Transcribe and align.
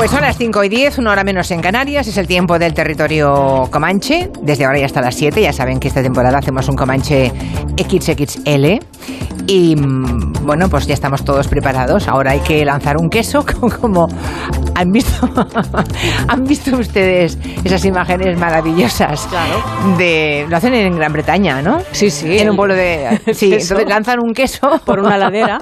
Pues 0.00 0.12
son 0.12 0.22
las 0.22 0.38
5 0.38 0.64
y 0.64 0.70
10, 0.70 0.96
una 0.96 1.10
hora 1.12 1.24
menos 1.24 1.50
en 1.50 1.60
Canarias, 1.60 2.06
es 2.06 2.16
el 2.16 2.26
tiempo 2.26 2.58
del 2.58 2.72
territorio 2.72 3.68
Comanche. 3.70 4.30
Desde 4.40 4.64
ahora 4.64 4.78
ya 4.78 4.86
hasta 4.86 5.02
las 5.02 5.14
7, 5.14 5.42
ya 5.42 5.52
saben 5.52 5.78
que 5.78 5.88
esta 5.88 6.02
temporada 6.02 6.38
hacemos 6.38 6.66
un 6.70 6.74
Comanche 6.74 7.30
XXL. 7.76 8.78
Y 9.52 9.74
bueno, 10.42 10.68
pues 10.68 10.86
ya 10.86 10.94
estamos 10.94 11.24
todos 11.24 11.48
preparados. 11.48 12.06
Ahora 12.06 12.30
hay 12.30 12.38
que 12.38 12.64
lanzar 12.64 12.96
un 12.96 13.10
queso, 13.10 13.44
como 13.80 14.06
han 14.76 14.92
visto, 14.92 15.28
han 16.28 16.44
visto 16.44 16.76
ustedes 16.76 17.36
esas 17.64 17.84
imágenes 17.84 18.38
maravillosas. 18.38 19.26
Claro. 19.26 19.96
De, 19.98 20.46
lo 20.48 20.56
hacen 20.56 20.72
en 20.74 20.94
Gran 20.94 21.12
Bretaña, 21.12 21.60
¿no? 21.62 21.78
Sí, 21.90 22.10
sí. 22.10 22.38
En 22.38 22.50
un 22.50 22.56
pueblo 22.56 22.76
de. 22.76 23.20
Sí, 23.34 23.50
Queso. 23.50 23.74
entonces 23.74 23.88
lanzan 23.88 24.20
un 24.20 24.32
queso. 24.34 24.80
Por 24.84 25.00
una 25.00 25.16
ladera. 25.18 25.58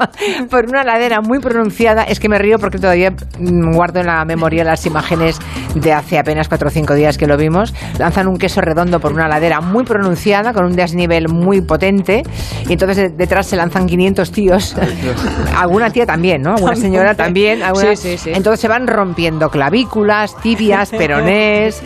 por 0.51 0.67
una 0.67 0.85
ladera 0.85 1.23
muy 1.23 1.39
pronunciada. 1.39 2.03
Es 2.03 2.21
que 2.21 2.29
me 2.29 2.37
río 2.39 2.59
porque 2.59 2.79
todavía 2.79 3.11
mm, 3.11 3.73
guardo 3.75 4.01
en 4.01 4.07
la 4.07 4.23
memoria 4.27 4.65
las 4.65 4.85
imágenes 4.85 5.39
de 5.75 5.93
hace 5.95 6.19
apenas 6.19 6.47
4 6.49 6.69
o 6.69 6.71
5 6.71 6.95
días 6.95 7.17
que 7.17 7.27
lo 7.27 7.39
vimos. 7.39 7.73
Lanzan 7.99 8.29
un 8.29 8.37
queso 8.37 8.61
redondo 8.61 9.01
por 9.01 9.13
una 9.15 9.29
ladera 9.29 9.63
muy 9.63 9.85
pronunciada, 9.85 10.53
con 10.53 10.67
un 10.67 10.77
desnivel 10.77 11.29
muy 11.29 11.63
potente. 11.63 12.23
Y 12.69 12.73
entonces 12.75 12.97
de- 12.97 13.09
detrás 13.17 13.47
se 13.47 13.57
lanzan 13.79 13.87
500 13.89 14.33
tíos. 14.33 14.75
Alguna 15.57 15.91
tía 15.91 16.07
también, 16.07 16.43
¿no? 16.43 16.55
Alguna 16.55 16.77
señora 16.77 17.15
también. 17.15 17.63
alguna- 17.63 17.95
Sí, 17.97 18.17
sí, 18.17 18.19
sí. 18.19 18.31
Entonces 18.35 18.61
se 18.61 18.69
van 18.69 18.87
rompiendo 18.87 19.49
clavículas, 19.51 20.37
tibias, 20.43 20.91
peronés. 20.97 21.81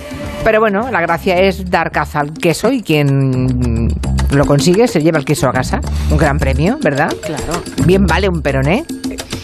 Pero 0.45 0.59
bueno, 0.59 0.91
la 0.91 1.01
gracia 1.01 1.39
es 1.39 1.71
dar 1.71 1.93
caza 1.93 2.19
al 2.21 2.33
queso 2.33 2.73
y 2.73 2.83
quien 2.83 3.89
lo 4.33 4.45
consigue 4.45 4.89
se 4.89 5.01
lleva 5.01 5.19
el 5.19 5.25
queso 5.25 5.49
a 5.49 5.53
casa. 5.53 5.81
Un 6.11 6.17
gran 6.17 6.39
premio, 6.39 6.79
¿verdad? 6.83 7.15
Claro. 7.25 7.63
Bien 7.87 8.05
vale 8.07 8.29
un 8.29 8.43
peroné 8.43 8.85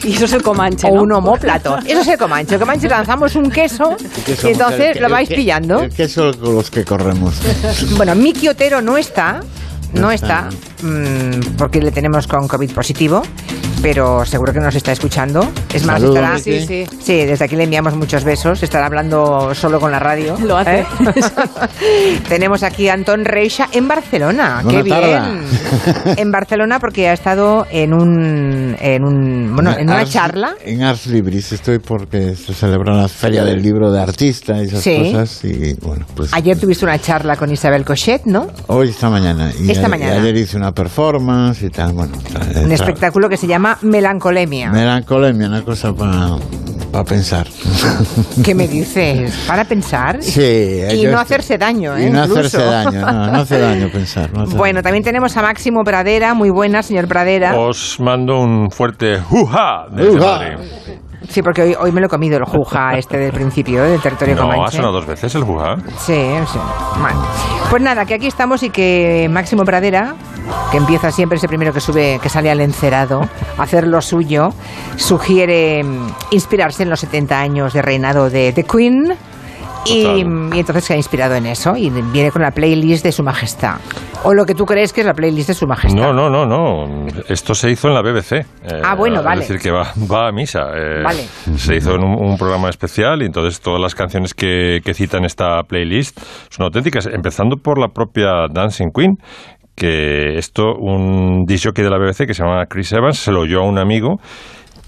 Y 0.03 0.15
eso 0.15 0.25
es 0.25 0.33
el 0.33 0.43
comanche, 0.43 0.89
o 0.91 0.97
¿no? 0.97 1.03
un 1.03 1.13
homóplato. 1.13 1.79
Eso 1.87 2.01
es 2.01 2.09
el 2.09 2.19
comanche. 2.19 2.55
El 2.55 2.61
comanche 2.61 2.89
lanzamos 2.89 3.37
un 3.37 3.49
queso 3.49 3.97
y 4.43 4.49
entonces 4.49 5.01
lo 5.01 5.09
vais 5.09 5.29
pillando. 5.29 5.83
El 5.83 5.91
queso 5.95 6.33
con 6.37 6.57
los 6.57 6.69
que 6.69 6.85
corremos. 6.85 7.35
Bueno, 7.97 8.17
Miki 8.17 8.49
Otero 8.49 8.81
no 8.83 8.97
está, 8.97 9.39
no 9.93 10.11
está, 10.11 10.49
mm, 10.83 11.57
porque 11.57 11.81
le 11.81 11.91
tenemos 11.91 12.27
con 12.27 12.49
COVID 12.49 12.73
positivo, 12.73 13.23
pero 13.83 14.25
seguro 14.25 14.53
que 14.53 14.61
nos 14.61 14.75
está 14.75 14.93
escuchando. 14.93 15.41
Es 15.73 15.85
más, 15.85 16.01
Saludos, 16.01 16.17
estará... 16.17 16.39
Sí, 16.39 16.61
sí. 16.67 16.87
Sí, 17.01 17.25
desde 17.25 17.45
aquí 17.45 17.57
le 17.57 17.65
enviamos 17.65 17.95
muchos 17.95 18.25
besos. 18.25 18.63
Estará 18.63 18.87
hablando 18.87 19.55
solo 19.55 19.81
con 19.81 19.91
la 19.91 19.99
radio. 19.99 20.37
Lo 20.41 20.57
hace. 20.57 20.81
¿eh? 20.81 20.87
Tenemos 22.29 22.63
aquí 22.63 22.89
a 22.89 22.95
Antón 22.95 23.25
Reixa 23.25 23.69
en 23.73 23.89
Barcelona. 23.89 24.61
Buena 24.65 24.83
¡Qué 24.83 24.83
bien! 24.83 26.17
En 26.19 26.31
Barcelona 26.33 26.79
porque 26.81 27.09
ha 27.09 27.13
estado 27.13 27.67
en 27.71 27.93
un, 27.93 28.77
en 28.81 29.05
un, 29.05 29.55
bueno, 29.55 29.77
en 29.77 29.89
una 29.89 30.01
Ars- 30.01 30.11
charla. 30.13 30.55
En 30.65 30.83
Ars 30.83 31.07
Libris 31.07 31.53
estoy 31.53 31.79
porque 31.79 32.35
se 32.35 32.55
celebra 32.55 32.95
la 32.95 33.09
feria 33.09 33.45
del 33.45 33.63
libro 33.63 33.91
de 33.93 34.01
artista 34.01 34.61
y 34.63 34.67
esas 34.67 34.83
Sí. 34.83 34.97
cosas. 35.13 35.45
Y 35.45 35.75
bueno, 35.75 36.07
pues. 36.15 36.33
Ayer 36.35 36.59
tuviste 36.59 36.85
una 36.85 36.99
charla 36.99 37.37
con 37.37 37.51
Isabel 37.53 37.85
Cochet, 37.85 38.25
¿no? 38.25 38.49
Hoy, 38.67 38.89
esta 38.91 39.11
mañana. 39.11 39.51
Y 39.61 39.71
Esta 39.71 39.87
a- 39.87 39.89
mañana. 39.89 40.17
y 40.17 40.19
ayer 40.19 40.37
hice 40.37 40.57
una 40.57 40.73
performance 40.73 41.63
y 41.63 41.71
tal. 41.71 41.93
Bueno, 41.93 42.13
Un 42.63 42.73
espectáculo 42.73 43.29
que 43.29 43.37
se 43.37 43.47
llama 43.47 43.68
Melancolemia. 43.83 44.71
Melancolemia, 44.71 45.49
una 45.49 45.63
cosa 45.63 45.93
para 45.93 46.39
pensar. 47.05 47.47
¿Qué 48.45 48.55
me 48.55 48.67
dices? 48.67 49.33
¿Para 49.47 49.65
pensar? 49.65 50.23
Sí. 50.23 50.41
Y 50.41 51.03
no 51.05 51.11
estoy- 51.11 51.15
hacerse 51.15 51.59
daño, 51.59 51.97
¿eh? 51.97 52.07
Y 52.07 52.11
no 52.11 52.21
Incluso. 52.25 52.41
hacerse 52.41 52.65
daño, 52.65 53.01
no, 53.01 53.27
no 53.33 53.39
hace 53.41 53.59
daño 53.59 53.89
pensar. 53.93 54.33
no 54.33 54.43
hace 54.45 54.57
Bueno, 54.57 54.77
daño. 54.79 54.83
también 54.85 55.05
tenemos 55.05 55.37
a 55.37 55.43
Máximo 55.43 55.85
Pradera, 55.85 56.35
muy 56.35 56.51
buena, 56.51 56.83
señor 56.83 57.07
Pradera. 57.07 57.57
Os 57.59 58.01
mando 58.01 58.41
un 58.41 58.71
fuerte 58.71 59.19
juja 59.21 59.87
desde 59.93 60.11
Uja. 60.17 60.27
Madrid. 60.39 60.55
Sí, 61.29 61.43
porque 61.43 61.63
hoy, 61.63 61.77
hoy 61.79 61.93
me 61.93 62.01
lo 62.01 62.07
he 62.07 62.11
comido 62.11 62.39
el 62.39 62.45
juja 62.45 62.97
este 62.97 63.19
del 63.19 63.33
principio, 63.33 63.85
¿eh? 63.85 63.91
del 63.91 64.01
territorio 64.01 64.35
No, 64.35 64.43
ha 64.45 64.55
comanche. 64.55 64.77
sonado 64.77 64.95
dos 64.95 65.07
veces 65.07 65.35
el 65.35 65.45
juja. 65.45 65.77
Sí, 65.99 66.15
sí. 66.47 66.59
Bueno. 67.01 67.23
Pues 67.71 67.83
nada, 67.83 68.07
que 68.07 68.15
aquí 68.15 68.27
estamos 68.27 68.63
y 68.63 68.71
que 68.71 69.29
Máximo 69.31 69.63
Pradera, 69.65 70.15
que 70.71 70.79
empieza 70.79 71.11
siempre, 71.11 71.37
ese 71.37 71.47
primero 71.47 71.73
que 71.73 71.81
sube, 71.81 72.19
que 72.23 72.31
sale 72.31 72.51
al 72.51 72.61
encerado, 72.63 73.21
a 73.59 73.63
hacer 73.63 73.87
lo 73.87 74.01
suyo, 74.01 74.49
sugiere 74.97 75.85
mm, 75.85 76.07
inspirarse 76.31 76.83
en 76.85 76.91
los 76.91 77.01
70 77.01 77.39
años 77.39 77.73
de 77.75 77.83
reinado 77.83 78.31
de 78.31 78.53
The 78.55 78.65
Queen. 78.65 79.15
Y, 79.87 80.21
entonces 80.21 80.85
se 80.85 80.95
ha 80.95 80.97
inspirado 80.97 81.35
en 81.35 81.47
eso 81.47 81.75
y 81.77 81.89
viene 81.91 82.31
con 82.31 82.43
la 82.43 82.51
playlist 82.51 83.05
de 83.05 83.13
su 83.13 83.23
majestad. 83.23 83.77
O 84.25 84.35
lo 84.35 84.45
que 84.45 84.55
tú 84.55 84.65
crees 84.67 84.93
que 84.93 85.01
es 85.01 85.07
la 85.07 85.15
playlist 85.15 85.49
de 85.49 85.55
su 85.55 85.67
majestad. 85.67 85.99
No, 85.99 86.13
no, 86.13 86.29
no, 86.29 86.45
no. 86.45 87.07
Esto 87.29 87.55
se 87.55 87.71
hizo 87.71 87.89
en 87.89 87.95
la 87.95 88.03
BBC. 88.03 88.33
eh, 88.33 88.45
Ah, 88.85 88.95
bueno, 88.97 89.23
vale. 89.23 89.43
Es 89.43 89.49
decir, 89.49 89.63
que 89.63 89.71
va, 89.71 89.93
va 90.11 90.29
a 90.29 90.33
misa. 90.33 90.61
eh, 90.75 91.03
Vale. 91.03 91.23
Se 91.57 91.77
hizo 91.77 91.95
en 91.95 92.05
un, 92.05 92.31
un 92.33 92.37
programa 92.37 92.69
especial 92.69 93.23
y 93.23 93.27
entonces 93.27 93.61
todas 93.61 93.81
las 93.81 93.95
canciones 93.95 94.35
que, 94.35 94.81
que 94.85 94.93
citan 94.95 95.25
esta 95.25 95.63
playlist 95.63 96.19
son 96.51 96.65
auténticas, 96.65 97.07
empezando 97.07 97.57
por 97.57 97.79
la 97.79 97.89
propia 97.89 98.47
Dancing 98.53 98.91
Queen 98.95 99.17
que 99.77 100.37
esto, 100.39 100.75
un 100.77 101.45
disc 101.47 101.67
jockey 101.67 101.85
de 101.85 101.91
la 101.91 101.99
BBC 101.99 102.27
que 102.27 102.35
se 102.35 102.43
llama 102.43 102.65
Chris 102.69 102.93
Evans, 102.93 103.17
se 103.17 103.31
lo 103.31 103.43
oyó 103.43 103.61
a 103.61 103.69
un 103.69 103.79
amigo 103.79 104.17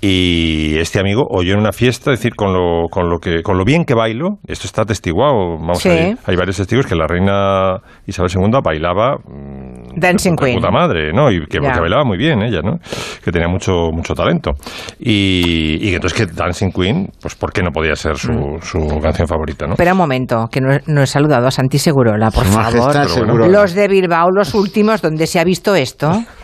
y 0.03 0.77
este 0.79 0.99
amigo 0.99 1.27
oyó 1.31 1.53
en 1.55 1.59
una 1.61 1.73
fiesta, 1.73 2.13
es 2.13 2.19
decir, 2.21 2.35
con 2.35 2.53
lo, 2.53 2.89
con 2.91 3.11
lo, 3.11 3.19
que, 3.19 3.43
con 3.43 3.59
lo 3.59 3.65
bien 3.65 3.85
que 3.85 3.95
bailo, 3.95 4.39
esto 4.47 4.67
está 4.67 4.83
atestiguado, 4.83 5.59
vamos 5.59 5.79
Sí. 5.81 5.89
a 5.89 5.93
ver, 5.93 6.17
hay 6.25 6.37
varios 6.37 6.57
testigos 6.57 6.87
que 6.87 6.95
la 6.95 7.07
reina 7.07 7.77
Isabel 8.07 8.31
II 8.35 8.59
bailaba 8.65 9.17
mm, 9.19 9.99
Dancing 10.01 10.37
de 10.37 10.45
Queen. 10.45 10.57
puta 10.57 10.71
madre, 10.71 11.13
¿no? 11.13 11.31
Y 11.31 11.45
que, 11.47 11.59
bailaba 11.61 12.05
muy 12.05 12.17
bien 12.17 12.41
ella, 12.43 12.61
¿no? 12.63 12.79
Que 13.23 13.31
tenía 13.31 13.49
mucho, 13.49 13.91
mucho 13.93 14.15
talento. 14.15 14.53
Y, 14.99 15.79
y 15.87 15.95
entonces 15.95 16.19
que 16.27 16.33
Dancing 16.33 16.71
Queen, 16.73 17.09
pues 17.21 17.35
¿por 17.35 17.53
qué 17.53 17.63
no 17.63 17.71
podía 17.71 17.95
ser 17.97 18.17
su, 18.17 18.31
Mm. 18.33 18.63
su 18.63 19.01
canción 19.03 19.29
favorita, 19.29 19.67
no? 19.67 19.73
Espera 19.75 19.93
un 19.93 19.99
momento, 19.99 20.49
que 20.51 20.61
no, 20.61 20.73
he- 20.73 20.83
no 20.87 21.03
he 21.03 21.07
saludado 21.07 21.47
a 21.47 21.51
Santi 21.51 21.79
Segurola, 21.79 22.31
por 22.31 22.45
Su 22.47 22.53
favor. 22.53 22.75
Majestad 22.95 23.27
bueno. 23.27 23.49
Los 23.49 23.75
de 23.75 23.89
Bilbao, 23.89 24.31
los 24.31 24.55
últimos, 24.55 25.03
¿dónde 25.03 25.27
se 25.27 25.39
ha 25.41 25.45
visto 25.45 25.75
esto? 25.75 26.11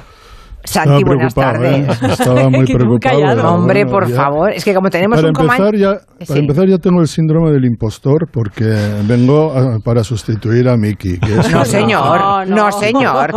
Santi, 0.66 1.04
buenas 1.04 1.32
preocupado, 1.34 1.64
tardes. 1.64 2.02
¿eh? 2.02 2.06
Estaba 2.12 2.50
muy 2.50 2.66
preocupado. 2.66 3.54
Hombre, 3.54 3.84
bueno, 3.84 3.90
por 3.98 4.08
ya- 4.08 4.16
favor, 4.16 4.50
es 4.52 4.64
que 4.64 4.74
como 4.74 4.90
tenemos 4.90 5.16
Para 5.16 5.28
un 5.28 5.34
coman- 5.34 5.56
empezar, 5.58 5.76
ya, 5.76 6.00
Sí. 6.18 6.24
para 6.28 6.40
empezar 6.40 6.66
ya 6.68 6.78
tengo 6.78 7.00
el 7.02 7.08
síndrome 7.08 7.50
del 7.52 7.64
impostor 7.66 8.28
porque 8.32 8.64
vengo 9.06 9.52
a- 9.52 9.78
para 9.80 10.02
sustituir 10.02 10.68
a 10.68 10.76
Miki. 10.76 11.18
Que 11.18 11.38
es, 11.40 11.50
No, 11.52 11.64
señor, 11.64 12.18
no, 12.20 12.44
No, 12.46 12.56
no. 12.66 12.72
señor. 12.72 13.32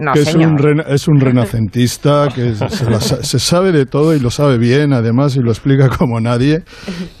No, 0.00 0.12
que 0.12 0.20
es 0.20 0.28
señor. 0.28 0.50
un, 0.50 0.58
rena- 0.58 0.84
es 0.88 1.08
un 1.08 1.20
renacentista, 1.20 2.28
que 2.34 2.54
se, 2.54 2.90
la 2.90 3.00
se 3.00 3.38
sabe 3.38 3.72
de 3.72 3.86
todo 3.86 4.14
y 4.14 4.20
lo 4.20 4.30
sabe 4.30 4.58
bien, 4.58 4.92
además, 4.92 5.36
y 5.36 5.40
lo 5.40 5.50
explica 5.50 5.88
como 5.88 6.20
nadie. 6.20 6.64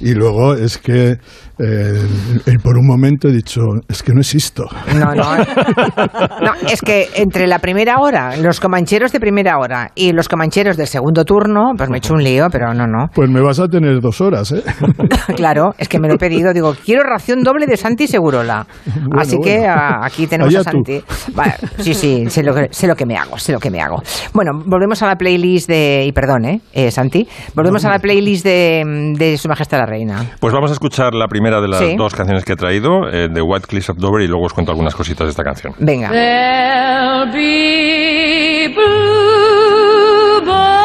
Y 0.00 0.12
luego 0.14 0.54
es 0.54 0.78
que 0.78 1.16
eh, 1.60 2.06
y 2.46 2.58
por 2.58 2.76
un 2.78 2.86
momento 2.86 3.26
he 3.28 3.32
dicho, 3.32 3.62
es 3.88 4.02
que 4.04 4.12
no 4.12 4.20
existo. 4.20 4.66
No, 4.94 5.12
no. 5.14 5.36
No, 5.36 6.52
es 6.70 6.80
que 6.82 7.08
entre 7.16 7.46
la 7.48 7.58
primera 7.58 7.98
hora, 7.98 8.36
los 8.36 8.60
comancheros 8.60 9.10
de 9.10 9.18
primera 9.18 9.58
hora 9.58 9.90
y 9.96 10.12
los 10.12 10.28
comancheros 10.28 10.76
del 10.76 10.86
segundo 10.86 11.24
turno, 11.24 11.72
pues 11.76 11.88
me 11.90 11.96
he 11.96 11.98
hecho 11.98 12.14
un 12.14 12.22
lío, 12.22 12.46
pero 12.52 12.72
no, 12.74 12.86
no. 12.86 13.08
Pues 13.12 13.28
me 13.28 13.40
vas 13.40 13.58
a 13.58 13.66
tener 13.66 14.00
dos 14.00 14.20
horas, 14.20 14.52
¿eh? 14.52 14.62
Claro, 15.36 15.70
es 15.78 15.88
que 15.88 15.98
me 15.98 16.08
lo 16.08 16.14
he 16.14 16.18
pedido. 16.18 16.52
Digo, 16.52 16.74
quiero 16.84 17.02
ración 17.02 17.42
doble 17.42 17.66
de 17.66 17.76
Santi 17.76 18.06
Segurola. 18.06 18.66
Bueno, 18.86 19.20
Así 19.20 19.36
que 19.42 19.58
bueno. 19.58 19.72
a- 19.74 20.06
aquí 20.06 20.26
tenemos 20.26 20.52
Allá 20.54 20.60
a 20.60 20.64
Santi. 20.72 21.02
Vale, 21.34 21.54
sí, 21.78 21.94
sí, 21.94 22.24
sé 22.28 22.42
lo, 22.42 22.54
que, 22.54 22.68
sé 22.70 22.86
lo 22.86 22.94
que 22.96 23.06
me 23.06 23.16
hago, 23.16 23.38
sé 23.38 23.52
lo 23.52 23.58
que 23.60 23.70
me 23.70 23.80
hago. 23.80 24.02
Bueno, 24.32 24.52
volvemos 24.66 25.02
a 25.02 25.06
la 25.06 25.16
playlist 25.16 25.68
de... 25.68 26.04
Y 26.06 26.12
perdón, 26.12 26.44
¿eh, 26.46 26.60
eh, 26.72 26.90
Santi? 26.90 27.26
Volvemos 27.54 27.84
a 27.84 27.90
la 27.90 27.98
playlist 27.98 28.44
de, 28.44 29.12
de 29.16 29.38
Su 29.38 29.48
Majestad 29.48 29.78
la 29.78 29.86
Reina. 29.86 30.24
Pues 30.40 30.52
vamos 30.52 30.70
a 30.70 30.74
escuchar 30.74 31.14
la 31.14 31.28
primera 31.28 31.60
de 31.60 31.68
las 31.68 31.78
Sí. 31.80 31.94
dos 31.96 32.14
canciones 32.14 32.44
que 32.44 32.54
he 32.54 32.56
traído, 32.56 33.08
eh, 33.12 33.28
de 33.32 33.40
White 33.42 33.66
Cliffs 33.68 33.90
of 33.90 33.98
Dover, 33.98 34.22
y 34.22 34.26
luego 34.28 34.46
os 34.46 34.52
cuento 34.52 34.72
algunas 34.72 34.94
cositas 34.94 35.26
de 35.26 35.30
esta 35.30 35.44
canción. 35.44 35.74
Venga. 35.78 36.10
There'll 36.10 37.32
be 37.32 38.74
bluebirds 38.74 40.77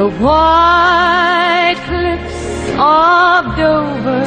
the 0.00 0.08
white 0.24 1.78
cliffs 1.88 2.42
of 2.78 3.40
Dover. 3.60 4.24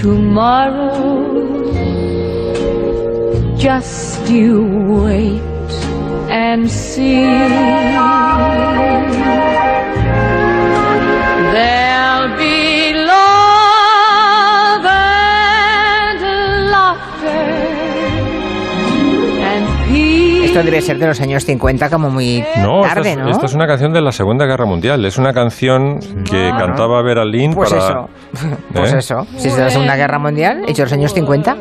Tomorrow, 0.00 0.92
just 3.56 4.30
you 4.30 4.62
wait 5.02 5.72
and 6.30 6.70
see. 6.70 7.24
There'll 11.52 11.91
Esto 20.52 20.64
debe 20.64 20.82
ser 20.82 20.98
de 20.98 21.06
los 21.06 21.18
años 21.22 21.46
50 21.46 21.88
como 21.88 22.10
muy 22.10 22.44
No, 22.58 22.82
esta 22.82 22.96
tarde, 22.96 23.12
es, 23.12 23.16
¿no? 23.16 23.30
esta 23.30 23.46
es 23.46 23.54
una 23.54 23.66
canción 23.66 23.94
de 23.94 24.02
la 24.02 24.12
Segunda 24.12 24.44
Guerra 24.44 24.66
Mundial. 24.66 25.02
Es 25.06 25.16
una 25.16 25.32
canción 25.32 25.98
que 26.30 26.50
Ah. 26.52 26.58
cantaba 26.58 27.00
Vera 27.00 27.24
Lynn 27.24 27.54
Pues 27.54 27.70
para... 27.70 27.82
eso, 27.82 28.10
pues 28.74 28.92
¿Eh? 28.92 28.98
eso. 28.98 29.26
Si 29.38 29.48
es 29.48 29.56
de 29.56 29.62
la 29.64 29.70
Segunda 29.70 29.96
Guerra 29.96 30.18
Mundial, 30.18 30.62
hecho 30.68 30.82
los 30.82 30.92
años 30.92 31.14
50. 31.14 31.56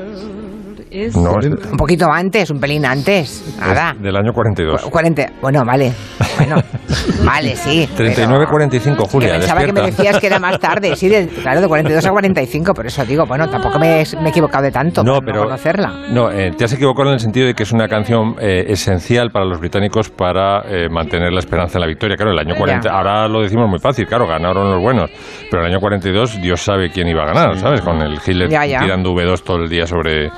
No, 0.91 1.39
es, 1.39 1.47
Un 1.47 1.77
poquito 1.77 2.05
antes, 2.11 2.49
un 2.49 2.59
pelín 2.59 2.85
antes. 2.85 3.55
Nada. 3.59 3.95
del 3.97 4.15
año 4.15 4.33
42. 4.33 4.81
Cu- 4.83 4.89
40. 4.89 5.25
Bueno, 5.41 5.63
vale. 5.65 5.93
Bueno, 6.38 6.57
vale, 7.23 7.55
sí. 7.55 7.88
pero- 7.95 8.09
39-45, 8.11 9.07
Julia, 9.09 9.33
Que 9.33 9.38
pensaba 9.39 9.63
que 9.63 9.71
me 9.73 9.81
decías 9.81 10.19
que 10.19 10.27
era 10.27 10.39
más 10.39 10.59
tarde, 10.59 10.95
sí, 10.97 11.07
de- 11.07 11.27
claro, 11.27 11.61
de 11.61 11.67
42 11.67 12.05
a 12.05 12.09
45, 12.11 12.73
por 12.73 12.85
eso 12.85 13.05
digo, 13.05 13.25
bueno, 13.25 13.49
tampoco 13.49 13.79
me, 13.79 14.01
he- 14.01 14.15
me 14.17 14.25
he 14.27 14.29
equivocado 14.29 14.63
de 14.65 14.71
tanto 14.71 15.01
No, 15.03 15.19
pero 15.25 15.43
conocerla. 15.43 16.07
No, 16.09 16.29
eh, 16.29 16.51
te 16.57 16.65
has 16.65 16.73
equivocado 16.73 17.07
en 17.09 17.13
el 17.13 17.19
sentido 17.21 17.47
de 17.47 17.53
que 17.53 17.63
es 17.63 17.71
una 17.71 17.87
canción 17.87 18.35
eh, 18.41 18.65
esencial 18.67 19.29
para 19.31 19.45
los 19.45 19.59
británicos 19.59 20.09
para 20.09 20.61
eh, 20.67 20.89
mantener 20.89 21.31
la 21.31 21.39
esperanza 21.39 21.77
en 21.77 21.81
la 21.81 21.87
victoria. 21.87 22.17
Claro, 22.17 22.31
el 22.33 22.39
año 22.39 22.55
40, 22.57 22.89
Ya. 22.89 22.95
ahora 22.97 23.27
lo 23.29 23.41
decimos 23.41 23.69
muy 23.69 23.79
fácil, 23.79 24.05
claro, 24.07 24.27
ganaron 24.27 24.69
los 24.69 24.81
buenos, 24.81 25.09
pero 25.49 25.63
el 25.63 25.71
año 25.71 25.79
42 25.79 26.41
Dios 26.41 26.61
sabe 26.61 26.89
quién 26.91 27.07
iba 27.07 27.23
a 27.23 27.27
ganar, 27.27 27.57
¿sabes? 27.57 27.79
Con 27.81 28.01
el 28.01 28.15
Hitler 28.25 28.49
Ya, 28.49 28.65
ya. 28.65 28.79
tirando 28.81 29.11
V2 29.13 29.41
todo 29.44 29.57
el 29.57 29.69
día 29.69 29.85
sobre 29.87 30.29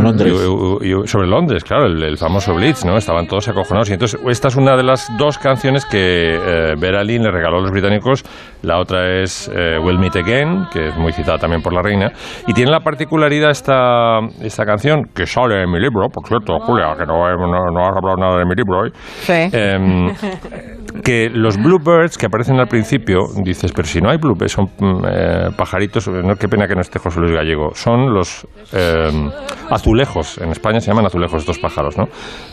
Londres. 0.00 0.32
y- 0.32 0.86
y- 0.88 1.02
y- 1.02 1.06
sobre 1.06 1.26
Londres, 1.26 1.64
claro, 1.64 1.86
el, 1.86 2.02
el 2.02 2.16
famoso 2.18 2.54
Blitz, 2.54 2.84
¿no? 2.84 2.96
Estaban 2.96 3.26
todos 3.26 3.48
acojonados. 3.48 3.90
Y 3.90 3.94
entonces, 3.94 4.20
esta 4.28 4.48
es 4.48 4.56
una 4.56 4.76
de 4.76 4.82
las 4.82 5.08
dos 5.18 5.38
canciones 5.38 5.84
que 5.86 6.34
eh, 6.34 6.74
Vera 6.78 7.02
Lynn 7.02 7.22
le 7.22 7.30
regaló 7.30 7.58
a 7.58 7.60
los 7.60 7.70
británicos. 7.70 8.24
La 8.62 8.78
otra 8.78 9.20
es 9.22 9.50
eh, 9.54 9.78
We'll 9.78 9.98
Meet 9.98 10.16
Again, 10.16 10.66
que 10.72 10.88
es 10.88 10.96
muy 10.96 11.12
citada 11.12 11.38
también 11.38 11.62
por 11.62 11.72
la 11.72 11.82
reina. 11.82 12.12
Y 12.46 12.52
tiene 12.52 12.70
la 12.70 12.80
particularidad 12.80 13.50
esta, 13.50 14.20
esta 14.40 14.64
canción, 14.64 15.04
que 15.14 15.26
sale 15.26 15.62
en 15.62 15.70
mi 15.70 15.80
libro, 15.80 16.08
por 16.08 16.26
cierto, 16.26 16.58
Julia, 16.60 16.94
que 16.98 17.04
no, 17.06 17.14
no, 17.36 17.70
no 17.72 17.80
has 17.88 17.96
hablado 17.96 18.16
nada 18.16 18.38
de 18.38 18.44
mi 18.44 18.54
libro 18.54 18.80
hoy. 18.82 18.90
Sí. 19.20 19.32
Em, 19.52 20.08
que 21.02 21.30
los 21.32 21.56
bluebirds 21.56 22.18
que 22.18 22.26
aparecen 22.26 22.58
al 22.60 22.66
principio, 22.68 23.20
dices, 23.42 23.72
pero 23.72 23.86
si 23.88 24.00
no 24.00 24.10
hay 24.10 24.18
bluebirds, 24.18 24.52
son 24.52 24.66
mm, 24.78 25.04
eh, 25.06 25.48
pajaritos, 25.56 26.08
no, 26.08 26.34
qué 26.36 26.48
pena 26.48 26.66
que 26.66 26.74
no 26.74 26.80
esté 26.80 26.98
José 26.98 27.20
Luis 27.20 27.32
Gallego, 27.32 27.70
son 27.74 28.12
los 28.12 28.46
em, 28.72 29.30
azulejos, 29.70 30.38
en 30.38 30.50
España 30.50 30.80
se 30.80 30.90
llaman 30.90 31.06
azulejos 31.06 31.40
estos 31.40 31.58
pájaros, 31.58 31.96
¿no? 31.96 32.04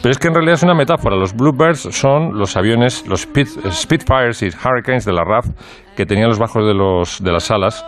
Pero 0.02 0.12
es 0.12 0.18
que 0.18 0.28
en 0.28 0.34
realidad 0.34 0.56
es 0.56 0.64
una 0.64 0.74
metáfora, 0.74 1.16
los 1.16 1.34
bluebirds 1.34 1.90
son 1.92 2.38
los 2.38 2.56
aviones, 2.56 3.08
los 3.08 3.28
Spit- 3.28 3.72
Spitfires 3.72 4.42
y 4.44 4.48
Hurricanes 4.48 5.06
de 5.06 5.14
la 5.14 5.24
RAF 5.24 5.48
que 5.96 6.06
tenían 6.06 6.30
los 6.30 6.40
bajos 6.40 6.66
de, 6.66 6.74
los, 6.74 7.22
de 7.22 7.32
las 7.32 7.52
alas 7.52 7.86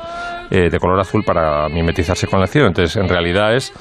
eh, 0.50 0.70
de 0.70 0.80
color 0.80 1.00
azul 1.00 1.24
para 1.26 1.70
mimetizarse 1.70 2.28
con 2.28 2.42
el 2.42 2.48
cielo, 2.48 2.68
entonces 2.68 2.98
en 2.98 3.08
realidad 3.08 3.56
es 3.56 3.72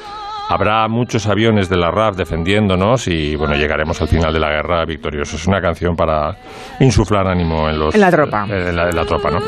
Habrá 0.53 0.89
muchos 0.89 1.29
aviones 1.29 1.69
de 1.69 1.77
la 1.77 1.93
RAF 1.93 2.17
defendiéndonos 2.17 3.07
y 3.07 3.37
bueno, 3.37 3.55
llegaremos 3.55 4.03
al 4.03 4.09
final 4.09 4.33
de 4.33 4.41
la 4.41 4.49
guerra 4.49 4.85
victoriosos. 4.85 5.43
Es 5.43 5.47
una 5.47 5.61
canción 5.61 5.95
para 5.95 6.37
insuflar 6.81 7.29
ánimo 7.29 7.69
en 7.69 7.79
los 7.79 7.95
En 7.95 8.01
la 8.01 8.11
tropa. 8.11 8.47
en 8.49 8.75
la, 8.75 8.89
en 8.89 8.97
la 8.97 9.05
tropa, 9.05 9.31
¿no? 9.31 9.39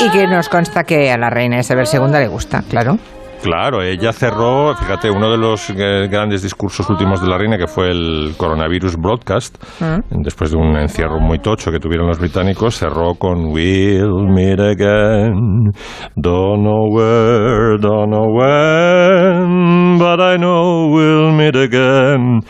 Y 0.00 0.08
que 0.10 0.28
nos 0.28 0.48
consta 0.48 0.84
que 0.84 1.10
a 1.10 1.18
la 1.18 1.30
reina 1.30 1.58
Isabel 1.58 1.86
II 1.92 2.12
le 2.12 2.28
gusta, 2.28 2.62
claro. 2.70 2.96
Claro, 3.44 3.82
ella 3.82 4.10
cerró, 4.10 4.74
fíjate, 4.74 5.10
uno 5.10 5.30
de 5.30 5.36
los 5.36 5.68
eh, 5.68 6.08
grandes 6.10 6.42
discursos 6.42 6.88
últimos 6.88 7.20
de 7.20 7.28
la 7.28 7.36
reina, 7.36 7.58
que 7.58 7.66
fue 7.66 7.90
el 7.90 8.32
coronavirus 8.38 8.96
broadcast, 8.96 9.62
después 10.08 10.50
de 10.50 10.56
un 10.56 10.74
encierro 10.78 11.20
muy 11.20 11.40
tocho 11.40 11.70
que 11.70 11.78
tuvieron 11.78 12.06
los 12.06 12.18
británicos, 12.18 12.78
cerró 12.78 13.16
con 13.16 13.52
We'll 13.52 14.32
meet 14.32 14.58
again, 14.60 15.72
don't 16.16 16.62
know 16.62 16.88
where, 16.90 17.76
don't 17.78 18.08
know 18.08 18.32
when, 18.32 19.98
but 19.98 20.20
I 20.20 20.38
know 20.38 20.88
we'll 20.88 21.30
meet 21.30 21.54
again, 21.54 22.40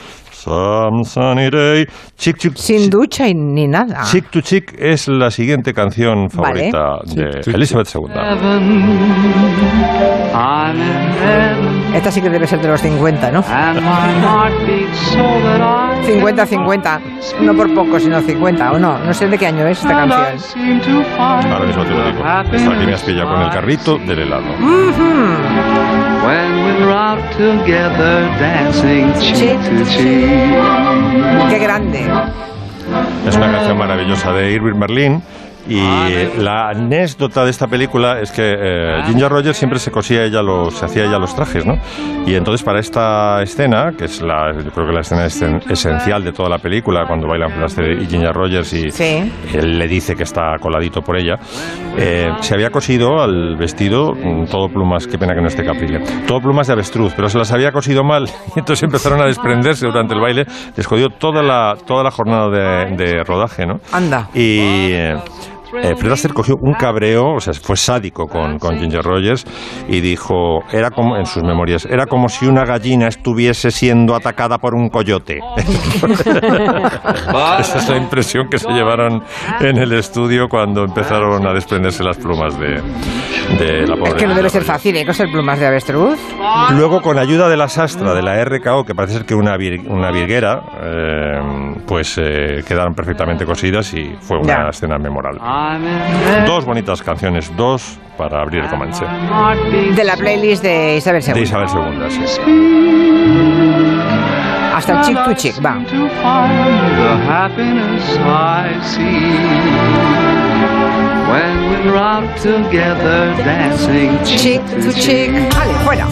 some 0.44 1.05
sunny 1.05 1.49
day. 1.50 1.87
Chick, 2.19 2.37
chick, 2.37 2.52
Sin 2.56 2.82
chick- 2.82 2.91
ducha 2.91 3.26
y 3.29 3.35
ni 3.35 3.67
nada. 3.67 4.05
Chick 4.11 4.31
to 4.31 4.41
Chick 4.43 4.75
es 4.79 5.08
la 5.08 5.31
siguiente 5.31 5.73
canción 5.73 6.29
Vale. 6.29 6.70
favorita 6.70 6.99
de 7.14 7.52
Elizabeth 7.55 7.88
II. 7.94 8.02
Esta 11.94 12.11
sí 12.11 12.20
que 12.20 12.29
debe 12.29 12.46
ser 12.46 12.61
de 12.61 12.69
los 12.69 12.81
50, 12.81 13.31
¿no? 13.31 13.44
and 13.49 13.81
my 13.81 13.87
heart 14.20 14.52
beats 14.67 14.99
so 15.12 15.19
that 15.19 15.61
I 15.61 16.20
50-50. 16.20 17.00
No 17.41 17.55
por 17.55 17.73
poco, 17.73 17.99
sino 18.00 18.20
50, 18.20 18.73
¿o 18.73 18.79
no? 18.79 18.99
No 18.99 19.14
sé 19.14 19.29
de 19.29 19.38
qué 19.38 19.46
año 19.46 19.67
es 19.67 19.79
esta 19.79 19.94
canción. 20.06 21.11
Ahora 21.19 21.67
mismo 21.67 21.85
te 21.85 21.91
lo 21.91 22.05
digo. 22.06 22.19
Está 22.19 22.41
aquí 22.75 22.87
me 22.87 22.94
has 22.94 23.02
pillado 23.02 23.29
con 23.31 23.43
el 23.43 23.50
carrito 23.50 23.99
del 23.99 24.19
helado. 24.19 24.44
we're 24.61 24.93
out 24.96 26.13
together 27.37 28.29
dancing 28.38 29.12
cheek 29.21 29.59
to 29.61 29.85
cheek. 29.85 30.55
Qué 31.50 31.59
grande. 31.59 32.06
Es 33.26 33.37
una 33.37 33.50
canción 33.53 33.79
maravillosa 33.79 34.32
de 34.32 34.53
Irving 34.53 34.79
Berlin. 34.79 35.23
Y 35.66 35.81
la 36.43 36.69
anécdota 36.69 37.43
de 37.44 37.50
esta 37.50 37.66
película 37.66 38.20
es 38.20 38.31
que 38.32 38.43
eh, 38.56 39.02
Ginger 39.06 39.31
Rogers 39.31 39.56
siempre 39.56 39.78
se 39.78 39.90
cosía 39.90 40.22
ella 40.25 40.43
los, 40.43 40.75
se 40.75 40.84
hacía 40.84 41.05
ella 41.05 41.19
los 41.19 41.34
trajes, 41.34 41.64
¿no? 41.64 41.75
Y 42.26 42.34
entonces 42.34 42.62
para 42.62 42.81
esta 42.81 43.43
escena, 43.43 43.93
que 43.96 44.05
es 44.05 44.20
la, 44.20 44.52
yo 44.52 44.70
creo 44.70 44.87
que 44.88 44.93
la 44.93 45.00
escena 45.00 45.25
esen- 45.25 45.62
esencial 45.70 46.22
de 46.22 46.32
toda 46.32 46.49
la 46.50 46.58
película, 46.58 47.05
cuando 47.06 47.26
bailan 47.28 47.62
Astaire 47.62 48.02
y 48.02 48.06
Ginger 48.06 48.32
Rogers 48.34 48.72
y 48.75 48.90
Sí. 48.90 49.32
él 49.55 49.78
le 49.78 49.88
dice 49.88 50.14
que 50.14 50.25
está 50.25 50.56
coladito 50.61 51.00
por 51.00 51.16
ella, 51.16 51.37
eh, 51.96 52.31
se 52.40 52.55
había 52.55 52.70
cosido 52.70 53.22
al 53.22 53.56
vestido 53.56 54.12
mm, 54.12 54.46
todo 54.50 54.69
plumas, 54.69 55.06
qué 55.06 55.17
pena 55.19 55.34
que 55.34 55.40
no 55.40 55.49
esté 55.49 55.64
Caprile, 55.64 56.00
todo 56.26 56.40
plumas 56.40 56.67
de 56.67 56.75
avestruz, 56.75 57.14
pero 57.17 57.28
se 57.31 57.38
las 57.38 57.50
había 57.52 57.72
cosido 57.72 58.05
mal 58.05 58.25
y 58.56 58.58
entonces 58.58 58.82
empezaron 58.82 59.20
a 59.22 59.25
desprenderse 59.26 59.87
durante 59.87 60.12
el 60.14 60.20
baile, 60.20 60.44
les 60.76 60.87
jodió 60.87 61.08
toda 61.08 61.43
la, 61.43 61.75
toda 61.87 62.02
la 62.05 62.10
jornada 62.10 62.49
de, 62.50 62.96
de 62.96 63.25
rodaje, 63.25 63.64
¿no? 63.67 63.81
Anda. 63.93 64.28
Y 64.34 64.58
eh, 64.93 65.14
eh, 65.82 65.94
Fred 65.97 66.12
Astaire 66.12 66.35
cogió 66.35 66.55
un 66.61 66.75
cabreo, 66.75 67.35
o 67.37 67.41
sea, 67.41 67.53
fue 67.55 67.76
sádico 67.76 68.26
con, 68.26 68.59
con 68.59 68.76
Ginger 68.79 69.03
Rogers 69.03 69.44
y 69.88 70.00
dijo, 70.00 70.61
era 70.73 70.91
como, 70.91 71.17
en 71.17 71.26
sus 71.26 71.43
memorias, 71.43 71.87
era 71.91 72.06
como 72.06 72.29
si 72.29 72.47
una 72.47 72.65
gallina 72.65 73.09
estuviese 73.09 73.71
siendo 73.71 74.15
atacada 74.15 74.59
por 74.59 74.75
un 74.75 74.88
coyote. 74.88 75.38
Esa 77.59 77.79
es 77.79 77.88
la 77.88 77.97
impresión 77.97 78.49
que 78.49 78.59
se 78.59 78.69
llevaron 78.71 79.23
en 79.61 79.76
el 79.79 79.93
estudio 79.93 80.49
cuando 80.49 80.82
empezaron 80.85 81.47
a 81.47 81.53
desprenderse 81.53 82.03
las 82.05 82.17
plumas 82.17 82.59
de, 82.59 82.81
de 83.59 83.87
la 83.87 83.97
pobre. 83.97 84.11
Es 84.11 84.15
que 84.15 84.27
no 84.27 84.35
debe 84.35 84.50
ser 84.50 84.62
fácil, 84.62 84.97
¿eh? 84.97 85.05
Coser 85.06 85.29
plumas 85.31 85.59
de 85.59 85.67
avestruz. 85.67 86.19
Luego, 86.77 87.00
con 87.00 87.19
ayuda 87.19 87.49
de 87.49 87.56
la 87.56 87.69
sastra 87.69 88.15
de 88.15 88.23
la 88.23 88.43
RKO, 88.44 88.85
que 88.85 88.94
parece 88.94 89.15
ser 89.19 89.27
que 89.27 89.35
una, 89.35 89.56
vir- 89.56 89.87
una 89.88 90.11
virguera, 90.11 90.62
eh, 90.82 91.75
pues 91.87 92.19
eh, 92.19 92.62
quedaron 92.67 92.94
perfectamente 92.94 93.44
cosidas 93.44 93.93
y 93.94 94.15
fue 94.20 94.38
una 94.38 94.65
Ya. 94.65 94.69
escena 94.70 94.99
memorable. 94.99 95.41
Dos 96.46 96.64
bonitas 96.64 97.02
canciones, 97.02 97.55
dos 97.56 97.99
para 98.16 98.40
abrir 98.40 98.62
el 98.64 98.70
Comanche. 98.70 99.05
De 99.94 100.05
la 100.05 100.16
playlist 100.16 100.62
de 100.62 100.96
Isabel 100.96 101.22
De 101.22 101.32
II. 101.32 101.43
Isabel 101.43 101.69
II, 101.69 102.11
sí. 102.11 102.40
Hasta 104.74 105.00
el 105.00 105.06
chick 105.06 105.24
to 105.24 105.34
chick, 105.34 105.65
va. 105.65 105.79
When 111.34 111.69
we 111.69 111.91
rock 111.91 112.36
together 112.36 113.34
dancing 113.44 114.22
cheek 114.22 114.62
to 114.84 114.93
cheek. 114.93 115.32
Vale, 115.53 115.84
bueno. 115.84 116.06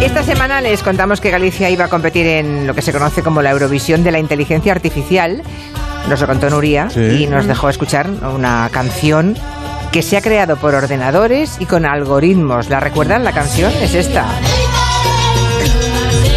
Esta 0.00 0.22
semana 0.22 0.60
les 0.60 0.80
contamos 0.84 1.20
que 1.20 1.30
Galicia 1.30 1.68
iba 1.70 1.86
a 1.86 1.88
competir 1.88 2.24
en 2.24 2.64
lo 2.64 2.72
que 2.72 2.80
se 2.80 2.92
conoce 2.92 3.24
como 3.24 3.42
la 3.42 3.50
Eurovisión 3.50 4.04
de 4.04 4.12
la 4.12 4.20
Inteligencia 4.20 4.70
Artificial. 4.70 5.42
Nos 6.08 6.20
lo 6.20 6.28
contó 6.28 6.50
Nuria 6.50 6.88
sí. 6.88 7.00
y 7.00 7.26
nos 7.26 7.46
dejó 7.48 7.68
escuchar 7.68 8.08
una 8.08 8.68
canción 8.70 9.36
que 9.90 10.02
se 10.02 10.16
ha 10.16 10.20
creado 10.20 10.56
por 10.56 10.72
ordenadores 10.72 11.56
y 11.58 11.66
con 11.66 11.84
algoritmos. 11.84 12.68
¿La 12.68 12.78
recuerdan? 12.78 13.24
La 13.24 13.32
canción 13.32 13.72
es 13.82 13.92
esta. 13.94 14.24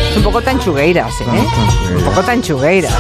Es 0.09 0.17
un 0.17 0.23
poco 0.23 0.41
tanchugueiras, 0.41 1.21
¿eh? 1.21 1.25
Ah, 1.27 1.69
un 1.97 2.03
poco 2.03 2.23
tanchugueiras. 2.23 2.93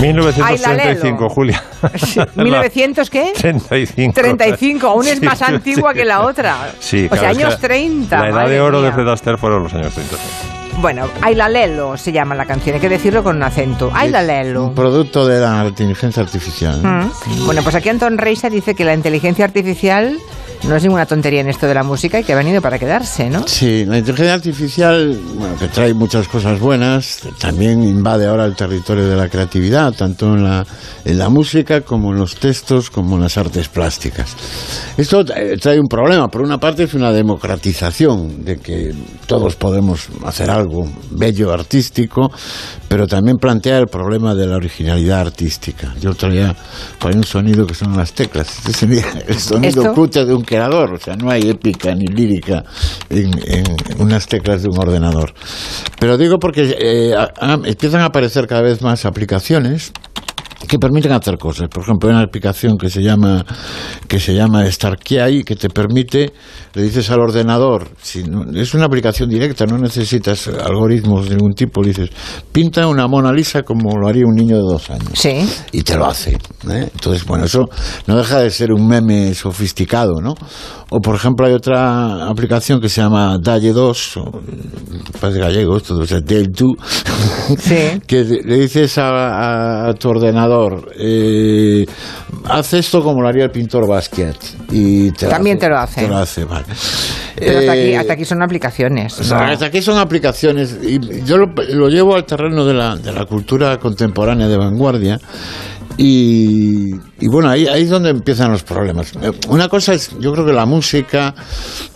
1935, 0.00 1.28
Julia. 1.28 1.62
¿1900 1.82 3.08
qué? 3.10 3.32
35. 3.36 4.12
35, 4.14 4.86
aún 4.86 5.06
es 5.06 5.22
más 5.22 5.40
antigua 5.42 5.94
que 5.94 6.04
la 6.04 6.22
otra. 6.22 6.72
Sí, 6.80 7.08
o 7.10 7.16
sea, 7.16 7.30
años 7.30 7.58
30. 7.58 8.18
La 8.18 8.28
edad 8.28 8.48
de 8.48 8.60
oro 8.60 8.82
de 8.82 8.92
Fred 8.92 9.08
Astaire 9.08 9.38
fueron 9.38 9.62
los 9.62 9.74
años 9.74 9.92
30. 9.94 10.16
Bueno, 10.80 11.08
Ayla 11.22 11.48
Lelo 11.48 11.96
se 11.96 12.12
llama 12.12 12.34
la 12.34 12.46
canción, 12.46 12.74
hay 12.74 12.80
que 12.80 12.88
decirlo 12.88 13.22
con 13.22 13.36
un 13.36 13.42
acento. 13.42 13.90
Ayla 13.94 14.22
Lelo. 14.22 14.64
Un 14.64 14.74
producto 14.74 15.26
de 15.26 15.40
la 15.40 15.66
inteligencia 15.66 16.22
artificial. 16.22 16.80
¿eh? 16.84 16.86
Mm. 16.86 17.46
Bueno, 17.46 17.62
pues 17.62 17.74
aquí 17.74 17.88
Anton 17.88 18.18
Reisa 18.18 18.50
dice 18.50 18.74
que 18.74 18.84
la 18.84 18.92
inteligencia 18.92 19.44
artificial 19.44 20.18
no 20.68 20.76
es 20.76 20.82
ninguna 20.82 21.04
tontería 21.04 21.40
en 21.40 21.48
esto 21.48 21.66
de 21.66 21.74
la 21.74 21.82
música 21.82 22.18
y 22.18 22.24
que 22.24 22.32
ha 22.32 22.36
venido 22.36 22.62
para 22.62 22.78
quedarse, 22.78 23.28
¿no? 23.28 23.46
Sí, 23.46 23.84
la 23.84 23.98
inteligencia 23.98 24.34
artificial, 24.34 25.18
bueno, 25.36 25.56
que 25.58 25.68
trae 25.68 25.92
muchas 25.92 26.26
cosas 26.26 26.58
buenas, 26.58 27.20
también 27.38 27.82
invade 27.82 28.26
ahora 28.26 28.46
el 28.46 28.54
territorio 28.54 29.06
de 29.06 29.16
la 29.16 29.28
creatividad, 29.28 29.92
tanto 29.92 30.34
en 30.34 30.44
la, 30.44 30.66
en 31.04 31.18
la 31.18 31.28
música 31.28 31.82
como 31.82 32.12
en 32.12 32.18
los 32.18 32.36
textos, 32.36 32.90
como 32.90 33.16
en 33.16 33.22
las 33.22 33.36
artes 33.36 33.68
plásticas. 33.68 34.34
Esto 34.96 35.24
eh, 35.34 35.56
trae 35.60 35.78
un 35.78 35.86
problema. 35.86 36.28
Por 36.28 36.42
una 36.42 36.58
parte 36.58 36.84
es 36.84 36.94
una 36.94 37.12
democratización 37.12 38.44
de 38.44 38.56
que 38.56 38.94
todos 39.26 39.56
podemos 39.56 40.08
hacer 40.24 40.50
algo 40.50 40.88
bello, 41.10 41.52
artístico, 41.52 42.30
pero 42.88 43.06
también 43.06 43.36
plantea 43.36 43.78
el 43.78 43.86
problema 43.86 44.34
de 44.34 44.46
la 44.46 44.56
originalidad 44.56 45.20
artística. 45.20 45.94
Yo 46.00 46.14
traía 46.14 46.54
ahí 47.00 47.14
un 47.14 47.24
sonido 47.24 47.66
que 47.66 47.74
son 47.74 47.96
las 47.96 48.12
teclas. 48.12 48.48
Este 48.58 48.72
sería 48.72 49.04
el 49.26 49.38
sonido 49.38 49.82
¿Esto? 49.82 49.94
cutre 49.94 50.24
de 50.24 50.34
un 50.34 50.42
o 50.62 50.98
sea, 50.98 51.16
no 51.16 51.30
hay 51.30 51.48
épica 51.48 51.94
ni 51.94 52.06
lírica 52.06 52.64
en, 53.10 53.30
unas 53.98 54.26
teclas 54.26 54.62
de 54.62 54.68
un 54.68 54.78
ordenador. 54.78 55.32
Pero 55.98 56.16
digo 56.16 56.38
porque 56.38 56.76
eh, 56.78 57.14
empiezan 57.64 58.00
a 58.00 58.06
aparecer 58.06 58.46
cada 58.46 58.62
vez 58.62 58.82
más 58.82 59.04
aplicaciones 59.04 59.92
que 60.74 60.78
permiten 60.80 61.12
hacer 61.12 61.38
cosas. 61.38 61.68
Por 61.68 61.82
ejemplo, 61.84 62.08
hay 62.08 62.16
una 62.16 62.24
aplicación 62.24 62.76
que 62.76 62.90
se 62.90 63.00
llama 63.02 63.44
que 64.08 64.18
se 64.18 64.34
llama 64.34 64.70
StarKey 64.70 65.42
que 65.44 65.54
te 65.56 65.68
permite, 65.68 66.32
le 66.74 66.82
dices 66.82 67.08
al 67.10 67.20
ordenador, 67.20 67.88
si 68.02 68.24
no- 68.24 68.44
es 68.58 68.74
una 68.74 68.86
aplicación 68.86 69.28
directa, 69.28 69.66
no 69.66 69.78
necesitas 69.78 70.48
algoritmos 70.48 71.28
de 71.28 71.36
ningún 71.36 71.54
tipo, 71.54 71.80
le 71.82 71.88
dices, 71.88 72.10
pinta 72.52 72.86
una 72.88 73.06
Mona 73.06 73.32
Lisa 73.32 73.62
como 73.62 73.96
lo 73.98 74.08
haría 74.08 74.24
un 74.26 74.34
niño 74.34 74.56
de 74.56 74.62
dos 74.62 74.90
años. 74.90 75.10
Sí. 75.14 75.46
Y 75.72 75.82
te 75.82 75.96
lo 75.96 76.06
hace. 76.06 76.32
¿eh? 76.32 76.88
Entonces, 76.92 77.24
bueno, 77.24 77.44
eso 77.44 77.68
no 78.06 78.16
deja 78.16 78.40
de 78.40 78.50
ser 78.50 78.72
un 78.72 78.86
meme 78.86 79.32
sofisticado, 79.34 80.20
¿no? 80.20 80.34
O, 80.90 81.00
por 81.00 81.14
ejemplo, 81.16 81.46
hay 81.46 81.52
otra 81.54 82.28
aplicación 82.28 82.80
que 82.80 82.88
se 82.88 83.00
llama 83.00 83.38
Dalle 83.40 83.72
2, 83.72 84.16
o, 84.18 84.40
parece 85.20 85.40
gallego 85.40 85.76
esto, 85.76 85.94
o 85.96 86.06
sea, 86.06 86.20
Dale 86.20 86.48
2, 86.48 86.70
Sí. 87.58 88.00
que 88.06 88.24
le 88.24 88.58
dices 88.58 88.98
a, 88.98 89.08
a- 89.08 89.88
a 89.90 89.94
tu 89.94 90.08
ordenador, 90.08 90.63
eh, 90.98 91.84
haz 92.44 92.74
esto 92.74 93.02
como 93.02 93.22
lo 93.22 93.28
haría 93.28 93.44
el 93.44 93.50
pintor 93.50 93.86
Basquiat. 93.88 94.36
Y 94.70 95.10
te 95.12 95.26
También 95.26 95.58
te 95.58 95.68
lo 95.68 95.78
hace. 95.78 96.02
Te 96.02 96.08
lo 96.08 96.16
hace, 96.16 96.44
vale. 96.44 96.66
Pero 97.36 97.58
hasta, 97.58 97.72
aquí, 97.72 97.80
Eh, 97.80 97.96
hasta 97.96 98.12
aquí 98.12 98.24
son 98.24 98.42
aplicaciones. 98.42 99.18
o 99.20 99.24
sea, 99.24 99.38
¿no? 99.38 99.52
hasta 99.52 99.66
aquí 99.66 99.82
son 99.82 99.98
aplicaciones 99.98 100.78
y 100.82 100.98
yo 101.24 101.36
lo, 101.36 101.52
lo 101.74 101.88
llevo 101.88 102.14
al 102.14 102.24
terreno 102.24 102.64
de 102.64 102.74
la, 102.74 102.96
de 102.96 103.12
la 103.12 103.24
cultura 103.26 103.78
contemporánea 103.78 104.48
de 104.48 104.56
vanguardia 104.56 105.18
y, 105.96 106.90
y 107.20 107.28
bueno, 107.28 107.48
ahí, 107.50 107.66
ahí 107.66 107.82
es 107.82 107.90
donde 107.90 108.10
empiezan 108.10 108.50
los 108.50 108.62
problemas. 108.62 109.12
Eh, 109.22 109.30
Una 109.48 109.68
cosa 109.68 109.94
es, 109.94 110.10
yo 110.18 110.32
creo 110.32 110.44
que 110.44 110.52
la 110.52 110.66
música, 110.66 111.34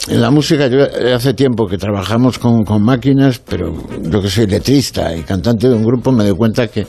en 0.08 0.20
la 0.20 0.30
música 0.30 0.68
yo 0.68 0.78
eh, 0.80 1.12
hace 1.14 1.34
tiempo 1.34 1.66
que 1.66 1.78
trabajamos 1.78 2.38
con, 2.38 2.62
con 2.64 2.82
máquinas, 2.82 3.40
pero 3.40 3.72
yo 4.02 4.22
que 4.22 4.28
soy 4.30 4.46
letrista 4.46 5.14
y 5.16 5.22
cantante 5.22 5.68
de 5.68 5.74
un 5.74 5.82
grupo 5.84 6.12
me 6.12 6.24
doy 6.24 6.36
cuenta 6.36 6.68
que, 6.68 6.86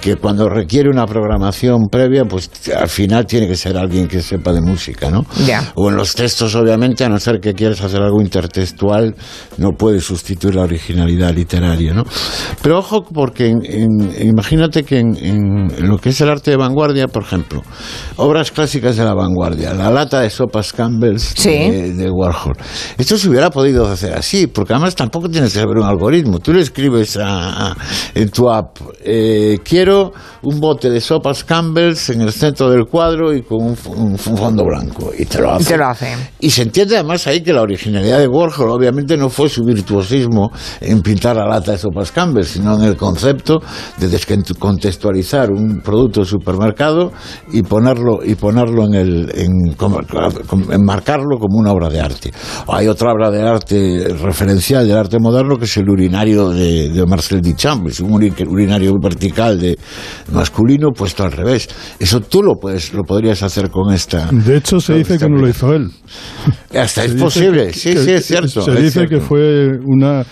que 0.00 0.16
cuando 0.16 0.48
requiere 0.48 0.88
una 0.88 1.06
programación 1.06 1.88
previa, 1.90 2.24
pues 2.24 2.50
al 2.74 2.88
final 2.88 3.26
tiene 3.26 3.46
que 3.46 3.56
ser 3.56 3.76
alguien 3.76 4.08
que 4.08 4.22
sepa 4.22 4.52
de 4.52 4.60
música, 4.62 5.10
¿no? 5.10 5.24
Ya. 5.46 5.72
O 5.74 5.90
en 5.90 5.96
los 5.96 6.14
textos, 6.14 6.54
obviamente, 6.54 7.04
a 7.04 7.08
no 7.08 7.18
ser 7.18 7.40
que 7.40 7.52
quieras 7.54 7.80
hacer 7.82 8.00
algo 8.02 8.20
intertextual, 8.22 9.14
no 9.58 9.70
puedes 9.72 10.04
sustituir 10.04 10.54
la 10.54 10.62
originalidad 10.62 11.34
literaria, 11.34 11.92
¿no? 11.92 12.04
Pero 12.62 12.78
ojo, 12.78 13.04
porque 13.04 13.48
en- 13.48 13.64
en- 13.64 14.28
imagínate 14.28 14.82
que 14.84 14.98
en- 14.98 15.16
en 15.16 15.88
lo 15.88 15.98
que 15.98 16.10
es 16.10 16.20
el 16.20 16.28
arte 16.30 16.45
de 16.50 16.56
vanguardia, 16.56 17.08
por 17.08 17.22
ejemplo, 17.22 17.62
obras 18.16 18.50
clásicas 18.50 18.96
de 18.96 19.04
la 19.04 19.14
vanguardia, 19.14 19.74
la 19.74 19.90
lata 19.90 20.20
de 20.20 20.30
sopas 20.30 20.72
Campbell's 20.72 21.34
Sí. 21.36 21.50
de, 21.50 21.92
de 21.94 22.10
Warhol. 22.10 22.54
Esto 22.98 23.16
se 23.18 23.28
hubiera 23.28 23.50
podido 23.50 23.86
hacer 23.86 24.14
así, 24.14 24.46
porque 24.46 24.72
además 24.74 24.94
tampoco 24.94 25.28
tienes 25.28 25.52
que 25.52 25.60
saber 25.60 25.76
un 25.78 25.84
algoritmo. 25.84 26.38
Tú 26.38 26.52
le 26.52 26.60
escribes 26.60 27.16
a- 27.16 27.70
a- 27.70 27.76
en 28.14 28.28
tu 28.30 28.48
app, 28.50 28.78
eh, 29.04 29.58
quiero 29.64 30.12
un 30.42 30.60
bote 30.60 30.90
de 30.90 31.00
sopas 31.00 31.44
Campbell's 31.44 32.10
en 32.10 32.20
el 32.22 32.32
centro 32.32 32.70
del 32.70 32.86
cuadro 32.86 33.34
y 33.34 33.42
con 33.42 33.62
un, 33.62 33.72
f- 33.72 33.88
un 33.90 34.16
fondo 34.18 34.64
blanco, 34.64 35.10
y 35.18 35.24
te 35.24 35.40
lo 35.40 35.52
hace. 35.52 35.62
Y 35.62 35.66
te 35.66 35.76
lo 35.76 35.86
hace. 35.86 36.14
Y 36.40 36.50
se 36.50 36.62
entiende 36.62 36.94
además 36.96 37.26
ahí 37.26 37.42
que 37.42 37.52
la 37.52 37.62
originalidad 37.62 38.18
de 38.18 38.28
Warhol 38.28 38.70
obviamente 38.70 39.16
no 39.16 39.28
fue 39.28 39.48
su 39.48 39.62
virtuosismo 39.64 40.50
en 40.80 41.02
pintar 41.02 41.36
la 41.36 41.46
lata 41.46 41.72
de 41.72 41.78
sopas 41.78 42.12
Campbell, 42.12 42.44
sino 42.44 42.74
en 42.76 42.82
el 42.84 42.96
concepto 42.96 43.58
de 43.98 44.08
descontextualizar 44.08 45.50
un 45.50 45.80
producto 45.80 46.20
de 46.20 46.26
supermercado 46.38 47.12
y 47.52 47.62
ponerlo 47.62 48.18
y 48.24 48.34
ponerlo 48.34 48.84
en 48.86 48.94
el 48.94 49.32
en, 49.34 49.72
como- 49.76 50.00
enmarcarlo 50.70 51.38
como 51.38 51.58
una 51.58 51.72
obra 51.72 51.88
de 51.88 52.00
arte. 52.00 52.30
Hay 52.68 52.86
otra 52.88 53.12
obra 53.12 53.30
de 53.30 53.42
arte 53.42 54.08
referencial 54.22 54.86
del 54.86 54.96
arte 54.96 55.18
moderno 55.18 55.56
que 55.56 55.64
es 55.64 55.76
el 55.76 55.88
urinario 55.88 56.50
de, 56.50 56.90
de 56.90 57.06
Marcel 57.06 57.40
Duchamp, 57.40 57.88
es 57.88 58.00
un 58.00 58.10
uri- 58.12 58.46
urinario 58.48 58.92
vertical 59.00 59.60
de 59.60 59.78
masculino 60.32 60.90
puesto 60.90 61.24
al 61.24 61.32
revés. 61.32 61.68
Eso 61.98 62.20
tú 62.20 62.42
lo 62.42 62.54
puedes 62.60 62.92
lo 62.92 63.02
podrías 63.02 63.42
hacer 63.42 63.70
con 63.70 63.92
esta 63.92 64.28
De 64.30 64.56
hecho, 64.58 64.80
se 64.80 64.94
dice 64.94 65.18
que 65.18 65.28
no 65.28 65.36
lo 65.38 65.48
hizo 65.48 65.72
él. 65.72 65.90
hasta 66.74 67.02
Se 67.06 67.06
es 67.08 67.14
posible, 67.14 67.66
que- 67.68 67.72
sí, 67.72 67.92
que- 67.94 67.98
sí, 68.02 68.10
es 68.12 68.26
cierto. 68.26 68.62
Se 68.62 68.70
es 68.72 68.76
dice 68.78 68.90
cierto. 68.92 69.10
que 69.10 69.20
fue 69.20 69.68
una 69.84 70.24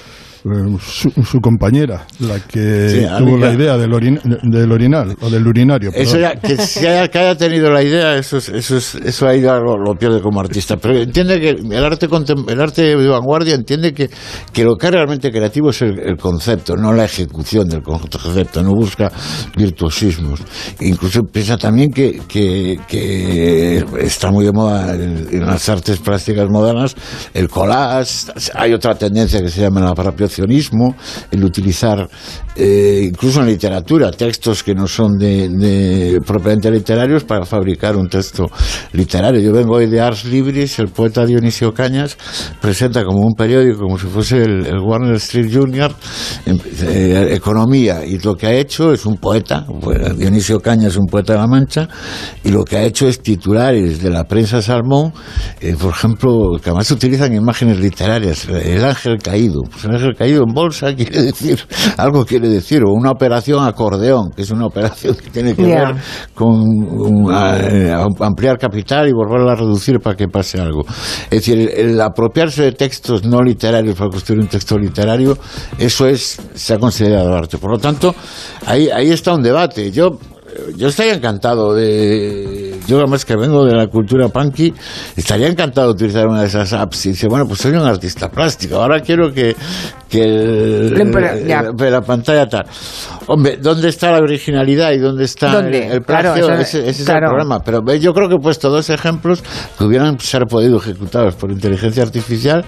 su, 0.81 1.11
su 1.25 1.41
compañera 1.41 2.07
la 2.21 2.39
que 2.41 2.89
Sí, 2.91 3.07
tuvo 3.19 3.39
la 3.39 3.53
idea 3.55 3.79
del, 3.79 3.91
orin- 3.93 4.21
del 4.43 4.71
orinal 4.71 5.17
o 5.23 5.31
del 5.31 5.47
urinario. 5.47 5.91
Eso 5.95 6.19
ya, 6.19 6.35
que, 6.35 6.57
se 6.59 6.87
haya, 6.89 7.09
que 7.09 7.19
haya 7.19 7.35
tenido 7.37 7.71
la 7.71 7.83
idea, 7.83 8.17
eso, 8.17 8.37
es- 8.37 8.51
eso, 8.51 8.77
es- 8.77 8.95
eso 8.97 9.27
ahí 9.27 9.41
ya 9.41 9.55
lo, 9.57 9.77
lo 9.79 9.95
pierde 9.95 10.21
como 10.21 10.41
artista. 10.41 10.77
Pero 10.77 10.99
entiende 10.99 11.41
que 11.41 11.51
el 11.51 11.85
arte, 11.85 12.07
el 12.49 12.61
arte 12.61 12.83
de 12.83 13.09
vanguardia 13.09 13.55
entiende 13.55 13.95
que, 13.95 14.11
que 14.53 14.65
lo 14.65 14.77
que 14.77 14.87
es 14.89 14.93
realmente 14.93 15.31
creativo 15.31 15.71
es 15.71 15.81
el, 15.83 15.99
el 15.99 16.17
concepto, 16.19 16.77
no 16.77 16.93
la 16.93 17.05
ejecución 17.07 17.67
del 17.69 17.83
concepto, 17.83 18.63
no 18.63 18.73
busca 18.75 19.11
virtuosismos. 19.57 20.41
Incluso 20.81 21.23
piensa 21.23 21.57
también 21.57 21.91
que, 21.91 22.21
que, 22.29 22.79
que 22.87 23.85
está 24.01 24.31
muy 24.31 24.45
de 24.45 24.53
moda 24.53 24.95
el- 24.95 25.29
en 25.33 25.47
las 25.47 25.69
artes 25.69 25.99
plásticas 26.01 26.49
modernas 26.51 26.95
el 27.33 27.49
collage, 27.49 28.31
hay 28.55 28.73
otra 28.75 28.95
tendencia 28.95 29.41
que 29.41 29.49
se 29.49 29.63
llama 29.63 29.81
el 29.81 29.87
el 31.31 31.45
utilizar 31.45 32.09
eh, 32.57 33.09
incluso 33.09 33.41
en 33.41 33.47
literatura 33.47 34.11
textos 34.11 34.63
que 34.63 34.75
no 34.75 34.87
son 34.87 35.19
de, 35.19 35.49
de 35.49 36.21
propiamente 36.25 36.71
literarios 36.71 37.25
para 37.25 37.45
fabricar 37.45 37.97
un 37.97 38.09
texto 38.09 38.51
literario. 38.93 39.41
Yo 39.41 39.53
vengo 39.53 39.75
hoy 39.75 39.87
de 39.87 40.01
Ars 40.01 40.25
Libris, 40.25 40.79
el 40.79 40.89
poeta 40.89 41.27
Dionisio 41.27 41.73
Cañas 41.73 42.17
presenta 42.61 43.05
como 43.05 43.27
un 43.27 43.35
periódico, 43.35 43.81
como 43.81 43.99
si 43.99 44.07
fuese 44.07 44.43
el, 44.43 44.67
el 44.67 44.79
Warner 44.79 45.15
Street 45.17 45.51
Junior, 45.53 45.95
em- 46.47 46.59
eh, 46.83 47.29
economía, 47.33 48.05
y 48.05 48.19
lo 48.19 48.35
que 48.35 48.47
ha 48.47 48.53
hecho 48.55 48.93
es 48.93 49.05
un 49.05 49.17
poeta, 49.17 49.67
Dionisio 50.17 50.61
Cañas 50.61 50.93
es 50.93 50.97
un 50.97 51.07
poeta 51.07 51.35
de 51.35 51.39
la 51.41 51.47
Mancha, 51.47 51.89
y 52.43 52.51
lo 52.51 52.65
que 52.65 52.77
ha 52.77 52.83
hecho 52.85 53.09
es 53.09 53.21
titulares 53.21 54.03
de 54.03 54.11
la 54.11 54.25
prensa 54.25 54.63
Salmón, 54.63 55.13
eh, 55.61 55.75
por 55.79 55.91
ejemplo, 55.91 56.59
que 56.63 56.71
además 56.71 56.91
utilizan 56.91 57.35
imágenes 57.35 57.79
literarias, 57.79 58.49
el 58.49 58.85
ángel 58.85 59.19
caído, 59.19 59.63
pues 59.71 59.85
el 59.85 59.93
ángel 59.93 60.15
caído 60.17 60.24
en 60.33 60.55
bolsa 60.55 60.95
quiere 60.97 61.23
decir, 61.23 61.59
algo 61.97 62.25
quiere 62.25 62.49
decir, 62.49 62.83
o 62.85 62.93
una 62.93 63.11
operación 63.11 63.65
acordeón, 63.65 64.31
que 64.31 64.43
es 64.43 64.51
una 64.51 64.67
operación 64.67 65.15
que 65.17 65.31
tiene 65.31 65.55
que 65.55 65.63
ver 65.93 65.95
con 66.35 66.63
a- 67.33 67.59
eh, 67.59 67.93
ampliar 68.21 68.59
capital 68.59 69.09
y 69.09 69.13
volverla 69.13 69.53
a 69.53 69.57
reducir 69.57 70.01
para 70.01 70.17
que 70.17 70.29
pase 70.29 70.61
algo. 70.61 70.85
Es 71.25 71.31
decir, 71.31 71.59
el, 71.59 71.91
el 71.93 72.01
apropiarse 72.01 72.63
de 72.63 72.73
textos 72.73 73.25
no 73.25 73.41
literarios 73.43 73.97
para 73.97 74.11
construir 74.11 74.41
un 74.41 74.49
texto 74.49 74.79
literario, 74.79 75.37
eso 75.79 76.07
es 76.07 76.41
se 76.55 76.75
ha 76.75 76.79
considerado 76.79 77.35
arte. 77.35 77.59
Por 77.59 77.71
lo 77.71 77.79
tanto, 77.79 78.15
ahí, 78.67 78.89
ahí 78.89 79.11
está 79.11 79.35
un 79.35 79.43
debate. 79.43 79.91
Yo 79.91 80.19
yo 80.77 80.87
estaría 80.87 81.15
encantado 81.15 81.75
de. 81.75 82.79
Yo, 82.87 82.99
además 82.99 83.25
que 83.25 83.35
vengo 83.35 83.65
de 83.65 83.75
la 83.75 83.89
cultura 83.89 84.29
punky, 84.29 84.73
estaría 85.17 85.49
encantado 85.49 85.89
de 85.89 85.95
utilizar 85.95 86.29
una 86.29 86.43
de 86.43 86.47
esas 86.47 86.73
apps 86.73 87.07
y 87.07 87.09
decir, 87.11 87.29
bueno, 87.29 87.47
pues 87.49 87.61
soy 87.61 87.73
un 87.73 87.79
artista 87.85 88.31
plástico, 88.31 88.77
ahora 88.77 89.01
quiero 89.01 89.33
que, 89.33 89.57
que 90.15 90.23
el- 90.23 90.91
Lo 90.91 90.99
impre- 91.05 91.45
ya. 91.47 91.61
el- 91.77 91.93
la 91.93 92.01
pantalla 92.01 92.47
tal. 92.49 92.65
Hombre, 93.27 93.57
¿dónde 93.61 93.89
está 93.89 94.13
la 94.13 94.19
originalidad 94.19 94.93
y 94.93 94.99
dónde 94.99 95.25
está 95.25 95.51
¿Dónde? 95.53 95.87
el, 95.87 95.93
el 95.95 96.03
Claro, 96.03 96.35
plagio? 96.35 96.45
eso- 96.55 96.61
ese, 96.79 96.89
ese 96.91 97.05
claro. 97.05 97.27
es 97.27 97.31
el 97.33 97.37
problema. 97.37 97.61
Pero 97.65 97.81
ve, 97.83 97.99
yo 97.99 98.13
creo 98.15 98.29
que 98.29 98.37
he 98.37 98.39
puesto 98.39 98.71
dos 98.71 98.91
ejemplos 98.91 99.43
que 99.77 99.85
hubieran 99.85 100.19
ser 100.21 100.45
podido 100.47 100.77
ejecutados 100.79 101.35
por 101.35 101.51
inteligencia 101.51 102.03
artificial 102.05 102.65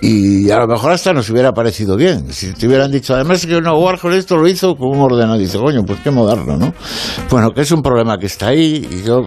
y 0.00 0.50
a 0.50 0.58
lo 0.60 0.66
mejor 0.66 0.92
hasta 0.92 1.12
nos 1.12 1.28
hubiera 1.28 1.52
parecido 1.52 1.96
bien. 1.96 2.32
Si 2.32 2.52
te 2.54 2.66
hubieran 2.66 2.90
dicho, 2.90 3.14
además 3.14 3.44
que 3.44 3.60
no, 3.60 3.78
Warhol 3.78 4.14
esto 4.14 4.36
lo 4.36 4.48
hizo 4.48 4.74
con 4.74 4.88
un 4.96 5.00
ordenador. 5.00 5.38
Dice, 5.38 5.58
coño, 5.58 5.82
pues 5.84 5.98
qué 6.02 6.10
moderno, 6.10 6.56
¿no? 6.56 6.72
Bueno, 7.30 7.50
que 7.50 7.60
es 7.60 7.70
un 7.72 7.82
problema 7.82 8.16
que 8.16 8.26
está 8.26 8.48
ahí 8.48 8.88
y 8.90 9.02
yo 9.06 9.20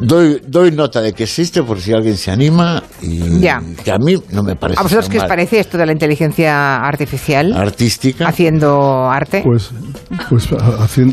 doy, 0.00 0.40
doy 0.46 0.70
nota 0.72 1.00
de 1.00 1.12
que 1.12 1.24
existe 1.24 1.62
por 1.62 1.80
si 1.80 1.92
alguien 1.92 2.16
se 2.16 2.30
anima 2.30 2.82
y 3.02 3.40
Ya. 3.40 3.60
que 3.84 3.90
a 3.92 3.98
mí 3.98 4.14
no 4.32 4.42
me 4.42 4.56
parece 4.56 4.80
¿A 4.80 4.82
vosotros 4.82 5.08
qué 5.08 5.18
os 5.18 5.24
parece 5.24 5.60
esto 5.60 5.76
de 5.78 5.86
la 5.86 5.92
inteligencia 5.92 6.76
artificial 6.76 7.52
artística. 7.56 8.28
haciendo 8.28 9.08
arte? 9.10 9.42
Pues, 9.44 9.70
pues 10.28 10.48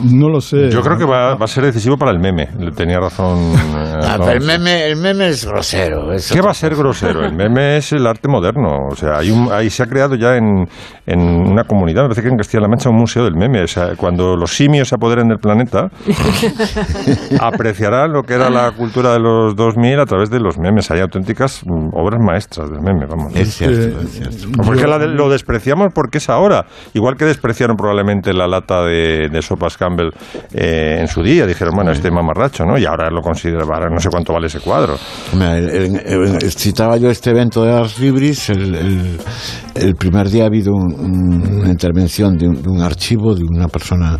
no 0.03 0.29
lo 0.29 0.41
sé. 0.41 0.69
Yo 0.69 0.81
creo 0.81 0.97
que 0.97 1.05
va, 1.05 1.35
va 1.35 1.45
a 1.45 1.47
ser 1.47 1.65
decisivo 1.65 1.97
para 1.97 2.11
el 2.11 2.19
meme. 2.19 2.47
Tenía 2.75 2.99
razón. 2.99 3.53
eh, 3.55 3.93
Ah, 3.99 4.17
pero 4.19 4.31
el 4.39 4.45
meme, 4.45 4.85
el 4.85 4.95
meme 4.97 5.29
es 5.29 5.45
grosero. 5.45 6.11
es 6.13 6.31
¿Qué 6.31 6.39
va 6.41 6.51
a 6.51 6.53
ser 6.53 6.75
grosero? 6.75 7.25
El 7.25 7.33
meme 7.35 7.77
es 7.77 7.91
el 7.93 8.05
arte 8.05 8.27
moderno. 8.27 8.87
O 8.91 8.95
sea, 8.95 9.17
hay 9.17 9.31
un, 9.31 9.51
ahí 9.51 9.69
se 9.69 9.83
ha 9.83 9.85
creado 9.87 10.15
ya 10.15 10.35
en, 10.35 10.67
en 11.05 11.19
una 11.19 11.63
comunidad, 11.63 12.03
me 12.03 12.09
parece 12.09 12.21
que 12.21 12.29
en 12.29 12.37
Castilla-La 12.37 12.67
Mancha, 12.67 12.89
un 12.89 12.97
museo 12.97 13.23
del 13.23 13.35
meme. 13.35 13.63
O 13.63 13.67
sea, 13.67 13.95
cuando 13.95 14.35
los 14.35 14.51
simios 14.55 14.87
se 14.89 14.95
apoderen 14.95 15.27
del 15.27 15.39
planeta, 15.39 15.89
apreciarán 17.39 18.11
lo 18.13 18.23
que 18.23 18.33
era 18.35 18.49
la 18.49 18.66
la 18.69 18.75
cultura 18.75 19.13
de 19.13 19.19
los 19.19 19.55
2000 19.55 19.99
a 19.99 20.05
través 20.05 20.29
de 20.29 20.39
los 20.39 20.57
memes. 20.57 20.89
Hay 20.91 20.99
auténticas 21.01 21.61
mm, 21.65 21.89
obras 21.93 22.19
maestras 22.23 22.69
del 22.69 22.81
meme, 22.81 23.05
vamos. 23.09 23.35
Es 23.35 23.55
cierto, 23.55 23.99
Eh, 23.99 24.03
es 24.03 24.11
cierto. 24.11 24.47
Porque 24.65 24.81
de- 24.81 25.07
lo 25.07 25.29
despreciamos 25.29 25.87
porque 25.93 26.17
es 26.19 26.29
ahora. 26.29 26.65
Igual 26.93 27.15
que 27.15 27.25
despreciaron 27.25 27.75
probablemente 27.75 28.33
la 28.33 28.47
lata 28.47 28.83
de, 28.83 29.29
de 29.29 29.41
sopas 29.41 29.77
Campbell 29.77 30.09
eh, 30.53 30.97
en 31.01 31.07
su 31.07 31.21
día. 31.23 31.45
Dijeron, 31.45 31.73
bueno, 31.75 31.91
este 31.91 32.11
mamarracho, 32.11 32.65
¿no? 32.65 32.77
Y 32.77 32.85
ahora 32.85 33.09
lo 33.09 33.21
consideran, 33.21 33.63
ahora 33.63 33.89
no 33.89 33.99
sé 33.99 34.09
cuánto 34.09 34.33
vale 34.33 34.47
ese 34.47 34.59
cuadro. 34.59 34.95
Mira, 35.33 35.57
el- 35.57 35.69
el- 35.69 36.35
el- 36.41 36.51
citaba 36.51 36.97
yo 36.97 37.09
este 37.09 37.29
evento 37.31 37.63
de 37.63 37.71
Ars 37.73 37.99
Libris. 37.99 38.49
El, 38.49 38.75
el- 38.75 39.17
el 39.75 39.95
primer 39.95 40.29
día 40.29 40.43
ha 40.43 40.47
habido 40.47 40.73
un- 40.73 40.93
un- 40.99 41.59
una 41.59 41.69
intervención 41.69 42.35
de 42.35 42.47
un, 42.47 42.61
de 42.63 42.69
un 42.69 42.81
archivo 42.81 43.35
de 43.35 43.43
una 43.43 43.67
persona, 43.67 44.17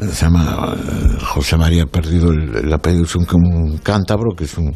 se 0.00 0.24
llama 0.24 0.74
eh, 0.74 1.18
José 1.26 1.56
María, 1.58 1.84
perdido 1.86 2.30
el, 2.30 2.56
el 2.56 2.72
apellido, 2.72 3.04
es 3.04 3.14
un, 3.16 3.26
un 3.34 3.78
cántabro, 3.84 4.32
que 4.36 4.42
es 4.44 4.58
un, 4.58 4.74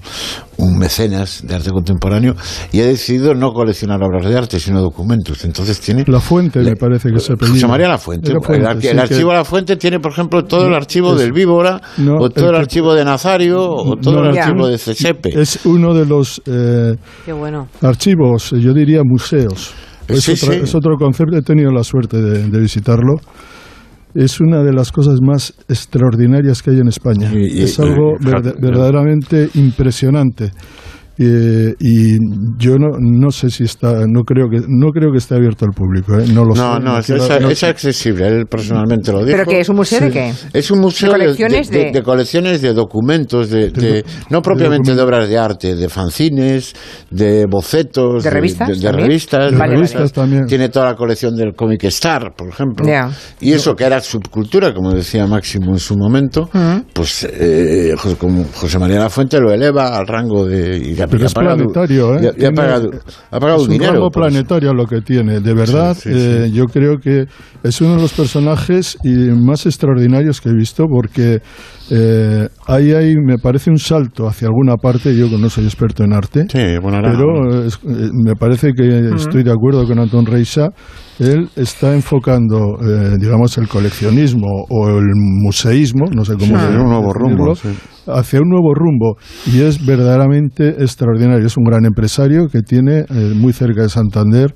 un 0.59 0.79
mecenas 0.79 1.45
de 1.45 1.55
arte 1.57 1.71
contemporáneo, 1.71 2.37
y 2.71 2.81
ha 2.81 2.87
decidido 2.87 3.35
no 3.35 3.51
coleccionar 3.53 4.01
obras 4.05 4.25
de 4.25 4.39
arte, 4.39 4.61
sino 4.61 4.81
documentos. 4.81 5.45
Entonces 5.45 5.81
tiene. 5.81 6.05
La 6.07 6.21
Fuente, 6.21 6.61
Le- 6.63 6.71
me 6.71 6.77
parece 6.77 7.11
que 7.11 7.19
se 7.19 7.33
apellida. 7.33 7.55
José 7.57 7.67
María 7.67 7.89
La 7.89 7.99
Fuente. 7.99 8.33
Fuente, 8.41 8.69
el, 8.71 8.81
sí, 8.83 8.89
archivo 8.99 9.33
La 9.33 9.45
Fuente 9.45 9.77
tiene, 9.77 9.99
por 9.99 10.13
ejemplo, 10.13 10.45
todo 10.45 10.69
el 10.69 10.75
archivo 10.75 11.15
es- 11.15 11.19
del 11.19 11.33
Víbora, 11.33 11.81
no, 11.97 12.19
o 12.19 12.31
todo 12.31 12.51
el 12.51 12.57
archivo 12.57 12.95
de 12.95 13.05
Nazario, 13.05 13.61
o 13.69 13.97
todo 13.97 14.23
No, 14.23 14.31
el 14.31 14.39
archivo 14.39 14.69
de 14.69 14.79
Cesepe. 14.79 15.31
Es 15.41 15.65
uno 15.67 15.95
de 15.95 16.07
los 16.07 16.41
eh, 16.47 16.95
Qué 17.25 17.33
bueno. 17.33 17.67
archivos, 17.83 18.51
yo 18.53 18.73
diría 18.73 19.01
museos. 19.03 19.73
Es, 20.07 20.25
Sí, 20.25 20.33
otra- 20.33 20.55
sí. 20.55 20.61
es 20.65 20.75
otro 20.75 20.97
concepto, 20.97 21.37
he 21.37 21.43
tenido 21.43 21.71
la 21.71 21.83
suerte 21.83 22.17
de, 22.21 22.49
de 22.49 22.61
visitarlo. 22.61 23.17
Es 24.15 24.41
una 24.41 24.63
de 24.63 24.73
las 24.73 24.91
cosas 24.91 25.21
más 25.23 25.55
extraordinarias 25.69 26.63
que 26.63 26.71
hay 26.71 26.81
en 26.81 26.89
España. 26.89 27.31
Y- 27.33 27.61
y- 27.61 27.63
es 27.63 27.79
algo 27.79 28.17
y- 28.21 28.25
verdaderamente 28.61 29.49
impresionante. 29.55 30.51
Eh, 31.21 31.75
y 31.81 32.17
yo 32.59 32.77
no, 32.79 32.97
no 33.01 33.31
sé 33.31 33.51
si 33.51 33.65
está, 33.65 34.05
no 34.07 34.23
creo 34.23 34.49
que 34.49 34.61
no 34.69 34.91
creo 34.93 35.11
que 35.11 35.19
esté 35.19 35.35
abierto 35.35 35.65
al 35.65 35.73
público. 35.73 36.15
¿eh? 36.19 36.25
No 36.33 36.45
lo 36.45 36.55
No, 36.55 36.77
sé. 36.77 36.83
no, 36.85 36.99
es, 36.99 37.07
quiero- 37.07 37.25
es- 37.25 37.41
no- 37.41 37.51
es 37.51 37.65
accesible, 37.65 38.29
él 38.29 38.47
personalmente 38.47 39.11
lo 39.11 39.25
dijo. 39.25 39.37
¿Pero 39.39 39.45
que 39.51 39.61
es 39.61 39.69
un 39.69 39.77
museo 39.77 40.01
de 40.01 40.11
qué? 40.11 40.33
Es 40.53 40.71
un 40.71 40.79
museo 40.81 41.13
¿De 41.13 41.19
de, 41.19 41.25
colecciones 41.25 41.71
de- 41.71 41.79
de- 41.87 41.91
de 41.93 42.03
colecciones 42.03 42.63
de 42.63 42.73
documentos, 42.73 43.51
de, 43.51 43.71
de- 43.71 44.05
no 44.31 44.43
propiamente 44.43 44.95
de 44.95 45.03
obras 45.03 45.29
de 45.29 45.37
arte, 45.39 45.75
de 45.75 45.89
fanzines, 45.89 46.73
de 47.11 47.47
bocetos, 47.51 48.23
¿De 48.23 48.31
revistas 48.31 48.69
de, 48.69 48.75
de 48.87 48.93
revistas, 48.93 49.51
De 49.51 49.57
Vale, 49.59 49.75
revistas 49.75 50.13
también. 50.13 50.47
Tiene 50.47 50.69
toda 50.69 50.87
la 50.87 50.95
colección 50.95 51.35
del 51.35 51.55
Comic 51.55 51.83
Star, 51.85 52.33
por 52.37 52.49
ejemplo. 52.49 52.87
Ya. 52.87 53.11
Y 53.41 53.53
eso 53.53 53.75
que 53.75 53.85
era 53.85 54.01
subcultura, 54.01 54.73
como 54.73 54.93
decía 54.93 55.27
Máximo 55.27 55.73
en 55.73 55.79
su 55.81 55.97
momento, 55.97 56.49
pues 56.93 57.25
eh, 57.29 57.95
José, 57.99 58.17
como 58.17 58.45
José 58.55 58.79
María 58.79 59.01
Lafuente 59.01 59.41
lo 59.41 59.53
eleva 59.53 59.97
al 59.97 60.07
rango 60.07 60.47
de... 60.47 60.79
Pero 61.11 61.27
es 61.27 61.35
planetario, 61.35 62.15
¿eh? 62.17 62.33
y 62.37 62.45
ha- 62.45 62.51
pagado, 62.53 62.91
ha 63.31 63.41
pagado 63.41 63.61
es 63.63 63.65
un 63.67 63.71
dinero. 63.73 63.93
rango 63.93 64.11
por 64.11 64.23
eso. 64.25 64.29
planetario 64.31 64.75
lo 64.75 64.87
que 64.87 65.01
tiene. 65.01 65.41
De 65.41 65.55
verdad, 65.55 65.95
Sí, 65.95 66.11
sí, 66.11 66.15
eh, 66.15 66.43
sí. 66.47 66.53
yo 66.53 66.65
creo 66.67 66.99
que 66.99 67.25
es 67.63 67.81
uno 67.81 67.97
de 67.97 68.03
los 68.03 68.13
personajes 68.13 68.97
y 69.05 69.11
más 69.35 69.67
extraordinarios 69.67 70.41
que 70.41 70.51
he 70.51 70.55
visto 70.55 70.85
porque 70.87 71.41
eh, 71.91 72.49
ahí 72.67 72.93
hay, 72.93 73.15
me 73.17 73.39
parece 73.39 73.71
un 73.71 73.79
salto 73.79 74.27
hacia 74.29 74.49
alguna 74.49 74.77
parte. 74.77 75.17
Yo 75.17 75.29
que 75.29 75.39
no 75.39 75.49
soy 75.49 75.65
experto 75.65 76.05
en 76.05 76.13
arte. 76.13 76.47
Sí, 76.51 76.79
bueno, 76.83 76.99
ahora- 76.99 77.13
Pero 77.13 77.65
es- 77.65 77.77
eh, 77.85 78.11
me 78.13 78.35
parece 78.37 78.73
que 78.75 79.11
estoy 79.17 79.43
de 79.43 79.53
acuerdo 79.53 79.87
con 79.87 79.99
Anton 79.99 80.27
Reisa. 80.27 80.69
Él 81.19 81.49
está 81.57 81.95
enfocando, 81.95 82.79
eh, 82.81 83.17
digamos, 83.19 83.59
el 83.59 83.67
coleccionismo 83.69 84.47
o 84.69 84.89
el 84.89 85.07
museísmo, 85.15 86.05
no 86.15 86.25
sé 86.25 86.35
cómo 86.35 86.59
Sí, 86.59 86.67
un 86.77 86.89
nuevo 86.89 87.13
rumbo, 87.13 87.55
sí. 87.57 87.69
hacia 88.07 88.41
un 88.41 88.49
nuevo 88.51 88.73
rumbo. 88.75 89.17
Y 89.47 89.63
es 89.63 89.85
verdaderamente 89.85 90.69
extraordinario. 90.83 91.47
Es 91.47 91.57
un 91.57 91.65
gran 91.65 91.85
empresario 91.87 92.49
que 92.49 92.63
tiene 92.63 93.01
eh, 93.09 93.33
muy 93.35 93.53
cerca 93.53 93.83
de 93.83 93.89
Santander. 93.89 94.55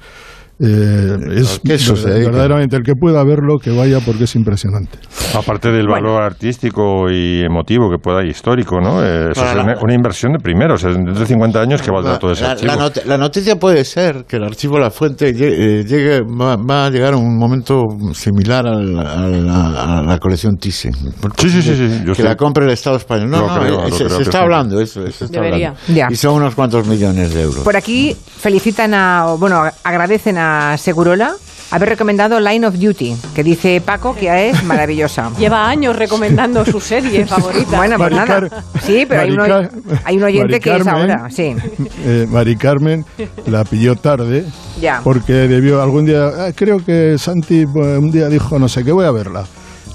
Eh, 0.64 1.16
es 1.40 1.56
¿A 1.58 1.60
qué 1.64 1.74
eso 1.74 1.96
se 1.96 2.04
ver- 2.04 2.14
dedica? 2.14 2.30
verdaderamente 2.30 2.76
el 2.76 2.82
que 2.84 2.94
pueda 2.94 3.24
verlo 3.24 3.58
que 3.58 3.70
vaya 3.70 3.98
porque 4.00 4.24
es 4.24 4.34
impresionante. 4.36 4.98
Aparte 5.36 5.70
del 5.72 5.88
valor 5.88 6.22
artístico 6.22 7.10
y 7.10 7.40
emotivo 7.42 7.90
que 7.90 7.98
pueda 7.98 8.24
histórico, 8.24 8.80
¿no? 8.80 9.02
Eh, 9.04 9.30
eso 9.32 9.40
Para 9.40 9.50
es 9.50 9.56
la- 9.56 9.62
una, 9.64 9.74
una 9.82 9.94
inversión 9.94 10.32
de 10.32 10.38
primeros. 10.38 10.82
Dentro 10.82 11.14
de 11.14 11.26
50 11.26 11.60
años 11.60 11.82
que 11.82 11.90
valdrá 11.90 12.12
La, 12.12 12.18
todo 12.18 12.32
ese 12.32 12.44
la- 12.44 12.50
archivo. 12.52 12.72
la 12.72 12.76
not- 12.78 13.04
la 13.06 13.18
noticia 13.18 13.56
puede 13.56 13.84
ser 13.84 14.24
que 14.28 14.36
el 14.36 14.44
archivo 14.44 14.78
La 14.78 14.90
Fuente 14.90 15.32
llegue, 15.32 15.80
eh, 15.80 15.84
llegue- 15.84 16.20
va, 16.22 16.56
va 16.56 16.86
a 16.86 16.90
llegar 16.90 17.14
a 17.14 17.16
un 17.16 17.36
momento 17.36 17.82
similar 18.12 18.66
a 18.66 18.74
la, 18.74 19.02
a 19.14 19.26
la- 19.28 19.98
a 19.98 20.02
la 20.02 20.18
colección 20.18 20.56
Thyssen. 20.58 20.92
Sí, 20.94 21.50
sí, 21.50 21.62
sí, 21.62 21.74
sí, 21.74 21.88
yo 22.00 22.04
que 22.04 22.10
estoy- 22.12 22.24
la 22.24 22.36
compre 22.36 22.64
el 22.66 22.70
Estado 22.70 22.96
español. 22.96 23.30
No, 23.30 23.46
no, 23.48 23.58
creo, 23.60 23.86
eh, 23.86 23.92
se, 23.92 24.08
se 24.08 24.22
está 24.22 24.40
hablando 24.42 24.80
eso. 24.80 25.02
se 25.10 25.24
está 25.24 25.40
Debería. 25.40 25.74
hablando. 25.88 26.12
Y 26.12 26.16
son 26.16 26.34
unos 26.34 26.54
cuantos 26.54 26.86
millones 26.86 27.34
de 27.34 27.42
euros. 27.42 27.64
Por 27.64 27.76
aquí 27.76 28.14
felicitan 28.38 28.94
a, 28.94 29.26
o, 29.28 29.38
bueno, 29.38 29.62
agradecen 29.82 30.38
a 30.38 30.51
Segurola 30.78 31.32
haber 31.70 31.88
recomendado 31.88 32.38
Line 32.38 32.66
of 32.66 32.74
Duty, 32.78 33.16
que 33.34 33.42
dice 33.42 33.80
Paco 33.80 34.14
que 34.14 34.50
es 34.50 34.62
maravillosa. 34.64 35.30
Lleva 35.38 35.66
años 35.68 35.96
recomendando 35.96 36.64
su 36.66 36.80
serie 36.80 37.24
favorita. 37.26 37.78
Bueno, 37.78 37.96
pues 37.96 38.12
nada. 38.12 38.62
Sí, 38.82 39.06
pero 39.08 39.22
hay, 39.22 39.34
Car- 39.36 39.70
hay 40.04 40.16
un 40.18 40.22
oyente 40.24 40.48
Mari 40.52 40.60
que 40.60 40.76
es 40.76 40.86
ahora, 40.86 41.30
sí. 41.30 41.54
Eh, 42.04 42.26
Mari 42.28 42.56
Carmen 42.56 43.04
la 43.46 43.64
pilló 43.64 43.94
tarde 43.96 44.44
Ya. 44.80 45.00
porque 45.04 45.32
debió 45.32 45.80
algún 45.82 46.04
día, 46.04 46.26
ah, 46.26 46.50
creo 46.54 46.78
que 46.84 47.16
Santi 47.16 47.60
eh, 47.62 47.66
un 47.98 48.10
día 48.10 48.28
dijo 48.28 48.58
no 48.58 48.68
sé 48.68 48.84
qué 48.84 48.92
voy 48.92 49.06
a 49.06 49.10
verla. 49.12 49.44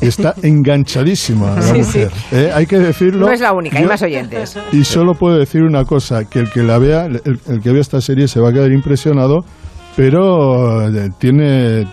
Está 0.01 0.33
enganchadísima 0.43 1.55
la 1.55 1.61
Sí, 1.61 1.77
mujer. 1.79 2.11
¿eh? 2.31 2.51
Hay 2.53 2.65
que 2.65 2.77
decirlo. 2.79 3.25
No 3.27 3.31
es 3.31 3.39
la 3.41 3.51
única, 3.53 3.77
hay 3.77 3.85
más 3.85 4.01
oyentes. 4.01 4.57
Y 4.71 4.83
solo 4.83 5.13
puedo 5.13 5.37
decir 5.37 5.61
una 5.63 5.83
cosa, 5.85 6.23
que 6.25 6.39
el 6.39 6.49
que 6.51 6.63
la 6.63 6.77
vea, 6.79 7.05
el, 7.05 7.21
el 7.47 7.59
que 7.61 7.71
vea 7.71 7.81
esta 7.81 7.99
serie 8.01 8.27
se 8.27 8.39
va 8.39 8.49
a 8.49 8.53
quedar 8.53 8.71
impresionado, 8.71 9.39
pero 9.97 10.87
eh, 10.89 11.09
tiene 11.17 11.87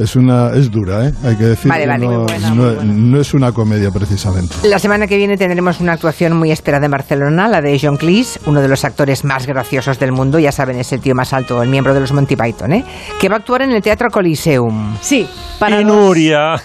es 0.00 0.16
una 0.16 0.50
es 0.54 0.70
dura, 0.70 1.06
¿eh? 1.06 1.12
Hay 1.24 1.36
que 1.36 1.44
decir 1.44 1.70
Vale, 1.70 1.86
vale. 1.86 2.06
no, 2.06 2.24
buena, 2.24 2.50
no- 2.50 3.20
es 3.20 3.34
una 3.34 3.52
comedia 3.52 3.90
precisamente. 3.90 4.54
La 4.68 4.78
semana 4.78 5.06
que 5.06 5.16
viene 5.16 5.36
tendremos 5.36 5.80
una 5.80 5.92
actuación 5.92 6.36
muy 6.36 6.50
esperada 6.50 6.86
en 6.86 6.90
Barcelona, 6.90 7.48
la 7.48 7.60
de 7.60 7.78
John 7.80 7.96
Cleese, 7.96 8.40
uno 8.46 8.60
de 8.60 8.68
los 8.68 8.84
actores 8.84 9.24
más 9.24 9.46
graciosos 9.46 9.98
del 9.98 10.12
mundo, 10.12 10.38
ya 10.38 10.52
saben, 10.52 10.78
es 10.78 10.92
el 10.92 11.00
tío 11.00 11.14
más 11.14 11.32
alto, 11.32 11.62
el 11.62 11.68
miembro 11.68 11.94
de 11.94 12.00
los 12.00 12.12
Monty 12.12 12.36
Python, 12.36 12.72
¿eh? 12.72 12.84
que 13.20 13.28
va 13.28 13.36
a 13.36 13.38
actuar 13.38 13.62
en 13.62 13.72
el 13.72 13.82
Teatro 13.82 14.08
Coliseum. 14.10 14.96
Sí, 15.00 15.28
para 15.58 15.80
y 15.80 15.84
los- 15.84 15.94
Nuria. 15.94 16.54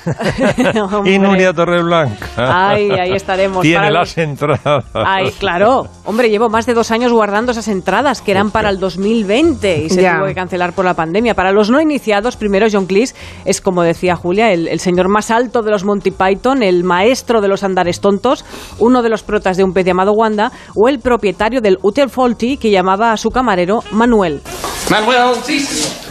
Hombre. 0.92 1.14
y 1.14 1.20
Nuria 1.20 1.54
Torreblanca. 1.54 2.28
Ay, 2.38 2.90
ahí 2.92 3.12
estaremos. 3.14 3.62
Tiene 3.62 3.78
Para 3.78 3.92
las 3.92 4.10
los- 4.10 4.18
entradas. 4.18 4.86
Ay, 4.94 5.32
claro. 5.40 5.88
Hombre, 6.06 6.30
llevo 6.30 6.50
más 6.50 6.66
de 6.66 6.74
dos 6.74 6.92
años 6.92 7.12
guardando 7.12 7.52
esas 7.52 7.68
entradas 7.68 8.22
que 8.22 8.32
eran 8.32 8.52
para 8.52 8.70
el 8.70 8.80
2020 8.80 9.84
y 9.86 9.90
se 9.90 10.02
Ya. 10.02 10.18
tuvo 10.18 10.28
que 10.28 10.36
cancelar 10.36 10.74
por 10.74 10.86
la 10.86 10.94
pandemia. 10.94 11.34
Para 11.34 11.52
los 11.52 11.70
no 11.70 11.82
iniciados, 11.82 12.38
primero 12.38 12.68
John 12.72 12.86
Cleese 12.86 13.16
es, 13.46 13.62
como 13.62 13.84
decía 13.84 14.16
Julia, 14.16 14.52
el, 14.52 14.68
el 14.68 14.80
señor 14.80 15.10
más 15.10 15.32
alto 15.32 15.62
de 15.62 15.72
los 15.72 15.84
Monty 15.84 16.12
Python, 16.12 16.64
el 16.64 16.84
maestro 16.84 17.42
de 17.42 17.48
los 17.48 17.64
andares 17.64 18.00
tontos, 18.00 18.46
uno 18.80 19.02
de 19.02 19.10
los 19.10 19.24
protas 19.24 19.58
de 19.58 19.64
un 19.64 19.74
pez 19.74 19.86
llamado 19.86 20.14
Wanda 20.14 20.52
o 20.76 20.88
el 20.90 21.00
propietario 21.00 21.62
del 21.62 21.78
Hotel 21.82 22.10
Faulty 22.10 22.58
que 22.58 22.72
llamaba 22.72 23.12
a 23.12 23.18
su 23.18 23.30
camarero 23.30 23.84
Manuel. 23.92 24.42
Manuel, 24.90 25.36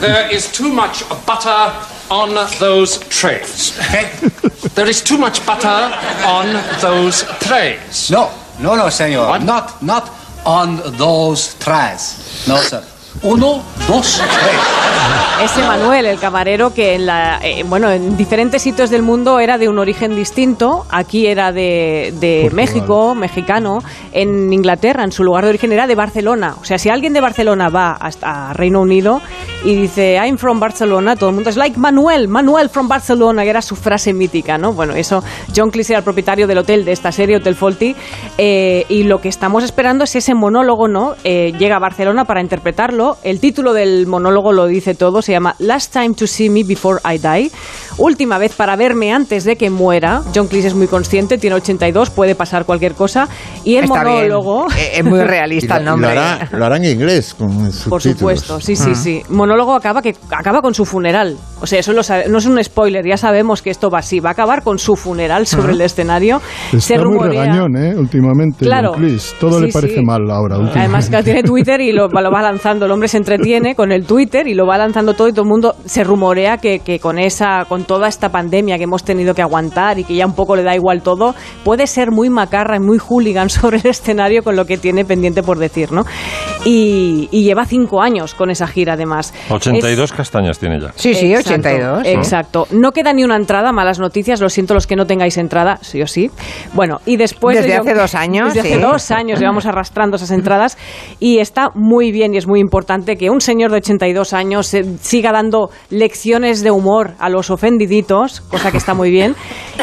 there 0.00 0.34
is 0.34 0.50
too 0.50 0.68
much 0.68 1.04
butter 1.26 1.72
on 2.10 2.34
those 2.58 2.98
trays. 3.08 3.78
There 4.74 4.90
is 4.90 5.02
too 5.02 5.16
much 5.16 5.44
butter 5.46 5.92
on 6.26 6.60
those 6.80 7.24
trays. 7.40 8.10
No, 8.10 8.30
no, 8.58 8.74
no, 8.76 8.90
señor. 8.90 9.40
Not, 9.42 9.80
not 9.82 10.10
on 10.44 10.82
those 10.98 11.54
trays. 11.58 12.44
No, 12.48 12.56
sir. 12.58 12.82
Uno, 13.24 13.62
dos, 13.88 14.22
tres. 14.22 14.74
Ese 15.42 15.62
Manuel, 15.62 16.06
el 16.06 16.18
camarero 16.18 16.72
que 16.74 16.94
en 16.94 17.06
la, 17.06 17.40
eh, 17.42 17.64
bueno, 17.66 17.90
en 17.90 18.16
diferentes 18.16 18.62
sitios 18.62 18.90
del 18.90 19.02
mundo 19.02 19.40
era 19.40 19.56
de 19.58 19.68
un 19.68 19.78
origen 19.78 20.14
distinto. 20.14 20.84
Aquí 20.90 21.26
era 21.26 21.50
de. 21.50 22.50
México, 22.52 23.14
mexicano. 23.14 23.82
En 24.12 24.52
Inglaterra, 24.52 25.04
en 25.04 25.10
su 25.10 25.24
lugar 25.24 25.44
de 25.44 25.50
origen, 25.50 25.72
era 25.72 25.86
de 25.86 25.94
Barcelona. 25.94 26.54
O 26.60 26.64
sea, 26.64 26.78
si 26.78 26.90
alguien 26.90 27.14
de 27.14 27.20
Barcelona 27.20 27.68
va 27.70 27.92
hasta 27.92 28.52
Reino 28.52 28.82
Unido 28.82 29.20
y 29.64 29.74
dice 29.74 30.14
I'm 30.22 30.36
from 30.36 30.60
Barcelona, 30.60 31.16
todo 31.16 31.30
el 31.30 31.34
mundo 31.34 31.50
es 31.50 31.56
like 31.56 31.78
Manuel, 31.78 32.28
Manuel 32.28 32.68
from 32.68 32.88
Barcelona, 32.88 33.42
que 33.42 33.50
era 33.50 33.62
su 33.62 33.74
frase 33.74 34.12
mítica, 34.12 34.58
¿no? 34.58 34.74
Bueno, 34.74 34.94
eso, 34.94 35.24
John 35.54 35.70
Cleese 35.70 35.94
era 35.94 35.98
el 35.98 36.04
propietario 36.04 36.46
del 36.46 36.58
hotel 36.58 36.84
de 36.84 36.92
esta 36.92 37.10
serie, 37.10 37.36
Hotel 37.36 37.54
Faulty, 37.54 37.96
eh, 38.38 38.84
y 38.88 39.04
lo 39.04 39.20
que 39.20 39.28
estamos 39.28 39.64
esperando 39.64 40.04
es 40.04 40.14
ese 40.14 40.34
monólogo, 40.34 40.88
¿no? 40.88 41.14
Eh, 41.24 41.52
llega 41.58 41.76
a 41.76 41.80
Barcelona 41.80 42.24
para 42.24 42.40
interpretarlo. 42.40 43.13
El 43.22 43.40
título 43.40 43.72
del 43.72 44.06
monólogo 44.06 44.52
lo 44.52 44.66
dice 44.66 44.94
todo, 44.94 45.22
se 45.22 45.32
llama 45.32 45.54
Last 45.58 45.92
Time 45.92 46.14
to 46.14 46.26
See 46.26 46.50
Me 46.50 46.64
Before 46.64 47.00
I 47.04 47.18
Die. 47.18 47.50
última 47.98 48.38
vez 48.38 48.54
para 48.54 48.74
verme 48.76 49.12
antes 49.12 49.44
de 49.44 49.56
que 49.56 49.70
muera. 49.70 50.22
John 50.34 50.48
Cleese 50.48 50.68
es 50.68 50.74
muy 50.74 50.86
consciente, 50.88 51.38
tiene 51.38 51.56
82, 51.56 52.10
puede 52.10 52.34
pasar 52.34 52.64
cualquier 52.64 52.94
cosa. 52.94 53.28
Y 53.64 53.76
el 53.76 53.84
Está 53.84 54.02
monólogo... 54.04 54.66
Eh, 54.76 54.98
Es 54.98 55.04
muy 55.04 55.20
realista 55.20 55.74
lo, 55.74 55.80
el 55.80 55.84
lo 55.84 55.90
nombre. 55.92 56.10
hará, 56.10 56.48
lo 56.52 56.64
hará 56.64 56.76
en 56.78 56.84
inglés, 56.86 57.34
con 57.34 57.70
Por 57.88 58.02
supuesto, 58.02 58.60
sí, 58.60 58.74
sí, 58.76 58.94
sí. 58.94 59.22
Monólogo 59.28 59.74
acaba 59.74 60.02
que 60.02 60.14
acaba 60.30 60.60
con 60.62 60.74
su 60.74 60.84
funeral. 60.84 61.36
O 61.60 61.66
sea, 61.66 61.78
eso 61.78 61.92
lo 61.92 62.02
sabe- 62.02 62.28
no 62.28 62.38
es 62.38 62.46
un 62.46 62.62
spoiler, 62.62 63.06
ya 63.06 63.16
sabemos 63.16 63.62
que 63.62 63.70
esto 63.70 63.90
va 63.90 63.98
así. 64.00 64.20
Va 64.20 64.30
a 64.30 64.32
acabar 64.32 64.62
con 64.62 64.78
su 64.78 64.96
funeral 64.96 65.46
sobre 65.46 65.72
el 65.72 65.80
escenario. 65.80 66.40
Se 66.70 66.76
Está 66.78 66.94
muy 66.96 67.04
rumorea. 67.04 67.42
regañón, 67.42 67.76
¿eh? 67.76 67.94
Últimamente, 67.96 68.64
Claro. 68.64 68.90
John 68.94 69.00
Cleese. 69.02 69.34
Todo 69.38 69.58
Sí, 69.60 69.66
le 69.66 69.72
parece 69.72 69.94
sí. 69.96 70.02
mal 70.04 70.28
ahora. 70.30 70.56
Además 70.74 71.08
que 71.08 71.22
tiene 71.22 71.42
Twitter 71.42 71.80
y 71.80 71.92
lo, 71.92 72.08
lo 72.08 72.30
va 72.30 72.42
lanzando. 72.42 72.86
Hombre 72.94 73.08
se 73.08 73.16
entretiene 73.16 73.74
con 73.74 73.90
el 73.90 74.06
Twitter 74.06 74.46
y 74.46 74.54
lo 74.54 74.66
va 74.66 74.78
lanzando 74.78 75.14
todo 75.14 75.26
y 75.26 75.32
todo 75.32 75.42
el 75.42 75.48
mundo 75.48 75.74
se 75.84 76.04
rumorea 76.04 76.58
que, 76.58 76.78
que 76.78 77.00
con 77.00 77.18
esa, 77.18 77.64
con 77.68 77.82
toda 77.82 78.06
esta 78.06 78.28
pandemia 78.28 78.78
que 78.78 78.84
hemos 78.84 79.02
tenido 79.02 79.34
que 79.34 79.42
aguantar 79.42 79.98
y 79.98 80.04
que 80.04 80.14
ya 80.14 80.26
un 80.26 80.34
poco 80.36 80.54
le 80.54 80.62
da 80.62 80.76
igual 80.76 81.02
todo, 81.02 81.34
puede 81.64 81.88
ser 81.88 82.12
muy 82.12 82.30
macarra 82.30 82.76
y 82.76 82.78
muy 82.80 82.98
hooligan 82.98 83.50
sobre 83.50 83.78
el 83.78 83.86
escenario 83.86 84.44
con 84.44 84.54
lo 84.54 84.64
que 84.64 84.78
tiene 84.78 85.04
pendiente 85.04 85.42
por 85.42 85.58
decir, 85.58 85.90
¿no? 85.90 86.04
Y, 86.64 87.28
y 87.32 87.42
lleva 87.42 87.66
cinco 87.66 88.00
años 88.00 88.32
con 88.34 88.50
esa 88.50 88.68
gira 88.68 88.92
además. 88.92 89.34
82 89.50 90.12
castañas 90.12 90.60
tiene 90.60 90.78
ya. 90.80 90.92
Sí, 90.94 91.14
sí, 91.14 91.32
Exacto, 91.34 91.50
82. 91.68 92.06
Exacto. 92.06 92.66
No 92.70 92.92
queda 92.92 93.12
ni 93.12 93.24
una 93.24 93.34
entrada, 93.34 93.72
malas 93.72 93.98
noticias. 93.98 94.40
Lo 94.40 94.48
siento 94.48 94.72
los 94.72 94.86
que 94.86 94.94
no 94.94 95.04
tengáis 95.04 95.36
entrada, 95.36 95.78
sí 95.82 96.00
o 96.00 96.06
sí. 96.06 96.30
Bueno, 96.74 97.00
y 97.06 97.16
después. 97.16 97.56
Desde 97.56 97.70
de- 97.70 97.76
hace 97.76 97.94
dos 97.94 98.14
años, 98.14 98.54
Desde 98.54 98.68
sí. 98.68 98.74
hace 98.74 98.82
dos 98.82 99.10
años 99.10 99.40
llevamos 99.40 99.66
arrastrando 99.66 100.14
esas 100.16 100.30
entradas. 100.30 100.78
Y 101.18 101.38
está 101.38 101.70
muy 101.74 102.12
bien 102.12 102.34
y 102.34 102.36
es 102.36 102.46
muy 102.46 102.60
importante 102.60 102.83
que 103.16 103.30
un 103.30 103.40
señor 103.40 103.70
de 103.70 103.78
82 103.78 104.32
años 104.32 104.72
eh, 104.74 104.84
siga 105.00 105.32
dando 105.32 105.70
lecciones 105.90 106.62
de 106.62 106.70
humor 106.70 107.14
a 107.18 107.28
los 107.28 107.50
ofendiditos, 107.50 108.40
cosa 108.40 108.70
que 108.70 108.78
está 108.78 108.94
muy 108.94 109.10
bien. 109.10 109.34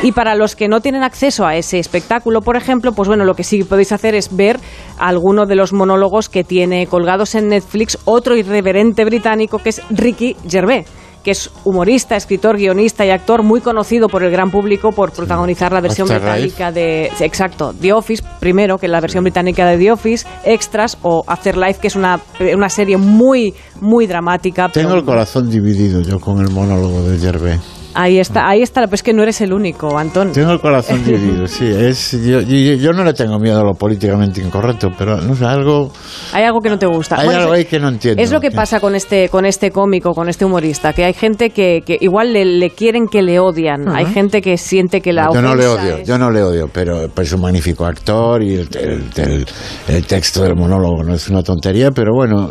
Y 0.04 0.12
para 0.12 0.36
los 0.36 0.56
que 0.56 0.68
no 0.68 0.82
tienen 0.82 1.04
acceso 1.04 1.46
a 1.46 1.56
ese 1.56 1.80
espectáculo, 1.80 2.42
por 2.42 2.56
ejemplo, 2.56 2.94
pues 2.94 3.08
bueno, 3.08 3.26
lo 3.26 3.36
que 3.36 3.44
sí 3.44 3.64
podéis 3.64 3.92
hacer 3.92 4.16
es 4.16 4.36
ver 4.36 4.60
alguno 4.98 5.46
de 5.46 5.56
los 5.56 5.74
monólogos 5.74 6.30
que 6.30 6.44
tiene 6.44 6.88
colgados 6.88 7.36
en 7.36 7.50
Netflix 7.50 7.98
otro 8.06 8.36
irreverente 8.36 9.06
británico 9.06 9.60
que 9.60 9.70
es 9.70 9.82
Ricky 9.90 10.36
Gervais 10.48 11.01
que 11.24 11.32
es 11.32 11.52
humorista, 11.66 12.16
escritor, 12.16 12.58
guionista 12.58 13.06
y 13.06 13.10
actor 13.12 13.44
muy 13.44 13.62
conocido 13.62 14.08
por 14.08 14.24
el 14.24 14.32
gran 14.32 14.50
público 14.52 14.92
por 14.92 15.12
protagonizar 15.12 15.72
la 15.72 15.82
versión 15.82 16.08
británica 16.08 16.72
de 16.72 17.12
exacto, 17.20 17.74
The 17.80 17.94
Office 17.94 18.24
primero, 18.40 18.78
que 18.78 18.88
es 18.88 18.92
la 18.92 19.00
versión 19.02 19.24
británica 19.24 19.66
de 19.68 19.78
The 19.78 19.92
Office, 19.92 20.28
Extras 20.46 20.98
o 21.04 21.24
Afterlife, 21.28 21.80
que 21.80 21.88
es 21.88 21.96
una, 21.96 22.20
una 22.56 22.70
serie 22.70 22.98
muy 22.98 23.54
muy 23.80 24.08
dramática. 24.08 24.68
pero- 24.74 24.88
Tengo 24.88 25.00
el 25.00 25.06
corazón 25.06 25.50
dividido 25.50 26.02
yo 26.02 26.20
con 26.20 26.40
el 26.40 26.50
monólogo 26.52 27.04
de 27.04 27.18
Gervais. 27.20 27.81
Ahí 27.94 28.20
está, 28.20 28.48
ahí 28.48 28.62
está, 28.62 28.82
pero 28.84 28.96
es 28.96 29.04
que 29.04 29.14
no 29.14 29.22
eres 29.24 29.42
el 29.42 29.52
único, 29.54 29.98
Antón. 29.98 30.32
Tengo 30.32 30.52
el 30.52 30.60
corazón 30.62 31.04
dividido, 31.06 31.48
sí. 31.48 31.66
Es, 31.68 32.12
yo, 32.24 32.42
yo, 32.42 32.74
yo 32.76 32.94
no 32.94 33.04
le 33.04 33.14
tengo 33.14 33.38
miedo 33.40 33.60
a 33.60 33.64
lo 33.64 33.74
políticamente 33.74 34.42
incorrecto, 34.42 34.90
pero 34.98 35.18
no 35.22 35.36
sé, 35.36 35.46
algo... 35.46 35.92
Hay 36.34 36.44
algo 36.44 36.60
que 36.62 36.70
no 36.70 36.80
te 36.80 36.86
gusta. 36.86 37.20
Hay 37.20 37.28
algo 37.30 37.54
es- 37.54 37.60
ahí 37.60 37.66
que 37.66 37.80
no 37.80 37.90
entiendo. 37.90 38.22
Es 38.22 38.32
lo 38.32 38.40
que 38.40 38.52
pasa 38.52 38.80
con 38.80 38.96
este, 38.96 39.30
con 39.30 39.46
este 39.46 39.72
cómico, 39.72 40.12
con 40.14 40.30
este 40.30 40.46
humorista, 40.46 40.94
que 40.94 41.04
hay 41.06 41.14
gente 41.14 41.50
que, 41.50 41.82
que 41.86 41.98
igual 42.00 42.34
le, 42.34 42.46
le 42.46 42.70
quieren 42.70 43.08
que 43.08 43.22
le 43.22 43.40
odian, 43.40 43.88
hay 43.90 44.06
gente 44.06 44.42
que 44.42 44.58
siente 44.58 45.02
que 45.02 45.12
la 45.14 45.30
yo 45.34 45.42
no 45.42 45.56
le 45.56 45.68
odio, 45.68 45.98
es- 45.98 46.08
yo 46.08 46.18
no 46.18 46.32
le 46.32 46.44
odio, 46.44 46.70
pero 46.72 47.08
pues, 47.14 47.28
es 47.28 47.34
un 47.34 47.42
magnífico 47.42 47.86
actor 47.86 48.42
y 48.44 48.56
el, 48.56 48.70
el- 48.80 49.04
el- 49.18 49.46
el 49.88 50.06
texto 50.06 50.44
del 50.44 50.56
monólogo 50.56 51.04
no 51.04 51.14
es 51.14 51.28
una 51.30 51.44
tontería, 51.44 51.92
pero 51.92 52.14
bueno... 52.14 52.50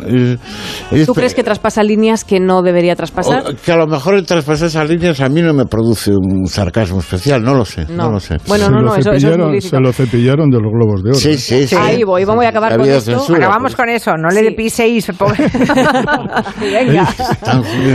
¿Tú 1.05 1.13
crees 1.13 1.33
que 1.33 1.43
traspasa 1.43 1.83
líneas 1.83 2.23
que 2.23 2.39
no 2.39 2.61
debería 2.61 2.95
traspasar? 2.95 3.43
o- 3.47 3.55
que 3.55 3.71
a 3.71 3.75
lo 3.77 3.87
mejor 3.87 4.15
el 4.15 4.25
traspasar 4.25 4.67
esas 4.67 4.89
líneas 4.89 5.19
a 5.21 5.29
mí 5.31 5.41
no 5.41 5.53
me 5.53 5.65
produce 5.65 6.11
un 6.11 6.47
sarcasmo 6.47 6.99
especial, 6.99 7.41
no 7.43 7.53
lo 7.55 7.65
sé, 7.65 7.85
no, 7.89 8.05
No. 8.05 8.11
lo 8.11 8.19
sé. 8.19 8.37
Bueno, 8.47 8.65
se 8.65 8.71
no, 8.71 8.81
no, 8.81 8.95
eso, 8.95 9.11
eso 9.11 9.31
es 9.31 9.37
muy 9.37 9.61
se 9.61 9.79
lo 9.79 9.91
cepillaron 9.93 10.49
de 10.49 10.59
los 10.59 10.71
globos 10.71 11.03
de 11.03 11.09
oro. 11.11 11.19
Sí, 11.19 11.29
¿eh? 11.31 11.37
sí, 11.37 11.67
sí. 11.67 11.75
Ahí 11.79 12.03
voy, 12.03 12.23
vamos 12.25 12.45
a 12.45 12.49
acabar 12.49 12.77
con 12.77 12.87
esto. 12.87 13.11
censura, 13.11 13.37
Acabamos 13.39 13.73
pues. 13.73 13.75
con 13.75 13.89
eso, 13.89 14.11
no 14.17 14.29
le 14.29 14.41
Sí. 14.49 14.51
piséis. 14.55 15.07
pobre- 15.17 15.49
Venga. 16.59 17.07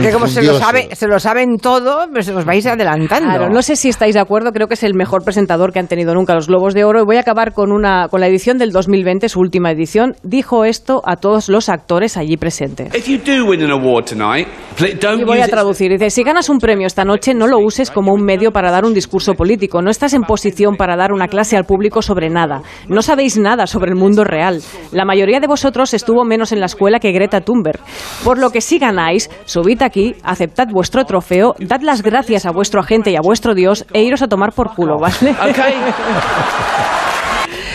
Que 0.02 0.10
como 0.12 0.26
se 0.26 0.42
lo, 0.42 0.58
sabe, 0.58 0.88
se 0.94 1.06
lo 1.06 1.18
saben 1.18 1.56
todo, 1.58 2.06
pues 2.12 2.28
os 2.28 2.44
vais 2.44 2.66
adelantando. 2.66 3.28
Claro, 3.28 3.48
no 3.50 3.62
sé 3.62 3.76
si 3.76 3.88
estáis 3.88 4.14
de 4.14 4.20
acuerdo, 4.20 4.52
creo 4.52 4.68
que 4.68 4.74
es 4.74 4.82
el 4.82 4.94
mejor 4.94 5.22
presentador 5.24 5.72
que 5.72 5.78
han 5.78 5.86
tenido 5.88 6.14
nunca 6.14 6.34
los 6.34 6.46
Globos 6.48 6.74
de 6.74 6.84
Oro. 6.84 7.00
Y 7.02 7.04
voy 7.04 7.16
a 7.16 7.20
acabar 7.20 7.52
con, 7.52 7.72
una, 7.72 8.08
con 8.08 8.20
la 8.20 8.26
edición 8.28 8.58
del 8.58 8.70
2020, 8.72 9.28
su 9.28 9.40
última 9.40 9.70
edición. 9.70 10.14
Dijo 10.22 10.64
esto 10.64 11.02
a 11.04 11.16
todos 11.16 11.48
los 11.48 11.68
actores 11.68 12.16
allí 12.16 12.36
presentes. 12.36 12.94
If 12.94 13.08
you 13.08 13.18
do 13.18 13.44
win 13.46 13.62
an 13.62 13.70
award 13.70 14.04
tonight, 14.06 14.46
pl- 14.76 14.94
don't 15.00 15.20
Y 15.20 15.24
voy 15.24 15.40
a 15.40 15.48
traducir. 15.48 15.90
Dice, 15.92 16.10
si 16.10 16.22
ganas 16.22 16.48
un 16.48 16.58
premio 16.58 16.86
esta 16.86 17.04
noche, 17.04 17.25
no 17.34 17.46
lo 17.46 17.58
uses 17.58 17.90
como 17.90 18.12
un 18.12 18.22
medio 18.22 18.52
para 18.52 18.70
dar 18.70 18.84
un 18.84 18.94
discurso 18.94 19.34
político. 19.34 19.82
No 19.82 19.90
estás 19.90 20.14
en 20.14 20.22
posición 20.22 20.76
para 20.76 20.96
dar 20.96 21.12
una 21.12 21.28
clase 21.28 21.56
al 21.56 21.64
público 21.64 22.02
sobre 22.02 22.30
nada. 22.30 22.62
No 22.88 23.02
sabéis 23.02 23.38
nada 23.38 23.66
sobre 23.66 23.90
el 23.90 23.96
mundo 23.96 24.24
real. 24.24 24.62
La 24.92 25.04
mayoría 25.04 25.40
de 25.40 25.46
vosotros 25.46 25.94
estuvo 25.94 26.24
menos 26.24 26.52
en 26.52 26.60
la 26.60 26.66
escuela 26.66 27.00
que 27.00 27.12
Greta 27.12 27.40
Thunberg. 27.40 27.80
Por 28.24 28.38
lo 28.38 28.50
que 28.50 28.60
si 28.60 28.78
ganáis, 28.78 29.30
subid 29.44 29.82
aquí, 29.82 30.14
aceptad 30.22 30.68
vuestro 30.68 31.04
trofeo, 31.04 31.54
dad 31.58 31.80
las 31.82 32.02
gracias 32.02 32.46
a 32.46 32.50
vuestro 32.50 32.80
agente 32.80 33.10
y 33.10 33.16
a 33.16 33.20
vuestro 33.20 33.54
Dios 33.54 33.86
e 33.92 34.02
iros 34.02 34.22
a 34.22 34.28
tomar 34.28 34.52
por 34.52 34.74
culo, 34.74 34.98
¿vale? 34.98 35.30
Okay. 35.50 35.74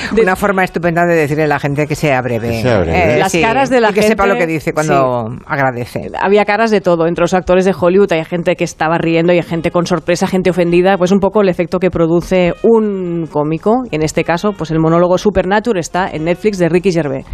Una 0.22 0.36
forma 0.36 0.64
estupenda 0.64 1.06
de 1.06 1.16
decirle 1.16 1.44
a 1.44 1.48
la 1.48 1.60
gente 1.60 1.88
que 1.88 1.96
sea 1.96 2.22
breve. 2.22 2.50
Que 2.50 2.62
sea 2.62 2.80
breve. 2.80 3.20
Las 3.20 3.32
caras 3.34 3.70
de 3.70 3.82
la 3.82 3.92
y 3.92 3.94
que 3.94 4.02
sepa 4.04 4.24
gente- 4.24 4.34
lo 4.40 4.40
que 4.40 4.48
dice 4.52 4.74
cuando 4.74 5.28
agradece. 5.46 6.10
había 6.20 6.46
caras 6.46 6.72
de 6.72 6.82
todo, 6.82 7.08
entre 7.08 7.24
los 7.24 7.34
actores 7.34 7.66
de 7.66 7.74
Hollywood 7.80 8.12
hay 8.14 8.24
gente 8.26 8.56
que 8.56 8.64
estaba 8.64 8.98
riendo 8.98 9.34
y 9.34 9.38
hay 9.38 9.44
gente 9.44 9.72
con 9.72 9.86
sorpresa, 9.86 10.28
gente 10.28 10.50
ofendida, 10.50 10.98
pues 10.98 11.12
un 11.12 11.20
poco 11.20 11.42
el 11.42 11.50
efecto 11.50 11.80
que 11.80 11.90
produce 11.92 12.54
un 12.64 13.28
cómico, 13.32 13.84
y 13.90 13.96
en 13.96 14.04
este 14.04 14.24
caso, 14.24 14.54
pues 14.58 14.72
el 14.72 14.80
monólogo 14.80 15.18
Supernatural 15.18 15.80
está 15.80 16.10
en 16.12 16.26
Netflix 16.26 16.58
de 16.58 16.70
Ricky 16.70 16.92
Gervais. 16.92 17.26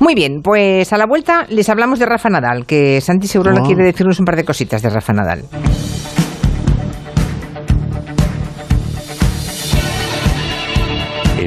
Muy 0.00 0.14
bien, 0.14 0.40
pues 0.42 0.92
a 0.92 0.98
la 0.98 1.06
vuelta 1.06 1.46
les 1.48 1.68
hablamos 1.68 1.98
de 1.98 2.06
Rafa 2.06 2.28
Nadal, 2.28 2.66
que 2.66 3.00
Santi 3.00 3.26
seguro 3.26 3.52
Ah. 3.56 3.62
quiere 3.64 3.84
decirnos 3.84 4.18
un 4.18 4.24
par 4.24 4.36
de 4.36 4.44
cositas 4.44 4.82
de 4.82 4.88
Rafa 4.90 5.12
Nadal. 5.12 5.42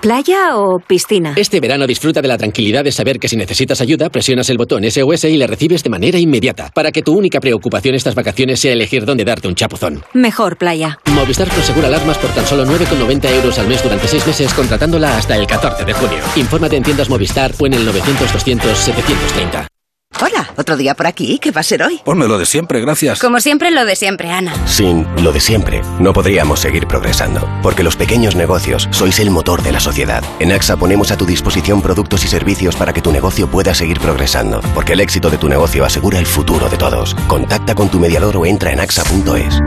¿Playa 0.00 0.56
o 0.56 0.78
piscina? 0.78 1.34
Este 1.36 1.60
verano 1.60 1.86
disfruta 1.86 2.22
de 2.22 2.28
la 2.28 2.38
tranquilidad 2.38 2.84
de 2.84 2.92
saber 2.92 3.18
que 3.18 3.28
si 3.28 3.36
necesitas 3.36 3.80
ayuda, 3.80 4.08
presionas 4.08 4.48
el 4.50 4.58
botón 4.58 4.88
SOS 4.90 5.24
y 5.24 5.36
le 5.36 5.46
recibes 5.46 5.82
de 5.82 5.90
manera 5.90 6.18
inmediata, 6.18 6.70
para 6.74 6.92
que 6.92 7.02
tu 7.02 7.16
única 7.16 7.40
preocupación 7.40 7.94
estas 7.94 8.14
vacaciones 8.14 8.60
sea 8.60 8.72
elegir 8.72 9.04
dónde 9.04 9.24
darte 9.24 9.48
un 9.48 9.54
chapuzón. 9.54 10.02
Mejor 10.14 10.56
playa. 10.56 10.98
Movistar 11.06 11.48
Prosegura 11.48 11.88
alarmas 11.88 12.18
por 12.18 12.30
tan 12.30 12.46
solo 12.46 12.64
9,90 12.64 13.34
euros 13.36 13.58
al 13.58 13.68
mes 13.68 13.82
durante 13.82 14.08
6 14.08 14.26
meses 14.26 14.54
contratándola 14.54 15.16
hasta 15.16 15.36
el 15.36 15.46
14 15.46 15.84
de 15.84 15.92
junio. 15.92 16.18
Infórmate 16.36 16.76
en 16.76 16.82
tiendas 16.82 17.10
Movistar 17.10 17.52
o 17.58 17.66
en 17.66 17.74
el 17.74 17.86
900-200-730. 17.86 19.79
Hola, 20.18 20.50
otro 20.56 20.76
día 20.76 20.94
por 20.94 21.06
aquí. 21.06 21.38
¿Qué 21.38 21.50
va 21.50 21.60
a 21.60 21.64
ser 21.64 21.82
hoy? 21.82 22.00
Ponme 22.04 22.26
lo 22.26 22.36
de 22.36 22.44
siempre, 22.44 22.80
gracias. 22.80 23.20
Como 23.20 23.40
siempre, 23.40 23.70
lo 23.70 23.84
de 23.86 23.96
siempre, 23.96 24.30
Ana. 24.30 24.52
Sin 24.66 25.06
lo 25.22 25.32
de 25.32 25.40
siempre, 25.40 25.80
no 25.98 26.12
podríamos 26.12 26.60
seguir 26.60 26.86
progresando, 26.86 27.48
porque 27.62 27.82
los 27.82 27.96
pequeños 27.96 28.34
negocios 28.34 28.88
sois 28.90 29.18
el 29.20 29.30
motor 29.30 29.62
de 29.62 29.72
la 29.72 29.80
sociedad. 29.80 30.22
En 30.40 30.52
AXA 30.52 30.76
ponemos 30.76 31.10
a 31.10 31.16
tu 31.16 31.24
disposición 31.24 31.80
productos 31.80 32.24
y 32.24 32.28
servicios 32.28 32.76
para 32.76 32.92
que 32.92 33.00
tu 33.00 33.12
negocio 33.12 33.48
pueda 33.48 33.72
seguir 33.72 33.98
progresando, 34.00 34.60
porque 34.74 34.92
el 34.92 35.00
éxito 35.00 35.30
de 35.30 35.38
tu 35.38 35.48
negocio 35.48 35.84
asegura 35.84 36.18
el 36.18 36.26
futuro 36.26 36.68
de 36.68 36.76
todos. 36.76 37.14
Contacta 37.26 37.74
con 37.74 37.88
tu 37.88 37.98
mediador 37.98 38.36
o 38.36 38.44
entra 38.44 38.72
en 38.72 38.80
axa.es. 38.80 39.58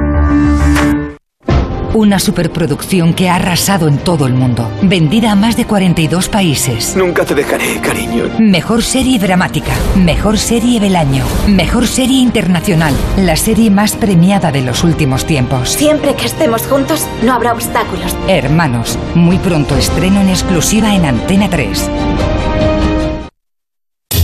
Una 1.94 2.18
superproducción 2.18 3.14
que 3.14 3.30
ha 3.30 3.36
arrasado 3.36 3.88
en 3.88 4.00
todo 4.00 4.26
el 4.26 4.34
mundo. 4.34 4.68
Vendida 4.82 5.32
a 5.32 5.36
más 5.36 5.56
de 5.56 5.66
42 5.66 6.28
países. 6.28 6.96
Nunca 6.96 7.24
te 7.24 7.36
dejaré, 7.36 7.80
cariño. 7.82 8.32
Mejor 8.40 8.82
serie 8.82 9.20
dramática. 9.20 9.74
Mejor 9.96 10.40
serie 10.40 10.80
del 10.80 10.96
año. 10.96 11.24
Mejor 11.48 11.86
serie 11.86 12.20
internacional. 12.20 12.96
La 13.18 13.36
serie 13.36 13.70
más 13.70 13.96
premiada 13.96 14.52
de 14.52 14.62
los 14.62 14.84
últimos 14.84 15.28
tiempos. 15.28 15.70
Siempre 15.70 16.16
que 16.16 16.26
estemos 16.26 16.66
juntos, 16.66 17.06
no 17.22 17.32
habrá 17.32 17.54
obstáculos. 17.54 18.16
Hermanos. 18.28 18.98
Muy 19.14 19.38
pronto 19.38 19.78
estreno 19.78 20.20
en 20.20 20.30
exclusiva 20.30 20.96
en 20.96 21.06
Antena 21.06 21.48
3. 21.48 21.90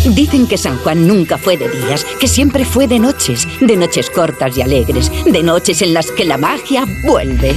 Dicen 0.10 0.48
que 0.48 0.58
San 0.58 0.78
Juan 0.80 1.08
nunca 1.08 1.38
fue 1.38 1.56
de 1.56 1.70
días, 1.70 2.04
que 2.20 2.28
siempre 2.28 2.66
fue 2.66 2.88
de 2.88 3.00
noches, 3.00 3.48
de 3.62 3.78
noches 3.78 4.10
cortas 4.10 4.58
y 4.58 4.62
alegres, 4.62 5.12
de 5.26 5.44
noches 5.44 5.82
en 5.82 5.94
las 5.94 6.12
que 6.12 6.26
la 6.26 6.38
magia 6.38 6.86
vuelve. 7.06 7.56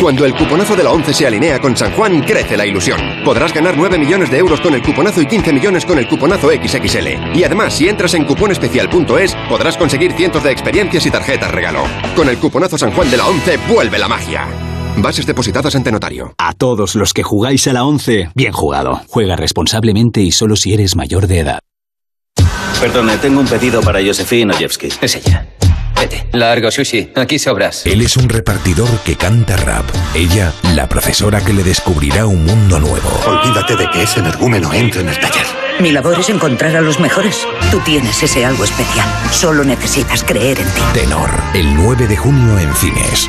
Cuando 0.00 0.24
el 0.24 0.34
cuponazo 0.34 0.76
de 0.76 0.84
la 0.84 0.92
11 0.92 1.12
se 1.12 1.26
alinea 1.26 1.58
con 1.58 1.76
San 1.76 1.92
Juan, 1.92 2.20
crece 2.22 2.56
la 2.56 2.66
ilusión. 2.66 3.00
Podrás 3.24 3.52
ganar 3.52 3.76
9 3.76 3.98
millones 3.98 4.30
de 4.30 4.38
euros 4.38 4.60
con 4.60 4.74
el 4.74 4.82
cuponazo 4.82 5.20
y 5.20 5.26
15 5.26 5.52
millones 5.52 5.84
con 5.84 5.98
el 5.98 6.06
cuponazo 6.06 6.50
XXL. 6.50 7.34
Y 7.34 7.42
además, 7.42 7.74
si 7.74 7.88
entras 7.88 8.14
en 8.14 8.24
cuponespecial.es, 8.24 9.34
podrás 9.48 9.76
conseguir 9.76 10.12
cientos 10.12 10.44
de 10.44 10.52
experiencias 10.52 11.04
y 11.06 11.10
tarjetas 11.10 11.50
regalo. 11.50 11.82
Con 12.14 12.28
el 12.28 12.38
cuponazo 12.38 12.78
San 12.78 12.92
Juan 12.92 13.10
de 13.10 13.16
la 13.16 13.26
11, 13.26 13.58
vuelve 13.68 13.98
la 13.98 14.08
magia. 14.08 14.46
Bases 14.98 15.26
depositadas 15.26 15.74
ante 15.74 15.90
notario. 15.90 16.32
A 16.38 16.52
todos 16.52 16.94
los 16.94 17.12
que 17.12 17.22
jugáis 17.22 17.66
a 17.66 17.72
la 17.72 17.84
11, 17.84 18.30
bien 18.34 18.52
jugado. 18.52 19.00
Juega 19.08 19.36
responsablemente 19.36 20.20
y 20.20 20.30
solo 20.30 20.54
si 20.54 20.74
eres 20.74 20.94
mayor 20.94 21.26
de 21.26 21.40
edad. 21.40 21.60
Perdone, 22.80 23.18
tengo 23.18 23.40
un 23.40 23.46
pedido 23.46 23.80
para 23.80 24.00
Josefina 24.04 24.54
Ojewski. 24.54 24.88
Es 25.00 25.16
ella. 25.16 25.46
Vete. 25.98 26.28
Largo, 26.32 26.70
Sushi. 26.70 27.10
Aquí 27.16 27.36
sobras. 27.38 27.84
Él 27.86 28.02
es 28.02 28.16
un 28.16 28.28
repartidor 28.28 28.88
que 29.04 29.16
canta 29.16 29.56
rap. 29.56 29.84
Ella, 30.14 30.52
la 30.74 30.88
profesora 30.88 31.40
que 31.40 31.52
le 31.52 31.64
descubrirá 31.64 32.26
un 32.26 32.44
mundo 32.44 32.78
nuevo. 32.78 33.20
Olvídate 33.26 33.74
de 33.74 33.90
que 33.90 34.04
ese 34.04 34.20
energúmeno 34.20 34.72
entre 34.72 35.00
en 35.00 35.08
el 35.08 35.18
taller. 35.18 35.44
Mi 35.80 35.90
labor 35.90 36.20
es 36.20 36.30
encontrar 36.30 36.76
a 36.76 36.80
los 36.80 37.00
mejores. 37.00 37.46
Tú 37.72 37.80
tienes 37.80 38.22
ese 38.22 38.44
algo 38.44 38.62
especial. 38.62 39.08
Solo 39.32 39.64
necesitas 39.64 40.22
creer 40.22 40.60
en 40.60 40.66
ti. 40.66 40.80
Tenor, 40.94 41.30
el 41.54 41.74
9 41.74 42.06
de 42.06 42.16
junio 42.16 42.58
en 42.60 42.72
cines. 42.76 43.28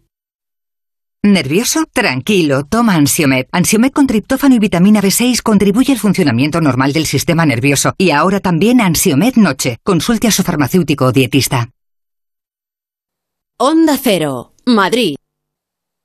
¿Nervioso? 1.23 1.85
Tranquilo, 1.93 2.63
toma 2.65 2.95
Ansiomed. 2.95 3.45
Ansiomed 3.51 3.91
con 3.91 4.07
triptófano 4.07 4.55
y 4.55 4.59
vitamina 4.59 5.03
B6 5.03 5.43
contribuye 5.43 5.93
al 5.93 5.99
funcionamiento 5.99 6.59
normal 6.61 6.93
del 6.93 7.05
sistema 7.05 7.45
nervioso. 7.45 7.93
Y 7.99 8.09
ahora 8.09 8.39
también 8.39 8.81
Ansiomed 8.81 9.35
Noche. 9.35 9.77
Consulte 9.83 10.27
a 10.27 10.31
su 10.31 10.41
farmacéutico 10.41 11.05
o 11.05 11.11
dietista. 11.11 11.69
Onda 13.57 13.99
Cero, 14.01 14.53
Madrid. 14.65 15.15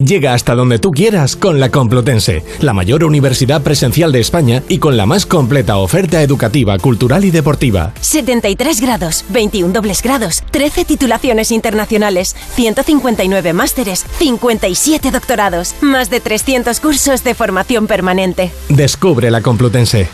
Llega 0.00 0.32
hasta 0.32 0.54
donde 0.54 0.78
tú 0.78 0.92
quieras 0.92 1.36
con 1.36 1.60
la 1.60 1.68
Complutense, 1.68 2.42
la 2.60 2.72
mayor 2.72 3.04
universidad 3.04 3.62
presencial 3.62 4.12
de 4.12 4.20
España 4.20 4.62
y 4.66 4.78
con 4.78 4.96
la 4.96 5.04
más 5.04 5.26
completa 5.26 5.76
oferta 5.76 6.22
educativa, 6.22 6.78
cultural 6.78 7.22
y 7.26 7.30
deportiva. 7.30 7.92
73 8.00 8.80
grados, 8.80 9.26
21 9.28 9.74
dobles 9.74 10.02
grados, 10.02 10.42
13 10.52 10.86
titulaciones 10.86 11.50
internacionales, 11.50 12.34
159 12.54 13.52
másteres, 13.52 14.06
57 14.18 15.10
doctorados, 15.10 15.74
más 15.82 16.08
de 16.08 16.20
300 16.20 16.80
cursos 16.80 17.22
de 17.22 17.34
formación 17.34 17.86
permanente. 17.86 18.50
Descubre 18.70 19.30
la 19.30 19.42
Complutense. 19.42 20.08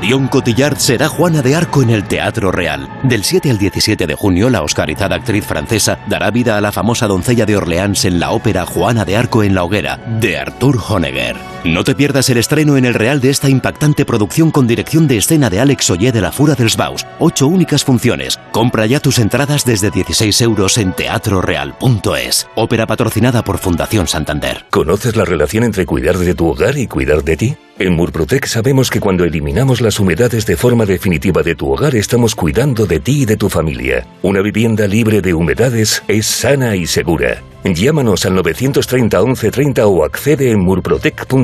Marion 0.00 0.28
Cotillard 0.28 0.78
será 0.78 1.10
Juana 1.10 1.42
de 1.42 1.54
Arco 1.54 1.82
en 1.82 1.90
el 1.90 2.04
Teatro 2.04 2.50
Real. 2.50 2.88
Del 3.02 3.22
7 3.22 3.50
al 3.50 3.58
17 3.58 4.06
de 4.06 4.14
junio, 4.14 4.48
la 4.48 4.62
oscarizada 4.62 5.16
actriz 5.16 5.44
francesa 5.44 5.98
dará 6.06 6.30
vida 6.30 6.56
a 6.56 6.62
la 6.62 6.72
famosa 6.72 7.06
doncella 7.06 7.44
de 7.44 7.58
Orleans 7.58 8.06
en 8.06 8.18
la 8.18 8.30
ópera 8.30 8.64
Juana 8.64 9.04
de 9.04 9.18
Arco 9.18 9.42
en 9.42 9.54
la 9.54 9.62
hoguera, 9.62 9.98
de 9.98 10.38
Arthur 10.38 10.80
Honegger. 10.88 11.49
No 11.64 11.84
te 11.84 11.94
pierdas 11.94 12.30
el 12.30 12.38
estreno 12.38 12.78
en 12.78 12.86
el 12.86 12.94
Real 12.94 13.20
de 13.20 13.28
esta 13.28 13.50
impactante 13.50 14.06
producción 14.06 14.50
con 14.50 14.66
dirección 14.66 15.06
de 15.06 15.18
escena 15.18 15.50
de 15.50 15.60
Alex 15.60 15.90
Ollé 15.90 16.10
de 16.10 16.22
la 16.22 16.32
Fura 16.32 16.54
dels 16.54 16.74
Baus. 16.74 17.04
Ocho 17.18 17.48
únicas 17.48 17.84
funciones. 17.84 18.40
Compra 18.50 18.86
ya 18.86 18.98
tus 18.98 19.18
entradas 19.18 19.66
desde 19.66 19.90
16 19.90 20.40
euros 20.40 20.78
en 20.78 20.94
teatroreal.es. 20.94 22.48
Ópera 22.54 22.86
patrocinada 22.86 23.44
por 23.44 23.58
Fundación 23.58 24.08
Santander. 24.08 24.64
¿Conoces 24.70 25.16
la 25.16 25.26
relación 25.26 25.64
entre 25.64 25.84
cuidar 25.84 26.16
de 26.16 26.34
tu 26.34 26.48
hogar 26.48 26.78
y 26.78 26.86
cuidar 26.86 27.22
de 27.24 27.36
ti? 27.36 27.56
En 27.78 27.94
Murprotec 27.94 28.46
sabemos 28.46 28.88
que 28.88 29.00
cuando 29.00 29.24
eliminamos 29.24 29.82
las 29.82 30.00
humedades 30.00 30.46
de 30.46 30.56
forma 30.56 30.86
definitiva 30.86 31.42
de 31.42 31.54
tu 31.54 31.70
hogar 31.70 31.94
estamos 31.94 32.34
cuidando 32.34 32.86
de 32.86 33.00
ti 33.00 33.22
y 33.22 33.24
de 33.26 33.36
tu 33.36 33.50
familia. 33.50 34.06
Una 34.22 34.40
vivienda 34.40 34.86
libre 34.86 35.20
de 35.20 35.34
humedades 35.34 36.02
es 36.08 36.24
sana 36.26 36.74
y 36.76 36.86
segura. 36.86 37.42
Llámanos 37.64 38.24
al 38.24 38.34
930 38.34 39.22
1130 39.22 39.86
o 39.86 40.04
accede 40.04 40.50
en 40.50 40.60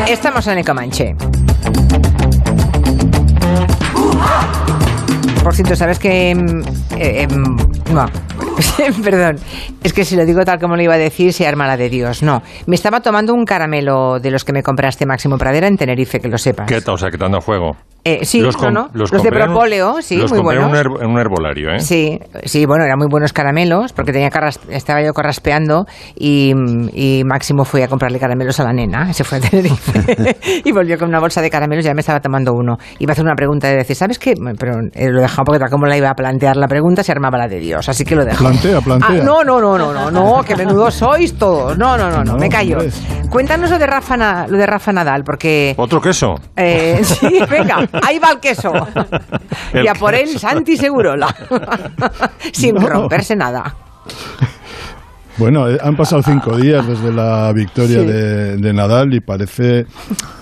Estamos 0.07 0.47
en 0.47 0.59
el 0.59 0.65
Comanche. 0.65 1.17
Por 5.45 5.55
cierto, 5.55 5.77
¿sabes 5.77 5.99
que... 5.99 6.35
mm, 6.35 6.63
eh, 6.99 7.27
em, 7.31 7.57
no, 7.93 8.07
Perdón, 9.05 9.37
es 9.83 9.93
que 9.93 10.07
si 10.07 10.17
lo 10.17 10.25
digo 10.25 10.43
tal 10.43 10.59
como 10.59 10.75
lo 10.75 10.83
iba 10.83 10.95
a 10.95 10.99
decir, 10.99 11.35
se 11.35 11.47
arma 11.47 11.67
la 11.67 11.77
de 11.77 11.91
Dios. 11.91 12.23
No, 12.23 12.43
me 12.67 12.75
estaba 12.75 13.01
tomando 13.01 13.35
un 13.35 13.45
caramelo 13.45 14.21
de 14.21 14.31
los 14.31 14.43
que 14.43 14.55
me 14.55 14.63
compraste 14.63 15.05
Máximo 15.05 15.37
Pradera 15.37 15.67
en 15.67 15.77
Tenerife, 15.77 16.19
que 16.19 16.29
lo 16.29 16.39
sepas. 16.39 16.67
¿Qué 16.67 16.81
tal? 16.81 16.95
O 16.95 16.99
sea, 16.99 17.11
que 17.11 17.19
te 17.19 17.41
fuego. 17.43 17.77
Eh, 18.07 18.25
sí, 18.27 18.41
Los 18.41 18.55
no, 18.57 18.61
com- 18.65 18.73
no. 18.75 18.89
los 18.93 19.11
Los, 19.11 19.23
de 19.23 19.31
propóleo, 19.31 20.03
sí, 20.03 20.17
los 20.19 20.31
muy 20.31 20.41
compré 20.41 20.61
en 20.61 20.69
buenos. 20.69 20.87
un, 20.99 21.03
en 21.05 21.11
un 21.11 21.19
herbolario, 21.19 21.71
¿eh? 21.71 21.81
Sí, 21.81 22.19
sí, 22.45 22.67
bueno, 22.67 22.85
eran 22.85 22.99
muy 22.99 23.07
buenos 23.11 23.33
caramelos, 23.33 23.95
porque 23.95 24.13
tenía 24.13 24.29
carras- 24.31 24.61
estaba 24.69 25.03
yo 25.03 25.15
carraspeando 25.15 25.87
y, 26.15 26.53
y 26.93 27.23
Máximo 27.25 27.65
fue 27.65 27.83
a 27.83 27.89
comprarle 27.89 28.19
caramelos 28.19 28.61
a 28.61 28.65
la 28.65 28.73
nena, 28.75 29.11
se 29.15 29.25
fue 29.25 29.39
a 29.39 29.41
Tenerife 29.41 30.37
y 30.65 30.73
volvió 30.73 30.99
con 30.99 31.09
una 31.09 31.19
bolsa 31.19 31.41
de 31.41 31.49
caramelos 31.49 31.83
y 31.85 31.89
ya 31.89 31.95
me 31.95 32.01
estaba 32.01 32.21
tomando 32.21 32.53
uno. 32.53 32.77
Iba 32.99 33.11
a 33.11 33.15
hacer 33.15 33.25
una 33.25 33.35
pregunta 33.37 33.69
de 33.69 33.77
decir, 33.77 33.97
¿sabes 33.97 34.19
qué? 34.19 34.35
Pero 34.59 34.75
eh, 34.93 35.09
lo 35.11 35.21
he 35.21 35.23
dejado 35.23 35.45
porque 35.47 35.59
tal 35.61 35.71
como 35.71 35.87
la 35.87 35.97
iba 35.97 36.11
a 36.11 36.15
plantear 36.15 36.57
la 36.57 36.69
pregunta 36.69 37.03
se 37.03 37.11
armaba 37.13 37.39
la 37.39 37.49
de 37.49 37.59
Dios, 37.59 37.89
así 37.89 38.05
que 38.05 38.15
lo 38.17 38.25
dejo. 38.27 38.39
Plantea, 38.39 38.81
plantea. 38.83 39.09
Ah, 39.23 39.25
no, 39.25 39.43
no, 39.45 39.61
no, 39.61 39.79
no, 39.79 39.93
no, 39.95 40.11
no, 40.11 40.43
que 40.45 40.55
menudo 40.57 40.91
sois 40.91 41.35
todos. 41.39 41.79
No, 41.79 41.97
no, 41.97 42.11
no, 42.11 42.19
no, 42.23 42.33
No, 42.35 42.39
me 42.39 42.51
callo. 42.51 42.77
hombre. 42.79 42.93
Cuéntanos 43.31 43.71
lo 43.71 43.79
de 43.79 43.87
Rafa, 43.87 44.17
Na- 44.17 44.47
lo 44.47 44.59
de 44.59 44.67
Rafa 44.67 44.93
Nadal, 44.93 45.25
porque... 45.25 45.75
¿Otro 45.79 46.01
queso? 46.01 46.35
Eh, 46.57 47.01
sí, 47.03 47.41
venga, 47.51 47.79
ahí 48.03 48.19
va 48.19 48.31
el 48.33 48.41
queso. 48.41 48.73
El 49.73 49.85
y 49.85 49.89
a 49.89 49.95
por 49.95 50.15
él. 50.15 50.29
Santi 50.39 50.77
Segurola. 50.77 51.35
Sin 52.53 52.75
No. 52.75 52.87
romperse 52.87 53.35
nada. 53.37 53.75
Bueno, 55.37 55.69
eh, 55.69 55.79
han 55.83 55.97
pasado 55.97 56.23
cinco 56.23 56.57
días 56.57 56.87
desde 56.87 57.13
la 57.13 57.53
victoria 57.53 58.01
Sí. 58.01 58.07
de, 58.07 58.57
de 58.57 58.73
Nadal 58.73 59.13
y 59.15 59.21
parece 59.21 59.85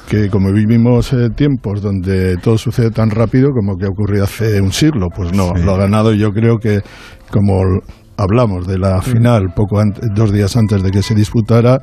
que 0.09 0.29
como 0.29 0.53
vivimos 0.53 1.13
eh, 1.15 1.31
tiempos 1.35 1.81
donde 1.81 2.37
todo 2.37 2.59
sucede 2.59 2.91
tan 2.91 3.09
rápido 3.11 3.51
como 3.53 3.77
que 3.79 3.87
ha 3.87 3.89
ocurrido 3.89 4.25
hace 4.25 4.61
un 4.61 4.71
siglo, 4.73 5.07
pues 5.15 5.33
no, 5.33 5.55
lo 5.55 5.75
ha 5.75 5.79
ganado 5.79 6.13
y 6.13 6.19
yo 6.19 6.29
creo 6.31 6.59
que 6.59 6.81
como 7.31 7.63
hablamos 8.19 8.67
de 8.67 8.79
la 8.79 9.01
final 9.01 9.55
poco 9.57 9.79
ante- 9.81 10.03
dos 10.15 10.31
días 10.31 10.55
antes 10.59 10.83
de 10.83 10.91
que 10.91 11.01
se 11.03 11.15
disputara, 11.15 11.79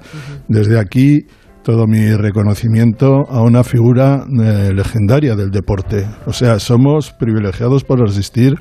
desde 0.48 0.80
aquí 0.80 1.22
todo 1.70 1.86
mi 1.86 2.16
reconocimiento 2.16 3.30
a 3.30 3.44
una 3.44 3.64
figura 3.64 4.26
eh, 4.26 4.74
legendaria 4.74 5.36
del 5.36 5.52
deporte. 5.52 6.04
O 6.26 6.34
sea, 6.34 6.58
somos 6.58 7.12
privilegiados 7.12 7.84
por 7.84 8.04
asistir 8.04 8.56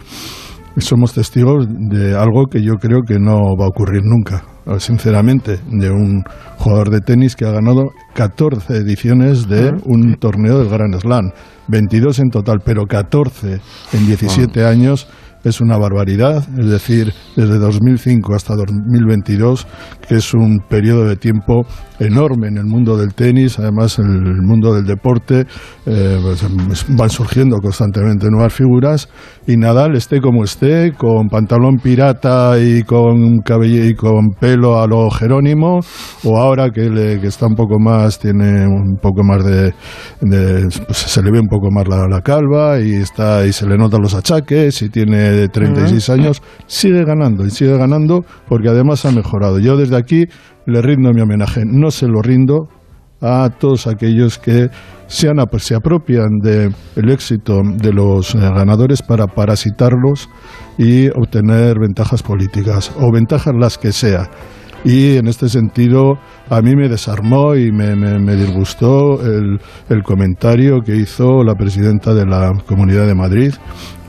somos 0.76 1.12
testigos 1.12 1.66
de 1.68 2.14
algo 2.14 2.46
que 2.50 2.62
yo 2.62 2.74
creo 2.74 3.00
que 3.02 3.18
no 3.18 3.56
va 3.58 3.64
a 3.64 3.68
ocurrir 3.68 4.02
nunca, 4.04 4.44
sinceramente, 4.78 5.58
de 5.72 5.90
un 5.90 6.22
jugador 6.58 6.90
de 6.90 7.00
tenis 7.00 7.34
que 7.34 7.46
ha 7.46 7.50
ganado 7.50 7.88
14 8.14 8.76
ediciones 8.76 9.48
de 9.48 9.72
un 9.86 10.14
torneo 10.20 10.58
del 10.58 10.68
Grand 10.68 10.94
Slam, 11.00 11.32
22 11.68 12.20
en 12.20 12.30
total, 12.30 12.58
pero 12.64 12.84
14 12.86 13.60
en 13.92 14.06
17 14.06 14.64
años 14.64 15.08
es 15.44 15.60
una 15.60 15.78
barbaridad, 15.78 16.44
es 16.58 16.68
decir, 16.68 17.12
desde 17.36 17.58
2005 17.58 18.34
hasta 18.34 18.54
2022, 18.56 19.66
que 20.08 20.16
es 20.16 20.34
un 20.34 20.60
periodo 20.68 21.04
de 21.04 21.16
tiempo 21.16 21.64
enorme 22.00 22.48
en 22.48 22.58
el 22.58 22.64
mundo 22.64 22.96
del 22.96 23.14
tenis, 23.14 23.58
además 23.58 23.98
en 23.98 24.06
el 24.06 24.42
mundo 24.42 24.74
del 24.74 24.84
deporte 24.84 25.46
eh, 25.86 26.18
pues, 26.22 26.44
van 26.96 27.10
surgiendo 27.10 27.56
constantemente 27.58 28.28
nuevas 28.30 28.52
figuras 28.52 29.08
y 29.46 29.56
Nadal 29.56 29.96
esté 29.96 30.20
como 30.20 30.44
esté, 30.44 30.92
con 30.92 31.28
pantalón 31.28 31.78
pirata 31.82 32.58
y 32.60 32.82
con 32.82 33.38
cabello 33.38 33.84
y 33.84 33.94
con 33.94 34.30
pelo 34.38 34.80
a 34.80 34.86
lo 34.86 35.10
Jerónimo, 35.10 35.80
o 36.24 36.38
ahora 36.38 36.70
que, 36.70 36.88
le- 36.90 37.20
que 37.20 37.26
está 37.28 37.46
un 37.46 37.54
poco 37.54 37.78
más, 37.80 38.18
tiene 38.18 38.66
un 38.66 38.96
poco 39.00 39.22
más 39.24 39.44
de, 39.44 39.72
de- 40.20 40.68
pues, 40.86 40.98
se 40.98 41.22
le 41.22 41.30
ve 41.30 41.40
un 41.40 41.48
poco 41.48 41.70
más 41.70 41.88
la, 41.88 42.06
la 42.08 42.20
calva 42.20 42.78
y 42.80 42.92
está 42.94 43.44
y 43.46 43.52
se 43.52 43.66
le 43.66 43.76
notan 43.76 44.02
los 44.02 44.14
achaques 44.14 44.82
y 44.82 44.88
tiene 44.90 45.27
36 45.48 46.08
años, 46.10 46.42
sigue 46.66 47.04
ganando 47.04 47.44
y 47.44 47.50
sigue 47.50 47.76
ganando 47.76 48.24
porque 48.48 48.68
además 48.68 49.04
ha 49.04 49.12
mejorado. 49.12 49.58
Yo 49.58 49.76
desde 49.76 49.96
aquí 49.96 50.24
le 50.66 50.80
rindo 50.82 51.12
mi 51.12 51.20
homenaje, 51.20 51.62
no 51.66 51.90
se 51.90 52.06
lo 52.06 52.20
rindo 52.22 52.68
a 53.20 53.50
todos 53.58 53.86
aquellos 53.88 54.38
que 54.38 54.68
se, 55.08 55.28
han 55.28 55.38
se 55.58 55.74
apropian 55.74 56.38
del 56.42 56.72
éxito 57.10 57.60
de 57.64 57.92
los 57.92 58.34
eh, 58.34 58.38
ganadores 58.38 59.02
para 59.02 59.26
parasitarlos 59.26 60.28
y 60.78 61.08
obtener 61.08 61.78
ventajas 61.80 62.22
políticas 62.22 62.92
o 62.96 63.10
ventajas 63.12 63.54
las 63.58 63.76
que 63.76 63.90
sea. 63.92 64.30
Y 64.84 65.16
en 65.16 65.26
este 65.26 65.48
sentido 65.48 66.18
a 66.48 66.60
mí 66.62 66.76
me 66.76 66.88
desarmó 66.88 67.56
y 67.56 67.72
me, 67.72 67.96
me- 67.96 68.20
me 68.20 68.36
disgustó 68.36 69.20
el, 69.20 69.58
el 69.88 70.02
comentario 70.04 70.82
que 70.86 70.94
hizo 70.94 71.42
la 71.42 71.54
presidenta 71.56 72.14
de 72.14 72.24
la 72.24 72.52
Comunidad 72.66 73.08
de 73.08 73.14
Madrid 73.16 73.52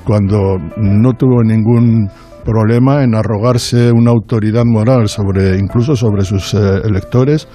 cuando 0.10 0.58
no 0.78 1.14
tuvo 1.14 1.44
ningún 1.44 2.10
problema 2.44 3.04
en 3.04 3.14
arrogarse 3.14 3.92
una 3.92 4.10
autoridad 4.10 4.64
moral 4.66 5.08
sobre 5.08 5.60
incluso 5.60 5.96
sobre 5.96 6.24
sus 6.24 6.56
eh, 6.56 6.58
electores 6.84 7.48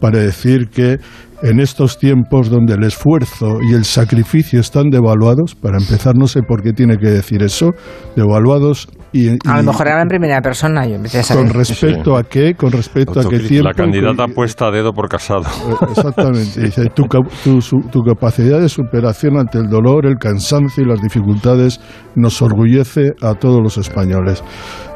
para 0.00 0.18
decir 0.18 0.70
que 0.70 0.96
en 1.42 1.60
estos 1.60 1.98
tiempos 1.98 2.48
donde 2.48 2.76
el 2.76 2.84
esfuerzo 2.84 3.58
y 3.60 3.74
el 3.74 3.84
sacrificio 3.84 4.58
están 4.58 4.88
devaluados, 4.88 5.54
para 5.54 5.76
empezar 5.76 6.16
no 6.16 6.26
sé 6.26 6.40
por 6.40 6.62
qué 6.62 6.72
tiene 6.72 6.96
que 6.96 7.10
decir 7.10 7.42
eso, 7.42 7.72
devaluados 8.16 8.88
y, 9.12 9.30
y- 9.30 9.38
A 9.46 9.56
lo 9.58 9.62
mejor 9.64 9.88
era 9.88 10.02
en 10.02 10.08
primera 10.08 10.40
persona, 10.40 10.86
yo 10.86 10.96
empecé 10.96 11.20
a 11.20 11.22
saber. 11.22 11.44
con 11.46 11.54
respecto 11.54 12.16
a 12.16 12.22
qué, 12.24 12.54
con 12.54 12.70
respecto 12.72 13.20
a 13.20 13.24
qué 13.28 13.38
tiempo 13.40 13.68
La 13.68 13.74
candidata 13.74 14.24
y- 14.28 14.32
puesta 14.34 14.66
a 14.66 14.70
dedo 14.70 14.92
por 14.92 15.08
casado. 15.08 15.42
eh, 15.42 15.74
Exactamente. 15.90 16.60
Dice, 16.60 16.86
tu, 16.94 17.04
tu, 17.44 17.60
su- 17.60 17.80
tu 17.90 18.02
capacidad 18.02 18.60
de 18.60 18.68
superación 18.68 19.38
ante 19.38 19.58
el 19.58 19.68
dolor, 19.68 20.06
el 20.06 20.16
cansancio 20.18 20.84
y 20.84 20.86
las 20.88 21.00
dificultades 21.00 21.80
nos 22.14 22.40
orgullece 22.42 23.12
a 23.22 23.34
todos 23.34 23.62
los 23.62 23.78
españoles. 23.78 24.42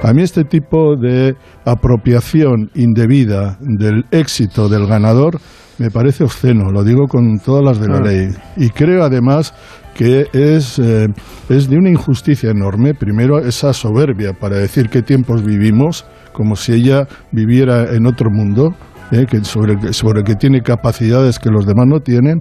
A 0.03 0.13
mí 0.13 0.23
este 0.23 0.45
tipo 0.45 0.97
de 0.97 1.35
apropiación 1.65 2.71
indebida 2.75 3.57
del 3.61 4.05
éxito 4.11 4.69
del 4.69 4.87
ganador 4.87 5.39
me 5.79 5.91
parece 5.91 6.23
obsceno, 6.23 6.71
lo 6.71 6.85
digo 6.85 7.07
con 7.09 7.39
todas 7.39 7.65
las 7.65 7.81
de 7.81 7.89
la 7.89 7.99
Ah. 7.99 8.03
ley. 8.03 8.29
Y 8.57 8.69
creo 8.71 9.03
además 9.03 9.53
que 9.95 10.27
es, 10.33 10.79
eh, 10.79 11.07
es 11.49 11.69
de 11.69 11.77
una 11.77 11.91
injusticia 11.91 12.51
enorme, 12.51 12.95
primero 12.95 13.39
esa 13.39 13.73
soberbia 13.73 14.33
para 14.33 14.57
decir 14.57 14.89
qué 14.89 15.03
tiempos 15.03 15.45
vivimos, 15.45 16.07
como 16.33 16.57
si 16.57 16.73
ella 16.73 17.07
viviera 17.31 17.95
en 17.95 18.07
otro 18.07 18.31
mundo, 18.31 18.75
eh, 19.11 19.27
que 19.29 19.45
sobre, 19.45 19.93
sobre 19.93 20.21
el 20.21 20.25
que 20.25 20.35
tiene 20.37 20.63
capacidades 20.63 21.39
que 21.39 21.51
los 21.51 21.67
demás 21.67 21.87
no 21.87 22.01
tienen. 22.01 22.41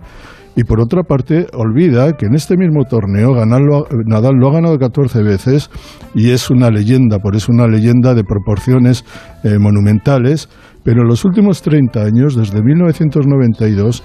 Y 0.53 0.65
por 0.65 0.81
otra 0.81 1.03
parte, 1.03 1.47
olvida 1.53 2.11
que 2.13 2.25
en 2.25 2.35
este 2.35 2.57
mismo 2.57 2.83
torneo 2.83 3.33
Nadal 3.33 3.63
lo, 3.63 3.77
ha- 3.77 3.87
Nadal 4.05 4.35
lo 4.35 4.49
ha 4.49 4.53
ganado 4.53 4.77
14 4.77 5.23
veces 5.23 5.69
y 6.13 6.31
es 6.31 6.49
una 6.49 6.69
leyenda, 6.69 7.19
por 7.19 7.37
eso 7.37 7.53
una 7.53 7.67
leyenda 7.67 8.13
de 8.13 8.23
proporciones 8.25 9.05
eh, 9.45 9.57
monumentales, 9.59 10.49
pero 10.83 11.03
en 11.03 11.07
los 11.07 11.23
últimos 11.23 11.61
30 11.61 12.01
años, 12.03 12.35
desde 12.35 12.61
1992, 12.61 14.03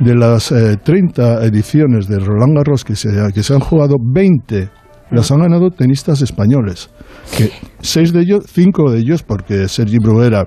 de 0.00 0.14
las 0.14 0.50
eh, 0.52 0.76
30 0.82 1.44
ediciones 1.44 2.08
de 2.08 2.18
Roland 2.18 2.56
Garros 2.56 2.84
que 2.84 2.96
se, 2.96 3.10
que 3.34 3.42
se 3.42 3.54
han 3.54 3.60
jugado, 3.60 3.96
20 4.00 4.70
las 5.12 5.30
han 5.30 5.40
ganado 5.40 5.70
tenistas 5.70 6.22
españoles. 6.22 6.90
Que 7.36 7.50
seis 7.80 8.12
de 8.12 8.20
ellos, 8.22 8.44
cinco 8.48 8.90
de 8.90 9.00
ellos, 9.00 9.22
porque 9.22 9.68
Sergi 9.68 9.98
Bruguera 9.98 10.46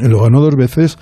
lo 0.00 0.22
ganó 0.22 0.40
dos 0.40 0.56
veces, 0.56 0.98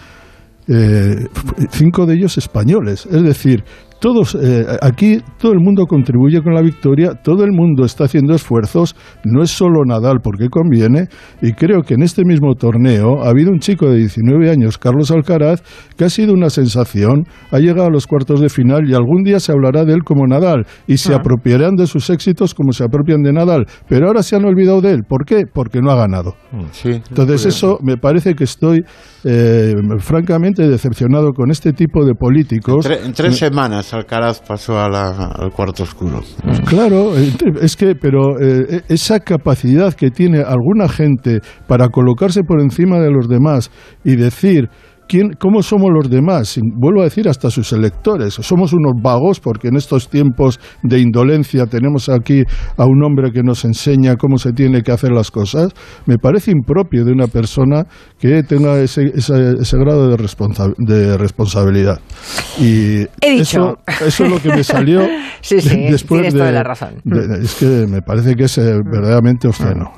eh, 0.69 1.27
cinco 1.71 2.07
de 2.07 2.15
ellos 2.15 2.39
españoles. 2.39 3.07
Es 3.07 3.23
decir, 3.23 3.65
todos 4.01 4.35
eh, 4.41 4.65
aquí 4.83 5.19
todo 5.39 5.53
el 5.53 5.61
mundo 5.61 5.87
contribuye 5.87 6.41
con 6.43 6.55
la 6.55 6.63
victoria, 6.63 7.13
todo 7.15 7.45
el 7.45 7.53
mundo 7.53 7.85
está 7.85 8.05
haciendo 8.05 8.35
esfuerzos, 8.35 8.95
no 9.25 9.43
es 9.43 9.51
solo 9.51 9.85
Nadal 9.85 10.19
porque 10.23 10.49
conviene, 10.49 11.09
y 11.43 11.53
creo 11.53 11.83
que 11.83 11.95
en 11.95 12.03
este 12.03 12.25
mismo 12.25 12.55
torneo 12.55 13.23
ha 13.25 13.31
habido 13.31 13.51
un 13.51 13.59
chico 13.59 13.89
de 13.89 13.97
19 13.99 14.51
años, 14.51 14.79
Carlos 14.79 15.11
Alcaraz, 15.11 15.63
que 15.97 16.05
ha 16.05 16.11
sido 16.11 16.33
una 16.35 16.51
sensación, 16.51 17.25
ha 17.51 17.59
llegado 17.59 17.89
a 17.89 17.91
los 17.91 18.07
cuartos 18.07 18.41
de 18.41 18.49
final 18.49 18.89
y 18.89 18.95
algún 18.95 19.23
día 19.23 19.41
se 19.41 19.53
hablará 19.53 19.85
de 19.85 19.95
él 19.95 20.03
como 20.05 20.27
Nadal 20.27 20.67
y 20.87 20.97
se 20.99 21.13
Ah. 21.15 21.17
apropiarán 21.17 21.75
de 21.77 21.87
sus 21.87 22.11
éxitos 22.11 22.55
como 22.55 22.73
se 22.73 22.85
apropian 22.85 23.23
de 23.23 23.33
Nadal, 23.33 23.67
pero 23.89 24.07
ahora 24.09 24.23
se 24.23 24.37
han 24.37 24.45
olvidado 24.45 24.81
de 24.81 24.93
él. 24.93 25.03
¿Por 25.09 25.25
qué? 25.25 25.45
Porque 25.53 25.81
no 25.81 25.91
ha 25.91 25.97
ganado. 25.97 26.35
Entonces 27.09 27.47
eso 27.47 27.79
me 27.83 27.97
parece 27.97 28.35
que 28.35 28.45
estoy 28.45 28.83
eh, 29.25 29.75
francamente 29.99 30.69
decepcionado 30.69 31.33
con 31.33 31.51
este 31.51 31.73
tipo 31.73 32.05
de 32.05 32.15
políticos. 32.15 32.87
Tre- 32.87 33.05
en 33.05 33.13
tres 33.13 33.37
semanas 33.37 33.86
Alcaraz 33.95 34.41
pasó 34.41 34.79
al 34.79 35.53
cuarto 35.53 35.83
oscuro. 35.83 36.21
Claro, 36.67 37.17
eh, 37.17 37.33
es 37.61 37.77
que, 37.77 37.95
pero 37.95 38.41
eh, 38.41 38.83
esa 38.89 39.21
capacidad 39.21 39.95
que 39.95 40.11
tiene 40.11 40.43
alguna 40.43 40.89
gente 40.89 41.41
para 41.67 41.89
colocarse 41.89 42.43
por 42.43 42.61
encima 42.61 42.99
de 42.99 43.11
los 43.11 43.29
demás 43.29 43.71
y 44.05 44.17
decir 44.17 44.69
quién, 45.09 45.33
cómo 45.39 45.63
somos 45.63 45.91
los 45.93 46.11
demás, 46.11 46.59
vuelvo 46.77 47.01
a 47.01 47.05
decir 47.05 47.29
hasta 47.29 47.51
sus 47.51 47.73
electores, 47.73 48.35
somos 48.35 48.73
unos 48.73 48.93
vagos 49.03 49.41
porque 49.41 49.69
en 49.69 49.77
estos 49.77 50.09
tiempos 50.09 50.59
de 50.83 50.99
indolencia 51.01 51.67
tenemos 51.67 52.09
aquí 52.09 52.43
a 52.77 52.85
un 52.85 53.03
hombre 53.05 53.31
que 53.33 53.43
nos 53.43 53.65
enseña 53.65 54.17
cómo 54.17 54.39
se 54.39 54.53
tiene 54.53 54.83
que 54.83 54.93
hacer 54.93 55.13
las 55.13 55.31
cosas, 55.31 55.73
me 56.07 56.19
parece 56.19 56.51
impropio 56.51 57.05
de 57.05 57.13
una 57.13 57.27
persona 57.27 57.85
que 58.19 58.43
tenga 58.43 58.79
ese, 58.81 59.05
ese- 59.15 59.55
ese 59.61 59.77
grado 59.79 60.09
de, 60.11 60.17
responsa- 60.17 60.75
de 60.79 61.17
responsabilidad. 61.17 62.01
Y 62.59 63.03
He 63.21 63.31
dicho. 63.31 63.79
Eso, 63.87 64.05
eso 64.07 64.25
es 64.25 64.31
lo 64.31 64.41
que 64.41 64.49
me 64.49 64.65
salió 64.65 65.01
Sí, 65.41 65.61
sí, 65.61 65.87
después 65.91 66.23
de, 66.23 66.39
toda 66.39 66.51
la 66.53 66.63
razón. 66.63 66.95
de- 67.05 67.45
es 67.45 67.55
que 67.55 67.87
me 67.89 68.03
parece 68.03 68.35
que 68.35 68.45
es 68.45 68.59
eh, 68.59 68.75
verdaderamente 68.85 69.47
obsceno. 69.49 69.93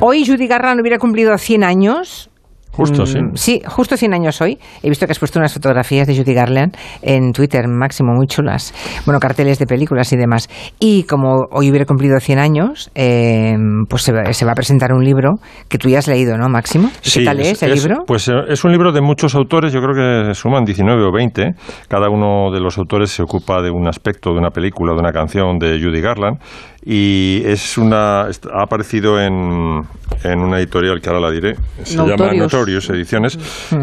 Hoy 0.00 0.24
Judy 0.26 0.46
Garland 0.48 0.80
hubiera 0.80 0.98
cumplido 0.98 1.36
100 1.38 1.62
años. 1.64 2.28
Justo, 2.72 3.06
sí. 3.06 3.18
Mm, 3.18 3.34
Sí, 3.34 3.60
justo 3.66 3.96
100 3.96 4.14
años 4.14 4.40
hoy. 4.40 4.58
He 4.82 4.88
visto 4.88 5.06
que 5.06 5.12
has 5.12 5.18
puesto 5.18 5.38
unas 5.38 5.52
fotografías 5.52 6.06
de 6.06 6.16
Judy 6.16 6.34
Garland 6.34 6.76
en 7.02 7.32
Twitter, 7.32 7.66
máximo, 7.68 8.12
muy 8.14 8.26
chulas. 8.26 8.74
Bueno, 9.04 9.20
carteles 9.20 9.58
de 9.58 9.66
películas 9.66 10.12
y 10.12 10.16
demás. 10.16 10.48
Y 10.78 11.04
como 11.04 11.46
hoy 11.50 11.70
hubiera 11.70 11.84
cumplido 11.84 12.18
100 12.18 12.38
años, 12.38 12.90
eh, 12.94 13.54
pues 13.88 14.02
se 14.02 14.12
va, 14.12 14.32
se 14.32 14.44
va 14.44 14.52
a 14.52 14.54
presentar 14.54 14.92
un 14.92 15.04
libro 15.04 15.34
que 15.68 15.78
tú 15.78 15.88
ya 15.88 15.98
has 15.98 16.08
leído, 16.08 16.36
¿no, 16.36 16.48
Máximo? 16.48 16.90
¿Qué 17.02 17.24
tal 17.24 17.40
es, 17.40 17.62
el 17.62 17.74
libro? 17.74 18.04
Pues 18.06 18.28
eh, 18.28 18.32
es 18.48 18.64
un 18.64 18.72
libro 18.72 18.92
de 18.92 19.00
muchos 19.00 19.34
autores, 19.34 19.72
yo 19.72 19.80
creo 19.80 19.94
que 19.94 20.34
suman 20.34 20.64
19 20.64 21.02
o 21.04 21.12
20. 21.12 21.54
Cada 21.88 22.08
uno 22.08 22.50
de 22.52 22.60
los 22.60 22.78
autores 22.78 23.10
se 23.10 23.22
ocupa 23.22 23.62
de 23.62 23.70
un 23.70 23.86
aspecto 23.88 24.30
de 24.30 24.38
una 24.38 24.50
película, 24.50 24.94
de 24.94 25.00
una 25.00 25.12
canción 25.12 25.58
de 25.58 25.80
Judy 25.80 26.00
Garland. 26.00 26.38
Y 26.84 27.42
es 27.44 27.78
una 27.78 28.22
ha 28.22 28.62
aparecido 28.62 29.20
en, 29.20 29.82
en 30.24 30.40
una 30.40 30.58
editorial 30.58 31.00
que 31.00 31.08
ahora 31.08 31.20
la 31.20 31.30
diré. 31.30 31.54
Se 31.84 31.96
llama 31.96 32.32
Notorious. 32.34 32.90
Ediciones. 32.90 33.38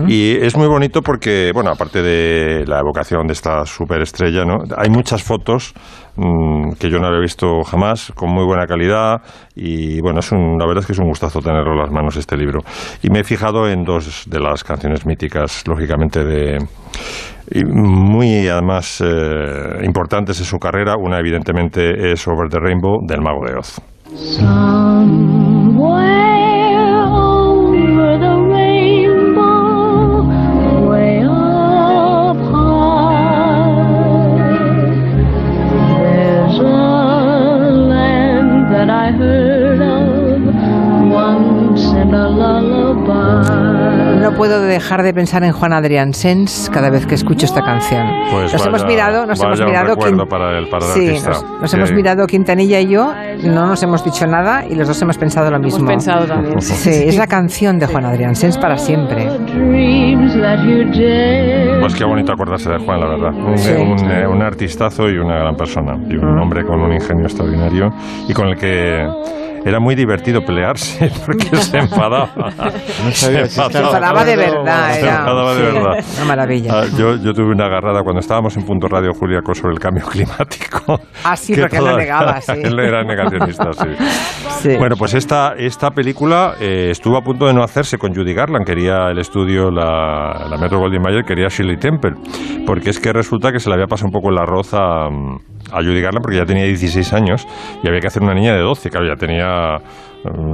Y 0.07 0.35
es 0.35 0.57
muy 0.57 0.67
bonito 0.67 1.01
porque, 1.01 1.51
bueno, 1.53 1.71
aparte 1.71 2.01
de 2.01 2.65
la 2.65 2.79
evocación 2.79 3.25
de 3.27 3.33
esta 3.33 3.65
superestrella, 3.65 4.43
¿no? 4.43 4.63
Hay 4.77 4.89
muchas 4.89 5.23
fotos 5.23 5.73
mm, 6.17 6.73
que 6.79 6.89
yo 6.89 6.99
no 6.99 7.07
había 7.07 7.21
visto 7.21 7.63
jamás, 7.63 8.11
con 8.15 8.31
muy 8.31 8.45
buena 8.45 8.65
calidad. 8.65 9.21
Y 9.55 10.01
bueno, 10.01 10.19
es 10.19 10.31
un, 10.31 10.57
la 10.57 10.65
verdad 10.65 10.81
es 10.81 10.87
que 10.87 10.93
es 10.93 10.99
un 10.99 11.07
gustazo 11.07 11.39
tenerlo 11.39 11.71
en 11.73 11.79
las 11.79 11.91
manos 11.91 12.17
este 12.17 12.35
libro. 12.35 12.59
Y 13.01 13.09
me 13.09 13.19
he 13.19 13.23
fijado 13.23 13.69
en 13.69 13.83
dos 13.83 14.25
de 14.29 14.39
las 14.39 14.63
canciones 14.63 15.05
míticas, 15.05 15.63
lógicamente, 15.67 16.23
de. 16.23 16.57
Y 17.51 17.63
muy 17.65 18.47
además 18.47 19.01
eh, 19.05 19.83
importantes 19.83 20.39
en 20.39 20.45
su 20.45 20.57
carrera. 20.57 20.95
Una, 20.97 21.19
evidentemente, 21.19 22.11
es 22.11 22.27
Over 22.27 22.49
the 22.49 22.59
Rainbow 22.59 22.99
del 23.05 23.21
Mago 23.21 23.45
de 23.45 23.55
Oz. 23.55 23.81
Puedo 44.39 44.61
dejar 44.61 45.03
de 45.03 45.13
pensar 45.13 45.43
en 45.43 45.51
Juan 45.51 45.73
Adrián 45.73 46.13
Sens 46.13 46.71
cada 46.73 46.89
vez 46.89 47.05
que 47.05 47.15
escucho 47.15 47.45
esta 47.45 47.61
canción. 47.61 48.07
Pues 48.31 48.53
nos 48.53 48.53
vaya- 48.53 48.65
hemos 48.69 48.85
mirado, 48.85 49.25
nos 49.25 49.43
hemos 49.43 49.59
un 49.59 49.65
mirado 49.65 49.95
para 50.29 50.57
el, 50.57 50.69
para 50.69 50.85
el 50.85 50.91
Sí, 50.93 51.11
nos, 51.27 51.43
nos 51.61 51.73
hemos 51.73 51.91
mirado 51.91 52.25
Quintanilla 52.25 52.79
y 52.79 52.87
yo, 52.87 53.13
no 53.43 53.67
nos 53.67 53.83
hemos 53.83 54.03
dicho 54.05 54.25
nada 54.27 54.65
y 54.65 54.75
los 54.75 54.87
dos 54.87 55.01
hemos 55.01 55.17
pensado 55.17 55.51
lo 55.51 55.59
mismo. 55.59 55.85
pensado 55.85 56.25
también, 56.25 56.61
sí, 56.61 56.73
Sí, 56.73 56.93
sí. 56.93 57.03
es 57.09 57.17
la 57.17 57.27
canción 57.27 57.77
de 57.79 57.87
Juan 57.87 58.05
Adrián 58.05 58.33
Sens 58.33 58.57
para 58.57 58.77
siempre. 58.77 59.27
Pues 61.81 61.95
qué 61.95 62.05
bonito 62.05 62.31
acordarse 62.31 62.69
de 62.69 62.77
Juan, 62.79 62.99
la 62.99 63.07
verdad. 63.07 63.33
Un, 63.33 63.57
Sí. 63.57 63.71
un, 63.73 64.09
eh, 64.11 64.27
un 64.27 64.41
artistazo 64.41 65.09
y 65.09 65.17
una 65.17 65.35
gran 65.39 65.55
persona. 65.55 65.97
Y 66.09 66.15
un 66.15 66.39
hombre 66.39 66.63
con 66.65 66.79
un 66.79 66.93
ingenio 66.93 67.25
extraordinario 67.25 67.89
y 68.27 68.33
con 68.33 68.47
el 68.47 68.55
que 68.57 69.05
era 69.65 69.79
muy 69.79 69.95
divertido 69.95 70.41
pelearse 70.41 71.11
porque 71.25 71.55
se 71.57 71.77
enfadaba. 71.79 72.29
sabía 73.11 73.45
si 73.45 73.59
estaba 73.59 73.71
Se 73.71 73.79
enfadaba 73.79 74.25
de 74.25 74.35
verdad, 74.35 74.91
Se 74.93 74.99
era. 75.01 75.19
enfadaba 75.19 75.53
de 75.55 75.59
Sí, 75.59 75.73
verdad. 75.73 76.05
Una 76.17 76.25
maravilla. 76.25 76.71
Ah, 76.73 76.85
yo, 76.97 77.15
yo 77.17 77.33
tuve 77.33 77.51
una 77.51 77.65
agarrada 77.65 78.01
cuando 78.03 78.19
estábamos 78.19 78.55
en 78.57 78.63
Punto 78.65 78.87
Radio 78.87 79.11
Juliaco 79.13 79.53
sobre 79.53 79.73
el 79.73 79.79
cambio 79.79 80.05
climático. 80.05 80.99
Ah, 81.23 81.35
sí, 81.35 81.53
que 81.53 81.61
porque 81.61 81.77
él 81.77 81.85
lo 81.85 81.97
negaba, 81.97 82.41
sí. 82.41 82.51
Él 82.63 82.79
era 82.79 83.03
negacionista, 83.03 83.71
sí. 83.73 83.89
Sí. 84.61 84.77
Bueno, 84.77 84.95
pues 84.97 85.13
esta, 85.13 85.53
esta 85.57 85.91
película 85.91 86.55
eh, 86.59 86.89
estuvo 86.91 87.17
a 87.17 87.21
punto 87.21 87.45
de 87.47 87.53
no 87.53 87.63
hacerse 87.63 87.97
con 87.97 88.13
Judy 88.13 88.33
Garland. 88.33 88.65
Quería 88.65 89.09
el 89.09 89.19
estudio, 89.19 89.69
la, 89.71 90.47
la 90.49 90.57
Metro 90.57 90.79
Goldwyn 90.79 91.01
Mayer, 91.01 91.23
quería 91.23 91.47
Shirley 91.49 91.77
Temple. 91.77 92.11
Porque 92.65 92.89
es 92.89 92.99
que 92.99 93.11
resulta 93.13 93.51
que 93.51 93.59
se 93.59 93.69
le 93.69 93.75
había 93.75 93.87
pasado 93.87 94.07
un 94.07 94.13
poco 94.13 94.29
el 94.29 94.37
arroz 94.37 94.73
a, 94.73 95.07
a 95.71 95.77
Judy 95.77 96.01
Garland 96.01 96.21
porque 96.23 96.37
ya 96.37 96.45
tenía 96.45 96.63
16 96.65 97.13
años 97.13 97.47
y 97.83 97.87
había 97.87 97.99
que 98.01 98.07
hacer 98.07 98.21
una 98.21 98.33
niña 98.33 98.53
de 98.53 98.61
12. 98.61 98.89
Claro, 98.89 99.07
ya 99.07 99.15
tenía 99.15 99.79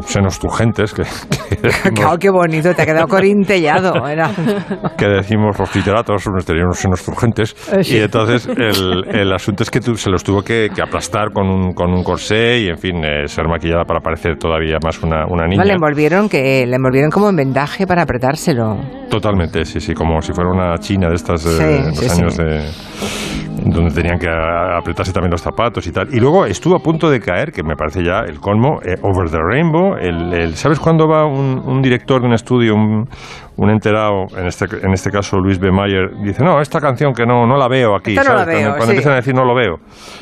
senos 0.01 0.39
turgentes, 0.39 0.93
que, 0.93 1.03
que 1.03 1.55
decimos, 1.67 1.99
Claro, 1.99 2.17
qué 2.19 2.29
bonito, 2.29 2.73
te 2.73 2.81
ha 2.81 2.85
quedado 2.85 3.07
corintellado. 3.07 4.07
Era. 4.07 4.29
que 4.97 5.07
decimos 5.07 5.57
los 5.57 5.75
literatos, 5.75 6.25
unos 6.27 6.45
tenían 6.45 6.65
unos 6.65 6.77
senos 6.79 7.03
turgentes. 7.03 7.55
Eh, 7.73 7.83
sí. 7.83 7.97
Y 7.97 7.99
entonces 8.01 8.47
el, 8.47 9.03
el 9.15 9.33
asunto 9.33 9.63
es 9.63 9.71
que 9.71 9.79
tu- 9.79 9.95
se 9.95 10.09
los 10.09 10.23
tuvo 10.23 10.41
que, 10.43 10.69
que 10.73 10.81
aplastar 10.81 11.31
con 11.31 11.47
un, 11.47 11.73
con 11.73 11.91
un 11.91 12.03
corsé 12.03 12.59
y, 12.59 12.69
en 12.69 12.77
fin, 12.77 13.03
eh, 13.03 13.27
ser 13.27 13.47
maquillada 13.47 13.83
para 13.85 13.99
parecer 14.01 14.37
todavía 14.37 14.77
más 14.83 15.01
una, 15.01 15.25
una 15.27 15.45
niña. 15.47 15.63
No, 15.63 15.67
le 15.67 15.73
envolvieron 15.73 16.29
que 16.29 16.65
le 16.65 16.75
envolvieron 16.75 17.09
como 17.09 17.29
en 17.29 17.35
vendaje 17.35 17.87
para 17.87 18.03
apretárselo. 18.03 18.77
Totalmente, 19.09 19.65
sí, 19.65 19.79
sí, 19.79 19.93
como 19.93 20.21
si 20.21 20.33
fuera 20.33 20.49
una 20.51 20.77
china 20.77 21.09
de 21.09 21.15
estas 21.15 21.41
Sí, 21.41 21.49
eh, 21.61 21.83
los 21.87 21.97
sí, 21.97 22.09
sí. 22.09 22.21
años 22.21 22.37
de 22.37 22.69
donde 23.65 23.93
tenían 23.93 24.19
que 24.19 24.27
a- 24.27 24.77
apretarse 24.77 25.11
también 25.11 25.31
los 25.31 25.41
zapatos 25.41 25.85
y 25.87 25.91
tal. 25.91 26.13
Y 26.13 26.19
luego 26.19 26.45
estuvo 26.45 26.75
a 26.75 26.79
punto 26.79 27.09
de 27.09 27.19
caer, 27.19 27.51
que 27.51 27.63
me 27.63 27.75
parece 27.75 28.03
ya 28.03 28.19
el 28.19 28.39
colmo, 28.39 28.79
eh, 28.83 28.95
Over 29.01 29.29
the 29.29 29.37
Rainbow. 29.55 29.95
El, 29.95 30.33
el- 30.33 30.55
¿Sabes 30.55 30.79
cuándo 30.79 31.07
va 31.07 31.25
un, 31.25 31.61
un 31.65 31.81
director 31.81 32.19
de 32.21 32.27
un 32.27 32.33
estudio, 32.33 32.75
un, 32.75 33.07
un 33.57 33.69
enterado, 33.69 34.25
en 34.37 34.45
este, 34.47 34.65
en 34.83 34.91
este 34.93 35.09
caso 35.11 35.37
Luis 35.37 35.59
B. 35.59 35.71
Mayer, 35.71 36.09
dice, 36.23 36.43
no, 36.43 36.61
esta 36.61 36.79
canción 36.79 37.13
que 37.13 37.25
no, 37.25 37.45
no 37.47 37.57
la 37.57 37.67
veo 37.67 37.95
aquí. 37.95 38.11
Esta 38.17 38.23
no 38.29 38.35
la 38.35 38.43
¿sabes? 38.45 38.55
veo, 38.55 38.63
cuando 38.63 38.77
cuando 38.77 38.85
sí. 38.85 38.91
empiezan 38.91 39.13
a 39.13 39.15
decir 39.15 39.33
no 39.35 39.45
lo 39.45 39.55
veo. 39.55 39.75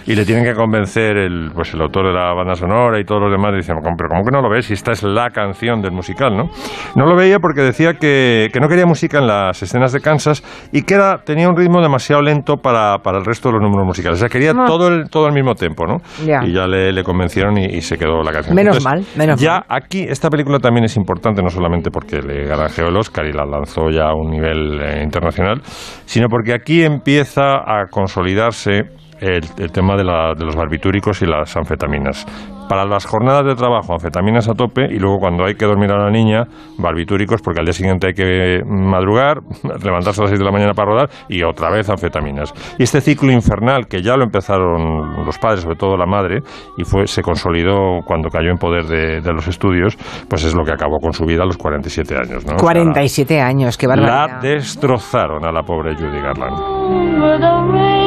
Y 0.05 0.15
le 0.15 0.25
tienen 0.25 0.43
que 0.45 0.53
convencer 0.53 1.17
el, 1.17 1.51
pues 1.53 1.73
el 1.73 1.81
autor 1.81 2.07
de 2.07 2.13
la 2.13 2.33
banda 2.33 2.55
sonora 2.55 2.99
y 2.99 3.03
todos 3.05 3.21
los 3.21 3.31
demás, 3.31 3.53
dicen, 3.55 3.75
pero 3.97 4.09
¿cómo 4.09 4.23
que 4.23 4.31
no 4.31 4.41
lo 4.41 4.49
ves? 4.49 4.65
Si 4.67 4.73
esta 4.73 4.91
es 4.91 5.03
la 5.03 5.29
canción 5.31 5.81
del 5.81 5.91
musical, 5.91 6.35
¿no? 6.35 6.49
No 6.95 7.05
lo 7.05 7.15
veía 7.15 7.39
porque 7.39 7.61
decía 7.61 7.93
que, 7.95 8.49
que 8.53 8.59
no 8.59 8.67
quería 8.67 8.85
música 8.85 9.17
en 9.19 9.27
las 9.27 9.61
escenas 9.61 9.91
de 9.91 9.99
Kansas 9.99 10.43
y 10.71 10.83
que 10.83 10.93
era, 10.93 11.17
tenía 11.25 11.49
un 11.49 11.55
ritmo 11.57 11.81
demasiado 11.81 12.21
lento 12.21 12.57
para, 12.57 12.99
para 12.99 13.17
el 13.17 13.25
resto 13.25 13.49
de 13.49 13.53
los 13.53 13.61
números 13.61 13.85
musicales. 13.85 14.17
O 14.17 14.19
sea, 14.19 14.29
quería 14.29 14.53
Ah. 14.53 14.65
todo, 14.67 14.87
el, 14.87 15.09
todo 15.09 15.25
al 15.25 15.33
mismo 15.33 15.55
tiempo, 15.55 15.87
¿no? 15.87 15.97
Ya. 16.25 16.43
Y 16.45 16.53
ya 16.53 16.67
le, 16.67 16.91
le 16.91 17.03
convencieron 17.03 17.57
y, 17.57 17.65
y 17.65 17.81
se 17.81 17.97
quedó 17.97 18.21
la 18.21 18.31
canción. 18.31 18.55
Menos 18.55 18.83
mal, 18.83 19.03
menos 19.15 19.41
ya 19.41 19.63
aquí, 19.67 20.03
esta 20.07 20.29
película 20.29 20.59
también 20.59 20.83
es 20.85 20.95
importante, 20.95 21.41
no 21.41 21.49
solamente 21.49 21.89
porque 21.89 22.21
le 22.21 22.45
granjeó 22.45 22.87
el 22.87 22.97
Oscar 22.97 23.22
y 23.25 23.31
la 23.31 23.45
lanzó 23.45 23.89
ya 23.89 24.09
a 24.09 24.15
un 24.15 24.29
nivel 24.29 24.81
eh, 24.81 25.03
internacional, 25.03 25.61
sino 26.05 26.27
porque 26.27 26.53
aquí 26.53 26.83
empieza 26.83 27.57
a 27.65 27.87
consolidarse 27.89 29.02
el, 29.23 29.43
el 29.57 29.71
tema 29.71 29.95
de, 29.95 30.03
la- 30.03 30.33
de 30.35 30.45
los 30.45 30.55
barbitúricos 30.55 31.21
y 31.21 31.25
las 31.25 31.55
anfetaminas. 31.55 32.25
Para 32.69 32.85
las 32.85 33.05
jornadas 33.05 33.45
de 33.45 33.55
trabajo, 33.55 33.93
anfetaminas 33.93 34.47
a 34.47 34.53
tope 34.53 34.85
y 34.89 34.97
luego 34.97 35.19
cuando 35.19 35.43
hay 35.45 35.55
que 35.55 35.65
dormir 35.65 35.91
a 35.91 35.97
la 35.97 36.09
niña, 36.09 36.47
barbitúricos 36.77 37.41
porque 37.41 37.59
al 37.59 37.65
día 37.65 37.73
siguiente 37.73 38.07
hay 38.07 38.13
que 38.13 38.61
madrugar, 38.65 39.41
levantarse 39.83 40.21
a 40.21 40.23
las 40.23 40.29
6 40.29 40.39
de 40.39 40.45
la 40.45 40.51
mañana 40.51 40.73
para 40.73 40.89
rodar 40.91 41.09
y 41.27 41.43
otra 41.43 41.69
vez 41.69 41.89
anfetaminas. 41.89 42.53
Y 42.79 42.83
este 42.83 43.01
ciclo 43.01 43.31
infernal 43.31 43.87
que 43.87 44.01
ya 44.01 44.15
lo 44.15 44.23
empezaron 44.23 45.25
los 45.25 45.37
padres, 45.39 45.61
sobre 45.61 45.75
todo 45.75 45.97
la 45.97 46.05
madre, 46.05 46.39
y 46.77 46.83
fue 46.85 47.05
se 47.05 47.21
consolidó 47.21 47.99
cuando 48.05 48.29
cayó 48.29 48.49
en 48.49 48.57
poder 48.57 48.85
de, 48.85 49.19
de 49.21 49.33
los 49.33 49.47
estudios, 49.47 49.97
pues 50.29 50.43
es 50.45 50.55
lo 50.55 50.63
que 50.63 50.71
acabó 50.71 50.99
con 50.99 51.11
su 51.13 51.25
vida 51.25 51.43
a 51.43 51.45
los 51.45 51.57
47 51.57 52.15
años. 52.15 52.45
¿no? 52.45 52.55
O 52.55 52.57
sea, 52.57 52.57
47 52.57 53.41
años, 53.41 53.77
qué 53.77 53.87
la 53.87 53.95
barbaridad. 53.97 54.41
destrozaron 54.41 55.45
a 55.45 55.51
la 55.51 55.63
pobre 55.63 55.95
Judy 55.95 56.19
Garland. 56.21 58.02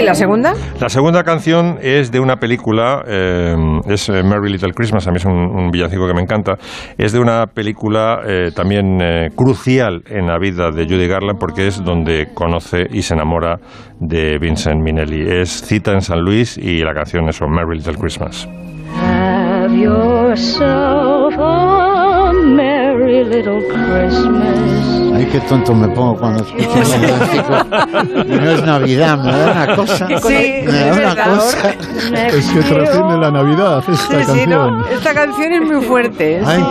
¿Y 0.00 0.02
la 0.02 0.14
segunda? 0.14 0.54
La 0.80 0.88
segunda 0.88 1.22
canción 1.24 1.78
es 1.82 2.10
de 2.10 2.20
una 2.20 2.36
película, 2.36 3.02
eh, 3.06 3.54
es 3.86 4.08
eh, 4.08 4.22
Merry 4.22 4.50
Little 4.50 4.72
Christmas, 4.72 5.06
a 5.06 5.10
mí 5.10 5.18
es 5.18 5.26
un, 5.26 5.34
un 5.34 5.70
villancico 5.70 6.06
que 6.06 6.14
me 6.14 6.22
encanta. 6.22 6.56
Es 6.96 7.12
de 7.12 7.18
una 7.18 7.46
película 7.46 8.20
eh, 8.26 8.50
también 8.54 8.98
eh, 9.02 9.28
crucial 9.36 10.02
en 10.08 10.26
la 10.26 10.38
vida 10.38 10.70
de 10.70 10.84
Judy 10.84 11.06
Garland 11.06 11.38
porque 11.38 11.66
es 11.66 11.84
donde 11.84 12.28
conoce 12.32 12.86
y 12.90 13.02
se 13.02 13.12
enamora 13.12 13.58
de 13.98 14.38
Vincent 14.38 14.80
Minnelli. 14.82 15.28
Es 15.28 15.60
Cita 15.62 15.92
en 15.92 16.00
San 16.00 16.20
Luis 16.20 16.56
y 16.56 16.78
la 16.78 16.94
canción 16.94 17.28
es 17.28 17.38
Merry 17.42 17.76
Little 17.76 17.96
Christmas. 17.96 18.48
Have 18.96 19.74
yourself 19.74 21.34
a 21.38 22.32
merry 22.32 23.22
little 23.22 23.60
Christmas. 23.68 25.09
Ay, 25.20 25.26
qué 25.26 25.40
tonto 25.40 25.74
me 25.74 25.86
pongo 25.88 26.16
cuando 26.16 26.42
escucho 26.42 26.66
no 28.26 28.50
es 28.50 28.64
Navidad, 28.64 29.18
me 29.18 29.30
da 29.32 29.52
una 29.66 29.76
cosa. 29.76 30.06
Sí, 30.22 30.62
me 30.64 30.72
da 30.72 31.12
una 31.12 31.24
cosa. 31.24 31.70
Es 32.28 32.46
que 32.48 32.60
trasciende 32.62 33.18
la 33.18 33.30
Navidad 33.30 33.84
esta 33.86 33.94
Sí, 33.96 34.24
sí, 34.32 34.46
no, 34.46 34.56
canción. 34.58 34.84
esta 34.90 35.14
canción 35.14 35.52
es 35.52 35.60
muy 35.60 35.84
fuerte. 35.84 36.40
Ay. 36.44 36.64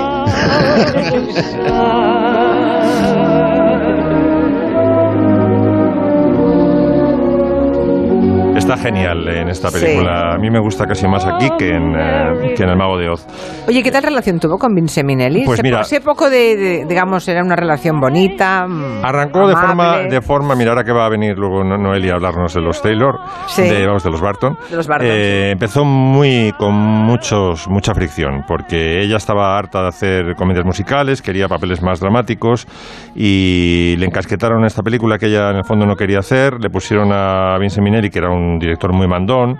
Está 8.69 8.83
genial 8.83 9.27
en 9.27 9.49
esta 9.49 9.71
película. 9.71 10.33
A 10.33 10.37
mí 10.37 10.49
me 10.51 10.59
gusta 10.59 10.85
casi 10.85 11.07
más 11.07 11.25
aquí 11.25 11.47
que 11.57 11.69
en, 11.69 11.95
eh, 11.95 12.53
que 12.55 12.63
en 12.63 12.69
El 12.69 12.77
Mago 12.77 12.97
de 12.97 13.09
Oz. 13.09 13.25
Oye, 13.67 13.81
¿qué 13.81 13.91
tal 13.91 14.03
relación 14.03 14.39
tuvo 14.39 14.57
con 14.57 14.75
Vince 14.75 15.03
Minelli? 15.03 15.43
Pues 15.45 15.57
sé, 15.57 15.63
mira- 15.63 15.83
sé 15.83 16.01
poco 16.01 16.29
de, 16.29 16.55
de- 16.55 16.85
digamos, 16.85 17.27
era 17.27 17.41
una 17.43 17.55
relación 17.55 17.99
bonita. 17.99 18.67
mm, 18.67 19.03
Arrancó 19.03 19.47
de 19.47 19.55
forma, 19.55 19.97
de 19.99 20.21
forma, 20.21 20.55
mira, 20.55 20.71
ahora 20.71 20.83
que 20.83 20.91
va 20.91 21.05
a 21.05 21.09
venir 21.09 21.35
luego 21.37 21.63
No- 21.63 21.77
Noelia 21.77 22.13
a 22.13 22.15
hablarnos 22.17 22.53
de 22.53 22.61
los 22.61 22.79
Taylor, 22.81 23.15
Sí. 23.47 23.63
de, 23.63 23.87
vamos, 23.87 24.03
de 24.03 24.11
los 24.11 24.21
Barton. 24.21 24.55
De 24.69 24.75
los 24.75 24.87
Barton, 24.87 25.07
Eh, 25.09 25.49
Empezó 25.51 25.83
muy 25.83 26.53
con 26.57 26.73
muchos, 26.75 27.67
mucha 27.69 27.93
fricción, 27.95 28.43
porque 28.47 29.01
ella 29.01 29.17
estaba 29.17 29.57
harta 29.57 29.81
de 29.81 29.87
hacer 29.87 30.35
comedias 30.35 30.65
musicales, 30.65 31.21
quería 31.21 31.47
papeles 31.47 31.81
más 31.81 31.99
dramáticos 31.99 32.67
y 33.15 33.95
le 33.97 34.05
encasquetaron 34.05 34.63
esta 34.65 34.83
película 34.83 35.17
que 35.17 35.25
ella 35.27 35.49
en 35.49 35.57
el 35.57 35.63
fondo 35.65 35.85
no 35.85 35.95
quería 35.95 36.19
hacer, 36.19 36.53
le 36.61 36.69
pusieron 36.69 37.11
a 37.11 37.57
Vince 37.59 37.81
Minelli, 37.81 38.09
que 38.09 38.19
era 38.19 38.29
un 38.29 38.58
director 38.59 38.93
muy 38.93 39.07
mandón, 39.07 39.59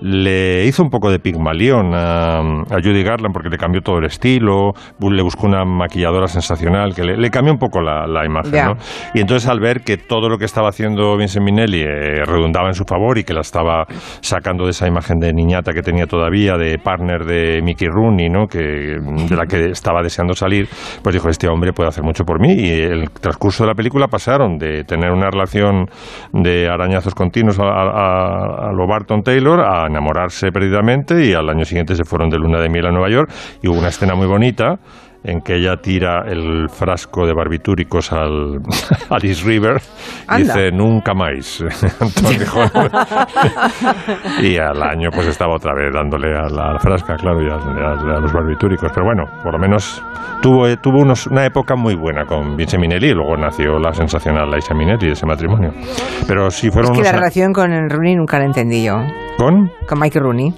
le 0.00 0.64
hizo 0.64 0.82
un 0.82 0.90
poco 0.90 1.10
de 1.10 1.18
pigmalión 1.18 1.94
a, 1.94 2.38
a 2.40 2.76
Judy 2.82 3.02
Garland 3.02 3.32
porque 3.32 3.48
le 3.48 3.56
cambió 3.58 3.80
todo 3.80 3.98
el 3.98 4.04
estilo, 4.06 4.72
le 5.00 5.22
buscó 5.22 5.46
una 5.46 5.64
maquilladora 5.64 6.26
sensacional 6.26 6.94
que 6.94 7.04
le, 7.04 7.16
le 7.16 7.30
cambió 7.30 7.52
un 7.52 7.58
poco 7.58 7.80
la, 7.80 8.06
la 8.06 8.24
imagen. 8.24 8.52
¿no? 8.66 8.74
Y 9.14 9.20
entonces 9.20 9.48
al 9.48 9.60
ver 9.60 9.80
que 9.82 9.96
todo 9.96 10.28
lo 10.28 10.38
que 10.38 10.44
estaba 10.44 10.68
haciendo 10.68 11.16
Vincent 11.16 11.44
Minelli 11.44 11.80
eh, 11.82 12.24
redundaba 12.24 12.68
en 12.68 12.74
su 12.74 12.84
favor 12.84 13.18
y 13.18 13.24
que 13.24 13.32
la 13.34 13.40
estaba 13.42 13.86
sacando 14.20 14.64
de 14.64 14.70
esa 14.70 14.86
imagen 14.86 15.18
de 15.18 15.32
niñata 15.32 15.72
que 15.72 15.82
tenía 15.82 16.06
todavía, 16.06 16.56
de 16.56 16.78
partner 16.78 17.24
de 17.24 17.60
Mickey 17.62 17.88
Rooney, 17.88 18.28
¿no? 18.28 18.46
que, 18.46 18.58
de 18.58 19.36
la 19.36 19.46
que 19.46 19.70
estaba 19.70 20.02
deseando 20.02 20.34
salir, 20.34 20.68
pues 21.02 21.14
dijo, 21.14 21.28
este 21.28 21.48
hombre 21.48 21.72
puede 21.72 21.88
hacer 21.88 22.04
mucho 22.04 22.24
por 22.24 22.40
mí. 22.40 22.52
Y 22.54 22.70
el 22.70 23.10
transcurso 23.10 23.64
de 23.64 23.68
la 23.68 23.74
película 23.74 24.08
pasaron 24.08 24.58
de 24.58 24.84
tener 24.84 25.10
una 25.12 25.30
relación 25.30 25.86
de 26.32 26.68
arañazos 26.68 27.14
continuos 27.14 27.58
a, 27.58 27.64
a- 27.64 28.68
a 28.68 28.72
lo 28.72 28.86
Barton 28.86 29.22
Taylor 29.22 29.60
a 29.60 29.83
enamorarse 29.86 30.50
perdidamente 30.52 31.24
y 31.26 31.34
al 31.34 31.48
año 31.48 31.64
siguiente 31.64 31.94
se 31.96 32.04
fueron 32.04 32.28
de 32.30 32.38
luna 32.38 32.60
de 32.60 32.68
miel 32.68 32.86
a 32.86 32.90
Nueva 32.90 33.10
York 33.10 33.30
y 33.62 33.68
hubo 33.68 33.78
una 33.78 33.88
escena 33.88 34.14
muy 34.14 34.26
bonita 34.26 34.78
en 35.26 35.40
que 35.40 35.54
ella 35.56 35.78
tira 35.78 36.24
el 36.28 36.68
frasco 36.68 37.26
de 37.26 37.32
barbitúricos 37.32 38.12
al, 38.12 38.60
al 39.08 39.24
East 39.24 39.44
River 39.46 39.80
y 40.36 40.42
dice 40.42 40.70
nunca 40.70 41.14
más. 41.14 41.64
Y 44.42 44.58
al 44.58 44.82
año 44.82 45.10
pues 45.12 45.26
estaba 45.28 45.54
otra 45.56 45.74
vez 45.74 45.92
dándole 45.94 46.36
a 46.36 46.48
la 46.48 46.78
frasca, 46.78 47.16
claro, 47.16 47.42
y 47.42 47.48
a, 47.48 47.54
a- 47.54 48.16
a 48.16 48.20
los 48.20 48.32
barbitúricos. 48.32 48.90
Pero 48.92 49.06
bueno, 49.06 49.24
por 49.42 49.52
lo 49.52 49.58
menos 49.58 50.02
tuvo, 50.42 50.66
eh, 50.68 50.76
tuvo 50.76 51.00
unos- 51.00 51.26
una 51.26 51.44
época 51.46 51.76
muy 51.76 51.94
buena 51.94 52.26
con 52.26 52.56
Vince 52.56 52.78
Minelli 52.78 53.08
y 53.08 53.14
luego 53.14 53.36
nació 53.36 53.78
la 53.78 53.92
sensacional 53.94 54.50
Liza 54.50 54.74
Minelli 54.74 55.06
de 55.06 55.12
ese 55.12 55.26
matrimonio. 55.26 55.72
Pero 56.26 56.48
Es 56.48 56.60
fueron 56.72 56.92
que 56.92 57.02
la 57.02 57.12
relación 57.12 57.52
con 57.52 57.72
el 57.72 57.88
Rooney 57.88 58.16
nunca 58.16 58.38
la 58.38 58.44
entendí 58.46 58.84
yo. 58.84 59.00
¿Con? 59.36 59.70
Con 59.88 59.98
Mike 59.98 60.18
Rooney. 60.20 60.54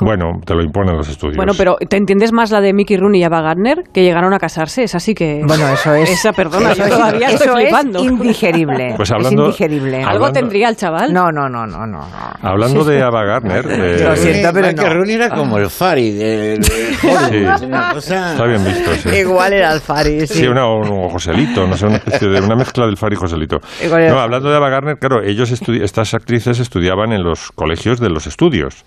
Bueno, 0.00 0.40
te 0.44 0.54
lo 0.54 0.62
imponen 0.62 0.96
los 0.96 1.08
estudios. 1.08 1.36
Bueno, 1.36 1.52
pero 1.56 1.76
¿te 1.88 1.96
entiendes 1.96 2.32
más 2.32 2.50
la 2.50 2.60
de 2.60 2.72
Mickey 2.72 2.96
Rooney 2.96 3.20
y 3.20 3.24
Ava 3.24 3.40
Gardner? 3.40 3.84
Que 3.92 4.02
llegaron 4.02 4.32
a 4.34 4.38
casarse, 4.38 4.82
es 4.84 4.94
así 4.94 5.14
que... 5.14 5.42
Bueno, 5.46 5.68
eso 5.68 5.94
es. 5.94 6.10
Esa, 6.16 6.32
perdona, 6.32 6.72
eso 6.72 6.82
yo 6.82 6.84
es- 6.84 6.90
todavía 6.90 7.28
eso 7.28 7.44
estoy 7.44 7.62
es 7.64 7.68
flipando. 7.70 8.04
indigerible. 8.04 8.92
Pues 8.96 9.08
es 9.10 9.14
hablando- 9.14 9.44
indigerible. 9.46 9.96
Algo 9.98 10.08
hablando- 10.26 10.32
tendría 10.32 10.68
el 10.68 10.76
chaval. 10.76 11.12
No, 11.12 11.30
no, 11.32 11.48
no, 11.48 11.66
no, 11.66 11.86
no. 11.86 12.00
Hablando 12.42 12.84
de 12.84 13.02
Ava 13.02 13.24
Gardner... 13.24 13.64
eh, 13.68 14.04
Lo 14.04 14.16
siento, 14.16 14.50
pero 14.52 14.72
no. 14.72 14.94
Rooney 14.94 15.14
era 15.14 15.30
como 15.30 15.58
el 15.58 15.68
Fari 15.70 16.12
de, 16.12 16.58
de 16.58 16.96
Hollywood, 17.02 17.58
Sí. 17.58 17.64
una 17.66 17.92
cosa... 17.92 18.32
Está 18.32 18.44
bien 18.46 18.64
visto, 18.64 18.94
sí. 18.94 19.08
Igual 19.16 19.52
era 19.52 19.70
Alfari, 19.72 20.26
sí. 20.26 20.34
Sí, 20.40 20.46
una, 20.46 20.66
un 20.68 21.08
Joselito, 21.10 21.66
no 21.66 21.76
sé, 21.76 21.86
una 21.86 21.96
especie 21.96 22.28
de 22.28 22.40
una 22.40 22.54
mezcla 22.56 22.86
del 22.86 22.96
Fari 22.96 23.14
y 23.14 23.18
Joselito. 23.18 23.58
No, 23.88 24.18
hablando 24.20 24.48
de 24.50 24.56
Ava 24.56 24.68
Gardner, 24.68 24.98
claro, 24.98 25.22
ellos 25.22 25.50
estas 25.50 26.14
actrices 26.14 26.58
estudiaban 26.60 27.12
en 27.12 27.22
los 27.22 27.50
colegios 27.52 28.00
de 28.00 28.08
los 28.10 28.26
estudios. 28.26 28.84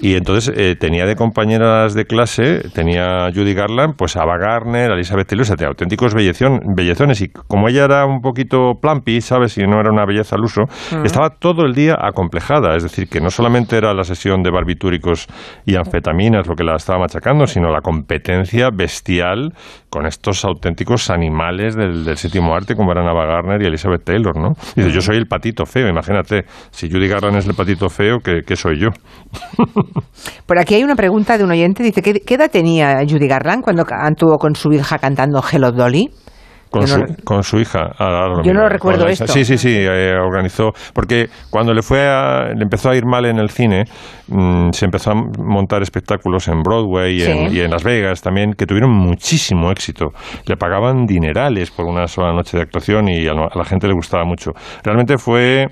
Y 0.00 0.14
entonces 0.16 0.45
eh, 0.54 0.76
tenía 0.78 1.06
de 1.06 1.16
compañeras 1.16 1.94
de 1.94 2.04
clase, 2.06 2.68
tenía 2.74 3.30
Judy 3.34 3.54
Garland, 3.54 3.94
pues 3.96 4.16
Ava 4.16 4.36
Gardner, 4.38 4.90
Elizabeth 4.92 5.28
Taylor, 5.28 5.42
o 5.50 5.56
sea, 5.56 5.68
auténticos 5.68 6.14
bellezón- 6.14 6.74
bellezones. 6.74 7.20
Y 7.20 7.28
como 7.28 7.68
ella 7.68 7.84
era 7.84 8.06
un 8.06 8.20
poquito 8.22 8.78
plumpy, 8.80 9.20
¿sabes? 9.20 9.56
Y 9.58 9.66
no 9.66 9.80
era 9.80 9.90
una 9.90 10.04
belleza 10.04 10.36
al 10.36 10.44
uso, 10.44 10.62
Mm. 10.92 11.04
estaba 11.06 11.30
todo 11.30 11.64
el 11.64 11.74
día 11.74 11.96
acomplejada. 12.00 12.76
Es 12.76 12.82
decir, 12.82 13.08
que 13.08 13.20
no 13.20 13.30
solamente 13.30 13.76
era 13.76 13.94
la 13.94 14.04
sesión 14.04 14.42
de 14.42 14.50
barbitúricos 14.50 15.26
y 15.64 15.76
anfetaminas 15.76 16.46
lo 16.46 16.56
que 16.56 16.64
la 16.64 16.76
estaba 16.76 16.98
machacando, 17.00 17.46
sino 17.46 17.70
la 17.70 17.80
competencia 17.80 18.70
bestial 18.70 19.54
con 19.96 20.04
estos 20.04 20.44
auténticos 20.44 21.08
animales 21.08 21.74
del, 21.74 22.04
del 22.04 22.18
séptimo 22.18 22.54
arte 22.54 22.74
como 22.74 22.92
eran 22.92 23.08
Ava 23.08 23.24
Gardner 23.24 23.62
y 23.62 23.64
Elizabeth 23.64 24.04
Taylor, 24.04 24.36
¿no? 24.36 24.50
Dice, 24.74 24.92
yo 24.92 25.00
soy 25.00 25.16
el 25.16 25.24
patito 25.24 25.64
feo, 25.64 25.88
imagínate, 25.88 26.44
si 26.70 26.90
Judy 26.90 27.08
Garland 27.08 27.38
es 27.38 27.46
el 27.46 27.54
patito 27.54 27.88
feo, 27.88 28.18
¿qué, 28.22 28.42
qué 28.46 28.56
soy 28.56 28.78
yo? 28.78 28.88
Por 30.46 30.58
aquí 30.58 30.74
hay 30.74 30.84
una 30.84 30.96
pregunta 30.96 31.38
de 31.38 31.44
un 31.44 31.50
oyente. 31.50 31.82
Dice, 31.82 32.02
¿qué, 32.02 32.20
qué 32.20 32.34
edad 32.34 32.50
tenía 32.50 32.98
Judy 33.08 33.26
Garland 33.26 33.64
cuando 33.64 33.86
anduvo 33.88 34.36
con 34.36 34.54
su 34.54 34.70
hija 34.70 34.98
cantando 34.98 35.42
Hello 35.50 35.72
Dolly? 35.72 36.10
Con, 36.80 36.88
su, 36.88 36.98
no- 36.98 37.06
con 37.24 37.42
su 37.44 37.58
hija. 37.58 37.90
Ah, 37.98 38.26
Yo 38.28 38.36
no 38.36 38.42
miro. 38.42 38.60
lo 38.62 38.68
recuerdo 38.68 39.06
esto. 39.06 39.26
Sí, 39.26 39.44
sí, 39.44 39.56
sí, 39.58 39.74
eh, 39.78 40.14
organizó. 40.18 40.72
Porque 40.94 41.28
cuando 41.50 41.72
le 41.74 41.82
fue 41.82 42.06
a- 42.06 42.52
le 42.54 42.62
empezó 42.62 42.90
a 42.90 42.96
ir 42.96 43.04
mal 43.06 43.24
en 43.26 43.38
el 43.38 43.50
cine, 43.50 43.84
mm, 44.28 44.70
se 44.72 44.84
empezó 44.84 45.10
a 45.12 45.14
montar 45.14 45.82
espectáculos 45.82 46.48
en 46.48 46.62
Broadway 46.62 47.18
y, 47.18 47.22
en, 47.24 47.54
y 47.54 47.60
en 47.60 47.70
Las 47.70 47.84
Vegas 47.84 48.20
también, 48.22 48.52
que 48.54 48.66
tuvieron 48.66 48.90
muchísimo 48.90 49.70
éxito. 49.70 50.12
Le 50.46 50.56
pagaban 50.56 51.06
dinerales 51.06 51.70
por 51.70 51.86
una 51.86 52.06
sola 52.06 52.32
noche 52.32 52.56
de 52.56 52.62
actuación 52.62 53.08
y 53.08 53.26
a 53.26 53.32
la 53.34 53.64
gente 53.64 53.86
le 53.88 53.94
gustaba 53.94 54.24
mucho. 54.24 54.52
Realmente 54.82 55.18
fue. 55.18 55.66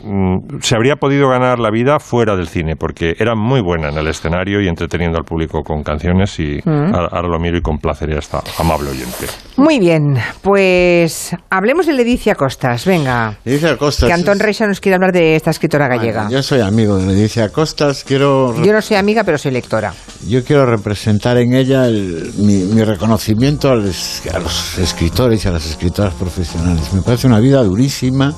Mm, 0.00 0.60
Se 0.60 0.74
habría 0.76 0.96
podido 0.96 1.28
ganar 1.28 1.58
la 1.58 1.70
vida 1.70 1.98
fuera 2.00 2.36
del 2.36 2.48
cine, 2.48 2.76
porque 2.76 3.14
era 3.18 3.34
muy 3.34 3.60
buena 3.60 3.88
en 3.88 3.98
el 3.98 4.06
escenario 4.08 4.60
y 4.60 4.68
entreteniendo 4.68 5.18
al 5.18 5.24
público 5.24 5.62
con 5.62 5.82
canciones. 5.82 6.38
Y 6.38 6.60
Mm. 6.64 6.94
ahora, 6.94 7.08
ahora 7.12 7.28
lo 7.28 7.38
miro 7.38 7.56
y 7.56 7.62
complacería 7.62 8.16
a 8.16 8.20
esta 8.20 8.42
amable 8.58 8.90
oyente. 8.90 9.26
Muy 9.56 9.78
bien, 9.78 10.16
pues 10.42 11.34
hablemos 11.50 11.86
de 11.86 11.92
Leticia 11.92 12.34
Costas. 12.34 12.84
Venga. 12.84 13.36
Leticia 13.44 13.76
Costas 13.76 14.06
Que 14.08 14.12
Antón 14.12 14.38
Reixa 14.38 14.66
nos 14.66 14.80
quiere 14.80 14.94
hablar 14.96 15.12
de 15.12 15.36
esta 15.36 15.50
escritora 15.50 15.88
gallega. 15.88 16.28
Yo 16.30 16.42
soy 16.42 16.60
amigo 16.60 16.96
de 16.96 17.06
Leticia 17.06 17.48
Costas, 17.50 18.04
quiero, 18.04 18.54
Yo 18.62 18.72
no 18.72 18.80
soy 18.82 18.96
amiga, 18.96 19.24
pero 19.24 19.38
soy 19.38 19.50
lectora. 19.52 19.92
yo 20.28 20.44
quiero 20.44 20.66
representar 20.66 21.36
en 21.38 21.54
ella 21.54 21.86
el- 21.86 22.32
mi, 22.38 22.54
mi 22.74 22.82
reconocimiento 22.84 23.70
a 23.70 23.74
los, 23.76 24.22
a 24.32 24.38
los 24.38 24.78
escritores 24.78 25.44
y 25.44 25.48
a 25.48 25.52
las 25.52 25.66
escritoras 25.66 26.14
profesionales. 26.14 26.92
Me 26.92 27.02
parece 27.02 27.26
una 27.26 27.40
vida 27.40 27.62
durísima 27.62 28.34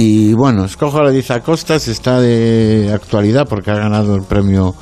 y 0.00 0.32
bueno, 0.32 0.64
escojo 0.64 0.98
a 0.98 1.10
Leticia 1.10 1.40
Costas, 1.40 1.88
está 1.88 2.20
de 2.20 2.88
actualidad 2.94 3.48
porque 3.48 3.72
ha 3.72 3.74
ganado 3.74 4.14
el 4.14 4.22
premio, 4.22 4.72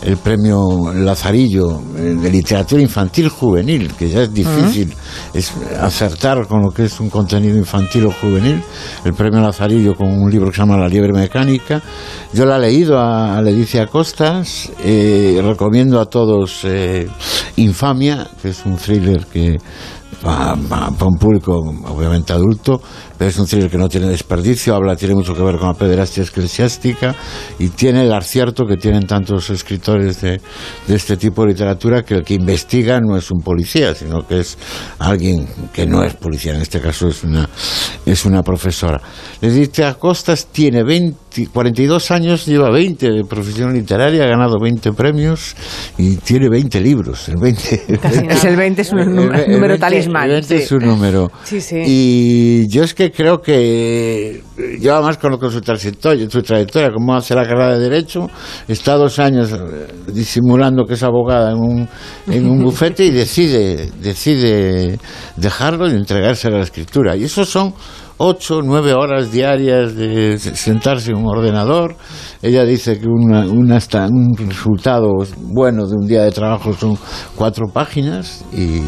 el 0.00 0.16
premio 0.16 0.94
Lazarillo 0.94 1.78
eh, 1.94 2.16
de 2.18 2.30
literatura 2.30 2.80
infantil 2.80 3.28
juvenil, 3.28 3.92
que 3.92 4.08
ya 4.08 4.22
es 4.22 4.32
difícil 4.32 4.94
es 5.34 5.52
acertar 5.78 6.46
con 6.46 6.62
lo 6.62 6.70
que 6.70 6.86
es 6.86 7.00
un 7.00 7.10
contenido 7.10 7.58
infantil 7.58 8.06
o 8.06 8.12
juvenil. 8.12 8.62
El 9.04 9.12
premio 9.12 9.42
Lazarillo 9.42 9.94
con 9.94 10.08
un 10.08 10.30
libro 10.30 10.48
que 10.48 10.56
se 10.56 10.62
llama 10.62 10.78
La 10.78 10.88
liebre 10.88 11.12
mecánica. 11.12 11.82
Yo 12.32 12.46
la 12.46 12.56
he 12.56 12.60
leído 12.60 12.98
a, 12.98 13.36
a 13.36 13.42
Leticia 13.42 13.86
Costas, 13.88 14.72
eh, 14.82 15.38
recomiendo 15.44 16.00
a 16.00 16.06
todos 16.06 16.60
eh, 16.64 17.10
Infamia, 17.56 18.26
que 18.40 18.48
es 18.48 18.64
un 18.64 18.78
thriller 18.78 19.26
que 19.26 19.58
para 20.22 20.54
un 20.54 21.18
público 21.18 21.58
obviamente 21.88 22.32
adulto, 22.32 22.80
es 23.26 23.38
un 23.38 23.46
thriller 23.46 23.70
que 23.70 23.78
no 23.78 23.88
tiene 23.88 24.08
desperdicio, 24.08 24.74
habla, 24.74 24.96
tiene 24.96 25.14
mucho 25.14 25.34
que 25.34 25.42
ver 25.42 25.56
con 25.56 25.68
la 25.68 25.74
pederastia 25.74 26.22
eclesiástica 26.24 27.14
y 27.58 27.68
tiene 27.70 28.02
el 28.02 28.12
acierto 28.12 28.64
que 28.66 28.76
tienen 28.76 29.06
tantos 29.06 29.50
escritores 29.50 30.20
de, 30.20 30.40
de 30.86 30.94
este 30.94 31.16
tipo 31.16 31.42
de 31.42 31.48
literatura 31.52 32.02
que 32.02 32.14
el 32.14 32.22
que 32.24 32.34
investiga 32.34 33.00
no 33.00 33.16
es 33.16 33.30
un 33.30 33.40
policía, 33.40 33.94
sino 33.94 34.26
que 34.26 34.40
es 34.40 34.58
alguien 34.98 35.46
que 35.72 35.86
no 35.86 36.02
es 36.02 36.14
policía, 36.14 36.54
en 36.54 36.62
este 36.62 36.80
caso 36.80 37.08
es 37.08 37.22
una, 37.24 37.48
es 38.06 38.24
una 38.24 38.42
profesora. 38.42 39.00
Leticia 39.40 39.94
Costas 39.94 40.46
tiene 40.52 40.82
20, 40.84 41.46
42 41.52 42.10
años, 42.10 42.46
lleva 42.46 42.70
20 42.70 43.10
de 43.10 43.24
profesión 43.24 43.72
literaria, 43.74 44.24
ha 44.24 44.28
ganado 44.28 44.58
20 44.60 44.92
premios 44.92 45.54
y 45.98 46.16
tiene 46.16 46.48
20 46.48 46.80
libros. 46.80 47.28
El 47.28 47.36
20, 47.36 47.82
Es 48.30 48.44
el 48.44 48.56
20, 48.56 48.82
es 48.82 48.92
un 48.92 48.98
el- 49.00 49.14
número, 49.14 49.34
el 49.34 49.50
número 49.52 49.68
20 49.74 49.78
talismán. 49.78 50.24
el 50.24 50.30
20 50.40 50.58
sí. 50.58 50.62
es 50.64 50.72
un 50.72 50.80
número. 50.84 51.30
Sí, 51.44 51.60
sí. 51.60 51.76
Y 51.86 52.68
yo 52.68 52.82
es 52.84 52.94
que 52.94 53.11
creo 53.14 53.40
que 53.40 54.42
yo 54.80 54.94
además 54.94 55.18
conozco 55.18 55.50
su 55.50 55.60
trayectoria, 55.60 56.28
su 56.28 56.42
trayectoria, 56.42 56.90
como 56.92 57.14
hace 57.14 57.34
la 57.34 57.44
carrera 57.44 57.78
de 57.78 57.88
Derecho, 57.88 58.28
está 58.66 58.94
dos 58.96 59.18
años 59.18 59.50
eh, 59.52 59.86
disimulando 60.12 60.84
que 60.84 60.94
es 60.94 61.02
abogada 61.02 61.52
en 61.52 61.58
un, 61.58 61.88
en 62.26 62.48
un 62.50 62.62
bufete 62.64 63.04
y 63.04 63.10
decide, 63.10 63.90
decide 64.00 64.98
dejarlo 65.36 65.88
y 65.88 65.92
entregarse 65.94 66.48
a 66.48 66.52
la 66.52 66.60
escritura. 66.62 67.14
Y 67.16 67.24
eso 67.24 67.44
son 67.44 67.74
ocho, 68.18 68.60
nueve 68.62 68.92
horas 68.94 69.32
diarias 69.32 69.96
de 69.96 70.38
sentarse 70.38 71.10
en 71.10 71.18
un 71.18 71.26
ordenador. 71.26 71.96
Ella 72.40 72.64
dice 72.64 72.98
que 73.00 73.06
una, 73.08 73.46
una 73.46 73.76
hasta- 73.76 74.06
un 74.06 74.34
resultado 74.36 75.10
bueno 75.38 75.86
de 75.86 75.94
un 75.96 76.06
día 76.06 76.22
de 76.22 76.30
trabajo 76.30 76.72
son 76.72 76.96
cuatro 77.34 77.66
páginas 77.72 78.44
y 78.52 78.80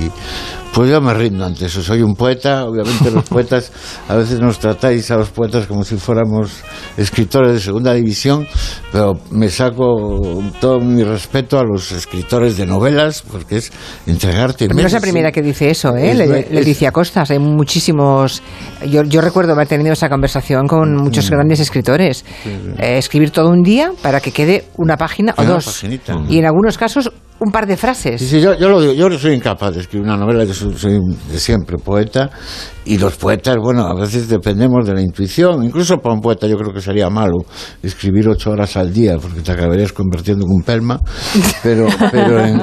Pues 0.75 0.91
yo 0.91 1.01
me 1.01 1.14
rindo 1.14 1.45
ante 1.45 1.66
eso. 1.66 1.83
Soy 1.83 2.03
un 2.03 2.16
poeta. 2.16 2.64
Obviamente 2.64 3.09
los 3.12 3.22
poetas 3.29 3.70
a 4.09 4.16
veces 4.16 4.41
nos 4.41 4.59
tratáis 4.59 5.09
a 5.12 5.16
los 5.16 5.29
poetas 5.31 5.66
como 5.66 5.85
si 5.85 5.97
fuéramos 5.97 6.51
escritores 6.97 7.53
de 7.53 7.61
segunda 7.61 7.93
división, 7.95 8.45
pero 8.91 9.12
me 9.31 9.49
saco 9.51 10.43
todo 10.61 10.81
mi 10.81 11.05
respeto 11.05 11.61
a 11.61 11.62
los 11.64 11.93
escritores 11.93 12.57
de 12.57 12.66
novelas 12.66 13.22
porque 13.22 13.59
es 13.59 13.72
entregarte. 14.09 14.66
No 14.66 14.81
es 14.85 14.93
la 14.93 15.01
primera 15.01 15.31
que 15.31 15.43
dice 15.43 15.70
eso, 15.70 15.95
¿eh? 15.97 16.11
Es- 16.11 16.16
Le, 16.16 16.41
es- 16.41 16.51
Leticia 16.51 16.91
Costas. 16.91 17.31
Hay 17.31 17.39
muchísimos. 17.39 18.43
Yo, 18.89 19.05
yo 19.05 19.20
recuerdo 19.20 19.53
haber 19.53 19.68
tenido 19.68 19.93
esa 19.93 20.09
conversación 20.09 20.66
con 20.66 20.97
muchos 20.97 21.31
grandes 21.31 21.61
escritores. 21.61 22.25
Eh, 22.79 22.99
escribir 22.99 23.31
todo 23.31 23.49
un 23.51 23.62
día 23.62 23.93
para 24.03 24.20
que 24.20 24.33
quede 24.33 24.64
una 24.77 24.97
página 24.97 25.35
o 25.37 25.45
dos. 25.45 25.66
paginita. 25.66 26.16
Y 26.29 26.39
en 26.39 26.47
algunos 26.47 26.77
casos, 26.79 27.12
un 27.41 27.51
par 27.51 27.66
de 27.66 27.76
frases. 27.76 28.20
Sí, 28.20 28.26
sí, 28.28 28.41
yo, 28.41 28.55
yo 28.59 28.68
lo 28.68 28.80
digo, 28.80 28.93
yo 28.93 29.18
soy 29.18 29.35
incapaz 29.35 29.74
de 29.74 29.80
escribir 29.80 30.07
una 30.07 30.16
novela, 30.16 30.45
yo 30.45 30.55
soy, 30.55 30.74
soy 30.76 31.01
de 31.30 31.39
siempre 31.39 31.76
poeta, 31.78 32.30
y 32.87 32.99
los 32.99 33.16
poetas, 33.16 33.57
bueno, 33.62 33.87
a 33.87 33.95
veces 33.95 34.28
dependemos 34.28 34.87
de 34.87 34.93
la 34.95 35.01
intuición, 35.01 35.64
incluso 35.64 35.97
para 35.99 36.14
un 36.14 36.20
poeta 36.20 36.47
yo 36.47 36.57
creo 36.57 36.72
que 36.72 36.80
sería 36.82 37.09
malo 37.09 37.39
escribir 37.82 38.28
ocho 38.28 38.51
horas 38.51 38.76
al 38.76 38.93
día, 38.93 39.16
porque 39.18 39.41
te 39.41 39.53
acabarías 39.53 39.93
convirtiendo 39.93 40.45
en 40.45 40.53
un 40.53 40.62
pelma, 40.62 41.01
pero, 41.62 41.87
pero 42.12 42.45
en- 42.45 42.61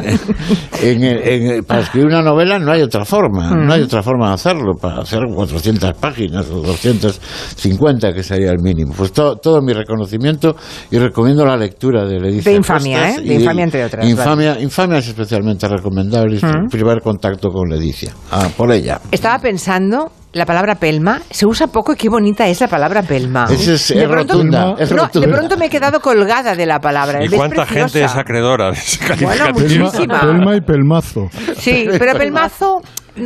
en 0.82 1.04
en 1.04 1.64
para 1.64 1.82
escribir 1.82 2.08
una 2.08 2.22
novela 2.22 2.60
no 2.60 2.72
hay 2.72 2.82
otra 2.84 3.04
forma, 3.04 3.50
no 3.52 3.74
hay 3.74 3.82
otra 3.82 4.04
forma 4.04 4.28
de 4.30 4.34
hacerlo, 4.36 4.74
para 4.80 5.02
hacer 5.02 5.22
400 5.34 5.94
páginas 5.96 6.48
o 6.52 6.62
250 6.62 8.14
que 8.14 8.24
sería 8.24 8.52
el 8.52 8.60
mínimo. 8.62 8.94
Pues 8.96 9.12
todo, 9.12 9.38
todo 9.38 9.62
mi 9.62 9.74
reconocimiento 9.74 10.56
y 10.92 10.98
recomiendo 10.98 11.46
la 11.46 11.58
lectura 11.58 12.06
de 12.06 12.20
Leticia 12.20 12.52
De 12.52 12.58
Infamia, 12.58 12.98
Costas 13.08 13.18
¿eh? 13.24 13.28
De 13.28 13.34
Infamia, 13.36 13.64
entre 13.64 13.86
otras, 13.86 14.08
Infamia, 14.08 14.60
Infamia 14.62 15.00
es 15.00 15.08
especialmente 15.08 15.68
recomendable, 15.68 16.38
es 16.38 16.44
Mm. 16.44 16.68
primer 16.70 17.02
contacto 17.02 17.50
con 17.50 17.70
Leticia. 17.70 18.12
Ah, 18.32 18.48
por 18.56 18.72
ella. 18.72 19.00
Estaba 19.12 19.40
pensando, 19.40 20.12
la 20.34 20.46
palabra 20.46 20.76
pelma 20.76 21.22
se 21.30 21.46
usa 21.46 21.68
poco 21.68 21.94
y 21.94 21.96
qué 21.96 22.08
bonita 22.10 22.48
es 22.48 22.62
la 22.62 22.68
palabra 22.68 23.02
pelma. 23.04 23.46
Es- 23.50 23.66
De 23.66 23.74
es 23.74 24.08
pronto- 24.08 24.34
rotunda, 24.36 24.76
es 24.80 24.92
no, 24.92 25.04
rotunda. 25.04 25.28
de 25.28 25.34
pronto 25.34 25.58
me 25.58 25.66
he 25.66 25.70
quedado 25.70 26.00
colgada 26.00 26.56
de 26.56 26.66
la 26.66 26.80
palabra. 26.80 27.24
¿Y 27.24 27.30
cuánta 27.30 27.66
preciosa. 27.66 27.80
gente 27.90 28.04
es 28.06 28.16
acreedora 28.16 28.68
de 28.68 28.72
ese 28.74 29.00
Bueno. 29.26 29.46
Pelma 30.22 30.56
y 30.56 30.62
pelmazo. 30.62 31.28
Sí, 31.58 31.88
pero 32.00 32.14
pelmazo, 32.18 32.82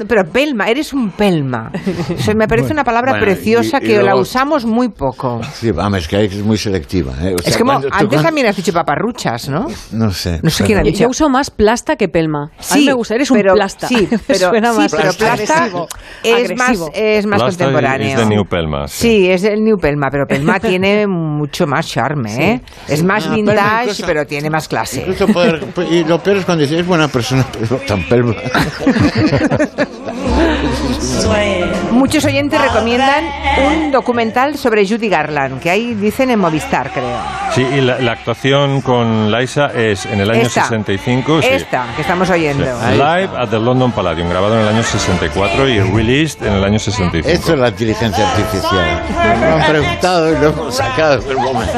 pero 0.08 0.24
pelma, 0.26 0.68
eres 0.68 0.94
un 0.94 1.12
pelma. 1.12 1.72
O 2.18 2.22
sea, 2.22 2.34
me 2.34 2.48
parece 2.48 2.68
Bueno, 2.68 2.74
una 2.82 2.84
palabra 2.84 3.12
bueno, 3.14 3.26
preciosa 3.26 3.80
y- 3.82 3.86
y 3.86 3.88
que 3.88 3.98
la 3.98 4.04
luego- 4.04 4.22
usamos 4.22 4.66
muy 4.66 4.90
poco. 4.90 5.42
Sí, 5.54 5.72
vamos, 5.72 6.00
es 6.00 6.08
que 6.08 6.18
que 6.28 6.38
es 6.38 6.44
muy 6.44 6.58
selectiva. 6.58 7.14
¿eh? 7.22 7.36
O 7.38 7.42
sea, 7.42 7.52
es 7.52 7.58
como, 7.58 7.72
cuando 7.74 7.88
tú- 7.90 7.94
antes 7.94 8.08
cuando- 8.10 8.24
también 8.24 8.48
has 8.48 8.56
dicho 8.56 8.74
paparruchas, 8.74 9.50
¿no? 9.50 9.68
No 9.92 10.12
sé. 10.12 10.40
No 10.42 10.50
sé 10.50 10.64
quién 10.64 10.80
ha 10.80 10.82
Yo, 10.82 10.88
dicho. 10.88 11.04
yo 11.04 11.10
uso 11.10 11.30
más 11.30 11.50
plasta 11.52 11.96
que 11.96 12.08
pelma. 12.08 12.52
a 12.72 12.76
mí 12.76 12.86
me 12.86 12.94
gusta, 12.94 13.16
eres 13.16 13.30
pero, 13.32 13.52
un 13.54 13.58
plasta. 13.58 13.88
Sí, 13.88 14.08
pero, 14.28 14.50
Suena 14.50 14.72
sí, 14.72 14.78
más 14.80 14.92
pero 14.96 15.14
plasta 15.14 15.64
agresivo. 15.64 15.88
es 16.24 16.56
más, 16.58 16.90
es 16.94 17.26
más 17.28 17.42
Plasta 17.42 17.66
contemporáneo. 17.66 18.08
es 18.10 18.18
de 18.18 18.26
New 18.26 18.46
Pelma, 18.46 18.88
sí. 18.88 19.08
Sí, 19.08 19.30
es 19.30 19.44
el 19.44 19.64
New 19.64 19.78
Pelma, 19.78 20.08
pero 20.12 20.26
Pelma 20.28 20.60
tiene 20.60 21.06
mucho 21.08 21.68
más 21.68 21.88
charme, 21.88 22.54
¿eh? 22.54 22.62
Es 22.88 23.04
más 23.04 23.28
Ah, 23.28 23.36
vintage, 23.36 23.82
incluso- 23.84 24.06
pero 24.08 24.26
tiene 24.26 24.50
más 24.50 24.68
clase. 24.68 25.06
Poder- 25.32 25.64
y 25.92 26.04
lo 26.04 26.20
peor 26.24 26.38
es 26.38 26.46
cuando 26.46 26.64
dices, 26.64 26.80
es 26.80 26.88
buena 26.88 27.08
persona, 27.08 27.46
pero 27.60 27.78
tan 27.88 28.04
pelma. 28.08 28.34
Muchos 31.92 32.26
oyentes 32.26 32.60
recomiendan 32.62 33.24
un 33.66 33.92
documental 33.92 34.58
sobre 34.58 34.88
Judy 34.88 35.10
Garland, 35.10 35.60
que 35.60 35.70
ahí 35.70 35.94
dicen 35.94 36.30
en 36.30 36.40
Movistar, 36.40 36.92
creo. 36.92 37.18
Sí, 37.54 37.62
y 37.62 37.82
la, 37.82 38.00
la 38.00 38.12
actuación 38.12 38.82
con 38.82 39.32
Liza 39.32 39.68
es 39.74 40.06
en 40.06 40.20
el 40.20 40.30
año 40.30 40.42
Esta. 40.42 40.64
65. 40.64 41.42
sí. 41.42 41.48
Esta, 41.50 41.88
que 41.96 42.02
estamos 42.02 42.30
oyendo. 42.30 42.66
Sí. 42.66 42.92
Live 42.94 43.30
at 43.38 43.50
the 43.50 43.60
London 43.60 43.92
Palladium, 43.92 44.30
grabado 44.30 44.56
en 44.56 44.62
el 44.62 44.68
año 44.68 44.84
64 44.84 45.68
y 45.70 45.80
released 45.80 46.46
en 46.46 46.54
el 46.54 46.64
año 46.64 46.80
65. 46.80 47.28
Eso 47.28 47.54
es 47.54 47.60
la 47.60 47.70
inteligencia 47.70 48.30
artificial. 48.30 49.02
Han 49.54 49.68
preguntado 49.72 50.32
y 50.32 50.38
lo 50.38 50.50
hemos 50.50 50.76
sacado 50.76 51.22
del 51.22 51.38
momento. 51.38 51.74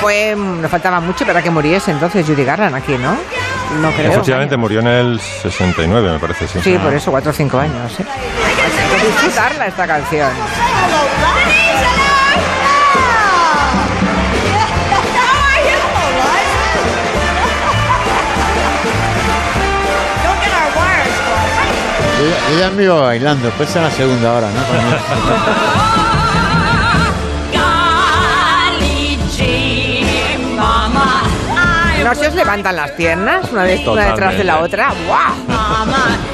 Fue, 0.00 0.34
no 0.36 0.68
faltaba 0.68 1.00
mucho 1.00 1.24
para 1.26 1.42
que 1.42 1.50
muriese 1.50 1.90
entonces 1.90 2.26
Judy 2.26 2.44
Garland 2.44 2.74
aquí, 2.74 2.96
¿no? 2.96 3.16
No 3.80 3.90
creo. 3.92 4.12
Efectivamente, 4.12 4.56
murió 4.56 4.80
en 4.80 4.86
el 4.86 5.20
69, 5.20 6.12
me 6.12 6.18
parece. 6.18 6.48
Sí, 6.48 6.60
Sí, 6.62 6.78
por 6.78 6.92
eso, 6.94 7.10
cuatro 7.10 7.30
o 7.30 7.34
cinco 7.34 7.58
años. 7.58 7.98
¿eh? 8.00 8.04
Hay 8.06 9.00
que 9.00 9.06
disfrutarla 9.06 9.66
esta 9.66 9.86
canción. 9.86 10.30
Ella, 22.20 22.36
ella 22.56 22.70
me 22.70 22.82
iba 22.84 23.00
bailando, 23.00 23.50
pues 23.50 23.74
en 23.76 23.82
la 23.82 23.90
segunda 23.90 24.32
hora, 24.34 24.48
¿no? 24.50 26.07
¿No 32.08 32.14
se 32.14 32.26
os 32.26 32.34
levantan 32.34 32.74
las 32.74 32.92
piernas 32.92 33.52
una, 33.52 33.64
vez, 33.64 33.86
una 33.86 34.06
detrás 34.06 34.38
de 34.38 34.44
la 34.44 34.60
otra? 34.60 34.94
¡Guau! 35.06 36.27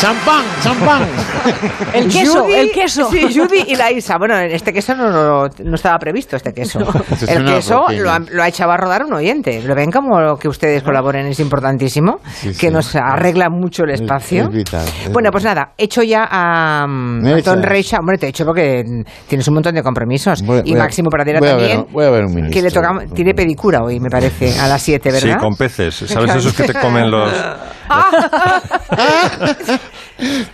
¡Champán! 0.00 0.44
¡Champán! 0.62 1.02
El 1.92 2.08
queso, 2.08 2.44
Judy- 2.44 2.54
el 2.54 2.70
queso. 2.72 3.10
Sí, 3.10 3.22
Judy 3.34 3.64
y 3.68 3.76
la 3.76 3.90
Isa. 3.90 4.16
Bueno, 4.18 4.38
este 4.38 4.72
queso 4.72 4.94
no, 4.94 5.10
no, 5.10 5.48
no 5.62 5.74
estaba 5.74 5.98
previsto, 5.98 6.36
este 6.36 6.52
queso. 6.54 6.80
Eso 6.80 7.24
es 7.24 7.28
El 7.28 7.44
queso 7.44 7.84
lo 7.90 8.10
ha, 8.10 8.18
lo 8.18 8.42
ha 8.42 8.48
echado 8.48 8.72
a 8.72 8.76
rodar 8.78 9.04
un 9.04 9.12
oyente. 9.14 9.62
¿Lo 9.62 9.74
ven 9.74 9.90
como 9.90 10.36
que 10.38 10.48
ustedes 10.48 10.82
colaboren? 10.82 11.26
Es 11.26 11.38
importantísimo. 11.40 12.20
Sí, 12.32 12.48
que 12.48 12.68
sí. 12.68 12.70
nos 12.70 12.94
arregla 12.96 13.48
mucho 13.50 13.84
el 13.84 13.90
Es- 13.90 14.00
espacio. 14.00 14.44
es 14.44 14.50
vital, 14.50 14.86
es 15.04 15.12
bueno, 15.12 15.30
pues 15.30 15.44
nada, 15.44 15.72
hecho 15.76 16.02
ya 16.02 16.26
a 16.30 16.86
Me 16.88 17.34
Antón 17.34 17.58
echas. 17.58 17.68
Reixa. 17.70 17.98
Hombre, 17.98 18.16
te 18.18 18.26
he 18.26 18.30
hecho 18.30 18.44
porque 18.46 18.82
tienes 19.28 19.46
un 19.48 19.54
montón 19.54 19.74
de 19.74 19.82
compromisos. 19.82 20.42
Voy- 20.42 20.62
y 20.64 20.70
voy 20.72 20.80
a- 20.80 20.84
Máximo 20.84 21.10
Pradera 21.10 21.40
voy 21.40 21.48
a 21.50 21.56
ver- 21.56 21.68
también. 21.68 21.86
voy 21.92 22.04
a 22.06 22.10
ver 22.10 22.24
un 22.24 22.34
ministro. 22.34 22.54
Que 22.54 22.62
le 22.62 22.70
toca, 22.70 22.88
tiene 23.14 23.34
pedicura 23.34 23.80
hoy, 23.82 24.00
me 24.00 24.08
parece, 24.08 24.58
a 24.58 24.66
las 24.66 24.80
7, 24.82 25.10
Sí, 25.12 25.26
¿verdad? 25.26 25.40
con 25.40 25.54
peces. 25.56 25.94
¿Sabes 26.06 26.34
esos 26.36 26.54
que 26.54 26.64
te 26.64 26.74
comen 26.74 27.10
los, 27.10 27.30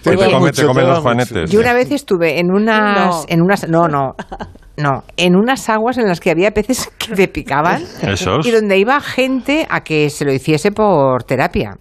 te 0.02 0.16
te 0.16 0.62
los 0.62 0.98
juanetes? 1.00 1.50
Yo 1.50 1.60
una 1.60 1.72
vez 1.72 1.90
estuve 1.90 2.38
en 2.38 2.50
unas, 2.50 2.96
No. 3.16 3.24
en 3.28 3.42
unas, 3.42 3.68
no, 3.68 3.88
no, 3.88 4.14
no, 4.76 5.02
en 5.16 5.36
unas 5.36 5.68
aguas 5.68 5.98
en 5.98 6.06
las 6.06 6.20
que 6.20 6.30
había 6.30 6.50
peces 6.52 6.88
que 6.98 7.14
te 7.14 7.28
picaban 7.28 7.82
Esos. 8.02 8.46
y 8.46 8.50
donde 8.50 8.78
iba 8.78 9.00
gente 9.00 9.66
a 9.68 9.80
que 9.82 10.10
se 10.10 10.24
lo 10.24 10.32
hiciese 10.32 10.70
por 10.72 11.24
terapia. 11.24 11.76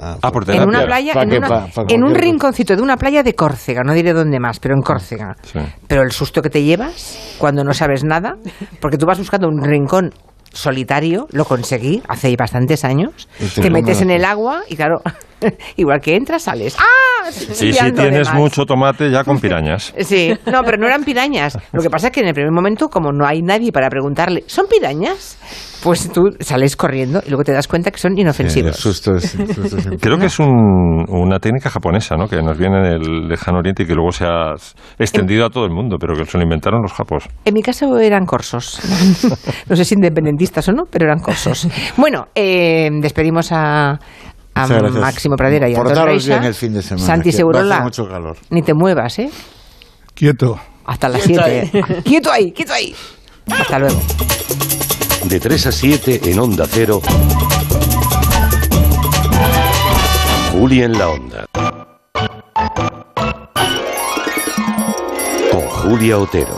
Ah, 0.00 0.16
por 0.32 0.42
En 0.44 0.46
terapia. 0.46 0.66
una 0.68 0.84
playa, 0.86 1.12
¿Pa 1.12 1.22
en, 1.24 1.30
qué? 1.30 1.38
una- 1.38 1.48
Pa- 1.48 1.66
pa 1.74 1.84
en 1.88 2.04
un 2.04 2.14
rinconcito 2.14 2.76
de 2.76 2.82
una 2.82 2.96
playa 2.96 3.24
de 3.24 3.34
Córcega, 3.34 3.82
no 3.84 3.92
diré 3.94 4.12
dónde 4.12 4.38
más, 4.38 4.60
pero 4.60 4.74
en 4.76 4.80
Córcega. 4.82 5.34
Sí. 5.42 5.58
Pero 5.88 6.02
el 6.02 6.12
susto 6.12 6.40
que 6.40 6.50
te 6.50 6.62
llevas 6.62 7.34
cuando 7.38 7.64
no 7.64 7.72
sabes 7.74 8.04
nada, 8.04 8.36
porque 8.80 8.96
tú 8.96 9.06
vas 9.06 9.18
buscando 9.18 9.48
un 9.48 9.60
rincón 9.60 10.12
solitario, 10.52 11.26
lo 11.32 11.44
conseguí 11.44 12.00
hace 12.08 12.34
bastantes 12.38 12.84
años, 12.84 13.28
te 13.54 13.60
te 13.62 13.70
metes 13.70 14.00
en 14.00 14.10
el 14.10 14.24
agua 14.24 14.62
y 14.68 14.76
claro, 14.76 15.00
igual 15.76 16.00
que 16.00 16.16
entras, 16.16 16.42
sales. 16.42 16.76
¡Ah! 16.78 17.28
Y 17.28 17.32
si 17.32 17.52
Chillando 17.72 18.02
tienes 18.02 18.32
mucho 18.32 18.64
tomate, 18.64 19.10
ya 19.10 19.24
con 19.24 19.38
pirañas. 19.40 19.92
Sí, 20.00 20.32
no, 20.50 20.62
pero 20.64 20.78
no 20.78 20.86
eran 20.86 21.04
pirañas. 21.04 21.58
Lo 21.72 21.82
que 21.82 21.90
pasa 21.90 22.08
es 22.08 22.12
que 22.12 22.20
en 22.20 22.28
el 22.28 22.34
primer 22.34 22.52
momento, 22.52 22.88
como 22.88 23.12
no 23.12 23.26
hay 23.26 23.42
nadie 23.42 23.70
para 23.72 23.88
preguntarle, 23.90 24.44
¿son 24.46 24.66
pirañas? 24.66 25.38
Pues 25.82 26.10
tú 26.12 26.22
sales 26.40 26.74
corriendo 26.74 27.22
y 27.24 27.28
luego 27.28 27.44
te 27.44 27.52
das 27.52 27.68
cuenta 27.68 27.92
que 27.92 27.98
son 27.98 28.14
Sí, 28.16 28.22
inofensivos. 28.22 28.76
susto 28.76 29.14
es- 29.14 29.34
el 29.36 29.54
susto 29.54 29.76
es- 29.76 29.88
Creo 30.00 30.18
que 30.18 30.26
es 30.26 30.38
un- 30.40 31.04
una 31.08 31.38
técnica 31.38 31.70
japonesa, 31.70 32.16
¿no? 32.16 32.26
Que 32.26 32.42
nos 32.42 32.58
viene 32.58 32.80
del 32.80 33.28
lejano 33.28 33.58
oriente 33.58 33.84
y 33.84 33.86
que 33.86 33.94
luego 33.94 34.10
se 34.10 34.24
ha 34.24 34.54
extendido 34.98 35.46
a 35.46 35.50
todo 35.50 35.64
el 35.66 35.70
mundo, 35.70 35.96
pero 36.00 36.14
que 36.16 36.24
se 36.24 36.36
lo 36.36 36.42
inventaron 36.42 36.82
los 36.82 36.92
japos. 36.92 37.28
En 37.44 37.54
mi 37.54 37.62
caso 37.62 37.96
eran 38.00 38.26
corsos. 38.26 38.80
No 39.68 39.76
sé 39.76 39.84
si 39.84 39.94
independentistas 39.94 40.68
o 40.68 40.72
no, 40.72 40.84
pero 40.90 41.04
eran 41.04 41.20
corsos. 41.20 41.68
Bueno, 41.96 42.26
eh, 42.34 42.88
despedimos 43.00 43.52
a, 43.52 43.98
a. 44.64 45.00
Máximo 45.00 45.36
Pradera 45.36 45.68
y 45.68 45.74
a 45.74 45.76
Antón 45.78 45.94
Portaros 45.94 46.14
Reixa. 46.14 46.38
bien 46.38 46.44
el 46.44 46.54
fin 46.54 46.72
de 46.74 46.82
semana, 46.82 47.06
Santi 47.06 47.32
Segurola, 47.32 47.80
mucho 47.80 48.06
calor. 48.06 48.36
ni 48.50 48.62
te 48.62 48.74
muevas, 48.74 49.18
¿eh? 49.18 49.30
Quieto. 50.14 50.58
Hasta 50.86 51.08
las 51.08 51.22
Quieto 51.22 51.42
7. 51.44 52.02
¡Quieto 52.04 52.32
ahí! 52.32 52.52
¡Quieto 52.52 52.72
ahí! 52.72 52.94
Hasta 53.50 53.78
luego. 53.78 54.00
De 55.24 55.38
3 55.40 55.66
a 55.66 55.72
7 55.72 56.20
en 56.24 56.38
Onda 56.38 56.66
Cero. 56.68 57.00
Julia 60.52 60.86
en 60.86 60.92
la 60.98 61.08
Onda. 61.08 61.46
Con 65.50 65.60
Julia 65.68 66.18
Otero. 66.18 66.56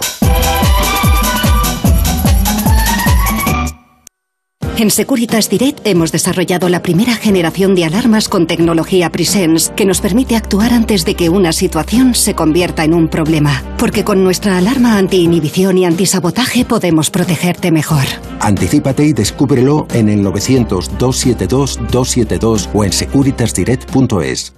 En 4.80 4.90
Securitas 4.90 5.48
Direct 5.50 5.86
hemos 5.86 6.10
desarrollado 6.10 6.70
la 6.70 6.80
primera 6.80 7.14
generación 7.14 7.74
de 7.74 7.84
alarmas 7.84 8.30
con 8.30 8.46
tecnología 8.46 9.10
Presence 9.10 9.70
que 9.74 9.84
nos 9.84 10.00
permite 10.00 10.36
actuar 10.36 10.72
antes 10.72 11.04
de 11.04 11.14
que 11.14 11.28
una 11.28 11.52
situación 11.52 12.14
se 12.14 12.34
convierta 12.34 12.82
en 12.82 12.94
un 12.94 13.08
problema. 13.08 13.62
Porque 13.76 14.04
con 14.04 14.24
nuestra 14.24 14.56
alarma 14.56 14.96
anti-inhibición 14.96 15.76
y 15.76 15.84
antisabotaje 15.84 16.64
podemos 16.64 17.10
protegerte 17.10 17.70
mejor. 17.70 18.04
Anticípate 18.40 19.04
y 19.04 19.12
descúbrelo 19.12 19.86
en 19.92 20.08
el 20.08 20.24
900-272-272 20.24 22.70
o 22.72 22.82
en 22.82 22.94
securitasdirect.es. 22.94 24.54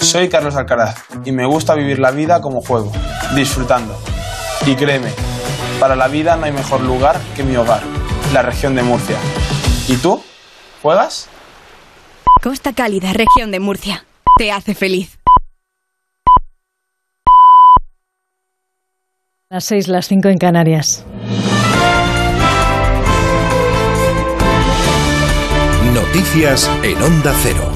Soy 0.00 0.28
Carlos 0.28 0.56
Alcaraz 0.56 0.96
y 1.24 1.30
me 1.30 1.46
gusta 1.46 1.76
vivir 1.76 2.00
la 2.00 2.10
vida 2.10 2.40
como 2.40 2.62
juego, 2.62 2.90
disfrutando. 3.36 3.96
Y 4.66 4.74
créeme, 4.74 5.10
para 5.78 5.94
la 5.94 6.08
vida 6.08 6.34
no 6.34 6.46
hay 6.46 6.52
mejor 6.52 6.80
lugar 6.80 7.20
que 7.36 7.44
mi 7.44 7.54
hogar 7.54 7.99
la 8.32 8.42
región 8.42 8.74
de 8.74 8.82
Murcia. 8.82 9.16
¿Y 9.88 9.96
tú? 9.96 10.22
¿Juegas? 10.82 11.28
Costa 12.42 12.72
Cálida, 12.72 13.12
región 13.12 13.50
de 13.50 13.60
Murcia. 13.60 14.04
Te 14.38 14.52
hace 14.52 14.74
feliz. 14.74 15.18
Las 19.48 19.64
seis, 19.64 19.88
las 19.88 20.06
cinco 20.06 20.28
en 20.28 20.38
Canarias. 20.38 21.04
Noticias 25.92 26.70
en 26.82 27.02
Onda 27.02 27.34
Cero. 27.42 27.69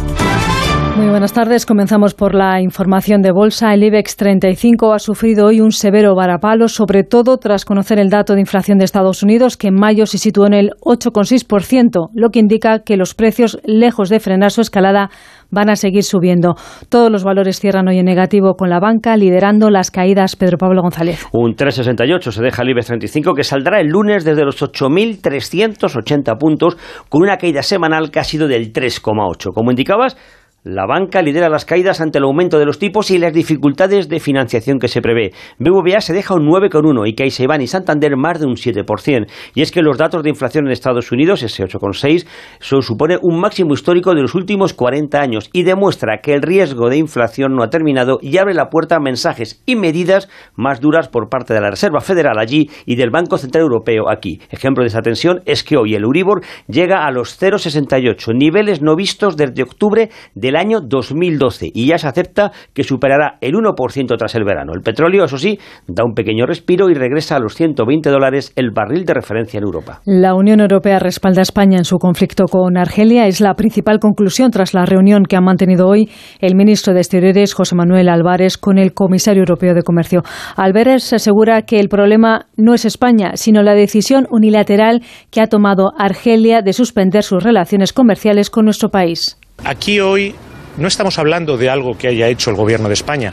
Muy 1.05 1.11
buenas 1.11 1.35
tardes. 1.35 1.67
Comenzamos 1.67 2.15
por 2.15 2.35
la 2.35 2.63
información 2.63 3.21
de 3.21 3.31
bolsa. 3.31 3.75
El 3.75 3.83
IBEX 3.83 4.17
35 4.17 4.95
ha 4.95 4.99
sufrido 4.99 5.45
hoy 5.45 5.61
un 5.61 5.71
severo 5.71 6.15
varapalo, 6.15 6.67
sobre 6.67 7.05
todo 7.05 7.37
tras 7.37 7.67
conocer 7.67 7.99
el 7.99 8.09
dato 8.09 8.33
de 8.33 8.41
inflación 8.41 8.79
de 8.79 8.87
Estados 8.87 9.23
Unidos, 9.23 9.59
que 9.59 9.69
en 9.69 9.75
mayo 9.75 10.07
se 10.07 10.17
situó 10.17 10.47
en 10.47 10.55
el 10.55 10.71
8,6%, 10.81 12.09
lo 12.15 12.31
que 12.31 12.39
indica 12.39 12.79
que 12.79 12.97
los 12.97 13.15
precios, 13.15 13.59
lejos 13.65 14.09
de 14.09 14.19
frenar 14.19 14.51
su 14.51 14.63
escalada, 14.63 15.11
van 15.51 15.69
a 15.69 15.77
seguir 15.77 16.05
subiendo. 16.05 16.55
Todos 16.89 17.13
los 17.13 17.23
valores 17.23 17.61
cierran 17.61 17.87
hoy 17.87 17.99
en 17.99 18.07
negativo 18.07 18.55
con 18.55 18.71
la 18.71 18.81
banca 18.81 19.15
liderando 19.19 19.69
las 19.69 19.91
caídas. 19.91 20.37
Pedro 20.37 20.57
Pablo 20.57 20.81
González. 20.81 21.27
Un 21.35 21.55
3,68 21.55 22.31
se 22.31 22.43
deja 22.43 22.63
el 22.63 22.71
IBEX 22.71 22.87
35 22.87 23.35
que 23.35 23.45
saldrá 23.45 23.79
el 23.79 23.89
lunes 23.89 24.25
desde 24.25 24.43
los 24.43 24.63
8.380 24.63 26.39
puntos 26.39 26.79
con 27.11 27.21
una 27.21 27.37
caída 27.37 27.63
semanal 27.63 28.11
que 28.11 28.21
ha 28.21 28.25
sido 28.25 28.49
del 28.49 28.73
3,8. 28.73 29.53
Como 29.53 29.71
indicabas, 29.71 30.17
la 30.65 30.87
banca 30.87 31.21
lidera 31.21 31.51
las 31.51 31.67
caídas 31.67 32.01
ante 32.01 32.17
el 32.17 32.25
aumento 32.25 32.59
de 32.59 32.65
los 32.65 32.79
tipos 32.79 33.11
y 33.11 33.19
las 33.19 33.35
dificultades 33.35 34.09
de 34.09 34.19
financiación 34.19 34.79
que 34.79 34.89
se 34.89 35.03
prevé. 35.03 35.33
BBVA 35.59 36.01
se 36.01 36.15
deja 36.15 36.35
un 36.35 36.49
9,1 36.49 37.07
y 37.07 37.15
CaixaBank 37.15 37.61
y 37.61 37.67
Santander 37.67 38.17
más 38.17 38.41
de 38.41 38.47
un 38.47 38.55
7%. 38.55 39.27
Y 39.55 39.61
es 39.61 39.71
que 39.71 39.83
los 39.83 39.99
datos 39.99 40.23
de 40.23 40.31
inflación 40.31 40.65
en 40.65 40.73
Estados 40.73 41.13
Unidos, 41.13 41.43
ese 41.43 41.65
8,6, 41.65 42.27
eso 42.61 42.81
supone 42.81 43.19
un 43.21 43.39
máximo 43.39 43.75
histórico 43.75 44.15
de 44.15 44.23
los 44.23 44.35
últimos 44.35 44.73
40 44.73 45.21
años 45.21 45.51
y 45.53 45.65
demuestra 45.65 46.21
que 46.23 46.33
el 46.33 46.41
riesgo 46.41 46.89
de 46.89 46.97
inflación 46.97 47.55
no 47.55 47.63
ha 47.63 47.69
terminado 47.69 48.19
y 48.23 48.39
abre 48.39 48.55
la 48.55 48.71
puerta 48.71 48.97
a 48.97 49.01
mensajes 49.01 49.63
y 49.67 49.77
medidas 49.77 50.31
más 50.57 50.81
duras 50.81 51.09
por 51.09 51.29
parte 51.29 51.53
de 51.53 51.61
la 51.61 51.71
Reserva 51.71 52.01
Federal 52.01 52.39
allí 52.39 52.71
y 52.87 52.97
del 52.97 53.11
Banco 53.11 53.37
Central 53.37 53.65
Europeo 53.65 54.09
aquí. 54.09 54.41
Ejemplo 54.49 54.83
de 54.83 54.89
esa 54.89 55.03
tensión 55.03 55.43
es 55.45 55.63
que 55.63 55.77
hoy 55.77 55.95
el 55.95 56.05
Euribor 56.05 56.41
llega 56.69 57.05
a 57.05 57.11
los 57.11 57.39
0,68, 57.39 58.35
niveles 58.35 58.81
no 58.81 58.97
vistos 58.97 59.37
desde 59.37 59.63
octubre 59.63 60.09
del 60.35 60.54
año 60.57 60.81
2012 60.81 61.71
y 61.73 61.87
ya 61.87 61.99
se 61.99 62.09
acepta 62.09 62.53
que 62.73 62.85
superará 62.85 63.39
el 63.41 63.55
1% 63.55 64.17
tras 64.19 64.35
el 64.35 64.45
verano. 64.45 64.73
El 64.75 64.83
petróleo, 64.83 65.25
eso 65.25 65.39
sí, 65.39 65.59
da 65.87 66.05
un 66.05 66.15
pequeño 66.15 66.47
respiro 66.47 66.91
y 66.91 66.95
regresa 66.95 67.37
a 67.37 67.41
los 67.41 67.55
120 67.55 68.11
dólares 68.11 68.53
el 68.57 68.71
barril 68.71 69.05
de 69.05 69.15
referencia 69.15 69.59
en 69.59 69.65
Europa. 69.65 70.01
La 70.05 70.35
Unión 70.35 70.61
Europea 70.61 70.99
respalda 70.99 71.41
a 71.41 71.43
España 71.43 71.79
en 71.79 71.85
su 71.85 71.99
conflicto 71.99 72.45
con 72.45 72.77
Argelia. 72.77 73.27
Es 73.27 73.41
la 73.41 73.55
principal 73.55 73.99
conclusión 73.99 74.51
tras 74.51 74.75
la 74.75 74.87
reunión 74.87 75.25
que 75.25 75.37
ha 75.37 75.41
mantenido 75.41 75.89
hoy 75.89 76.09
el 76.41 76.55
ministro 76.55 76.95
de 76.95 77.01
Exteriores, 77.01 77.55
José 77.55 77.75
Manuel 77.75 78.09
Álvarez, 78.09 78.59
con 78.59 78.79
el 78.79 78.95
comisario 78.95 79.41
europeo 79.41 79.75
de 79.75 79.83
Comercio. 79.83 80.23
Álvarez 80.57 81.13
asegura 81.13 81.63
que 81.63 81.81
el 81.81 81.89
problema 81.89 82.47
no 82.57 82.75
es 82.75 82.85
España, 82.85 83.33
sino 83.35 83.63
la 83.63 83.75
decisión 83.75 84.27
unilateral 84.31 85.03
que 85.31 85.41
ha 85.41 85.47
tomado 85.47 85.93
Argelia 85.99 86.63
de 86.63 86.73
suspender 86.73 87.23
sus 87.23 87.43
relaciones 87.43 87.93
comerciales 87.93 88.51
con 88.51 88.65
nuestro 88.65 88.89
país. 88.91 89.39
Aquí 89.63 89.99
hoy 89.99 90.35
no 90.77 90.89
estamos 90.89 91.19
hablando 91.19 91.57
de 91.57 91.71
algo 91.71 91.97
que 91.97 92.09
haya 92.09 92.29
hecho 92.29 92.51
el 92.51 92.57
gobierno 92.57 92.89
de 92.89 92.95
España. 92.95 93.33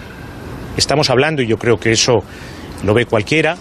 Estamos 0.78 1.10
hablando, 1.10 1.42
y 1.42 1.48
yo 1.48 1.58
creo 1.58 1.78
que 1.78 1.92
eso 1.92 2.24
lo 2.84 2.94
ve 2.94 3.06
cualquiera, 3.06 3.58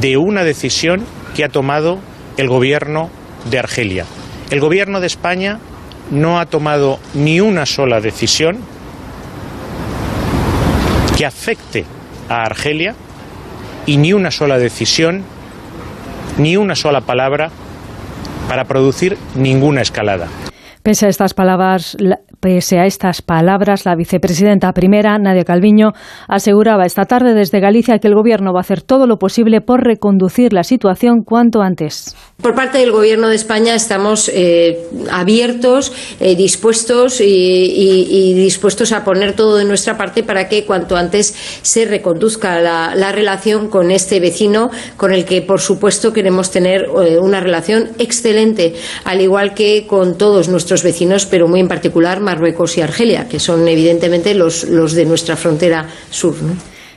de 0.00 0.16
una 0.16 0.44
decisión 0.44 1.04
que 1.34 1.44
ha 1.44 1.48
tomado 1.48 1.98
el 2.36 2.48
gobierno 2.48 3.10
de 3.50 3.58
Argelia. 3.58 4.04
El 4.50 4.60
gobierno 4.60 5.00
de 5.00 5.08
España 5.08 5.58
no 6.12 6.38
ha 6.38 6.46
tomado 6.46 7.00
ni 7.14 7.40
una 7.40 7.66
sola 7.66 8.00
decisión 8.00 8.58
que 11.16 11.26
afecte 11.26 11.84
a 12.28 12.44
Argelia 12.44 12.94
y 13.86 13.96
ni 13.96 14.12
una 14.12 14.30
sola 14.30 14.58
decisión, 14.58 15.24
ni 16.38 16.56
una 16.56 16.76
sola 16.76 17.00
palabra 17.00 17.50
para 18.48 18.64
producir 18.64 19.18
ninguna 19.34 19.82
escalada. 19.82 20.28
Pese 20.82 21.06
a 21.06 21.08
estas 21.08 21.34
palabras, 21.34 21.96
Pese 22.40 22.78
a 22.78 22.86
estas 22.86 23.20
palabras, 23.20 23.84
la 23.84 23.94
vicepresidenta 23.94 24.72
primera, 24.72 25.18
Nadia 25.18 25.44
Calviño, 25.44 25.92
aseguraba 26.26 26.86
esta 26.86 27.04
tarde 27.04 27.34
desde 27.34 27.60
Galicia 27.60 27.98
que 27.98 28.08
el 28.08 28.14
Gobierno 28.14 28.54
va 28.54 28.60
a 28.60 28.62
hacer 28.62 28.80
todo 28.80 29.06
lo 29.06 29.18
posible 29.18 29.60
por 29.60 29.84
reconducir 29.84 30.54
la 30.54 30.64
situación 30.64 31.22
cuanto 31.22 31.60
antes. 31.60 32.16
Por 32.40 32.54
parte 32.54 32.78
del 32.78 32.92
Gobierno 32.92 33.28
de 33.28 33.34
España 33.34 33.74
estamos 33.74 34.30
eh, 34.32 34.88
abiertos, 35.10 35.92
eh, 36.18 36.34
dispuestos 36.34 37.20
y, 37.20 38.32
dispuestos 38.34 38.92
a 38.92 39.04
poner 39.04 39.34
todo 39.36 39.56
de 39.56 39.66
nuestra 39.66 39.98
parte 39.98 40.22
para 40.22 40.48
que 40.48 40.64
cuanto 40.64 40.96
antes 40.96 41.34
se 41.60 41.84
reconduzca 41.84 42.58
la, 42.60 43.12
relación 43.12 43.68
con 43.68 43.90
este 43.90 44.18
vecino 44.18 44.70
con 44.96 45.12
el 45.12 45.26
que, 45.26 45.42
por 45.42 45.60
supuesto, 45.60 46.14
queremos 46.14 46.50
tener 46.50 46.84
eh, 46.84 47.18
una 47.18 47.40
relación 47.40 47.90
excelente, 47.98 48.74
al 49.04 49.20
igual 49.20 49.52
que 49.52 49.86
con 49.86 50.16
todos 50.16 50.48
nuestros 50.48 50.82
vecinos, 50.82 51.26
pero 51.26 51.46
muy 51.46 51.60
en 51.60 51.68
particular 51.68 52.20
Marruecos 52.30 52.78
y 52.78 52.80
Argelia, 52.80 53.26
que 53.28 53.40
son 53.40 53.66
evidentemente 53.66 54.34
los, 54.34 54.62
los 54.64 54.94
de 54.94 55.04
nuestra 55.04 55.34
frontera 55.34 55.84
sur. 56.10 56.36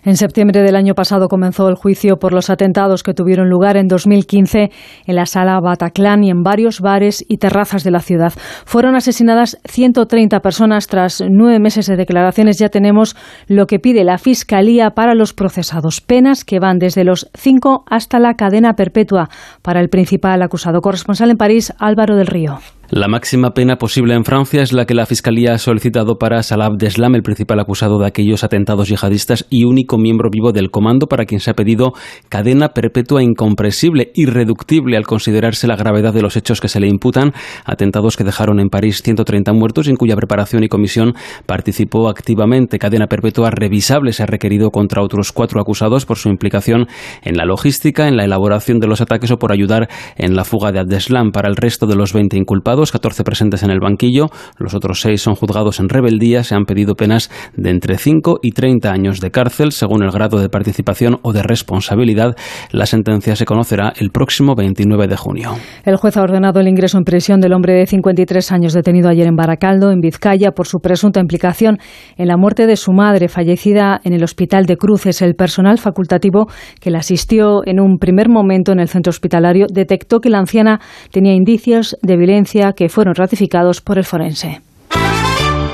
En 0.06 0.18
septiembre 0.18 0.62
del 0.62 0.76
año 0.76 0.96
pasado 0.96 1.28
comenzó 1.30 1.70
el 1.70 1.76
juicio 1.76 2.18
por 2.18 2.34
los 2.34 2.50
atentados 2.50 3.04
que 3.04 3.14
tuvieron 3.14 3.50
lugar 3.50 3.78
en 3.78 3.88
2015 3.88 4.70
en 5.08 5.16
la 5.16 5.26
sala 5.26 5.60
Bataclan 5.62 6.26
y 6.26 6.30
en 6.30 6.44
varios 6.44 6.82
bares 6.82 7.24
y 7.28 7.38
terrazas 7.38 7.86
de 7.86 7.92
la 7.92 8.02
ciudad. 8.02 8.34
Fueron 8.66 8.96
asesinadas 8.96 9.58
130 9.66 10.42
personas 10.42 10.88
tras 10.88 11.24
nueve 11.28 11.60
meses 11.60 11.88
de 11.88 11.96
declaraciones. 11.96 12.60
Ya 12.60 12.68
tenemos 12.68 13.16
lo 13.48 13.66
que 13.66 13.80
pide 13.80 14.04
la 14.04 14.18
Fiscalía 14.18 14.90
para 14.90 15.16
los 15.16 15.34
procesados. 15.34 16.02
Penas 16.02 16.44
que 16.44 16.60
van 16.60 16.80
desde 16.80 17.06
los 17.06 17.30
cinco 17.34 17.86
hasta 17.90 18.20
la 18.20 18.34
cadena 18.34 18.74
perpetua 18.74 19.30
para 19.62 19.80
el 19.80 19.88
principal 19.88 20.42
acusado. 20.42 20.82
Corresponsal 20.82 21.32
en 21.32 21.38
París, 21.38 21.74
Álvaro 21.80 22.18
del 22.18 22.28
Río. 22.28 22.60
La 22.90 23.08
máxima 23.08 23.52
pena 23.52 23.78
posible 23.78 24.14
en 24.14 24.26
Francia 24.26 24.62
es 24.62 24.74
la 24.74 24.86
que 24.86 24.94
la 24.94 25.06
Fiscalía 25.06 25.54
ha 25.54 25.58
solicitado 25.58 26.18
para 26.18 26.44
Salah 26.44 26.66
Abdeslam, 26.66 27.16
el 27.16 27.24
principal 27.24 27.60
acusado 27.62 27.98
de 27.98 28.06
aquellos 28.06 28.44
atentados 28.44 28.90
yihadistas 28.90 29.46
y 29.50 29.64
único 29.64 29.98
miembro 29.98 30.30
vivo 30.30 30.52
del 30.52 30.70
comando, 30.70 31.08
para 31.08 31.26
quien 31.26 31.40
se 31.40 31.50
ha 31.50 31.54
pedido 31.54 31.94
cadena 32.28 32.70
perpetua 32.70 33.24
incompresible, 33.24 34.12
irreductible 34.16 34.98
al 34.98 35.06
considerarse 35.06 35.66
la 35.66 35.78
gravedad 35.78 36.14
de 36.14 36.22
los 36.22 36.36
hechos 36.36 36.60
que 36.60 36.68
se 36.68 36.82
le 36.82 36.88
imputan, 36.88 37.32
atentados 37.66 38.18
que 38.18 38.26
dejaron 38.26 38.60
en 38.60 38.68
París 38.68 39.02
130 39.02 39.54
muertos, 39.54 39.88
en 39.88 39.96
cuya 39.96 40.18
preparación 40.18 40.66
y 40.66 40.68
comisión 40.68 41.14
participó 41.46 42.10
activamente. 42.10 42.80
Cadena 42.80 43.08
perpetua 43.08 43.50
revisable 43.50 44.12
se 44.12 44.24
ha 44.24 44.28
requerido 44.28 44.72
contra 44.72 45.02
otros 45.02 45.32
cuatro 45.32 45.62
acusados 45.62 46.06
por 46.06 46.18
su 46.18 46.28
implicación 46.28 46.88
en 47.24 47.38
la 47.38 47.46
logística, 47.46 48.10
en 48.10 48.18
la 48.18 48.26
elaboración 48.26 48.80
de 48.80 48.88
los 48.88 49.00
ataques 49.00 49.32
o 49.32 49.38
por 49.38 49.54
ayudar 49.54 49.88
en 50.18 50.36
la 50.36 50.44
fuga 50.44 50.74
de 50.74 50.80
Abdeslam. 50.80 51.32
Para 51.32 51.48
el 51.48 51.56
resto 51.56 51.88
de 51.88 51.96
los 51.96 52.12
20 52.12 52.36
inculpados, 52.38 52.83
14 52.92 53.24
presentes 53.24 53.64
en 53.64 53.72
el 53.72 53.80
banquillo, 53.80 54.30
los 54.58 54.74
otros 54.74 55.02
6 55.02 55.22
son 55.22 55.36
juzgados 55.36 55.80
en 55.80 55.90
rebeldía, 55.90 56.44
se 56.44 56.56
han 56.56 56.66
pedido 56.66 56.96
penas 56.96 57.30
de 57.56 57.70
entre 57.70 57.98
5 57.98 58.40
y 58.42 58.52
30 58.52 58.92
años 58.92 59.20
de 59.20 59.32
cárcel, 59.32 59.72
según 59.72 60.04
el 60.04 60.12
grado 60.12 60.40
de 60.40 60.50
participación 60.50 61.20
o 61.22 61.34
de 61.34 61.44
responsabilidad. 61.44 62.36
La 62.72 62.86
sentencia 62.86 63.36
se 63.36 63.46
conocerá 63.46 63.94
el 63.98 64.12
próximo 64.12 64.56
29 64.56 65.08
de 65.08 65.18
junio. 65.18 65.56
El 65.86 65.98
juez 65.98 66.18
ha 66.18 66.22
ordenado 66.22 66.60
el 66.60 66.68
ingreso 66.68 66.98
en 66.98 67.04
prisión 67.04 67.40
del 67.40 67.54
hombre 67.54 67.74
de 67.74 67.86
53 67.86 68.52
años 68.52 68.74
detenido 68.74 69.10
ayer 69.10 69.28
en 69.28 69.36
Baracaldo, 69.36 69.92
en 69.92 70.00
Vizcaya, 70.00 70.52
por 70.52 70.68
su 70.68 70.80
presunta 70.80 71.20
implicación 71.20 71.78
en 72.18 72.28
la 72.28 72.38
muerte 72.38 72.68
de 72.68 72.76
su 72.76 72.92
madre, 72.92 73.28
fallecida 73.28 74.00
en 74.04 74.14
el 74.14 74.24
hospital 74.24 74.66
de 74.66 74.78
Cruces. 74.78 75.22
El 75.22 75.36
personal 75.36 75.78
facultativo 75.78 76.48
que 76.80 76.92
la 76.92 77.00
asistió 77.00 77.62
en 77.66 77.80
un 77.80 77.98
primer 77.98 78.30
momento 78.30 78.72
en 78.72 78.80
el 78.80 78.88
centro 78.88 79.10
hospitalario 79.10 79.68
detectó 79.72 80.20
que 80.20 80.30
la 80.30 80.40
anciana 80.40 80.80
tenía 81.12 81.34
indicios 81.34 81.98
de 82.02 82.18
violencia 82.18 82.63
que 82.72 82.88
fueron 82.88 83.16
ratificados 83.16 83.82
por 83.82 83.98
el 83.98 84.06
forense. 84.06 84.62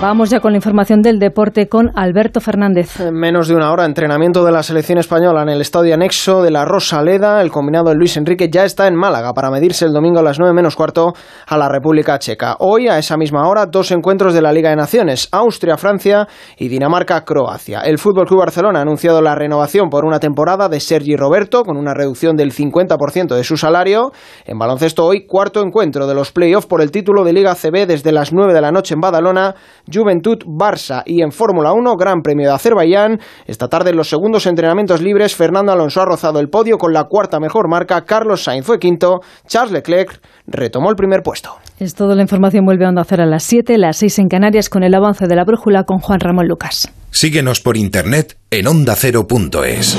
Vamos 0.02 0.30
ya 0.30 0.40
con 0.40 0.54
la 0.54 0.58
información 0.58 1.02
del 1.02 1.20
deporte 1.20 1.68
con 1.68 1.92
Alberto 1.94 2.40
Fernández. 2.40 3.02
En 3.02 3.16
menos 3.16 3.50
de 3.50 3.56
una 3.56 3.70
hora, 3.70 3.84
entrenamiento 3.84 4.46
de 4.46 4.52
la 4.54 4.64
selección 4.64 4.98
española 4.98 5.42
en 5.42 5.50
el 5.50 5.60
estadio 5.60 5.94
anexo 5.94 6.42
de 6.42 6.52
la 6.52 6.64
Rosaleda. 6.64 7.42
El 7.42 7.52
combinado 7.52 7.90
de 7.90 7.96
Luis 7.96 8.16
Enrique 8.16 8.48
ya 8.50 8.64
está 8.64 8.88
en 8.88 8.96
Málaga 8.96 9.34
para 9.34 9.52
medirse 9.52 9.84
el 9.84 9.92
domingo 9.92 10.20
a 10.20 10.24
las 10.24 10.40
9 10.40 10.54
menos 10.54 10.78
cuarto 10.78 11.12
a 11.46 11.58
la 11.58 11.68
República 11.68 12.18
Checa. 12.18 12.56
Hoy, 12.60 12.88
a 12.88 12.98
esa 12.98 13.18
misma 13.18 13.46
hora, 13.50 13.66
dos 13.66 13.92
encuentros 13.92 14.34
de 14.34 14.42
la 14.42 14.54
Liga 14.54 14.70
de 14.70 14.78
Naciones: 14.78 15.28
Austria-Francia 15.34 16.30
y 16.58 16.70
Dinamarca-Croacia. 16.70 17.82
El 17.82 17.98
Fútbol 17.98 18.26
Club 18.26 18.40
Barcelona 18.40 18.80
ha 18.80 18.84
anunciado 18.84 19.22
la 19.22 19.36
renovación 19.36 19.90
por 19.90 20.06
una 20.06 20.22
temporada 20.22 20.70
de 20.70 20.80
Sergi 20.80 21.18
Roberto 21.18 21.64
con 21.64 21.76
una 21.76 21.94
reducción 21.94 22.38
del 22.38 22.54
50% 22.54 23.36
de 23.36 23.44
su 23.44 23.58
salario. 23.58 24.14
En 24.46 24.58
baloncesto, 24.58 25.06
hoy, 25.06 25.28
cuarto 25.28 25.62
encuentro 25.62 26.08
de 26.08 26.16
los 26.16 26.32
playoffs 26.32 26.68
por 26.68 26.82
el 26.82 26.90
título 26.90 27.26
de 27.26 27.34
Liga 27.34 27.54
CB 27.54 27.86
desde 27.86 28.14
las 28.14 28.32
9 28.32 28.54
de 28.54 28.62
la 28.62 28.72
noche 28.72 28.94
en 28.94 29.02
Badalona. 29.02 29.56
Juventud 29.92 30.38
Barça 30.46 31.04
y 31.06 31.22
en 31.22 31.32
Fórmula 31.32 31.74
1 31.74 31.96
Gran 31.98 32.22
Premio 32.22 32.48
de 32.48 32.54
Azerbaiyán. 32.54 33.20
Esta 33.46 33.68
tarde 33.68 33.92
en 33.92 33.98
los 33.98 34.10
segundos 34.10 34.46
entrenamientos 34.46 35.02
libres 35.02 35.36
Fernando 35.36 35.72
Alonso 35.72 36.02
ha 36.02 36.06
rozado 36.06 36.40
el 36.40 36.50
podio 36.50 36.78
con 36.78 36.94
la 36.94 37.06
cuarta 37.06 37.40
mejor 37.40 37.68
marca, 37.70 38.06
Carlos 38.06 38.44
Sainz 38.44 38.66
fue 38.66 38.80
quinto, 38.80 39.22
Charles 39.48 39.72
Leclerc 39.72 40.22
retomó 40.48 40.90
el 40.90 40.96
primer 40.96 41.22
puesto. 41.24 41.56
Es 41.80 41.96
todo, 41.96 42.16
la 42.16 42.22
información 42.22 42.66
vuelve 42.66 42.86
a 42.86 42.90
Onda 42.90 43.04
Cero 43.04 43.24
a 43.24 43.26
las 43.26 43.44
7, 43.44 43.78
las 43.78 43.98
6 43.98 44.20
en 44.20 44.28
Canarias 44.30 44.70
con 44.70 44.84
el 44.84 44.94
avance 44.94 45.28
de 45.28 45.36
la 45.36 45.46
brújula 45.46 45.84
con 45.84 46.00
Juan 46.00 46.20
Ramón 46.20 46.48
Lucas. 46.48 46.92
Síguenos 47.12 47.62
por 47.62 47.78
internet 47.78 48.38
en 48.52 48.68
ondacero.es. 48.68 49.98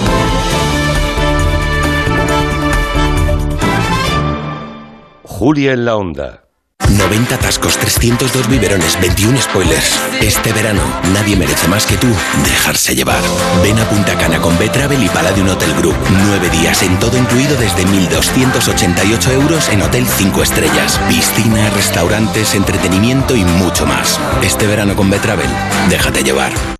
Julia 5.25 5.73
en 5.73 5.85
la 5.87 5.97
onda. 5.97 6.50
90 6.89 7.39
tascos, 7.39 7.77
302 7.79 8.49
biberones, 8.49 8.99
21 9.01 9.41
spoilers. 9.41 9.99
Este 10.21 10.53
verano, 10.53 10.83
nadie 11.13 11.37
merece 11.37 11.69
más 11.69 11.87
que 11.87 11.97
tú 11.97 12.09
dejarse 12.45 12.95
llevar. 12.95 13.23
Ven 13.63 13.79
a 13.79 13.89
Punta 13.89 14.17
Cana 14.17 14.41
con 14.41 14.59
B-Travel 14.59 15.03
y 15.03 15.09
Palladium 15.09 15.49
Hotel 15.49 15.75
Group. 15.75 15.97
Nueve 16.27 16.49
días 16.51 16.83
en 16.83 16.99
todo 16.99 17.17
incluido 17.17 17.57
desde 17.57 17.85
1.288 17.85 19.33
euros 19.33 19.69
en 19.69 19.83
Hotel 19.83 20.07
5 20.07 20.43
Estrellas. 20.43 21.01
Piscina, 21.09 21.71
restaurantes, 21.71 22.55
entretenimiento 22.55 23.37
y 23.37 23.45
mucho 23.45 23.87
más. 23.87 24.19
Este 24.43 24.67
verano 24.67 24.97
con 24.97 25.11
B-Travel, 25.11 25.51
déjate 25.89 26.23
llevar. 26.23 26.80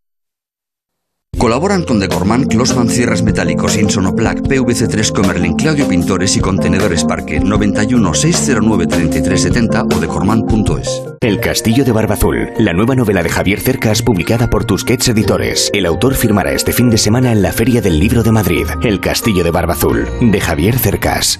Colaboran 1.41 1.81
con 1.85 1.99
Decorman, 1.99 2.43
Closman 2.43 2.87
Cierres 2.87 3.23
Metálicos, 3.23 3.75
Insonoplac, 3.75 4.41
PVC3 4.41 5.11
Comerlin, 5.11 5.55
Claudio 5.55 5.87
Pintores 5.87 6.37
y 6.37 6.39
Contenedores 6.39 7.03
Parque 7.03 7.39
91 7.39 8.13
609 8.13 8.85
3370 8.85 9.83
o 9.85 9.99
decorman.es. 9.99 11.01
El 11.19 11.39
Castillo 11.39 11.83
de 11.83 11.93
Barbazul, 11.93 12.51
la 12.59 12.73
nueva 12.73 12.93
novela 12.93 13.23
de 13.23 13.29
Javier 13.29 13.59
Cercas 13.59 14.03
publicada 14.03 14.51
por 14.51 14.65
Tusquets 14.65 15.07
Editores. 15.07 15.71
El 15.73 15.87
autor 15.87 16.13
firmará 16.13 16.51
este 16.51 16.73
fin 16.73 16.91
de 16.91 16.99
semana 16.99 17.31
en 17.31 17.41
la 17.41 17.51
Feria 17.51 17.81
del 17.81 17.97
Libro 17.97 18.21
de 18.21 18.31
Madrid. 18.31 18.67
El 18.83 18.99
Castillo 18.99 19.43
de 19.43 19.49
Barbazul, 19.49 20.07
de 20.21 20.39
Javier 20.39 20.77
Cercas. 20.77 21.39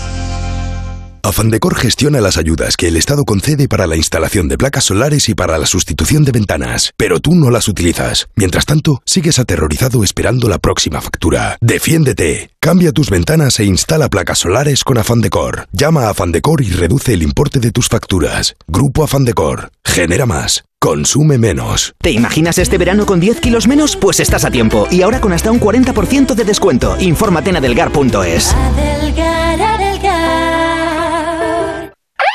Afandecor 1.23 1.75
gestiona 1.75 2.19
las 2.19 2.37
ayudas 2.37 2.77
que 2.77 2.87
el 2.87 2.97
Estado 2.97 3.25
concede 3.25 3.67
para 3.67 3.85
la 3.87 3.95
instalación 3.95 4.47
de 4.47 4.57
placas 4.57 4.85
solares 4.85 5.29
y 5.29 5.35
para 5.35 5.57
la 5.57 5.65
sustitución 5.67 6.23
de 6.23 6.31
ventanas, 6.31 6.93
pero 6.97 7.19
tú 7.19 7.35
no 7.35 7.51
las 7.51 7.67
utilizas. 7.67 8.27
Mientras 8.35 8.65
tanto, 8.65 9.01
sigues 9.05 9.37
aterrorizado 9.37 10.03
esperando 10.03 10.49
la 10.49 10.57
próxima 10.57 10.99
factura. 11.01 11.57
Defiéndete. 11.61 12.49
Cambia 12.59 12.91
tus 12.91 13.09
ventanas 13.09 13.59
e 13.59 13.65
instala 13.65 14.09
placas 14.09 14.39
solares 14.39 14.83
con 14.83 14.97
Afandecor. 14.97 15.67
Llama 15.71 16.05
a 16.05 16.09
Afandecor 16.09 16.61
y 16.61 16.69
reduce 16.69 17.13
el 17.13 17.23
importe 17.23 17.59
de 17.59 17.71
tus 17.71 17.87
facturas. 17.87 18.55
Grupo 18.67 19.03
Afandecor. 19.03 19.71
Genera 19.83 20.25
más. 20.25 20.63
Consume 20.83 21.37
menos. 21.37 21.93
¿Te 22.01 22.09
imaginas 22.09 22.57
este 22.57 22.79
verano 22.79 23.05
con 23.05 23.19
10 23.19 23.39
kilos 23.39 23.67
menos? 23.67 23.95
Pues 23.95 24.19
estás 24.19 24.45
a 24.45 24.49
tiempo. 24.49 24.87
Y 24.89 25.03
ahora 25.03 25.21
con 25.21 25.31
hasta 25.31 25.51
un 25.51 25.59
40% 25.59 26.33
de 26.33 26.43
descuento. 26.43 26.97
Infórmate 26.99 27.51
en 27.51 27.57
adelgar.es. 27.57 28.55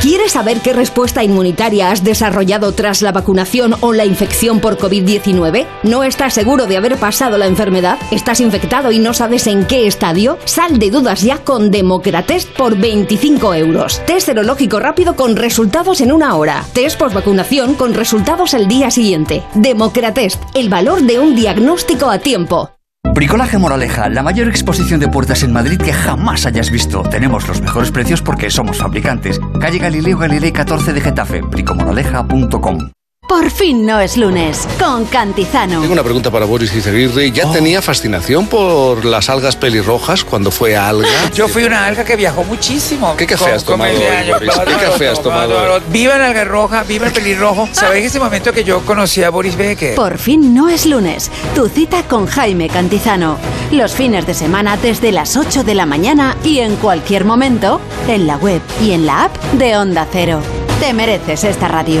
¿Quieres 0.00 0.32
saber 0.32 0.60
qué 0.60 0.72
respuesta 0.72 1.22
inmunitaria 1.22 1.90
has 1.90 2.02
desarrollado 2.02 2.72
tras 2.72 3.02
la 3.02 3.12
vacunación 3.12 3.74
o 3.82 3.92
la 3.92 4.06
infección 4.06 4.58
por 4.58 4.78
COVID-19? 4.78 5.66
¿No 5.82 6.04
estás 6.04 6.32
seguro 6.32 6.64
de 6.64 6.78
haber 6.78 6.96
pasado 6.96 7.36
la 7.36 7.46
enfermedad? 7.46 7.98
¿Estás 8.10 8.40
infectado 8.40 8.92
y 8.92 8.98
no 8.98 9.12
sabes 9.12 9.46
en 9.46 9.66
qué 9.66 9.86
estadio? 9.86 10.38
Sal 10.46 10.78
de 10.78 10.90
dudas 10.90 11.20
ya 11.20 11.44
con 11.44 11.70
Democratest 11.70 12.48
por 12.56 12.78
25 12.78 13.54
euros. 13.54 14.00
Test 14.06 14.26
serológico 14.26 14.80
rápido 14.80 15.16
con 15.16 15.36
resultados 15.36 16.00
en 16.00 16.12
una 16.12 16.34
hora. 16.34 16.64
Test 16.72 16.98
postvacunación 16.98 17.74
con 17.74 17.92
resultados 17.92 18.54
el 18.54 18.68
día 18.68 18.90
siguiente. 18.90 19.42
Democratest, 19.52 20.42
el 20.54 20.70
valor 20.70 21.02
de 21.02 21.18
un 21.18 21.36
diagnóstico 21.36 22.08
a 22.08 22.18
tiempo. 22.20 22.70
Bricolaje 23.14 23.58
Moraleja, 23.58 24.08
la 24.08 24.22
mayor 24.22 24.48
exposición 24.48 25.00
de 25.00 25.08
puertas 25.08 25.42
en 25.42 25.52
Madrid 25.52 25.78
que 25.78 25.92
jamás 25.92 26.46
hayas 26.46 26.70
visto. 26.70 27.02
Tenemos 27.02 27.46
los 27.48 27.60
mejores 27.60 27.90
precios 27.90 28.22
porque 28.22 28.50
somos 28.50 28.78
fabricantes. 28.78 29.40
Calle 29.60 29.78
Galileo 29.78 30.18
Galilei 30.18 30.52
14 30.52 30.92
de 30.92 31.00
Getafe, 31.00 31.40
bricomoraleja.com. 31.42 32.90
Por 33.30 33.48
fin 33.48 33.86
no 33.86 34.00
es 34.00 34.16
lunes, 34.16 34.66
con 34.76 35.04
Cantizano. 35.04 35.82
Tengo 35.82 35.92
una 35.92 36.02
pregunta 36.02 36.32
para 36.32 36.46
Boris 36.46 36.74
Izaguirre. 36.74 37.30
¿Ya 37.30 37.48
tenía 37.52 37.80
fascinación 37.80 38.48
por 38.48 39.04
las 39.04 39.30
algas 39.30 39.54
pelirrojas 39.54 40.24
cuando 40.24 40.50
fue 40.50 40.76
alga? 40.76 41.06
Yo 41.34 41.46
fui 41.46 41.62
una 41.62 41.86
alga 41.86 42.04
que 42.04 42.16
viajó 42.16 42.42
muchísimo. 42.42 43.14
¿Qué 43.16 43.28
café 43.28 43.52
has 43.52 43.62
tomado 43.62 43.92
con 43.94 44.02
hoy, 44.02 44.08
el- 44.08 44.32
Boris? 44.32 44.50
¿Qué 44.66 44.84
café 44.84 45.08
has 45.10 45.22
tomado? 45.22 45.80
Viva 45.92 46.18
la 46.18 46.26
alga 46.26 46.42
roja, 46.42 46.82
viva 46.82 47.06
el 47.06 47.12
pelirrojo. 47.12 47.68
¿Sabéis 47.72 48.06
ese 48.06 48.18
momento 48.18 48.52
que 48.52 48.64
yo 48.64 48.80
conocí 48.84 49.22
a 49.22 49.30
Boris 49.30 49.56
Becker? 49.56 49.94
Por 49.94 50.18
fin 50.18 50.52
no 50.52 50.68
es 50.68 50.84
lunes, 50.84 51.30
tu 51.54 51.68
cita 51.68 52.02
con 52.02 52.26
Jaime 52.26 52.68
Cantizano. 52.68 53.38
Los 53.70 53.92
fines 53.92 54.26
de 54.26 54.34
semana 54.34 54.76
desde 54.76 55.12
las 55.12 55.36
8 55.36 55.62
de 55.62 55.76
la 55.76 55.86
mañana 55.86 56.36
y 56.42 56.58
en 56.58 56.74
cualquier 56.74 57.24
momento 57.24 57.80
en 58.08 58.26
la 58.26 58.36
web 58.38 58.60
y 58.82 58.90
en 58.90 59.06
la 59.06 59.26
app 59.26 59.36
de 59.52 59.76
Onda 59.76 60.08
Cero. 60.10 60.40
Te 60.80 60.92
mereces 60.92 61.44
esta 61.44 61.68
radio. 61.68 62.00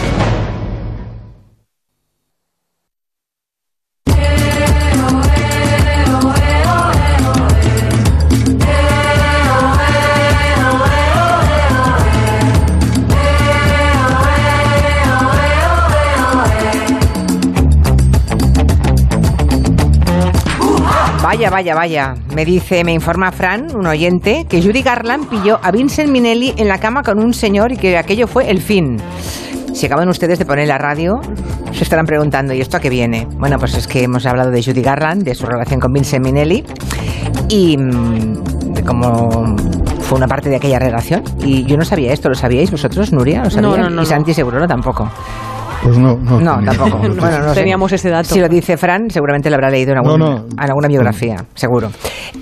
Vaya, 21.31 21.49
vaya, 21.49 21.75
vaya. 21.75 22.15
Me 22.35 22.43
dice, 22.43 22.83
me 22.83 22.91
informa 22.91 23.31
Fran, 23.31 23.73
un 23.73 23.87
oyente, 23.87 24.45
que 24.49 24.61
Judy 24.61 24.81
Garland 24.81 25.29
pilló 25.29 25.61
a 25.63 25.71
Vincent 25.71 26.09
Minelli 26.09 26.53
en 26.57 26.67
la 26.67 26.77
cama 26.77 27.03
con 27.03 27.19
un 27.19 27.33
señor 27.33 27.71
y 27.71 27.77
que 27.77 27.97
aquello 27.97 28.27
fue 28.27 28.51
el 28.51 28.61
fin. 28.61 28.97
Si 29.73 29.85
acaban 29.85 30.09
ustedes 30.09 30.39
de 30.39 30.45
poner 30.45 30.67
la 30.67 30.77
radio, 30.77 31.21
se 31.71 31.85
estarán 31.85 32.05
preguntando, 32.05 32.53
¿y 32.53 32.59
esto 32.59 32.75
a 32.75 32.79
qué 32.81 32.89
viene? 32.89 33.29
Bueno, 33.37 33.57
pues 33.59 33.77
es 33.77 33.87
que 33.87 34.03
hemos 34.03 34.25
hablado 34.25 34.51
de 34.51 34.61
Judy 34.61 34.81
Garland, 34.81 35.23
de 35.23 35.33
su 35.33 35.45
relación 35.45 35.79
con 35.79 35.93
Vincent 35.93 36.21
Minnelli 36.21 36.65
y 37.47 37.77
mm, 37.77 38.73
de 38.73 38.83
cómo 38.83 39.55
fue 40.01 40.17
una 40.17 40.27
parte 40.27 40.49
de 40.49 40.57
aquella 40.57 40.79
relación. 40.79 41.23
Y 41.45 41.63
yo 41.63 41.77
no 41.77 41.85
sabía 41.85 42.11
esto, 42.11 42.27
¿lo 42.27 42.35
sabíais 42.35 42.71
vosotros, 42.71 43.13
Nuria? 43.13 43.45
¿Lo 43.45 43.49
sabíais? 43.49 43.77
no, 43.77 43.89
no, 43.89 44.01
y 44.01 44.05
Santi 44.05 44.31
no. 44.31 44.35
seguro 44.35 44.59
no 44.59 44.67
tampoco. 44.67 45.09
Pues 45.83 45.97
no, 45.97 46.15
no. 46.17 46.39
No, 46.39 46.63
tampoco. 46.63 46.99
Bueno, 47.21 47.39
no 47.39 47.53
sé. 47.53 47.59
Teníamos 47.61 47.91
ese 47.91 48.09
dato. 48.09 48.29
Si 48.33 48.39
lo 48.39 48.47
dice 48.47 48.77
Fran, 48.77 49.09
seguramente 49.09 49.49
lo 49.49 49.55
habrá 49.55 49.69
leído 49.69 49.93
en, 49.93 50.01
No, 50.03 50.17
no. 50.17 50.45
en 50.51 50.59
alguna 50.59 50.87
biografía, 50.87 51.45
seguro. 51.55 51.91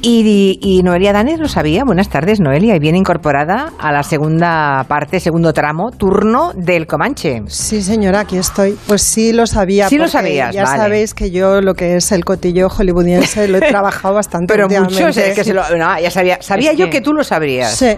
Y, 0.01 0.59
y 0.61 0.83
Noelia 0.83 1.13
Danes 1.13 1.39
lo 1.39 1.47
sabía. 1.47 1.83
Buenas 1.85 2.09
tardes, 2.09 2.39
Noelia. 2.39 2.75
Y 2.75 2.79
viene 2.79 2.97
incorporada 2.97 3.71
a 3.79 3.91
la 3.91 4.03
segunda 4.03 4.83
parte, 4.87 5.19
segundo 5.19 5.53
tramo, 5.53 5.91
turno 5.91 6.51
del 6.55 6.85
Comanche. 6.87 7.43
Sí, 7.47 7.81
señora, 7.81 8.21
aquí 8.21 8.37
estoy. 8.37 8.77
Pues 8.87 9.01
sí 9.01 9.33
lo 9.33 9.47
sabía. 9.47 9.87
Sí 9.89 9.97
lo 9.97 10.07
sabías, 10.07 10.53
Ya 10.53 10.63
vale. 10.63 10.77
sabéis 10.77 11.13
que 11.13 11.31
yo 11.31 11.61
lo 11.61 11.73
que 11.73 11.95
es 11.95 12.11
el 12.11 12.25
cotillo 12.25 12.67
hollywoodiense 12.69 13.47
lo 13.47 13.57
he 13.57 13.61
trabajado 13.69 14.15
bastante 14.15 14.53
Pero 14.53 14.67
mucho, 14.67 14.81
últimamente. 14.81 15.29
es 15.29 15.35
que 15.35 15.43
se 15.43 15.53
lo, 15.53 15.61
no, 15.77 15.99
ya 15.99 16.11
sabía, 16.11 16.37
sabía 16.41 16.71
Es 16.71 16.77
yo 16.77 16.85
que- 16.85 16.91
que 16.91 17.01
tú 17.01 17.13
lo 17.13 17.23
sabrías. 17.23 17.71
Sí. 17.75 17.95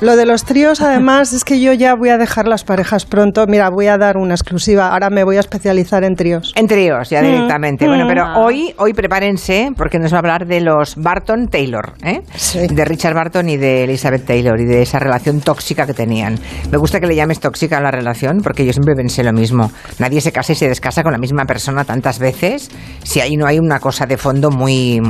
Lo 0.00 0.16
de 0.16 0.26
los 0.26 0.44
tríos, 0.44 0.80
además, 0.80 1.32
es 1.32 1.44
que 1.44 1.60
yo 1.60 1.72
ya 1.72 1.94
voy 1.94 2.08
a 2.08 2.18
dejar 2.18 2.46
las 2.48 2.64
parejas 2.64 3.04
pronto. 3.06 3.46
Mira, 3.46 3.68
voy 3.70 3.86
a 3.86 3.98
dar 3.98 4.16
una 4.16 4.34
exclusiva. 4.34 4.88
Ahora 4.88 5.10
me 5.10 5.24
voy 5.24 5.36
a 5.36 5.40
especializar 5.40 6.04
en 6.04 6.16
tríos. 6.16 6.52
En 6.56 6.66
tríos, 6.66 7.10
ya 7.10 7.20
Mm, 7.22 7.24
directamente. 7.26 7.84
mm. 7.84 7.88
Bueno, 7.88 8.04
pero 8.08 8.24
Ah. 8.24 8.38
hoy, 8.38 8.74
hoy 8.78 8.92
prepárense 8.94 9.70
porque 9.76 9.98
nos 9.98 10.12
va 10.12 10.16
a 10.16 10.20
hablar 10.20 10.46
de 10.46 10.60
los 10.60 10.96
Barton 10.96 11.48
Taylor, 11.48 11.92
¿eh? 12.04 12.22
de 12.70 12.84
Richard 12.84 13.14
Barton 13.14 13.48
y 13.48 13.56
de 13.56 13.84
Elizabeth 13.84 14.24
Taylor 14.24 14.58
y 14.60 14.64
de 14.64 14.82
esa 14.82 14.98
relación 14.98 15.40
tóxica 15.40 15.86
que 15.86 15.94
tenían. 15.94 16.38
Me 16.70 16.78
gusta 16.78 17.00
que 17.00 17.06
le 17.06 17.14
llames 17.16 17.40
tóxica 17.40 17.78
a 17.78 17.80
la 17.80 17.90
relación 17.90 18.38
porque 18.42 18.64
yo 18.64 18.72
siempre 18.72 18.94
pensé 18.94 19.22
lo 19.22 19.32
mismo. 19.32 19.70
Nadie 19.98 20.20
se 20.20 20.32
casa 20.32 20.52
y 20.52 20.56
se 20.56 20.68
descasa 20.68 21.02
con 21.02 21.12
la 21.12 21.18
misma 21.18 21.44
persona 21.44 21.84
tantas 21.84 22.18
veces 22.18 22.70
si 23.02 23.20
ahí 23.20 23.36
no 23.36 23.46
hay 23.46 23.58
una 23.58 23.78
cosa 23.80 24.06
de 24.06 24.16
fondo 24.16 24.50
muy, 24.50 25.00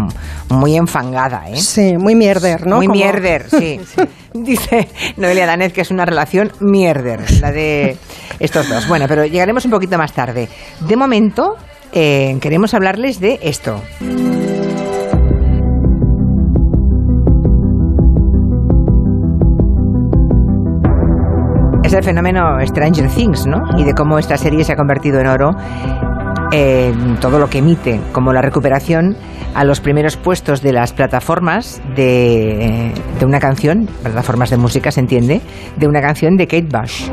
muy 0.51 0.77
enfangada, 0.77 1.49
¿eh? 1.49 1.57
Sí, 1.57 1.95
muy 1.97 2.15
mierder, 2.15 2.67
¿no? 2.67 2.77
Muy 2.77 2.89
mierder, 2.89 3.47
sí. 3.49 3.81
Dice 4.43 4.89
Noelia 5.17 5.47
Danez 5.47 5.73
que 5.73 5.83
es 5.83 5.93
una 5.93 6.05
relación 6.05 6.51
mierder, 6.59 7.21
la 7.41 7.53
de 7.53 7.97
estos 8.41 8.69
dos. 8.69 8.89
Bueno, 8.89 9.07
pero 9.09 9.25
llegaremos 9.25 9.65
un 9.65 9.71
poquito 9.71 9.97
más 9.97 10.13
tarde. 10.13 10.49
De 10.81 10.97
momento, 10.97 11.55
eh, 11.93 12.37
queremos 12.41 12.75
hablarles 12.75 13.21
de 13.21 13.39
esto. 13.43 13.81
Es 21.85 21.93
el 21.93 22.03
fenómeno 22.03 22.59
Stranger 22.67 23.09
Things, 23.11 23.47
¿no? 23.47 23.79
Y 23.79 23.85
de 23.85 23.95
cómo 23.95 24.19
esta 24.19 24.37
serie 24.37 24.65
se 24.65 24.73
ha 24.73 24.77
convertido 24.77 25.21
en 25.21 25.29
oro 25.29 25.51
todo 27.21 27.41
lo 27.41 27.49
que 27.49 27.59
emite, 27.59 28.01
como 28.13 28.33
la 28.33 28.41
recuperación 28.41 29.17
a 29.55 29.65
los 29.65 29.81
primeros 29.81 30.17
puestos 30.17 30.63
de 30.63 30.73
las 30.73 30.93
plataformas 30.93 31.81
de, 31.97 32.93
de 33.19 33.25
una 33.25 33.39
canción, 33.39 33.89
plataformas 34.03 34.51
de 34.51 34.57
música 34.57 34.91
se 34.91 35.01
entiende, 35.01 35.41
de 35.77 35.87
una 35.87 36.01
canción 36.01 36.37
de 36.37 36.47
Kate 36.47 36.69
Bush. 36.69 37.09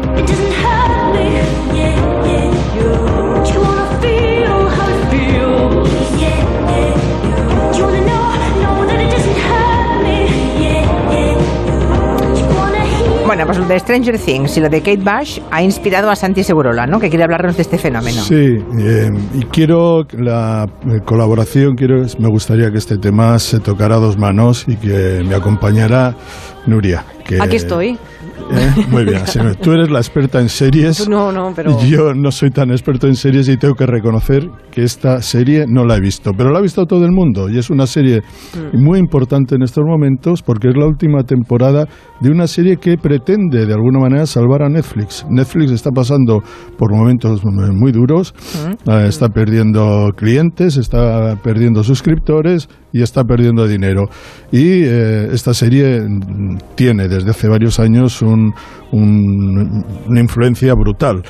Pues 13.58 13.68
de 13.68 13.80
Stranger 13.80 14.18
Things 14.18 14.56
y 14.58 14.62
lo 14.62 14.70
de 14.70 14.80
Kate 14.80 15.02
Bush 15.04 15.40
ha 15.52 15.62
inspirado 15.62 16.10
a 16.10 16.16
Santi 16.16 16.44
Segurola, 16.44 16.86
¿no? 16.86 17.00
Que 17.00 17.10
quiere 17.10 17.24
hablarnos 17.26 17.58
de 17.58 17.64
este 17.64 17.78
fenómeno. 17.78 18.22
Sí, 18.22 18.58
eh, 18.80 19.10
y 19.34 19.44
quiero 19.46 20.06
la 20.18 20.70
eh, 20.88 21.02
colaboración, 21.04 21.76
quiero, 21.76 22.06
me 22.20 22.30
gustaría 22.30 22.72
que 22.72 22.78
este 22.78 22.98
tema 22.98 23.38
se 23.40 23.60
tocara 23.60 23.96
a 23.96 24.00
dos 24.00 24.18
manos 24.18 24.66
y 24.68 24.78
que 24.78 25.24
me 25.28 25.36
acompañara 25.36 26.16
Nuria. 26.66 27.04
Que, 27.26 27.42
Aquí 27.42 27.58
estoy. 27.58 27.98
¿Eh? 28.52 28.86
Muy 28.90 29.06
bien, 29.06 29.22
tú 29.62 29.72
eres 29.72 29.90
la 29.90 30.00
experta 30.00 30.40
en 30.40 30.50
series. 30.50 31.08
No, 31.08 31.32
no, 31.32 31.54
pero... 31.56 31.80
Yo 31.86 32.14
no 32.14 32.32
soy 32.32 32.50
tan 32.52 32.72
experto 32.72 33.08
en 33.08 33.16
series 33.16 33.48
y 33.50 33.58
tengo 33.58 33.76
que 33.76 33.86
reconocer 33.86 34.48
que 34.72 34.84
esta 34.84 35.22
serie 35.22 35.66
no 35.68 35.86
la 35.86 35.98
he 35.98 36.00
visto, 36.00 36.32
pero 36.38 36.52
la 36.52 36.60
ha 36.60 36.62
visto 36.62 36.86
todo 36.86 37.06
el 37.06 37.12
mundo 37.12 37.50
y 37.50 37.58
es 37.58 37.70
una 37.70 37.88
serie 37.88 38.22
Mm. 38.74 38.84
muy 38.84 39.00
importante 39.00 39.56
en 39.56 39.64
estos 39.64 39.84
momentos 39.86 40.42
porque 40.42 40.70
es 40.70 40.76
la 40.76 40.86
última 40.86 41.24
temporada 41.24 41.88
de 42.20 42.30
una 42.30 42.48
serie 42.48 42.78
que 42.78 42.98
pretende 42.98 43.66
de 43.66 43.74
alguna 43.74 44.00
manera 44.00 44.26
salvar 44.26 44.64
a 44.64 44.70
Netflix. 44.70 45.26
Netflix 45.30 45.72
está 45.72 45.92
pasando 45.92 46.42
por 46.78 46.92
momentos 46.94 47.42
muy 47.46 47.92
duros, 47.92 48.34
eh, 48.88 49.06
está 49.08 49.30
perdiendo 49.30 50.10
clientes, 50.16 50.78
está 50.78 51.36
perdiendo 51.44 51.84
suscriptores 51.84 52.68
y 52.94 53.02
está 53.02 53.24
perdiendo 53.24 53.68
dinero. 53.68 54.04
Y 54.52 54.84
eh, 54.84 55.28
esta 55.32 55.54
serie 55.54 56.02
mm, 56.02 56.58
tiene 56.76 57.08
desde 57.08 57.30
hace 57.32 57.48
varios 57.48 57.80
años 57.80 58.22
un- 58.22 58.31
un- 58.32 59.86
una 60.08 60.20
influencia 60.20 60.74
brutal. 60.74 61.22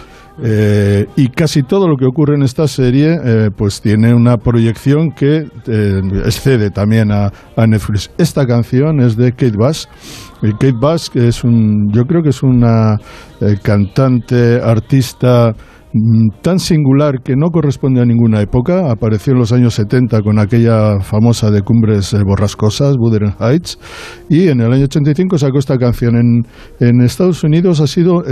Eh, 0.43 1.05
y 1.17 1.27
casi 1.27 1.61
todo 1.61 1.87
lo 1.87 1.97
que 1.97 2.05
ocurre 2.05 2.33
en 2.35 2.41
esta 2.41 2.65
serie 2.67 3.15
eh, 3.23 3.49
pues 3.55 3.79
tiene 3.81 4.13
una 4.15 4.37
proyección 4.37 5.11
que 5.11 5.45
eh, 5.67 6.01
excede 6.25 6.71
también 6.71 7.11
a, 7.11 7.31
Netflix. 7.67 8.09
Esta 8.17 8.47
canción 8.47 9.01
es 9.01 9.15
de 9.15 9.31
Kate 9.33 9.57
Bush. 9.57 9.85
Y 10.41 10.51
Kate 10.53 10.71
Bush 10.81 11.09
que 11.09 11.27
es 11.27 11.43
un, 11.43 11.91
yo 11.91 12.05
creo 12.05 12.23
que 12.23 12.29
es 12.29 12.41
una 12.41 12.97
cantante, 13.61 14.59
artista 14.63 15.53
tan 16.41 16.59
singular 16.59 17.21
que 17.21 17.35
no 17.35 17.49
corresponde 17.49 18.01
a 18.01 18.05
ninguna 18.05 18.41
época. 18.41 18.89
Apareció 18.89 19.33
en 19.33 19.39
los 19.39 19.51
años 19.51 19.73
70 19.73 20.21
con 20.21 20.39
aquella 20.39 20.99
famosa 21.01 21.51
de 21.51 21.61
Cumbres 21.61 22.13
eh, 22.13 22.23
Borrascosas, 22.23 22.95
Wuthering 22.97 23.35
Heights, 23.39 23.77
y 24.29 24.47
en 24.47 24.61
el 24.61 24.71
año 24.71 24.85
85 24.85 25.37
sacó 25.37 25.59
esta 25.59 25.77
canción. 25.77 26.15
En, 26.15 26.45
en 26.79 27.01
Estados 27.01 27.43
Unidos 27.43 27.81
ha 27.81 27.87
sido 27.87 28.23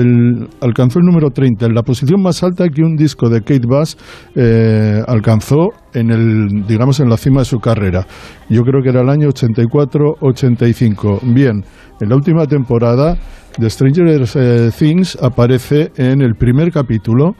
alcanzó 0.61 0.99
el 0.99 1.05
número 1.05 1.31
30, 1.31 1.65
en 1.65 1.73
la 1.73 1.83
posición 1.83 2.21
más 2.21 2.43
alta 2.43 2.69
que 2.69 2.81
un 2.81 2.95
disco 2.95 3.29
de 3.29 3.41
Kate 3.41 3.67
Bush 3.67 3.95
eh, 4.35 5.01
alcanzó 5.07 5.69
en 5.93 6.11
el, 6.11 6.65
digamos, 6.67 6.99
en 6.99 7.09
la 7.09 7.17
cima 7.17 7.41
de 7.41 7.45
su 7.45 7.59
carrera. 7.59 8.05
Yo 8.49 8.63
creo 8.63 8.81
que 8.81 8.89
era 8.89 9.01
el 9.01 9.09
año 9.09 9.27
84-85. 9.29 11.19
Bien, 11.33 11.63
en 11.99 12.09
la 12.09 12.15
última 12.15 12.45
temporada 12.45 13.17
de 13.57 13.69
Stranger 13.69 14.23
eh, 14.35 14.69
Things 14.77 15.17
aparece 15.21 15.91
en 15.97 16.21
el 16.21 16.35
primer 16.35 16.71
capítulo 16.71 17.35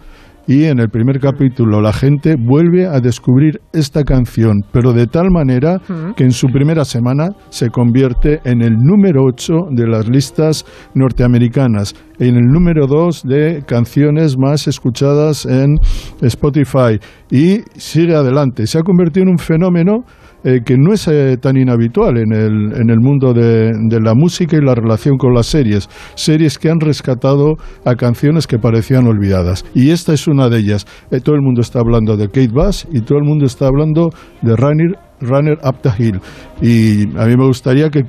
y 0.50 0.64
en 0.64 0.80
el 0.80 0.90
primer 0.90 1.20
capítulo 1.20 1.80
la 1.80 1.94
gente 1.94 2.36
vuelve 2.36 2.88
a 2.88 3.00
descubrir 3.00 3.62
esta 3.72 4.04
canción, 4.04 4.62
pero 4.72 4.94
de 4.94 5.06
tal 5.06 5.30
manera 5.30 5.80
que 6.16 6.24
en 6.24 6.32
su 6.32 6.48
primera 6.48 6.86
semana 6.86 7.30
se 7.50 7.70
convierte 7.70 8.40
en 8.46 8.64
el 8.64 8.74
número 8.76 9.26
8 9.26 9.68
de 9.70 9.88
las 9.88 10.10
listas 10.10 10.66
norteamericanas, 10.96 11.94
en 12.18 12.36
el 12.36 12.46
número 12.48 12.88
2 12.88 13.24
de 13.26 13.64
canciones 13.68 14.38
más 14.40 14.68
escuchadas 14.68 15.46
en 15.46 15.76
Spotify 16.22 17.00
y 17.30 17.60
sigue 17.76 18.16
adelante. 18.16 18.66
Se 18.66 18.80
ha 18.80 18.82
convertido 18.82 19.26
en 19.26 19.30
un 19.30 19.38
fenómeno 19.38 20.04
eh, 20.44 20.62
que 20.66 20.78
no 20.78 20.94
es 20.94 21.08
eh, 21.08 21.38
tan 21.38 21.58
inhabitual 21.58 22.18
en 22.18 22.32
el, 22.32 22.74
en 22.80 22.90
el 22.90 23.00
mundo 23.00 23.34
de, 23.34 23.74
la 24.00 24.14
música 24.16 24.56
y 24.56 24.62
la 24.62 24.74
relación 24.74 25.18
con 25.18 25.34
las 25.34 25.48
series. 25.48 25.90
Series 26.16 26.58
que 26.58 26.70
han 26.70 26.80
rescatado 26.80 27.56
a 27.86 27.96
canciones 27.96 28.48
que 28.48 28.58
parecían 28.58 29.08
olvidadas. 29.08 29.66
Y 29.74 29.92
esta 29.92 30.14
es 30.14 30.28
una 30.28 30.50
de 30.50 30.60
ellas. 30.60 30.88
Eh, 31.12 31.20
todo 31.20 31.36
el 31.36 31.42
mundo 31.42 31.62
está 31.62 31.80
hablando 31.80 32.16
de 32.16 32.28
Kate 32.28 32.54
Bush 32.54 32.86
y 32.92 33.02
todo 33.02 33.18
el 33.18 33.26
mundo 33.26 33.46
está 33.46 33.68
hablando 33.68 34.12
de 34.42 34.56
Runner, 34.56 34.98
Runner 35.22 35.58
Up 35.64 35.78
the 35.82 35.92
Hill. 35.98 36.22
Y 36.62 37.04
a 37.18 37.26
mí 37.26 37.38
me 37.38 37.46
gustaría 37.46 37.90
que, 37.90 38.04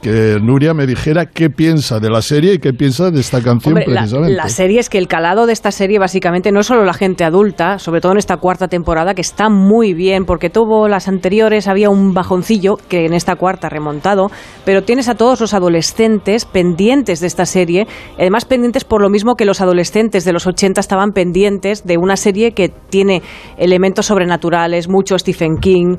que 0.00 0.38
Nuria 0.40 0.74
me 0.74 0.86
dijera 0.86 1.26
qué 1.26 1.50
piensa 1.50 1.98
de 1.98 2.10
la 2.10 2.22
serie 2.22 2.54
y 2.54 2.58
qué 2.58 2.72
piensa 2.72 3.10
de 3.10 3.20
esta 3.20 3.42
canción 3.42 3.74
Hombre, 3.74 3.86
precisamente. 3.86 4.34
la 4.34 4.48
serie 4.48 4.78
es 4.78 4.88
que 4.88 4.98
el 4.98 5.08
calado 5.08 5.46
de 5.46 5.52
esta 5.52 5.72
serie 5.72 5.98
básicamente 5.98 6.52
no 6.52 6.60
es 6.60 6.66
solo 6.66 6.84
la 6.84 6.94
gente 6.94 7.24
adulta, 7.24 7.78
sobre 7.80 8.00
todo 8.00 8.12
en 8.12 8.18
esta 8.18 8.36
cuarta 8.36 8.68
temporada, 8.68 9.14
que 9.14 9.20
está 9.20 9.48
muy 9.48 9.94
bien, 9.94 10.24
porque 10.24 10.48
tuvo 10.48 10.86
las 10.86 11.08
anteriores, 11.08 11.66
había 11.66 11.90
un 11.90 12.14
bajoncillo 12.14 12.76
que 12.88 13.06
en 13.06 13.14
esta 13.14 13.34
cuarta 13.34 13.66
ha 13.66 13.70
remontado, 13.70 14.30
pero 14.64 14.82
tienes 14.84 15.08
a 15.08 15.16
todos 15.16 15.40
los 15.40 15.54
adolescentes 15.54 16.44
pendientes 16.44 17.18
de 17.18 17.26
esta 17.26 17.46
serie, 17.46 17.88
además 18.16 18.44
pendientes 18.44 18.84
por 18.84 19.02
lo 19.02 19.10
mismo 19.10 19.34
que 19.34 19.44
los 19.44 19.60
adolescentes 19.60 20.24
de 20.24 20.32
los 20.32 20.46
80 20.46 20.80
estaban 20.80 21.10
pendientes 21.10 21.84
de 21.84 21.98
una 21.98 22.16
serie 22.16 22.52
que 22.52 22.68
tiene 22.68 23.22
elementos 23.56 24.06
sobrenaturales, 24.06 24.88
mucho 24.88 25.18
Stephen 25.18 25.56
King, 25.56 25.96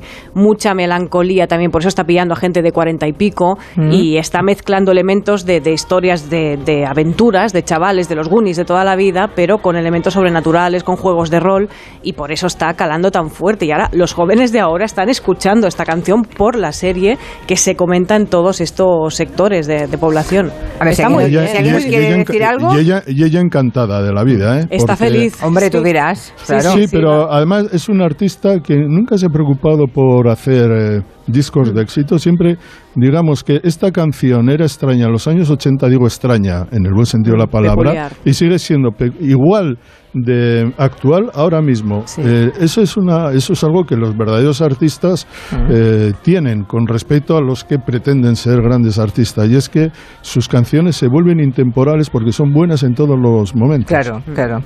mucha 0.50 0.74
melancolía 0.74 1.46
también, 1.46 1.70
por 1.70 1.80
eso 1.82 1.88
está 1.88 2.02
pillando 2.02 2.34
a 2.34 2.36
gente 2.36 2.60
de 2.60 2.72
cuarenta 2.72 3.06
y 3.06 3.12
pico 3.12 3.56
Mm. 3.76 3.92
y 3.92 4.16
está 4.18 4.42
mezclando 4.42 4.90
elementos 4.90 5.46
de, 5.46 5.60
de 5.60 5.72
historias 5.72 6.28
de, 6.28 6.56
de 6.64 6.84
aventuras, 6.84 7.52
de 7.52 7.62
chavales, 7.62 8.08
de 8.08 8.16
los 8.16 8.28
Goonies 8.28 8.56
de 8.56 8.64
toda 8.64 8.82
la 8.84 8.96
vida, 8.96 9.30
pero 9.36 9.58
con 9.58 9.76
elementos 9.76 10.14
sobrenaturales, 10.14 10.82
con 10.82 10.96
juegos 10.96 11.30
de 11.30 11.38
rol 11.38 11.68
y 12.02 12.14
por 12.14 12.32
eso 12.32 12.48
está 12.48 12.74
calando 12.74 13.10
tan 13.12 13.30
fuerte. 13.30 13.64
Y 13.66 13.70
ahora 13.70 13.88
los 13.92 14.12
jóvenes 14.12 14.50
de 14.50 14.58
ahora 14.58 14.84
están 14.86 15.08
escuchando 15.08 15.68
esta 15.68 15.84
canción 15.84 16.22
por 16.24 16.56
la 16.56 16.72
serie 16.72 17.16
que 17.46 17.56
se 17.56 17.76
comenta 17.76 18.16
en 18.16 18.26
todos 18.26 18.60
estos 18.60 19.14
sectores 19.14 19.66
de, 19.68 19.86
de 19.86 19.98
población. 19.98 20.50
A 20.80 20.84
ver, 20.84 20.94
si 20.94 21.02
Está 21.02 21.08
muy 21.10 21.24
alguien, 21.24 21.42
bien. 21.42 21.52
si 21.52 21.56
alguien 21.58 21.74
nos 21.76 21.84
y 21.86 21.88
quiere 21.88 22.06
ella 22.08 22.16
decir 22.16 22.40
enca- 22.42 22.48
algo, 22.48 22.74
y 22.74 22.80
ella, 22.80 23.02
y 23.06 23.24
ella 23.24 23.40
encantada 23.40 24.02
de 24.02 24.12
la 24.12 24.24
vida, 24.24 24.60
¿eh? 24.60 24.66
Está 24.70 24.96
Porque- 24.96 25.04
feliz. 25.12 25.42
hombre, 25.44 25.70
tú 25.70 25.80
dirás. 25.82 26.32
Sí, 26.38 26.44
Claro. 26.46 26.72
Sí, 26.72 26.86
pero 26.90 27.30
además 27.32 27.66
es 27.72 27.88
un 27.88 28.00
artista 28.02 28.58
que 28.60 28.74
nunca 28.76 29.16
se 29.16 29.26
ha 29.26 29.28
preocupado 29.28 29.86
por 29.86 30.28
hacer 30.28 30.39
eh, 30.48 31.02
discos 31.26 31.74
de 31.74 31.82
éxito. 31.82 32.18
Siempre, 32.18 32.56
digamos 32.94 33.44
que 33.44 33.60
esta 33.62 33.90
canción 33.90 34.50
era 34.50 34.64
extraña 34.64 35.06
en 35.06 35.12
los 35.12 35.26
años 35.26 35.50
80, 35.50 35.88
digo 35.88 36.06
extraña 36.06 36.66
en 36.70 36.86
el 36.86 36.92
buen 36.92 37.06
sentido 37.06 37.36
de 37.36 37.40
la 37.40 37.46
palabra, 37.46 37.90
Peculiar. 37.90 38.12
y 38.24 38.32
sigue 38.34 38.58
siendo 38.58 38.90
igual 39.20 39.78
de 40.12 40.72
actual 40.78 41.30
ahora 41.34 41.60
mismo. 41.60 42.04
Eh, 42.18 42.50
eso 42.60 42.82
es 42.82 42.96
una, 42.96 43.32
eso 43.32 43.52
es 43.52 43.64
algo 43.64 43.84
que 43.84 43.96
los 43.96 44.16
verdaderos 44.16 44.60
artistas 44.60 45.26
eh, 45.70 46.12
tienen 46.22 46.64
con 46.64 46.86
respecto 46.86 47.36
a 47.36 47.40
los 47.40 47.64
que 47.64 47.78
pretenden 47.78 48.36
ser 48.36 48.60
grandes 48.62 48.98
artistas, 48.98 49.48
y 49.48 49.56
es 49.56 49.68
que 49.68 49.90
sus 50.20 50.48
canciones 50.48 50.96
se 50.96 51.08
vuelven 51.08 51.40
intemporales 51.40 52.10
porque 52.10 52.32
son 52.32 52.52
buenas 52.52 52.82
en 52.82 52.94
todos 52.94 53.18
los 53.18 53.54
momentos. 53.54 53.88
Claro, 53.88 54.22
claro. 54.34 54.62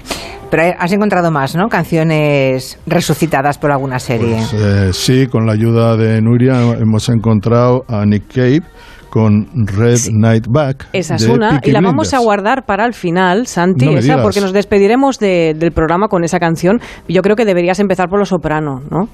Pero 0.50 0.62
has 0.78 0.92
encontrado 0.92 1.30
más, 1.30 1.56
¿no? 1.56 1.68
Canciones 1.68 2.78
resucitadas 2.86 3.58
por 3.58 3.72
alguna 3.72 3.98
serie. 3.98 4.36
Pues, 4.36 4.54
eh, 4.54 4.92
sí, 4.92 5.26
con 5.26 5.46
la 5.46 5.52
ayuda 5.52 5.96
de 5.96 6.20
Nuria 6.20 6.76
hemos 6.78 7.08
encontrado 7.08 7.84
a 7.88 8.04
Nick 8.04 8.32
Cave 8.32 8.62
con 9.14 9.46
Red 9.54 10.00
Night 10.10 10.46
Back. 10.50 10.88
Esa 10.92 11.14
es 11.14 11.28
una, 11.28 11.50
Peaky 11.50 11.70
y 11.70 11.72
la 11.72 11.80
vamos 11.80 12.12
a 12.14 12.18
guardar 12.18 12.66
para 12.66 12.84
el 12.84 12.94
final, 12.94 13.46
Santi, 13.46 13.84
No 13.86 13.92
esa, 13.92 14.00
digas. 14.00 14.20
porque 14.22 14.40
nos 14.40 14.52
despediremos 14.52 15.20
de- 15.20 15.54
del 15.56 15.70
programa 15.70 16.08
con 16.08 16.24
esa 16.24 16.40
canción. 16.40 16.80
Yo 17.08 17.22
creo 17.22 17.36
que 17.36 17.44
deberías 17.44 17.78
empezar 17.78 18.08
por 18.08 18.18
Los 18.18 18.30
Soprano, 18.30 18.80
¿no? 18.90 19.06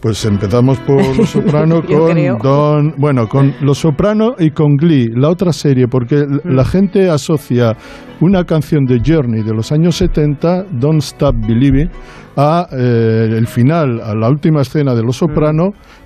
Pues 0.00 0.24
empezamos 0.24 0.78
por 0.78 1.14
Los 1.14 1.28
Soprano 1.28 1.82
con 1.84 2.12
creo. 2.12 2.38
Don, 2.42 2.94
bueno, 2.96 3.28
con 3.28 3.52
Los 3.60 3.76
Soprano 3.78 4.30
y 4.38 4.50
con 4.50 4.76
Glee, 4.76 5.08
la 5.14 5.28
otra 5.28 5.52
serie, 5.52 5.88
porque 5.88 6.24
Mm. 6.24 6.48
la 6.56 6.64
gente 6.64 7.10
asocia 7.10 7.76
una 8.22 8.44
canción 8.44 8.86
de 8.86 8.98
Journey 9.04 9.42
de 9.42 9.52
los 9.52 9.72
años 9.72 9.96
70, 9.96 10.64
Don't 10.70 11.02
Stop 11.02 11.34
Believing, 11.46 11.90
a 12.34 12.66
eh, 12.72 13.28
el 13.36 13.46
final, 13.46 14.00
a 14.00 14.14
la 14.14 14.30
última 14.30 14.62
escena 14.62 14.94
de 14.94 15.02
Los 15.02 15.16
Mm. 15.20 15.26
Soprano, 15.26 15.64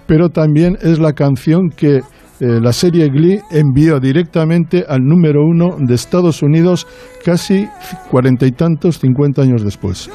pero 0.09 0.29
también 0.29 0.77
es 0.83 0.99
la 0.99 1.13
canción 1.13 1.69
que 1.77 2.01
eh, 2.43 2.61
la 2.61 2.73
serie 2.73 3.09
Glee 3.09 3.41
envió 3.53 4.01
directamente 4.01 4.85
al 4.89 5.03
número 5.05 5.43
uno 5.45 5.77
de 5.79 5.95
Estados 5.95 6.43
Unidos 6.43 6.89
casi 7.25 7.69
cuarenta 8.11 8.47
y 8.47 8.51
tantos, 8.51 8.99
cincuenta 8.99 9.43
años 9.43 9.63
después. 9.63 10.11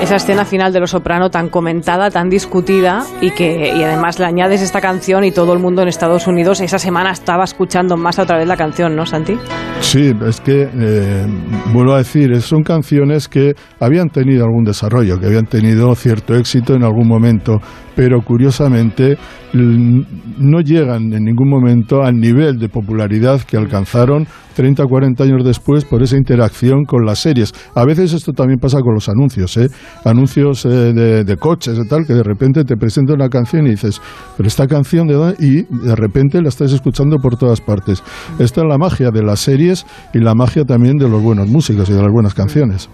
Esa 0.00 0.14
escena 0.14 0.44
final 0.44 0.72
de 0.72 0.78
Los 0.78 0.90
Soprano 0.90 1.28
tan 1.28 1.48
comentada, 1.48 2.10
tan 2.10 2.28
discutida 2.30 3.04
y 3.20 3.32
que 3.32 3.72
y 3.76 3.82
además 3.82 4.20
le 4.20 4.26
añades 4.26 4.62
esta 4.62 4.80
canción 4.80 5.24
y 5.24 5.32
todo 5.32 5.52
el 5.52 5.58
mundo 5.58 5.82
en 5.82 5.88
Estados 5.88 6.28
Unidos 6.28 6.60
esa 6.60 6.78
semana 6.78 7.10
estaba 7.10 7.42
escuchando 7.42 7.96
más 7.96 8.18
otra 8.20 8.38
vez 8.38 8.46
la 8.46 8.56
canción, 8.56 8.94
¿no, 8.94 9.04
Santi? 9.06 9.36
Sí, 9.80 10.12
es 10.24 10.40
que, 10.40 10.68
eh, 10.72 11.26
vuelvo 11.72 11.94
a 11.94 11.98
decir, 11.98 12.40
son 12.42 12.62
canciones 12.62 13.26
que 13.28 13.54
habían 13.80 14.08
tenido 14.08 14.44
algún 14.44 14.62
desarrollo, 14.64 15.18
que 15.18 15.26
habían 15.26 15.46
tenido 15.46 15.92
cierto 15.96 16.36
éxito 16.36 16.74
en 16.74 16.84
algún 16.84 17.08
momento, 17.08 17.58
pero 17.98 18.22
curiosamente 18.22 19.18
no 19.54 20.60
llegan 20.60 21.12
en 21.12 21.24
ningún 21.24 21.50
momento 21.50 22.04
al 22.04 22.14
nivel 22.14 22.56
de 22.56 22.68
popularidad 22.68 23.40
que 23.40 23.56
alcanzaron 23.56 24.24
30 24.54 24.84
o 24.84 24.86
40 24.86 25.24
años 25.24 25.44
después 25.44 25.84
por 25.84 26.04
esa 26.04 26.16
interacción 26.16 26.84
con 26.84 27.04
las 27.04 27.18
series. 27.18 27.52
A 27.74 27.84
veces 27.84 28.12
esto 28.12 28.32
también 28.32 28.60
pasa 28.60 28.78
con 28.82 28.94
los 28.94 29.08
anuncios, 29.08 29.56
¿eh? 29.56 29.66
anuncios 30.04 30.64
eh, 30.64 30.68
de, 30.68 31.24
de 31.24 31.36
coches 31.38 31.76
y 31.76 31.88
tal, 31.88 32.06
que 32.06 32.14
de 32.14 32.22
repente 32.22 32.62
te 32.62 32.76
presentan 32.76 33.16
una 33.16 33.28
canción 33.28 33.66
y 33.66 33.70
dices, 33.70 34.00
pero 34.36 34.46
esta 34.46 34.68
canción 34.68 35.08
de 35.08 35.14
dónde?", 35.14 35.36
y 35.44 35.62
de 35.62 35.96
repente 35.96 36.40
la 36.40 36.50
estás 36.50 36.72
escuchando 36.72 37.16
por 37.16 37.36
todas 37.36 37.60
partes. 37.60 38.04
Esta 38.38 38.60
es 38.60 38.66
la 38.68 38.78
magia 38.78 39.10
de 39.10 39.24
las 39.24 39.40
series 39.40 39.86
y 40.14 40.20
la 40.20 40.36
magia 40.36 40.62
también 40.62 40.98
de 40.98 41.08
los 41.08 41.20
buenos 41.20 41.48
músicos 41.48 41.90
y 41.90 41.94
de 41.94 42.02
las 42.02 42.12
buenas 42.12 42.34
canciones. 42.34 42.88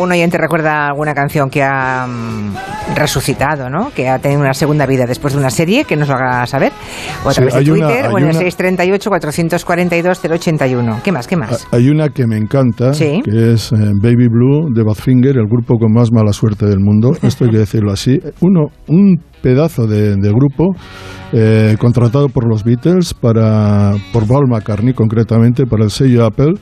Algún 0.00 0.12
oyente 0.12 0.38
recuerda 0.38 0.86
alguna 0.88 1.12
canción 1.14 1.50
que 1.50 1.62
ha 1.62 2.06
mm, 2.06 2.94
resucitado, 2.96 3.68
¿no? 3.68 3.90
Que 3.94 4.08
ha 4.08 4.18
tenido 4.18 4.40
una 4.40 4.54
segunda 4.54 4.86
vida 4.86 5.04
después 5.06 5.34
de 5.34 5.40
una 5.40 5.50
serie, 5.50 5.84
que 5.84 5.94
nos 5.96 6.08
lo 6.08 6.14
haga 6.14 6.46
saber. 6.46 6.72
O 7.24 7.28
a 7.28 7.32
Sí, 7.32 7.36
través 7.36 7.54
de 7.54 7.60
hay 7.60 7.70
una- 7.70 7.86
Twitter 7.86 8.06
o 8.06 8.18
en 8.18 8.24
el 8.24 8.30
una- 8.30 8.38
638-442-081. 8.40 11.02
¿Qué 11.02 11.12
más? 11.12 11.26
¿Qué 11.26 11.36
más? 11.36 11.66
Hay 11.72 11.88
una 11.90 12.08
que 12.08 12.26
me 12.26 12.36
encanta, 12.38 12.94
Sí. 12.94 13.20
que 13.24 13.52
es 13.52 13.72
eh, 13.72 13.76
Baby 14.00 14.28
Blue 14.28 14.68
de 14.74 14.82
Badfinger, 14.82 15.36
el 15.36 15.46
grupo 15.46 15.76
con 15.78 15.92
más 15.92 16.10
mala 16.12 16.32
suerte 16.32 16.64
del 16.66 16.80
mundo. 16.80 17.12
Esto 17.22 17.44
hay 17.44 17.50
que 17.50 17.58
decirlo 17.58 17.92
así. 17.92 18.18
Uno, 18.40 18.68
un 18.88 19.20
pedazo 19.42 19.86
de, 19.86 20.16
de 20.16 20.28
grupo 20.30 20.74
eh, 21.32 21.76
contratado 21.78 22.28
por 22.28 22.48
los 22.48 22.64
Beatles 22.64 23.12
para 23.14 23.92
por 24.12 24.26
Paul 24.26 24.48
McCartney 24.48 24.94
concretamente 24.94 25.66
para 25.66 25.84
el 25.84 25.90
sello 25.90 26.24
Apple. 26.24 26.54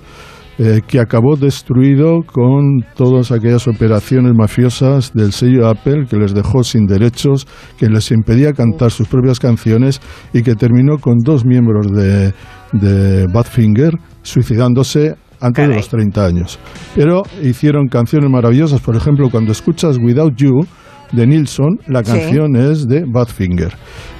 Eh, 0.59 0.81
que 0.87 0.99
acabó 0.99 1.37
destruido 1.37 2.23
con 2.27 2.85
todas 2.97 3.31
aquellas 3.31 3.69
operaciones 3.69 4.33
mafiosas 4.35 5.13
del 5.15 5.33
sello 5.33 5.69
Apple 5.69 6.07
que 6.11 6.17
les 6.17 6.35
dejó 6.35 6.65
sin 6.65 6.87
derechos, 6.87 7.47
que 7.79 7.87
les 7.87 8.11
impedía 8.11 8.53
cantar 8.53 8.91
sus 8.91 9.07
propias 9.07 9.39
canciones 9.39 10.01
y 10.33 10.43
que 10.43 10.57
terminó 10.57 10.99
con 10.99 11.19
dos 11.19 11.45
miembros 11.45 11.87
de, 11.93 12.33
de 12.73 13.27
Badfinger 13.33 13.93
suicidándose 14.23 15.15
antes 15.41 15.69
de 15.69 15.75
los 15.75 15.89
30 15.89 16.27
años. 16.27 16.59
Pero 16.95 17.23
hicieron 17.43 17.87
canciones 17.87 18.29
maravillosas, 18.29 18.81
por 18.81 18.97
ejemplo, 18.97 19.31
cuando 19.31 19.53
escuchas 19.53 19.97
Without 19.99 20.35
You 20.35 20.67
de 21.13 21.27
Nilsson, 21.27 21.79
la 21.87 22.05
Sí. 22.05 22.13
canción 22.13 22.57
es 22.57 22.87
de 22.87 23.05
Badfinger. 23.07 23.73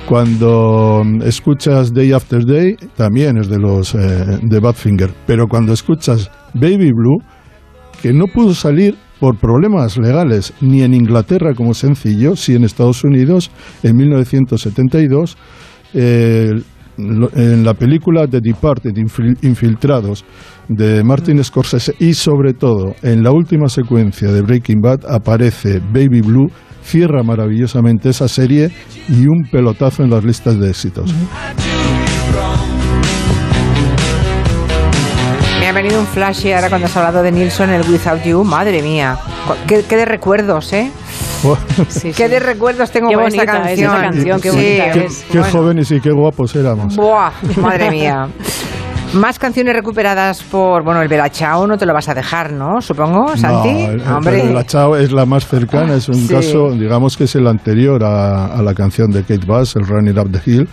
Cuando 0.09 1.03
mm, 1.05 1.23
escuchas 1.23 1.93
Day 1.93 2.13
After 2.13 2.45
Day, 2.45 2.77
también 2.97 3.37
es 3.39 3.49
de 3.49 3.59
los 3.59 3.95
eh, 3.95 4.39
de 4.43 4.61
Badfinger. 4.61 5.11
Pero 5.27 5.47
cuando 5.49 5.73
escuchas 5.73 6.31
Baby 6.55 6.93
Blue, 6.93 7.19
que 8.03 8.13
no 8.13 8.27
pudo 8.27 8.55
salir 8.55 8.97
por 9.21 9.37
problemas 9.37 9.99
legales 9.99 10.53
ni 10.61 10.83
en 10.83 10.95
Inglaterra 10.95 11.53
como 11.55 11.75
sencillo, 11.75 12.37
sí 12.37 12.55
en 12.55 12.65
Estados 12.65 13.05
Unidos 13.05 13.51
en 13.83 13.97
1972. 13.97 15.37
eh, 15.95 16.53
lo- 16.55 16.63
en 16.99 17.65
la 17.65 17.75
película 17.75 18.27
The 18.27 18.41
Departed, 18.41 18.91
Infil- 18.97 19.39
Infiltrados, 19.43 20.25
de 20.69 21.03
Martin 21.03 21.43
Scorsese 21.43 21.95
y 21.99 22.13
sobre 22.13 22.53
todo 22.53 22.95
en 23.03 23.23
la 23.23 23.31
última 23.31 23.69
secuencia 23.69 24.31
de 24.33 24.43
Breaking 24.43 24.81
Bad 24.81 25.01
aparece 25.09 25.81
Baby 25.81 26.21
Blue, 26.21 26.51
cierra 26.83 27.23
maravillosamente 27.23 28.11
esa 28.11 28.29
serie 28.29 28.71
y 29.09 29.27
un 29.27 29.49
pelotazo 29.51 30.03
en 30.03 30.11
las 30.11 30.25
listas 30.25 30.59
de 30.59 30.69
éxitos. 30.71 31.15
Me 35.61 35.67
ha 35.67 35.73
venido 35.73 36.01
un 36.01 36.07
flash 36.07 36.47
ahora 36.53 36.69
cuando 36.69 36.87
has 36.87 36.97
hablado 36.97 37.23
de 37.23 37.31
Nilsson, 37.31 37.71
el 37.71 37.83
Without 37.91 38.23
You. 38.25 38.43
Madre 38.45 38.83
mía. 38.83 39.19
Qué, 39.67 39.85
qué 39.89 39.97
de 39.97 40.05
recuerdos, 40.05 40.73
¿eh? 40.73 40.91
Qué 42.17 42.29
de 42.29 42.41
recuerdos 42.41 42.91
tengo 42.91 43.09
Qué 43.11 43.15
con 43.15 43.27
esta 43.27 43.45
bonita 43.45 43.71
es 43.71 43.81
canción. 43.81 43.93
esa 43.95 44.03
canción, 44.03 44.41
qué 44.41 44.51
Sí, 44.51 44.57
bonita 44.57 44.93
Qué, 44.93 45.05
es- 45.07 45.25
qué 45.31 45.39
bueno. 45.39 45.53
jóvenes 45.53 45.91
y 45.93 46.01
qué 46.01 46.11
guapos 46.11 46.57
éramos. 46.57 46.97
Buah, 46.97 47.31
madre 47.61 47.91
mía. 47.91 48.29
Más 49.15 49.39
canciones 49.39 49.75
recuperadas 49.75 50.43
por, 50.43 50.83
bueno, 50.83 51.01
el 51.01 51.09
Belachao 51.09 51.67
no 51.67 51.79
te 51.79 51.87
lo 51.87 51.95
vas 51.95 52.09
a 52.11 52.15
dejar, 52.15 52.53
¿no? 52.53 52.83
Supongo, 52.83 53.37
Santi. 53.37 53.73
No, 53.73 53.79
el- 53.91 54.01
el- 54.03 54.09
Hombre, 54.09 54.53
la 54.53 54.65
Chao 54.65 54.97
es 54.97 55.13
la 55.13 55.25
más 55.25 55.47
cercana, 55.47 55.95
es 55.95 56.09
un 56.11 56.17
Sí. 56.27 56.29
caso, 56.35 56.73
digamos 56.73 57.17
que 57.17 57.25
es 57.25 57.35
el 57.35 57.47
anterior 57.47 58.05
a, 58.05 58.47
a 58.47 58.63
la 58.63 58.75
canción 58.75 59.11
de 59.11 59.23
Kate 59.23 59.47
Bass, 59.47 59.77
el 59.77 59.87
Running 59.87 60.19
Up 60.19 60.31
the 60.31 60.51
Hill. 60.51 60.69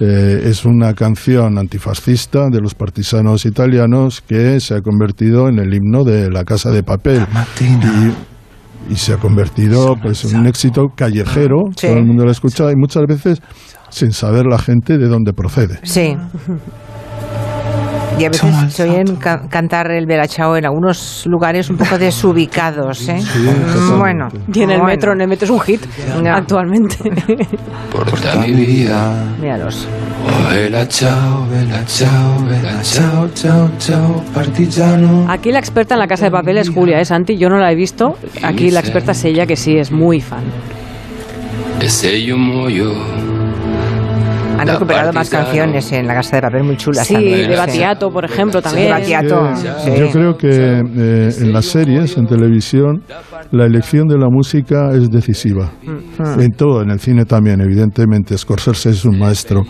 Eh, 0.00 0.42
es 0.44 0.64
una 0.64 0.94
canción 0.94 1.58
antifascista 1.58 2.48
de 2.50 2.60
los 2.60 2.74
partisanos 2.74 3.44
italianos 3.44 4.22
que 4.22 4.58
se 4.60 4.74
ha 4.74 4.80
convertido 4.80 5.48
en 5.48 5.58
el 5.58 5.72
himno 5.74 6.02
de 6.04 6.30
la 6.30 6.44
Casa 6.44 6.70
de 6.70 6.82
Papel. 6.84 7.26
Y, 7.60 8.12
y 8.88 8.96
se 8.96 9.12
ha 9.12 9.16
convertido 9.18 9.94
pues, 10.00 10.24
en 10.24 10.40
un 10.40 10.46
éxito 10.46 10.88
callejero, 10.94 11.64
Sí. 11.76 11.86
todo 11.88 11.98
el 11.98 12.04
mundo 12.06 12.24
lo 12.24 12.30
escucha 12.30 12.70
y 12.70 12.76
muchas 12.76 13.04
veces 13.06 13.40
sin 13.90 14.12
saber 14.12 14.46
la 14.46 14.58
gente 14.58 14.98
de 14.98 15.08
dónde 15.08 15.32
procede. 15.32 15.78
sí. 15.82 16.16
Y 18.18 18.24
a 18.24 18.30
veces 18.30 18.72
se 18.72 18.82
oyen 18.84 19.16
ca- 19.16 19.42
cantar 19.48 19.90
el 19.90 20.06
Belachao 20.06 20.56
en 20.56 20.64
algunos 20.66 21.24
lugares 21.26 21.70
un 21.70 21.76
poco 21.76 21.98
desubicados, 21.98 23.08
¿eh? 23.08 23.20
totalmente. 23.22 23.96
bueno. 23.98 24.28
Y 24.52 24.62
en 24.62 24.70
el 24.70 24.78
bueno. 24.78 24.84
metro, 24.84 25.12
en 25.12 25.20
el 25.20 25.28
metro 25.28 25.44
es 25.46 25.50
un 25.50 25.60
hit 25.60 25.80
Ya. 26.22 26.34
actualmente. 26.36 26.96
Por 27.92 28.06
mi 28.40 28.52
vida. 28.52 29.24
Míralos. 29.40 29.86
Oh, 30.26 30.50
vela 30.50 30.86
ciao, 32.82 33.28
ciao, 33.34 33.70
ciao, 33.78 34.24
partigiano. 34.34 35.26
Aquí 35.30 35.52
la 35.52 35.58
experta 35.58 35.94
en 35.94 36.00
la 36.00 36.06
casa 36.06 36.24
de 36.26 36.30
papel 36.30 36.58
es 36.58 36.70
Julia, 36.70 37.00
¿eh, 37.00 37.04
Santi? 37.04 37.36
Yo 37.38 37.48
no 37.48 37.58
la 37.58 37.70
he 37.72 37.74
visto. 37.74 38.16
Aquí 38.42 38.70
la 38.70 38.80
experta 38.80 39.12
es 39.12 39.24
ella, 39.24 39.46
que 39.46 39.56
sí, 39.56 39.76
es 39.76 39.90
muy 39.92 40.20
fan. 40.20 40.42
Han 44.58 44.66
Da 44.66 44.72
recuperado 44.74 45.12
más 45.12 45.30
canciones 45.30 45.92
en 45.92 46.06
la 46.06 46.14
casa 46.14 46.36
de 46.36 46.42
papel 46.42 46.64
muy 46.64 46.76
chulas 46.76 47.06
Sí, 47.06 47.14
también. 47.14 47.50
de 47.50 47.56
Batiato, 47.56 48.10
por 48.10 48.24
ejemplo, 48.24 48.60
también. 48.60 48.94
Sí, 49.04 49.14
sí. 49.84 49.90
Yo 49.98 50.10
creo 50.10 50.36
que 50.36 50.48
eh, 50.48 51.28
en 51.40 51.52
las 51.52 51.66
series, 51.66 52.16
en 52.16 52.26
televisión, 52.26 53.02
la 53.52 53.64
elección 53.66 54.08
de 54.08 54.18
la 54.18 54.28
música 54.30 54.90
es 54.92 55.08
decisiva. 55.10 55.70
Mm. 55.82 56.40
En 56.40 56.52
todo, 56.52 56.82
en 56.82 56.90
el 56.90 57.00
cine 57.00 57.24
también, 57.24 57.60
evidentemente. 57.60 58.36
Scorsese 58.36 58.90
es 58.90 59.04
un 59.04 59.18
maestro 59.18 59.62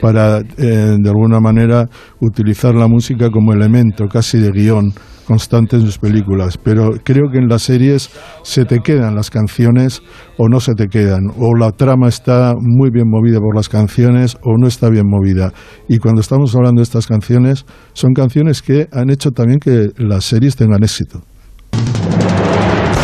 para, 0.00 0.38
eh, 0.38 0.96
de 0.98 1.08
alguna 1.08 1.40
manera, 1.40 1.86
utilizar 2.20 2.74
la 2.74 2.88
música 2.88 3.30
como 3.30 3.52
elemento 3.52 4.06
casi 4.06 4.38
de 4.38 4.50
guion 4.50 4.92
constante 5.26 5.76
en 5.76 5.82
sus 5.82 5.98
películas. 5.98 6.56
Pero 6.56 6.92
creo 7.02 7.30
que 7.30 7.38
en 7.38 7.48
las 7.48 7.62
series 7.62 8.10
se 8.42 8.64
te 8.64 8.78
quedan 8.80 9.14
las 9.14 9.30
canciones 9.30 10.02
o 10.38 10.48
no 10.48 10.60
se 10.60 10.74
te 10.74 10.86
quedan. 10.88 11.24
O 11.38 11.54
la 11.54 11.72
trama 11.72 12.08
está 12.08 12.54
muy 12.58 12.90
bien 12.90 13.08
movida 13.08 13.38
por 13.38 13.54
las 13.54 13.68
canciones 13.68 14.36
o 14.42 14.56
no 14.58 14.66
está 14.66 14.88
bien 14.88 15.06
movida. 15.06 15.52
Y 15.88 15.98
cuando 15.98 16.20
estamos 16.20 16.54
hablando 16.54 16.80
de 16.80 16.84
estas 16.84 17.06
canciones, 17.06 17.66
son 17.92 18.14
canciones 18.14 18.62
que 18.62 18.88
han 18.92 19.10
hecho 19.10 19.30
también 19.30 19.58
que 19.58 19.88
las 19.98 20.24
series 20.24 20.56
tengan 20.56 20.82
éxito. 20.82 21.20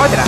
Otra. 0.03 0.25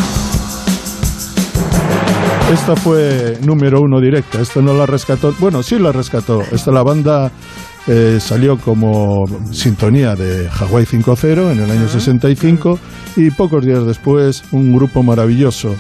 Esta 2.53 2.77
fue 2.77 3.39
número 3.45 3.81
uno 3.81 4.01
directa, 4.01 4.39
esta 4.41 4.61
no 4.61 4.75
la 4.75 4.85
rescató, 4.85 5.35
bueno, 5.41 5.63
sí 5.63 5.79
la 5.79 5.93
rescató, 5.93 6.43
esta 6.53 6.71
la 6.71 6.83
banda 6.83 7.33
eh, 7.87 8.19
salió 8.21 8.57
como 8.59 9.27
sintonía 9.51 10.15
de 10.17 10.49
Hawaii 10.49 10.87
5.0 10.87 11.53
en 11.53 11.61
el 11.61 11.71
año 11.71 11.89
65 11.89 12.79
y 13.17 13.31
pocos 13.31 13.65
días 13.65 13.85
después 13.85 14.43
un 14.53 14.75
grupo 14.75 15.03
maravilloso, 15.03 15.75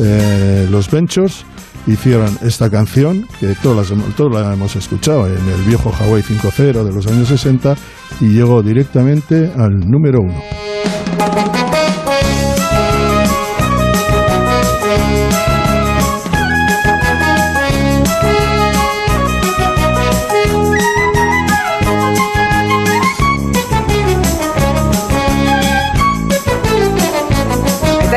eh, 0.00 0.66
los 0.70 0.90
Ventures, 0.90 1.44
hicieron 1.86 2.36
esta 2.42 2.70
canción 2.70 3.26
que 3.38 3.54
todos 3.62 3.90
la 4.32 4.52
hemos 4.52 4.74
escuchado 4.76 5.26
en 5.26 5.48
el 5.48 5.62
viejo 5.66 5.92
Hawaii 5.92 6.22
5.0 6.22 6.84
de 6.84 6.92
los 6.92 7.06
años 7.06 7.28
60 7.28 7.76
y 8.20 8.28
llegó 8.30 8.62
directamente 8.62 9.52
al 9.56 9.78
número 9.78 10.20
uno. 10.22 11.63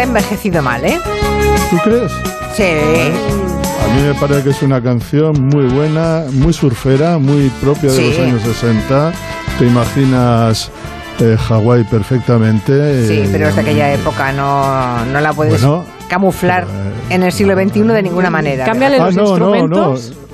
Envejecido 0.08 0.62
mal, 0.62 0.84
¿eh? 0.86 1.00
¿Tú 1.70 1.78
crees? 1.84 2.12
Sí. 2.56 2.64
A 2.64 3.94
mí 3.96 4.02
me 4.02 4.14
parece 4.16 4.44
que 4.44 4.50
es 4.50 4.62
una 4.64 4.82
canción 4.82 5.48
muy 5.48 5.66
buena, 5.66 6.24
muy 6.32 6.54
surfera, 6.54 7.18
muy 7.18 7.50
propia 7.62 7.92
de 7.92 7.96
Sí. 7.98 8.10
los 8.10 8.20
años 8.20 8.42
60. 8.44 9.12
Te 9.60 9.66
imaginas 9.66 10.72
eh, 11.19 11.38
Hawái 11.38 11.84
perfectamente. 11.85 13.07
Sí, 13.07 13.14
eh, 13.22 13.30
pero 13.31 13.48
es 13.49 13.56
de 13.56 13.61
aquella 13.61 13.94
época, 13.94 14.31
no, 14.31 15.06
no 15.06 15.19
la 15.19 15.34
puedes 15.34 15.61
Bueno, 15.61 15.84
camuflar 16.07 16.65
en 17.10 17.23
el 17.23 17.31
siglo 17.31 17.56
XXI 17.56 17.81
de 17.84 18.03
ninguna 18.03 18.30
manera. 18.30 18.65
Cámbiale 18.65 18.98
Ah, 18.99 19.06
los 19.07 19.15
no, 19.15 19.23
no, 19.23 19.30
instrumentos. 19.56 20.11
no. 20.11 20.27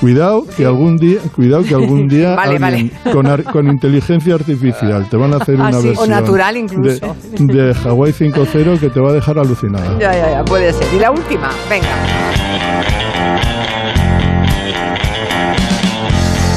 Cuidado 0.00 0.44
que 0.56 0.64
algún 0.66 0.96
día, 0.96 1.18
cuidado 1.34 1.62
que 1.64 1.74
algún 1.74 2.08
día 2.08 2.34
Vale, 2.36 2.56
alguien 2.64 2.92
Con, 3.12 3.26
ar- 3.26 3.44
con 3.44 3.68
inteligencia 3.68 4.34
artificial 4.34 5.08
te 5.08 5.16
van 5.16 5.32
a 5.34 5.36
hacer 5.38 5.56
Ah, 5.60 5.68
una 5.68 5.72
sí, 5.72 5.78
o 5.78 5.82
versión 5.90 6.10
natural 6.10 6.54
de, 6.54 6.60
incluso. 6.60 7.16
de 7.38 7.74
Hawái 7.74 8.12
5.0 8.12 8.78
que 8.80 8.90
te 8.90 9.00
va 9.00 9.10
a 9.10 9.12
dejar 9.12 9.38
alucinada. 9.38 9.96
Ya, 9.98 10.12
ya, 10.12 10.30
ya, 10.30 10.44
puede 10.44 10.72
ser. 10.72 10.86
Y 10.94 10.98
la 10.98 11.10
última, 11.12 11.50
venga. 11.70 11.86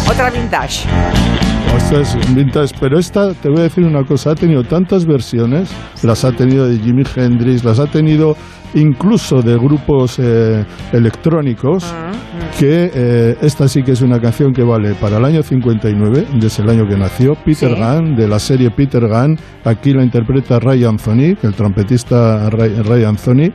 Otra 0.10 0.30
vintage. 0.30 0.86
Esta 1.92 2.20
es 2.20 2.34
vintage, 2.36 2.74
pero 2.80 2.98
esta, 2.98 3.34
te 3.34 3.50
voy 3.50 3.60
a 3.60 3.64
decir 3.64 3.84
una 3.84 4.06
cosa, 4.06 4.32
ha 4.32 4.36
tenido 4.36 4.64
tantas 4.64 5.06
versiones, 5.06 5.70
las 6.04 6.24
ha 6.24 6.32
tenido 6.32 6.66
de 6.66 6.80
Jimi 6.80 7.04
Hendrix, 7.18 7.66
las 7.66 7.80
ha 7.80 7.86
tenido 7.86 8.38
incluso 8.76 9.42
de 9.42 9.58
grupos 9.58 10.18
eh, 10.18 10.64
electrónicos, 10.94 11.94
que 12.58 12.90
eh, 12.94 13.36
esta 13.42 13.68
sí 13.68 13.84
que 13.84 13.92
es 13.92 14.02
una 14.02 14.22
canción 14.22 14.54
que 14.54 14.64
vale 14.64 14.94
para 14.94 15.18
el 15.18 15.26
año 15.26 15.44
59, 15.44 16.28
desde 16.40 16.64
el 16.64 16.70
año 16.70 16.88
que 16.88 16.96
nació, 16.96 17.34
Peter 17.44 17.76
Sí. 17.76 17.82
Gunn, 17.82 18.16
de 18.16 18.28
la 18.30 18.40
serie 18.40 18.72
Peter 18.72 19.06
Gunn, 19.06 19.38
aquí 19.66 19.92
la 19.92 20.06
interpreta 20.06 20.60
Ray 20.62 20.86
Anthony, 20.86 21.36
el 21.44 21.54
trompetista 21.54 22.50
Ray, 22.50 22.74
Ray 22.84 23.04
Anthony, 23.04 23.52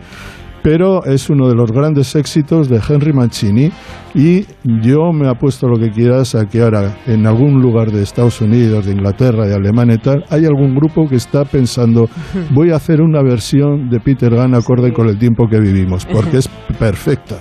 pero 0.67 1.05
es 1.05 1.31
uno 1.31 1.47
de 1.47 1.55
los 1.55 1.71
grandes 1.71 2.17
éxitos 2.17 2.69
de 2.69 2.81
Henry 2.89 3.13
Mancini 3.13 3.71
y 4.17 4.47
yo 4.65 5.13
me 5.13 5.29
apuesto 5.29 5.69
lo 5.69 5.79
que 5.79 5.93
quieras 5.93 6.35
a 6.35 6.47
que 6.47 6.61
ahora 6.61 6.97
en 7.07 7.25
algún 7.25 7.63
lugar 7.63 7.93
de 7.93 8.03
Estados 8.03 8.41
Unidos, 8.41 8.85
de 8.85 8.91
Inglaterra, 8.91 9.47
de 9.47 9.55
Alemania 9.55 9.95
y 9.95 9.99
tal, 9.99 10.25
hay 10.29 10.45
algún 10.45 10.75
grupo 10.75 11.09
que 11.09 11.15
está 11.15 11.45
pensando 11.45 12.09
voy 12.51 12.73
a 12.73 12.77
hacer 12.77 13.01
una 13.01 13.23
versión 13.23 13.89
de 13.91 14.01
Peter 14.01 14.35
Gunn 14.35 14.57
acorde 14.57 14.93
con 14.93 15.09
el 15.09 15.17
tiempo 15.17 15.47
que 15.49 15.61
vivimos, 15.61 16.05
porque 16.05 16.39
es 16.39 16.49
perfecta. 16.81 17.37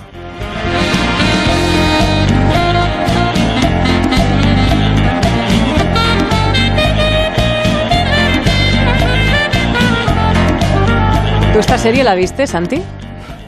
¿Tú 11.52 11.58
esta 11.58 11.76
serie 11.76 12.04
la 12.04 12.14
viste, 12.14 12.46
Santi? 12.46 12.82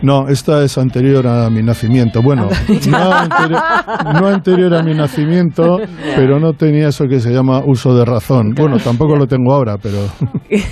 No, 0.02 0.28
esta 0.28 0.62
es 0.62 0.78
anterior 0.78 1.26
a 1.26 1.50
mi 1.50 1.62
nacimiento. 1.62 2.22
Bueno, 2.22 2.48
no 2.88 3.12
anterior, 3.12 3.62
no 4.20 4.26
anterior 4.28 4.74
a 4.74 4.82
mi 4.82 4.94
nacimiento, 4.94 5.78
pero 6.16 6.38
no 6.38 6.52
tenía 6.52 6.88
eso 6.88 7.04
que 7.08 7.20
se 7.20 7.30
llama 7.30 7.60
uso 7.66 7.94
de 7.96 8.04
razón. 8.04 8.52
Bueno, 8.56 8.78
tampoco 8.78 9.16
lo 9.16 9.26
tengo 9.26 9.52
ahora, 9.52 9.76
pero... 9.82 9.98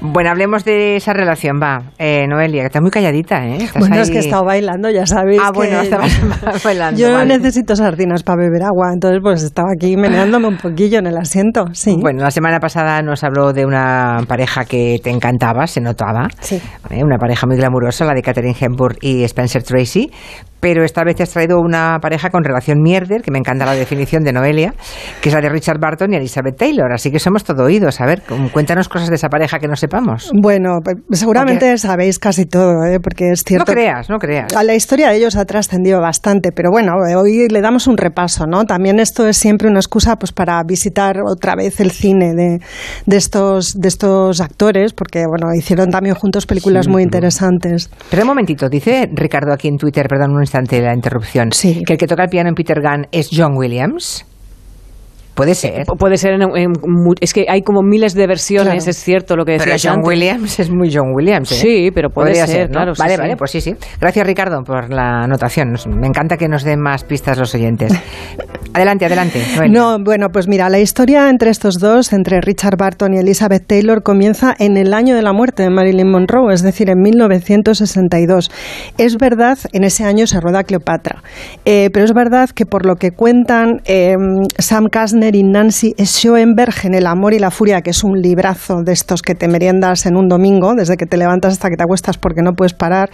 Bueno, 0.00 0.30
hablemos 0.30 0.64
de 0.64 0.96
esa 0.96 1.12
relación, 1.12 1.60
va. 1.62 1.82
Eh, 1.98 2.26
Noelia, 2.26 2.62
que 2.62 2.66
estás 2.66 2.82
muy 2.82 2.90
calladita, 2.90 3.44
¿eh? 3.46 3.56
Estás 3.64 3.80
Bueno, 3.80 3.96
ahí- 3.96 4.00
es 4.02 4.10
que 4.10 4.16
he 4.16 4.20
estado 4.20 4.44
bailando, 4.44 4.90
ya 4.90 5.06
sabéis. 5.06 5.40
Ah, 5.42 5.50
que 5.52 5.56
bueno, 5.58 5.80
estabas 5.80 6.62
bailando. 6.64 6.98
Yo 7.00 7.12
vale. 7.12 7.36
necesito 7.38 7.76
sardinas 7.76 8.22
para 8.22 8.38
beber 8.42 8.62
agua, 8.62 8.92
entonces 8.94 9.20
pues 9.22 9.42
estaba 9.42 9.68
aquí 9.74 9.96
meneándome 9.96 10.48
un 10.48 10.56
poquillo 10.56 10.98
en 10.98 11.06
el 11.06 11.16
asiento, 11.18 11.66
sí. 11.72 11.96
Bueno, 12.00 12.22
la 12.22 12.30
semana 12.30 12.58
pasada 12.60 13.02
nos 13.02 13.22
habló 13.24 13.52
de 13.52 13.66
una 13.66 14.18
pareja 14.26 14.64
que 14.64 14.98
te 15.02 15.10
encantaba, 15.10 15.66
se 15.66 15.80
notaba. 15.80 16.28
¿eh? 16.50 17.04
Una 17.04 17.18
pareja 17.18 17.46
muy 17.46 17.56
glamurosa, 17.56 18.04
la 18.06 18.14
de 18.14 18.19
Catherine 18.22 18.56
Hepburn 18.58 18.96
y 19.00 19.22
Spencer 19.24 19.62
Tracy. 19.62 20.10
Pero 20.60 20.84
esta 20.84 21.04
vez 21.04 21.16
te 21.16 21.22
has 21.22 21.30
traído 21.30 21.58
una 21.58 21.98
pareja 22.00 22.30
con 22.30 22.44
relación 22.44 22.78
mierder, 22.82 23.22
que 23.22 23.30
me 23.30 23.38
encanta 23.38 23.64
la 23.66 23.72
definición 23.72 24.22
de 24.22 24.32
Noelia, 24.32 24.74
que 25.20 25.28
es 25.28 25.34
la 25.34 25.40
de 25.40 25.48
Richard 25.48 25.78
Barton 25.80 26.12
y 26.12 26.16
Elizabeth 26.16 26.56
Taylor. 26.56 26.92
Así 26.92 27.10
que 27.10 27.18
somos 27.18 27.44
todo 27.44 27.64
oídos. 27.64 28.00
A 28.00 28.06
ver, 28.06 28.22
cuéntanos 28.52 28.88
cosas 28.88 29.08
de 29.08 29.16
esa 29.16 29.28
pareja 29.28 29.58
que 29.58 29.68
no 29.68 29.76
sepamos. 29.76 30.30
Bueno, 30.34 30.78
pues, 30.82 30.96
seguramente 31.18 31.76
sabéis 31.78 32.18
casi 32.18 32.46
todo, 32.46 32.84
¿eh? 32.84 33.00
porque 33.00 33.30
es 33.30 33.44
cierto. 33.44 33.72
No 33.72 33.74
creas, 33.74 34.10
no 34.10 34.18
creas. 34.18 34.54
A 34.54 34.62
la 34.62 34.74
historia 34.74 35.10
de 35.10 35.16
ellos 35.16 35.36
ha 35.36 35.44
trascendido 35.44 36.00
bastante, 36.00 36.52
pero 36.52 36.70
bueno, 36.70 36.92
hoy 37.16 37.48
le 37.48 37.60
damos 37.60 37.86
un 37.86 37.96
repaso, 37.96 38.46
¿no? 38.46 38.64
También 38.64 39.00
esto 39.00 39.26
es 39.26 39.36
siempre 39.36 39.68
una 39.68 39.80
excusa 39.80 40.16
pues 40.16 40.32
para 40.32 40.62
visitar 40.64 41.18
otra 41.26 41.54
vez 41.54 41.80
el 41.80 41.90
cine 41.90 42.34
de, 42.34 42.60
de 43.06 43.16
estos 43.16 43.80
de 43.80 43.88
estos 43.88 44.40
actores, 44.40 44.92
porque 44.92 45.24
bueno, 45.26 45.54
hicieron 45.54 45.90
también 45.90 46.14
juntos 46.14 46.46
películas 46.46 46.70
Sí, 46.84 46.90
muy 46.90 47.02
interesantes. 47.02 47.90
Pero 48.10 48.22
un 48.22 48.28
momentito, 48.28 48.68
dice 48.68 49.08
Ricardo 49.12 49.52
aquí 49.52 49.68
en 49.68 49.76
Twitter, 49.76 50.06
perdón 50.08 50.32
un 50.32 50.42
instante 50.50 50.82
la 50.82 50.92
interrupción, 50.92 51.50
que 51.50 51.92
el 51.92 51.98
que 51.98 52.06
toca 52.08 52.24
el 52.24 52.28
piano 52.28 52.48
en 52.48 52.56
Peter 52.56 52.80
Gunn 52.82 53.06
es 53.12 53.30
John 53.32 53.56
Williams. 53.56 54.26
Puede 55.34 55.54
ser. 55.54 55.86
Pu- 55.86 55.96
Puede 55.98 56.16
ser 56.16 56.32
en, 56.34 56.42
en 56.42 56.70
mu- 56.82 57.14
es 57.20 57.32
que 57.32 57.46
hay 57.48 57.62
como 57.62 57.82
miles 57.82 58.14
de 58.14 58.26
versiones, 58.26 58.74
Claro. 58.84 58.90
es 58.90 58.96
cierto 59.02 59.36
lo 59.36 59.44
que 59.44 59.56
Pero 59.58 59.72
decía 59.72 59.92
John 59.94 60.02
Williams 60.04 60.58
es 60.60 60.70
muy 60.70 60.92
John 60.92 61.12
Williams. 61.14 61.52
¿eh? 61.52 61.54
Sí, 61.54 61.90
pero 61.94 62.10
puede 62.10 62.28
Podría 62.30 62.46
ser, 62.46 62.68
¿no? 62.68 62.72
claro, 62.74 62.94
sí, 62.94 63.00
Vale, 63.02 63.14
sí. 63.14 63.20
vale, 63.20 63.36
pues 63.36 63.50
sí, 63.50 63.60
sí. 63.60 63.74
Gracias, 64.00 64.26
Ricardo, 64.26 64.62
por 64.64 64.92
la 64.92 65.22
anotación. 65.22 65.74
Me 65.98 66.06
encanta 66.08 66.36
que 66.36 66.48
nos 66.48 66.64
den 66.64 66.80
más 66.80 67.04
pistas 67.04 67.38
los 67.38 67.54
oyentes. 67.54 67.92
Adelante, 68.72 69.04
adelante. 69.04 69.42
No, 69.68 69.96
bueno, 69.98 70.28
pues 70.32 70.46
mira, 70.46 70.68
la 70.68 70.78
historia 70.78 71.28
entre 71.28 71.50
estos 71.50 71.80
dos, 71.80 72.12
entre 72.12 72.40
Richard 72.40 72.76
Barton 72.78 73.14
y 73.14 73.18
Elizabeth 73.18 73.66
Taylor, 73.66 74.02
comienza 74.04 74.54
en 74.60 74.76
el 74.76 74.94
año 74.94 75.16
de 75.16 75.22
la 75.22 75.32
muerte 75.32 75.64
de 75.64 75.70
Marilyn 75.70 76.08
Monroe, 76.08 76.54
es 76.54 76.62
decir, 76.62 76.88
en 76.88 77.00
1962. 77.00 78.50
Es 78.98 79.16
verdad, 79.16 79.58
en 79.72 79.82
ese 79.82 80.04
año 80.04 80.26
se 80.28 80.40
rueda 80.40 80.62
Cleopatra, 80.62 81.22
eh, 81.64 81.90
pero 81.92 82.04
es 82.04 82.12
verdad 82.12 82.50
que 82.50 82.64
por 82.64 82.86
lo 82.86 82.94
que 82.94 83.10
cuentan 83.10 83.80
eh, 83.86 84.14
Sam 84.58 84.86
Y 85.34 85.42
Nancy 85.42 85.94
Schoenberg 85.98 86.74
en 86.84 86.94
El 86.94 87.06
amor 87.06 87.34
y 87.34 87.38
la 87.38 87.50
furia, 87.50 87.80
que 87.82 87.90
es 87.90 88.02
un 88.04 88.20
librazo 88.20 88.82
de 88.84 88.92
estos 88.92 89.22
que 89.22 89.34
te 89.34 89.48
meriendas 89.48 90.06
en 90.06 90.16
un 90.16 90.28
domingo, 90.28 90.74
desde 90.74 90.96
que 90.96 91.06
te 91.06 91.16
levantas 91.16 91.52
hasta 91.54 91.68
que 91.68 91.76
te 91.76 91.82
acuestas 91.84 92.18
porque 92.18 92.42
no 92.42 92.52
puedes 92.52 92.74
parar, 92.74 93.10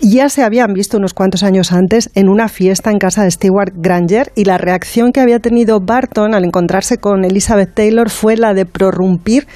ya 0.00 0.28
se 0.28 0.42
habían 0.42 0.72
visto 0.72 0.96
unos 0.98 1.14
cuantos 1.14 1.42
años 1.42 1.72
antes 1.72 2.10
en 2.14 2.28
una 2.28 2.48
fiesta 2.48 2.90
en 2.90 2.98
casa 2.98 3.24
de 3.24 3.30
Stewart 3.30 3.72
Granger 3.76 4.32
y 4.34 4.44
la 4.44 4.58
reacción 4.58 5.12
que 5.12 5.20
había 5.20 5.38
tenido 5.38 5.80
Barton 5.80 6.34
al 6.34 6.44
encontrarse 6.44 6.98
con 6.98 7.24
Elizabeth 7.24 7.74
Taylor 7.74 8.10
fue 8.10 8.36
la 8.36 8.54
de 8.54 8.66
prorrumpir 8.66 9.46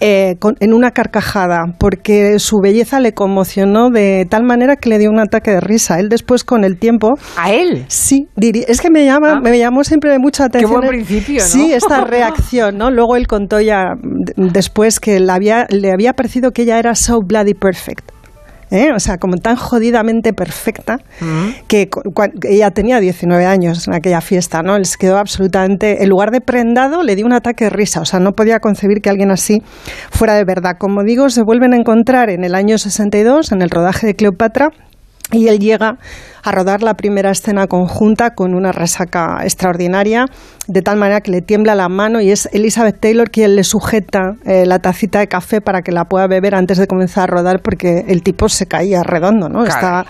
eh, 0.00 0.36
con- 0.38 0.56
en 0.60 0.72
una 0.74 0.90
carcajada, 0.90 1.58
porque 1.78 2.38
su 2.38 2.58
belleza 2.62 3.00
le 3.00 3.12
conmocionó 3.12 3.90
de 3.90 4.26
tal 4.28 4.44
manera 4.44 4.76
que 4.76 4.88
le 4.88 4.98
dio 4.98 5.10
un 5.10 5.20
ataque 5.20 5.50
de 5.52 5.60
risa. 5.60 5.98
Él 6.00 6.08
después, 6.08 6.44
con 6.44 6.64
el 6.64 6.78
tiempo... 6.78 7.10
¿A 7.36 7.52
él? 7.52 7.84
Sí, 7.88 8.28
diría- 8.36 8.64
es 8.68 8.80
que 8.80 8.90
me, 8.90 9.04
llama, 9.04 9.40
me 9.40 9.58
llamó 9.58 9.84
siempre 9.84 10.10
de 10.10 10.18
mucha 10.18 10.44
atención. 10.44 10.70
buen 10.72 10.84
el- 10.84 11.04
principio, 11.04 11.40
¿no? 11.44 11.48
Sí, 11.48 11.72
esta 11.72 12.04
reacción, 12.04 12.76
¿no? 12.78 12.90
Luego 12.90 13.16
él 13.16 13.26
contó 13.26 13.60
ya 13.60 13.94
después 14.36 15.00
que 15.00 15.20
le 15.20 15.30
había, 15.32 15.66
le 15.70 15.92
había 15.92 16.12
parecido 16.12 16.50
que 16.52 16.62
ella 16.62 16.78
era 16.78 16.94
so 16.94 17.20
bloody 17.20 17.54
perfect. 17.54 18.10
¿eh? 18.70 18.88
O 18.92 18.98
sea, 18.98 19.18
como 19.18 19.36
tan 19.36 19.54
jodidamente 19.54 20.32
perfecta 20.32 20.98
que 21.68 21.88
cu- 21.88 22.00
cua- 22.12 22.32
ella 22.48 22.70
tenía 22.72 22.98
19 22.98 23.46
años 23.46 23.86
en 23.86 23.94
aquella 23.94 24.20
fiesta, 24.20 24.62
¿no? 24.62 24.76
Les 24.78 24.96
quedó 24.96 25.18
absolutamente, 25.18 26.02
en 26.02 26.08
lugar 26.08 26.30
de 26.32 26.40
prendado, 26.40 27.02
le 27.04 27.14
dio 27.14 27.24
un 27.24 27.34
ataque 27.34 27.64
de 27.64 27.70
risa, 27.70 28.00
o 28.00 28.04
sea, 28.04 28.18
no 28.18 28.32
podía 28.32 28.58
concebir 28.58 29.00
que 29.00 29.10
alguien 29.10 29.30
así 29.30 29.62
fuera 30.10 30.34
de 30.34 30.44
verdad. 30.44 30.72
Como 30.78 31.04
digo, 31.04 31.28
se 31.30 31.42
vuelven 31.44 31.72
a 31.72 31.76
encontrar 31.76 32.30
en 32.30 32.42
el 32.42 32.54
año 32.56 32.76
62, 32.78 33.52
en 33.52 33.62
el 33.62 33.70
rodaje 33.70 34.08
de 34.08 34.16
Cleopatra, 34.16 34.70
y 35.30 35.46
él 35.48 35.58
llega 35.60 35.98
a 36.44 36.52
rodar 36.52 36.82
la 36.82 36.94
primera 36.94 37.30
escena 37.30 37.66
conjunta 37.66 38.30
con 38.34 38.54
una 38.54 38.70
resaca 38.70 39.38
extraordinaria, 39.42 40.26
de 40.66 40.82
tal 40.82 40.96
manera 40.98 41.20
que 41.20 41.30
le 41.30 41.40
tiembla 41.42 41.74
la 41.74 41.88
mano 41.88 42.20
y 42.20 42.30
es 42.30 42.48
Elizabeth 42.52 43.00
Taylor 43.00 43.30
quien 43.30 43.56
le 43.56 43.64
sujeta 43.64 44.34
eh, 44.44 44.64
la 44.66 44.78
tacita 44.78 45.18
de 45.18 45.26
café 45.26 45.60
para 45.60 45.82
que 45.82 45.92
la 45.92 46.04
pueda 46.04 46.26
beber 46.26 46.54
antes 46.54 46.78
de 46.78 46.86
comenzar 46.86 47.24
a 47.24 47.26
rodar 47.26 47.60
porque 47.62 48.04
el 48.08 48.22
tipo 48.22 48.48
se 48.48 48.66
caía 48.66 49.02
redondo, 49.02 49.48
¿no? 49.48 49.64
Caray. 49.64 49.74
Estaba 49.74 50.06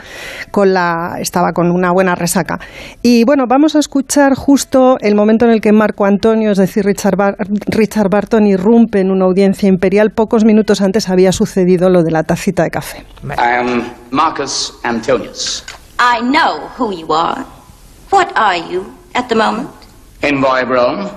con, 0.51 0.75
la, 0.75 1.17
estaba 1.21 1.53
con 1.53 1.71
una 1.71 1.93
buena 1.93 2.15
resaca. 2.15 2.59
Y 3.03 3.25
bueno, 3.25 3.45
vamos 3.49 3.75
a 3.77 3.79
escuchar 3.79 4.35
justo 4.35 4.97
el 5.01 5.15
momento 5.15 5.45
en 5.45 5.53
el 5.53 5.61
que 5.61 5.73
Marco 5.73 6.05
Antonio, 6.05 6.51
es 6.53 6.59
decir, 6.59 6.85
Richard, 6.85 7.17
Bar- 7.17 7.37
Richard 7.67 8.09
Barton, 8.11 8.47
irrumpe 8.47 9.01
en 9.01 9.11
una 9.11 9.25
audiencia 9.25 9.69
imperial. 9.69 10.11
Pocos 10.11 10.45
minutos 10.45 10.81
antes 10.81 11.09
había 11.09 11.33
sucedido 11.33 11.91
lo 11.91 12.03
de 12.03 12.11
la 12.11 12.23
tacita 12.23 12.63
de 12.65 12.71
café. 12.71 12.99
I 13.25 13.59
am 13.59 13.83
Marcus 14.11 14.75
Antonius, 14.85 15.65
I 15.99 16.21
know 16.21 16.69
who 16.77 16.93
you 16.93 17.09
are. 17.13 17.45
What 18.11 18.37
are 18.37 18.57
you 18.57 18.97
at 19.15 19.29
the 19.29 19.35
moment? 19.35 19.71
envoy 20.23 20.65
Rome, 20.65 21.11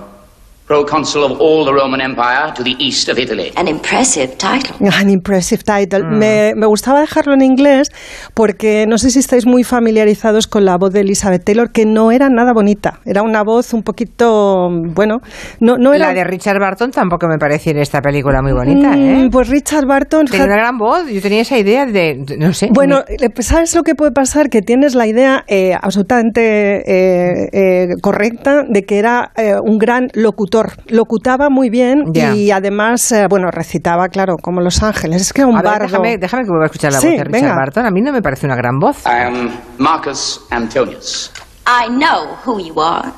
proconsul 0.68 1.24
of 1.24 1.40
all 1.40 1.64
the 1.64 1.72
Roman 1.72 2.00
Empire 2.02 2.52
to 2.54 2.62
the 2.62 2.76
east 2.78 3.08
of 3.08 3.18
Italy. 3.18 3.50
An 3.56 3.66
impressive 3.68 4.36
title. 4.36 4.76
An 5.00 5.08
impressive 5.08 5.64
title. 5.64 6.04
Me, 6.04 6.52
me 6.54 6.66
gustaba 6.66 7.00
dejarlo 7.00 7.32
en 7.32 7.40
inglés 7.42 7.88
porque 8.34 8.84
no 8.86 8.98
sé 8.98 9.10
si 9.10 9.18
estáis 9.18 9.46
muy 9.46 9.64
familiarizados 9.64 10.46
con 10.46 10.66
la 10.66 10.76
voz 10.76 10.92
de 10.92 11.00
Elizabeth 11.00 11.42
Taylor, 11.44 11.72
que 11.72 11.86
no 11.86 12.12
era 12.12 12.28
nada 12.28 12.52
bonita. 12.52 13.00
Era 13.06 13.22
una 13.22 13.42
voz 13.42 13.72
un 13.72 13.82
poquito, 13.82 14.68
bueno, 14.94 15.20
no, 15.60 15.78
no 15.78 15.94
era... 15.94 16.08
La 16.08 16.14
de 16.14 16.24
Richard 16.24 16.60
Barton 16.60 16.90
tampoco 16.90 17.26
me 17.28 17.38
parece 17.38 17.70
en 17.70 17.78
esta 17.78 18.00
película 18.02 18.42
muy 18.42 18.52
bonita, 18.52 18.90
Mm, 18.90 19.26
¿eh? 19.26 19.28
Pues 19.32 19.48
Richard 19.48 19.86
Barton... 19.86 20.26
Tenía 20.26 20.44
una 20.46 20.56
gran 20.56 20.76
voz, 20.76 21.08
yo 21.10 21.20
tenía 21.22 21.40
esa 21.40 21.56
idea 21.56 21.86
de, 21.86 22.24
no 22.38 22.52
sé. 22.52 22.68
Bueno, 22.72 23.00
eh, 23.08 23.28
¿sabes 23.40 23.74
lo 23.74 23.82
que 23.82 23.94
puede 23.94 24.12
pasar? 24.12 24.50
Que 24.50 24.60
tienes 24.60 24.94
la 24.94 25.06
idea 25.06 25.44
eh, 25.48 25.72
absolutamente 25.80 26.82
eh, 26.86 27.48
eh, 27.52 27.86
correcta 28.02 28.64
de 28.68 28.82
que 28.82 28.98
era 28.98 29.32
eh, 29.36 29.54
un 29.62 29.78
gran 29.78 30.08
locutor. 30.12 30.57
Locutaba 30.88 31.48
muy 31.50 31.70
bien 31.70 32.12
Ya. 32.12 32.34
y 32.34 32.50
además, 32.50 33.10
eh, 33.12 33.26
bueno, 33.28 33.50
recitaba, 33.50 34.08
claro, 34.08 34.36
como 34.40 34.60
Los 34.60 34.82
Ángeles. 34.82 35.22
Es 35.22 35.32
que 35.32 35.42
era 35.42 35.48
un 35.50 35.56
A 35.56 35.62
ver, 35.62 35.82
déjame, 35.82 36.18
déjame 36.18 36.42
que 36.44 36.48
vuelva 36.50 36.64
a 36.64 36.66
escuchar 36.66 36.92
la 36.92 37.00
Sí, 37.00 37.06
voz 37.08 37.16
de 37.18 37.24
Richard 37.24 37.42
venga. 37.42 37.56
Barton. 37.56 37.86
A 37.86 37.90
mí 37.90 38.00
no 38.00 38.12
me 38.12 38.22
parece 38.22 38.46
una 38.46 38.56
gran 38.56 38.78
voz. 38.78 39.04
I 39.06 39.22
am 39.26 39.50
Marcus 39.78 40.40
Antonius, 40.50 41.32
I 41.66 41.88
know 41.88 42.36
who 42.46 42.60
you 42.60 42.80
are. 42.80 43.10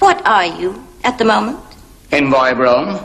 What 0.00 0.16
are 0.24 0.48
you 0.60 0.74
at 1.04 1.16
the 1.16 1.24
moment? 1.24 1.58
envoy 2.12 2.52
of 2.52 2.58
Rome, 2.58 2.98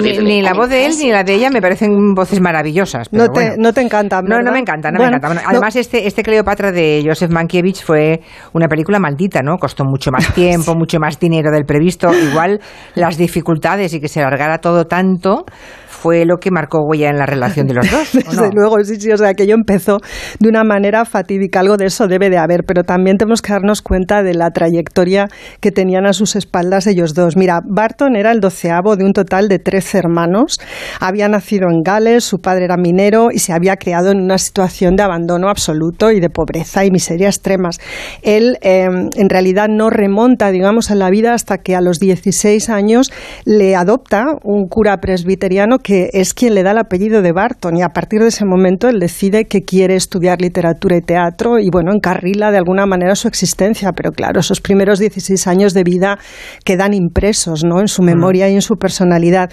Ni, 0.00 0.16
ni- 0.24 0.42
la 0.42 0.54
voz 0.54 0.68
de 0.70 0.86
él 0.86 0.92
ni 0.98 1.10
la 1.10 1.22
de 1.22 1.34
ella 1.34 1.50
me 1.50 1.60
parecen 1.60 2.14
voces 2.14 2.40
maravillosas. 2.40 3.08
pero 3.10 3.24
No 3.26 3.32
te, 3.32 3.40
bueno. 3.40 3.54
no 3.58 3.72
te 3.74 3.80
encantan, 3.82 4.24
No, 4.24 4.30
no 4.30 4.36
¿verdad? 4.36 4.52
me 4.52 4.58
encanta, 4.60 4.90
no 4.90 4.96
Bueno, 4.98 5.10
me 5.12 5.16
encanta. 5.18 5.28
Bueno, 5.28 5.42
no- 5.42 5.48
además, 5.50 5.76
este, 5.76 6.06
este 6.06 6.22
Cleopatra 6.22 6.72
de 6.72 7.02
Joseph 7.06 7.30
Mankiewicz 7.30 7.82
fue 7.84 8.20
una 8.54 8.68
película 8.68 8.98
maldita, 8.98 9.40
¿no? 9.42 9.56
Costó 9.58 9.84
mucho 9.84 10.10
más 10.10 10.26
tiempo, 10.34 10.74
mucho 10.74 10.98
más 10.98 11.20
dinero 11.20 11.50
del 11.50 11.64
previsto. 11.64 12.08
Igual 12.14 12.58
las 12.94 13.16
dificultades 13.18 13.92
y 13.94 14.00
que 14.00 14.08
se 14.08 14.20
alargara 14.20 14.58
todo 14.58 14.86
tanto 14.86 15.44
fue 15.88 16.24
lo 16.24 16.38
que 16.38 16.50
marcó 16.50 16.78
huella 16.84 17.10
en 17.10 17.16
la 17.18 17.26
relación 17.26 17.66
de 17.68 17.74
los 17.74 17.88
dos. 17.88 18.14
¿o 18.14 18.18
Desde 18.30 18.48
no? 18.48 18.50
luego, 18.54 18.82
sí, 18.82 18.96
sí, 18.96 19.12
o 19.12 19.16
sea, 19.16 19.34
que 19.34 19.46
yo 19.46 19.54
empezó 19.54 19.98
de 20.40 20.48
una 20.48 20.64
manera 20.64 21.04
fatídica, 21.04 21.60
algo 21.60 21.76
de 21.76 21.84
eso 21.86 22.08
debe 22.08 22.28
de 22.28 22.38
haber, 22.38 22.64
pero 22.66 22.82
también 22.82 23.18
tenemos 23.18 23.40
que 23.40 23.52
darnos 23.52 23.82
cuenta 23.82 24.22
de 24.24 24.34
la 24.34 24.50
trayectoria 24.50 25.28
que 25.60 25.70
tenían 25.70 26.06
a 26.06 26.12
sus 26.12 26.34
espaldas 26.34 26.88
ellos 26.88 27.14
dos. 27.14 27.36
Mira, 27.42 27.60
Barton 27.66 28.14
era 28.14 28.30
el 28.30 28.38
doceavo 28.38 28.94
de 28.94 29.04
un 29.04 29.12
total 29.12 29.48
de 29.48 29.58
trece 29.58 29.98
hermanos, 29.98 30.60
había 31.00 31.26
nacido 31.26 31.68
en 31.68 31.82
Gales, 31.82 32.22
su 32.22 32.38
padre 32.38 32.66
era 32.66 32.76
minero 32.76 33.30
y 33.32 33.40
se 33.40 33.52
había 33.52 33.74
criado 33.74 34.12
en 34.12 34.20
una 34.20 34.38
situación 34.38 34.94
de 34.94 35.02
abandono 35.02 35.48
absoluto 35.48 36.12
y 36.12 36.20
de 36.20 36.30
pobreza 36.30 36.84
y 36.84 36.92
miseria 36.92 37.26
extremas. 37.26 37.80
Él, 38.22 38.58
eh, 38.62 38.84
en 38.84 39.28
realidad, 39.28 39.66
no 39.68 39.90
remonta, 39.90 40.52
digamos, 40.52 40.92
a 40.92 40.94
la 40.94 41.10
vida 41.10 41.34
hasta 41.34 41.58
que 41.58 41.74
a 41.74 41.80
los 41.80 41.98
16 41.98 42.68
años 42.68 43.10
le 43.44 43.74
adopta 43.74 44.24
un 44.44 44.68
cura 44.68 44.98
presbiteriano 44.98 45.78
que 45.78 46.10
es 46.12 46.34
quien 46.34 46.54
le 46.54 46.62
da 46.62 46.70
el 46.70 46.78
apellido 46.78 47.22
de 47.22 47.32
Barton 47.32 47.76
y 47.76 47.82
a 47.82 47.88
partir 47.88 48.20
de 48.20 48.28
ese 48.28 48.44
momento 48.44 48.88
él 48.88 49.00
decide 49.00 49.46
que 49.46 49.62
quiere 49.62 49.96
estudiar 49.96 50.40
literatura 50.40 50.96
y 50.96 51.00
teatro 51.00 51.58
y 51.58 51.70
bueno, 51.72 51.90
encarrila 51.92 52.52
de 52.52 52.58
alguna 52.58 52.86
manera 52.86 53.16
su 53.16 53.26
existencia, 53.26 53.90
pero 53.96 54.12
claro, 54.12 54.38
esos 54.38 54.60
primeros 54.60 55.00
16 55.00 55.48
años 55.48 55.74
de 55.74 55.82
vida 55.82 56.20
quedan 56.64 56.94
impresos 56.94 57.31
¿no? 57.64 57.80
en 57.80 57.88
su 57.88 58.02
memoria 58.02 58.48
y 58.48 58.54
en 58.54 58.62
su 58.62 58.76
personalidad. 58.76 59.50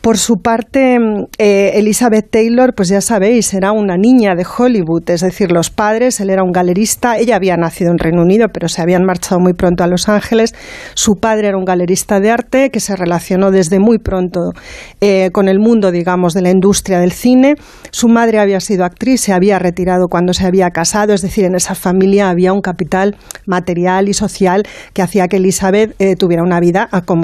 Por 0.00 0.18
su 0.18 0.36
parte, 0.36 0.98
eh, 1.38 1.72
Elizabeth 1.74 2.30
Taylor, 2.30 2.74
pues 2.74 2.88
ya 2.88 3.00
sabéis, 3.00 3.54
era 3.54 3.72
una 3.72 3.96
niña 3.96 4.34
de 4.34 4.44
Hollywood, 4.44 5.08
es 5.10 5.20
decir, 5.20 5.52
los 5.52 5.70
padres, 5.70 6.20
él 6.20 6.30
era 6.30 6.42
un 6.42 6.52
galerista, 6.52 7.18
ella 7.18 7.36
había 7.36 7.56
nacido 7.56 7.90
en 7.90 7.98
Reino 7.98 8.22
Unido, 8.22 8.48
pero 8.52 8.68
se 8.68 8.82
habían 8.82 9.04
marchado 9.04 9.40
muy 9.40 9.52
pronto 9.52 9.84
a 9.84 9.86
Los 9.86 10.08
Ángeles, 10.08 10.54
su 10.94 11.14
padre 11.14 11.48
era 11.48 11.56
un 11.56 11.64
galerista 11.64 12.20
de 12.20 12.30
arte 12.30 12.70
que 12.70 12.80
se 12.80 12.96
relacionó 12.96 13.50
desde 13.50 13.78
muy 13.78 13.98
pronto 13.98 14.52
eh, 15.00 15.30
con 15.32 15.48
el 15.48 15.58
mundo, 15.58 15.90
digamos, 15.90 16.34
de 16.34 16.42
la 16.42 16.50
industria 16.50 17.00
del 17.00 17.12
cine. 17.12 17.54
Su 17.90 18.08
madre 18.08 18.38
había 18.38 18.60
sido 18.60 18.84
actriz, 18.84 19.20
se 19.20 19.32
había 19.32 19.58
retirado 19.58 20.08
cuando 20.08 20.32
se 20.32 20.46
había 20.46 20.70
casado, 20.70 21.12
es 21.12 21.22
decir, 21.22 21.44
en 21.44 21.54
esa 21.54 21.74
familia 21.74 22.28
había 22.30 22.52
un 22.52 22.60
capital 22.60 23.16
material 23.46 24.08
y 24.08 24.14
social 24.14 24.62
que 24.92 25.02
hacía 25.02 25.28
que 25.28 25.36
Elizabeth 25.36 25.94
eh, 25.98 26.16
tuviera 26.16 26.42
una 26.42 26.60
vida 26.60 26.88
acomodada. 26.90 27.17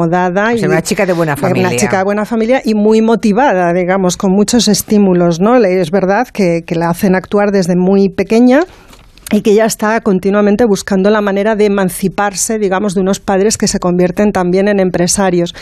O 0.55 0.57
sea, 0.59 0.67
y, 0.67 0.71
una 0.71 0.83
chica 0.83 1.07
de 1.07 1.13
buena 1.13 1.37
familia. 1.37 1.69
Una 1.69 1.77
chica 1.77 1.99
de 1.99 2.05
buena 2.05 2.25
familia 2.25 2.61
y 2.65 2.75
muy 2.75 3.03
motivada, 3.03 3.73
digamos, 3.73 4.17
con 4.17 4.33
muchos 4.33 4.69
estímulos, 4.69 5.41
¿no? 5.41 5.57
Es 5.57 5.91
verdad 5.91 6.29
que, 6.29 6.63
que 6.67 6.75
la 6.75 6.91
hacen 6.91 7.15
actuar 7.15 7.51
desde 7.51 7.77
muy 7.77 8.09
pequeña 8.09 8.65
y 9.33 9.41
que 9.41 9.53
ella 9.53 9.65
está 9.65 10.01
continuamente 10.01 10.65
buscando 10.65 11.11
la 11.11 11.21
manera 11.21 11.57
de 11.57 11.67
emanciparse, 11.67 12.59
digamos, 12.59 12.95
de 12.95 13.01
unos 13.01 13.21
padres 13.21 13.57
que 13.57 13.67
se 13.67 13.79
convierten 13.79 14.33
también 14.33 14.69
en 14.69 14.81
empresarios. 14.81 15.55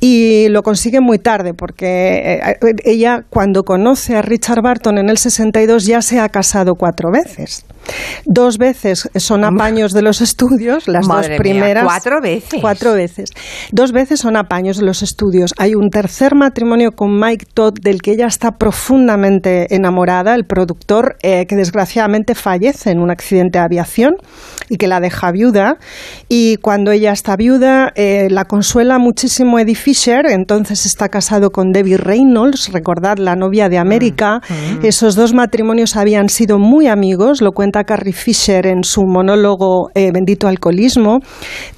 Y 0.00 0.48
lo 0.48 0.62
consigue 0.62 1.00
muy 1.00 1.18
tarde, 1.18 1.52
porque 1.52 2.40
eh, 2.40 2.56
ella, 2.84 3.24
cuando 3.28 3.64
conoce 3.64 4.16
a 4.16 4.22
Richard 4.22 4.62
Barton 4.62 4.98
en 4.98 5.10
el 5.10 5.18
62, 5.18 5.86
ya 5.86 6.02
se 6.02 6.20
ha 6.20 6.28
casado 6.28 6.74
cuatro 6.76 7.10
veces. 7.10 7.64
Dos 8.24 8.58
veces 8.58 9.08
son 9.16 9.44
apaños 9.44 9.92
de 9.92 10.02
los 10.02 10.20
estudios, 10.20 10.86
las 10.88 11.06
Madre 11.06 11.22
dos 11.22 11.28
mía, 11.30 11.38
primeras. 11.38 11.84
¿cuatro 11.84 12.20
veces? 12.20 12.60
Cuatro 12.60 12.92
veces. 12.94 13.30
Dos 13.72 13.92
veces 13.92 14.20
son 14.20 14.36
apaños 14.36 14.76
de 14.78 14.84
los 14.84 15.02
estudios. 15.02 15.54
Hay 15.58 15.74
un 15.74 15.90
tercer 15.90 16.34
matrimonio 16.34 16.92
con 16.92 17.18
Mike 17.18 17.46
Todd, 17.54 17.74
del 17.80 18.02
que 18.02 18.12
ella 18.12 18.26
está 18.26 18.52
profundamente 18.52 19.74
enamorada, 19.74 20.34
el 20.34 20.44
productor, 20.44 21.16
eh, 21.22 21.46
que 21.46 21.56
desgraciadamente 21.56 22.34
fallece 22.34 22.90
en 22.90 23.00
un 23.00 23.10
accidente 23.10 23.58
de 23.58 23.64
aviación 23.64 24.16
y 24.68 24.76
que 24.76 24.86
la 24.86 25.00
deja 25.00 25.30
viuda. 25.32 25.78
Y 26.28 26.56
cuando 26.58 26.92
ella 26.92 27.12
está 27.12 27.36
viuda, 27.36 27.92
eh, 27.94 28.28
la 28.30 28.44
consuela 28.44 28.98
muchísimo 28.98 29.58
Eddie 29.58 29.74
Fisher, 29.74 30.26
entonces 30.26 30.86
está 30.86 31.08
casado 31.08 31.50
con 31.50 31.72
Debbie 31.72 31.96
Reynolds, 31.96 32.72
recordad 32.72 33.18
la 33.18 33.36
novia 33.36 33.68
de 33.68 33.78
América. 33.78 34.40
Esos 34.82 35.14
dos 35.14 35.34
matrimonios 35.34 35.96
habían 35.96 36.28
sido 36.28 36.58
muy 36.58 36.86
amigos, 36.86 37.40
lo 37.40 37.52
cuenta 37.52 37.79
cuenta 37.80 37.84
Carrie 37.84 38.12
Fisher 38.12 38.66
en 38.66 38.84
su 38.84 39.02
monólogo 39.02 39.90
eh, 39.94 40.10
Bendito 40.12 40.48
alcoholismo, 40.48 41.20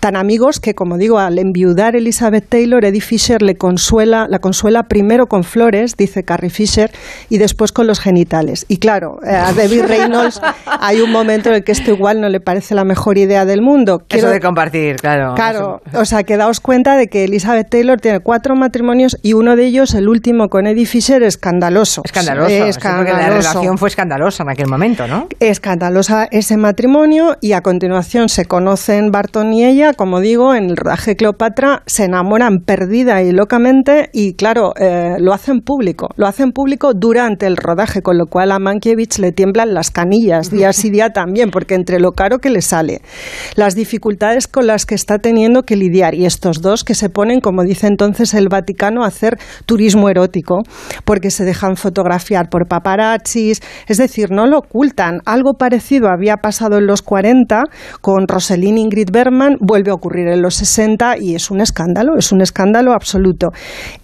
tan 0.01 0.17
amigos 0.17 0.61
que, 0.61 0.75
como 0.75 0.97
digo, 0.97 1.19
al 1.19 1.39
enviudar 1.39 1.97
Elizabeth 1.97 2.49
Taylor, 2.49 2.85
Eddie 2.85 3.01
Fisher 3.01 3.43
le 3.43 3.57
consuela, 3.57 4.27
la 4.29 4.39
consuela 4.39 4.85
primero 4.85 5.27
con 5.27 5.45
flores, 5.45 5.97
dice 5.97 6.23
Carrie 6.25 6.51
Fisher, 6.51 6.91
y 7.29 7.39
después 7.39 7.73
con 7.73 7.87
los 7.87 8.01
genitales. 8.01 8.65
Y 8.69 8.79
claro, 8.79 9.19
eh, 9.25 9.35
a 9.35 9.53
Debbie 9.53 9.83
Reynolds 9.83 10.41
hay 10.67 11.01
un 11.01 11.11
momento 11.11 11.51
en 11.51 11.57
el 11.57 11.65
que 11.65 11.73
esto 11.73 11.91
igual 11.91 12.21
no 12.21 12.29
le 12.29 12.41
parece 12.41 12.75
la 12.75 12.85
mejor 12.85 13.19
idea 13.19 13.45
del 13.45 13.63
mundo. 13.63 14.03
Eso 14.09 14.29
de 14.29 14.41
compartir, 14.41 14.97
claro. 14.97 15.35
Claro, 15.35 15.81
o 15.95 16.05
sea, 16.05 16.23
que 16.25 16.37
daos 16.37 16.61
cuenta 16.61 16.97
de 16.97 17.09
que 17.09 17.25
Elizabeth 17.25 17.69
Taylor 17.71 18.01
tiene 18.01 18.21
cuatro 18.21 18.55
matrimonios 18.55 19.17
y 19.23 19.35
uno 19.35 19.57
de 19.57 19.67
ellos, 19.67 19.95
el 19.95 20.09
último 20.09 20.49
con 20.49 20.67
Eddie 20.67 20.87
Fisher, 20.87 21.23
escandaloso. 21.23 22.03
Escandaloso, 22.05 22.49
sí, 22.49 22.79
porque 22.83 23.13
la 23.13 23.29
relación 23.29 23.79
fue 23.79 23.89
escandalosa 23.89 24.43
en 24.43 24.51
aquel 24.51 24.69
momento, 24.69 25.07
¿no? 25.07 25.27
Escandalosa 25.83 26.29
ese 26.31 26.57
matrimonio 26.57 27.39
y 27.41 27.55
a 27.55 27.61
continuación 27.61 28.29
se 28.29 28.45
conocen 28.45 29.11
Barton 29.11 29.53
y 29.53 29.65
ella, 29.65 29.95
como 29.95 30.21
digo, 30.21 30.55
en 30.55 30.71
el 30.71 30.77
rodaje 30.77 31.17
Cleopatra, 31.17 31.83
se 31.87 32.05
enamoran 32.05 32.61
perdida 32.61 33.21
y 33.23 33.33
locamente 33.33 34.09
y 34.13 34.35
claro, 34.35 34.75
eh, 34.79 35.17
lo 35.19 35.33
hacen 35.33 35.61
público, 35.61 36.11
lo 36.15 36.29
hacen 36.29 36.53
público 36.53 36.95
durante 36.95 37.49
el 37.49 37.57
rodaje, 37.57 38.01
con 38.01 38.17
lo 38.17 38.27
cual 38.27 38.53
a 38.53 38.61
Mankiewicz 38.61 39.19
le 39.19 39.33
tiemblan 39.33 39.75
las 39.75 39.91
canillas 39.91 40.53
día 40.53 40.73
sí 40.73 40.89
día 40.89 41.11
también, 41.11 41.51
porque 41.51 41.75
entre 41.75 41.99
lo 41.99 42.13
caro 42.13 42.39
que 42.39 42.51
le 42.51 42.63
sale, 42.63 43.03
las 43.57 43.75
dificultades 43.75 44.47
con 44.47 44.69
las 44.69 44.87
que 44.87 44.95
está 44.95 45.19
teniendo 45.19 45.65
que 45.65 45.75
lidiar 45.75 46.15
y 46.15 46.27
estos 46.27 46.63
dos 46.63 46.85
que 46.85 46.95
se 46.95 47.09
ponen, 47.11 47.41
como 47.41 47.65
dice 47.65 47.89
entonces 47.89 48.35
el 48.35 48.49
Vaticano, 48.49 49.03
a 49.03 49.09
hacer 49.09 49.37
turismo 49.67 50.09
erótico, 50.09 50.63
porque 51.05 51.33
se 51.33 51.45
dejan 51.45 51.75
fotografiar 51.75 52.51
por 52.51 52.69
paparazzis, 52.69 53.61
es 53.89 53.97
decir, 53.97 54.31
no 54.31 54.47
lo 54.47 54.59
ocultan. 54.59 55.23
Algo 55.25 55.55
parecido 55.73 56.11
había 56.11 56.37
pasado 56.37 56.77
en 56.77 56.87
los 56.87 57.01
40 57.01 57.63
con 58.03 58.29
Rosalind 58.29 58.77
Ingrid 58.77 59.09
Bergman, 59.11 59.57
vuelve 59.59 59.91
a 59.91 59.95
ocurrir 59.95 60.29
en 60.29 60.43
los 60.43 60.57
60 60.57 61.15
y 61.19 61.35
es 61.35 61.51
un 61.51 61.63
escándalo, 61.63 62.19
es 62.19 62.31
un 62.31 62.43
escándalo 62.43 62.93
absoluto. 62.93 63.53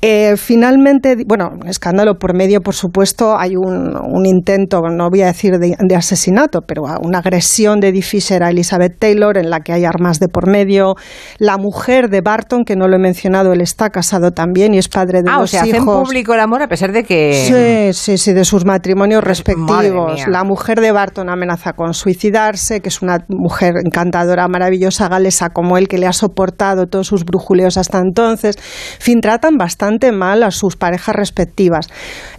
Eh, 0.01 0.37
finalmente, 0.39 1.15
bueno, 1.27 1.51
un 1.61 1.69
escándalo 1.69 2.15
por 2.15 2.35
medio, 2.35 2.63
por 2.63 2.75
supuesto, 2.75 3.39
hay 3.39 3.55
un, 3.55 3.95
un 3.97 4.25
intento, 4.25 4.81
no 4.89 5.11
voy 5.11 5.21
a 5.21 5.27
decir 5.27 5.59
de, 5.59 5.77
de, 5.79 5.95
asesinato, 5.95 6.63
pero 6.63 6.85
una 7.03 7.19
agresión 7.19 7.81
de 7.81 7.89
Eddie 7.89 8.01
Fisher 8.01 8.43
a 8.43 8.49
Elizabeth 8.49 8.99
Taylor 8.99 9.37
en 9.37 9.51
la 9.51 9.61
que 9.61 9.75
hay 9.75 9.85
armas 9.85 10.21
de 10.21 10.29
por 10.29 10.49
medio. 10.49 10.95
La 11.39 11.59
mujer 11.59 12.09
de 12.09 12.23
Barton, 12.23 12.65
que 12.65 12.77
no 12.77 12.89
lo 12.89 12.97
he 12.97 12.99
mencionado, 12.99 13.53
él 13.53 13.61
está 13.61 13.91
casado 13.91 14.31
también 14.31 14.73
y 14.73 14.79
es 14.79 14.89
padre 14.89 15.21
de 15.21 15.29
ah, 15.31 15.41
dos 15.41 15.45
o 15.45 15.47
sea, 15.49 15.67
hijos. 15.67 15.81
hacen 15.81 16.03
público 16.03 16.33
el 16.33 16.41
amor 16.41 16.63
a 16.63 16.69
pesar 16.69 16.93
de 16.93 17.05
que... 17.05 17.93
Sí, 17.93 17.93
sí, 17.93 18.17
sí, 18.17 18.33
de 18.33 18.47
sus 18.47 18.65
matrimonios 18.65 19.23
respectivos. 19.23 20.27
La 20.29 20.45
mujer 20.45 20.81
de 20.81 20.93
Barton 20.93 21.29
con 21.77 21.95
suicidarse, 21.95 22.81
que 22.81 22.89
es 22.89 23.03
una 23.03 23.25
mujer 23.29 23.75
encantadora, 23.85 24.49
maravillosa, 24.49 25.09
galesa 25.09 25.51
como 25.51 25.77
él, 25.77 25.89
que 25.89 25.99
le 25.99 26.07
ha 26.07 26.13
soportado 26.13 26.87
todos 26.87 27.07
sus 27.07 27.25
brujuleos 27.25 27.77
hasta 27.77 27.99
entonces. 27.99 28.57
En 28.57 29.01
fin, 29.01 29.21
tratan 29.21 29.57
bastante 29.57 30.13
mal 30.13 30.43
a 30.43 30.51
sus 30.51 30.77
parejas 30.77 31.15
respectivas. 31.15 31.89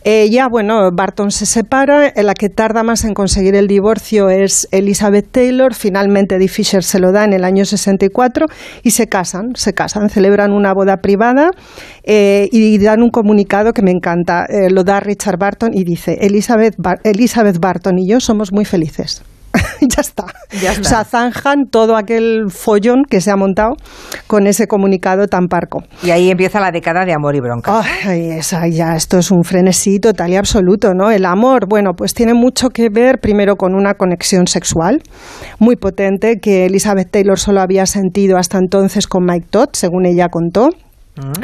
Ella, 0.03 0.47
bueno, 0.49 0.89
Barton 0.91 1.31
se 1.31 1.45
separa, 1.45 2.11
la 2.15 2.33
que 2.33 2.49
tarda 2.49 2.83
más 2.83 3.03
en 3.03 3.13
conseguir 3.13 3.55
el 3.55 3.67
divorcio 3.67 4.29
es 4.29 4.67
Elizabeth 4.71 5.31
Taylor, 5.31 5.73
finalmente 5.73 6.35
Eddie 6.35 6.47
Fisher 6.47 6.83
se 6.83 6.99
lo 6.99 7.11
da 7.11 7.23
en 7.23 7.33
el 7.33 7.43
año 7.43 7.65
64 7.65 8.45
y 8.83 8.91
se 8.91 9.07
casan, 9.07 9.51
se 9.55 9.73
casan, 9.73 10.09
celebran 10.09 10.51
una 10.51 10.73
boda 10.73 10.97
privada 10.97 11.51
eh, 12.03 12.47
y 12.51 12.77
dan 12.77 13.01
un 13.01 13.09
comunicado 13.09 13.73
que 13.73 13.81
me 13.81 13.91
encanta, 13.91 14.45
eh, 14.45 14.69
lo 14.69 14.83
da 14.83 14.99
Richard 14.99 15.37
Barton 15.37 15.71
y 15.73 15.83
dice, 15.83 16.17
Elizabeth, 16.21 16.75
Bar 16.77 16.99
Elizabeth 17.03 17.59
Barton 17.59 17.99
y 17.99 18.09
yo 18.09 18.19
somos 18.19 18.51
muy 18.51 18.65
felices. 18.65 19.23
ya, 19.81 20.01
está. 20.01 20.25
ya 20.61 20.71
está. 20.71 20.81
O 20.81 20.83
sea, 20.83 21.03
zanjan 21.03 21.65
todo 21.69 21.95
aquel 21.95 22.49
follón 22.49 23.03
que 23.09 23.21
se 23.21 23.31
ha 23.31 23.35
montado 23.35 23.75
con 24.27 24.47
ese 24.47 24.67
comunicado 24.67 25.27
tan 25.27 25.47
parco. 25.47 25.83
Y 26.03 26.11
ahí 26.11 26.29
empieza 26.29 26.59
la 26.59 26.71
década 26.71 27.05
de 27.05 27.13
amor 27.13 27.35
y 27.35 27.39
bronca. 27.39 27.81
Ay, 28.05 28.31
esa, 28.31 28.67
ya, 28.67 28.95
esto 28.95 29.17
es 29.17 29.31
un 29.31 29.43
frenesí 29.43 29.99
total 29.99 30.31
y 30.31 30.35
absoluto, 30.35 30.93
¿no? 30.93 31.09
El 31.09 31.25
amor, 31.25 31.67
bueno, 31.67 31.93
pues 31.95 32.13
tiene 32.13 32.33
mucho 32.33 32.69
que 32.69 32.89
ver 32.89 33.19
primero 33.19 33.55
con 33.55 33.73
una 33.73 33.95
conexión 33.95 34.47
sexual 34.47 35.01
muy 35.59 35.75
potente 35.75 36.39
que 36.39 36.65
Elizabeth 36.65 37.09
Taylor 37.09 37.39
solo 37.39 37.61
había 37.61 37.85
sentido 37.85 38.37
hasta 38.37 38.57
entonces 38.57 39.07
con 39.07 39.25
Mike 39.25 39.47
Todd, 39.49 39.69
según 39.73 40.05
ella 40.05 40.29
contó. 40.29 40.69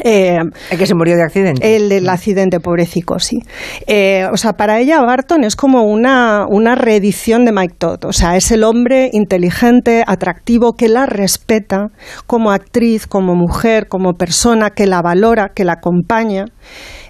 Eh, 0.04 0.40
el 0.72 0.78
que 0.78 0.86
se 0.86 0.96
murió 0.96 1.16
de 1.16 1.24
accidente. 1.24 1.76
El 1.76 1.90
del 1.90 2.10
accidente, 2.10 2.60
pobrecico, 2.60 3.20
sí. 3.20 3.40
Eh, 3.88 4.26
o 4.32 4.38
sea, 4.38 4.54
para 4.54 4.80
ella 4.80 5.02
Barton 5.02 5.44
es 5.44 5.56
como 5.56 5.84
una, 5.84 6.46
una 6.48 6.76
reedición 6.76 7.46
de 7.46 7.52
Mike 7.52 7.76
Todd. 7.78 8.06
O 8.06 8.14
sea, 8.14 8.36
es 8.36 8.52
el 8.52 8.64
hombre 8.64 9.10
inteligente, 9.14 10.04
atractivo, 10.06 10.74
que 10.74 10.90
la 10.90 11.06
respeta 11.06 11.90
como 12.28 12.52
actriz, 12.52 13.08
como 13.08 13.36
mujer, 13.36 13.88
como 13.88 14.14
persona, 14.14 14.70
que 14.70 14.86
la 14.86 15.02
valora, 15.02 15.52
que 15.54 15.66
la 15.66 15.74
acompaña. 15.74 16.46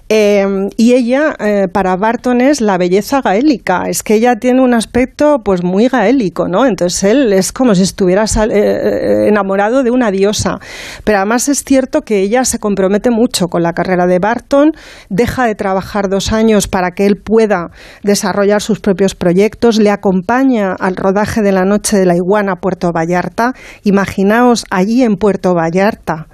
Eh, 0.08 0.46
y 0.76 0.94
ella, 0.94 1.34
eh, 1.40 1.66
para 1.72 1.96
Barton, 1.96 2.40
es 2.40 2.60
la 2.60 2.78
belleza 2.78 3.20
gaélica. 3.22 3.84
Es 3.88 4.04
que 4.04 4.14
ella 4.14 4.36
tiene 4.36 4.60
un 4.60 4.72
aspecto 4.72 5.40
pues 5.44 5.64
muy 5.64 5.88
gaélico, 5.88 6.46
¿no? 6.46 6.64
Entonces 6.64 7.02
él 7.04 7.32
es 7.32 7.52
como 7.52 7.74
si 7.74 7.82
estuviera 7.82 8.24
eh, 8.24 9.26
enamorado 9.28 9.82
de 9.82 9.90
una 9.90 10.12
diosa. 10.12 10.58
Pero 11.02 11.18
además 11.18 11.48
es 11.48 11.64
cierto 11.64 12.02
que 12.02 12.20
ella 12.20 12.44
se 12.44 12.60
compromete 12.60 13.10
mucho 13.10 13.48
con 13.48 13.64
la 13.64 13.72
carrera 13.72 14.06
de 14.06 14.20
Barton, 14.20 14.72
deja 15.10 15.44
de 15.44 15.56
trabajar 15.56 16.08
dos 16.08 16.32
años 16.32 16.68
para 16.68 16.92
que 16.92 17.06
él 17.06 17.16
pueda 17.16 17.70
desarrollar 18.04 18.62
sus 18.62 18.78
propios 18.78 19.16
proyectos, 19.16 19.78
le 19.78 19.90
acompaña 19.90 20.72
al 20.78 20.94
rodaje 20.94 21.42
de 21.42 21.50
la 21.50 21.64
Noche 21.64 21.98
de 21.98 22.06
la 22.06 22.14
Iguana 22.14 22.56
Puerto 22.56 22.92
Vallarta. 22.92 23.54
Imaginaos 23.82 24.64
allí 24.70 25.02
en 25.02 25.16
Puerto 25.16 25.54
Vallarta 25.54 26.28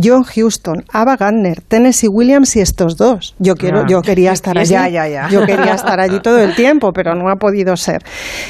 John 0.00 0.24
Houston, 0.24 0.84
Ava 0.92 1.16
Gardner, 1.16 1.60
Tennessee 1.60 2.08
Williams 2.08 2.56
y 2.56 2.60
estos 2.60 2.96
dos. 2.96 3.34
Yo 3.38 3.54
quiero, 3.54 3.86
yo 3.86 4.02
quería 4.02 4.32
estar 4.32 4.56
allí. 4.58 4.70
Ya, 4.70 4.88
ya, 4.88 5.08
ya. 5.08 5.28
Yo 5.28 5.44
quería 5.44 5.74
estar 5.74 6.00
allí 6.00 6.20
todo 6.20 6.38
el 6.38 6.54
tiempo, 6.54 6.92
pero 6.92 7.14
no 7.14 7.30
ha 7.30 7.36
podido 7.36 7.76
ser. 7.76 8.02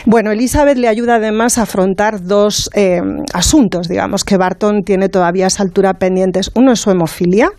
Bueno, 0.06 0.30
Elizabeth 0.30 0.78
le 0.78 0.88
ayuda 0.88 1.16
además 1.16 1.58
a 1.58 1.62
afrontar 1.62 2.22
dos 2.22 2.70
eh, 2.74 3.00
asuntos, 3.34 3.88
digamos, 3.88 4.24
que 4.24 4.36
Barton 4.36 4.82
tiene 4.82 5.08
todavía 5.08 5.44
a 5.44 5.48
esa 5.48 5.62
altura 5.62 5.94
pendientes. 5.94 6.50
Uno 6.54 6.72
es 6.72 6.80
su 6.80 6.90
hemofilia 6.90 7.50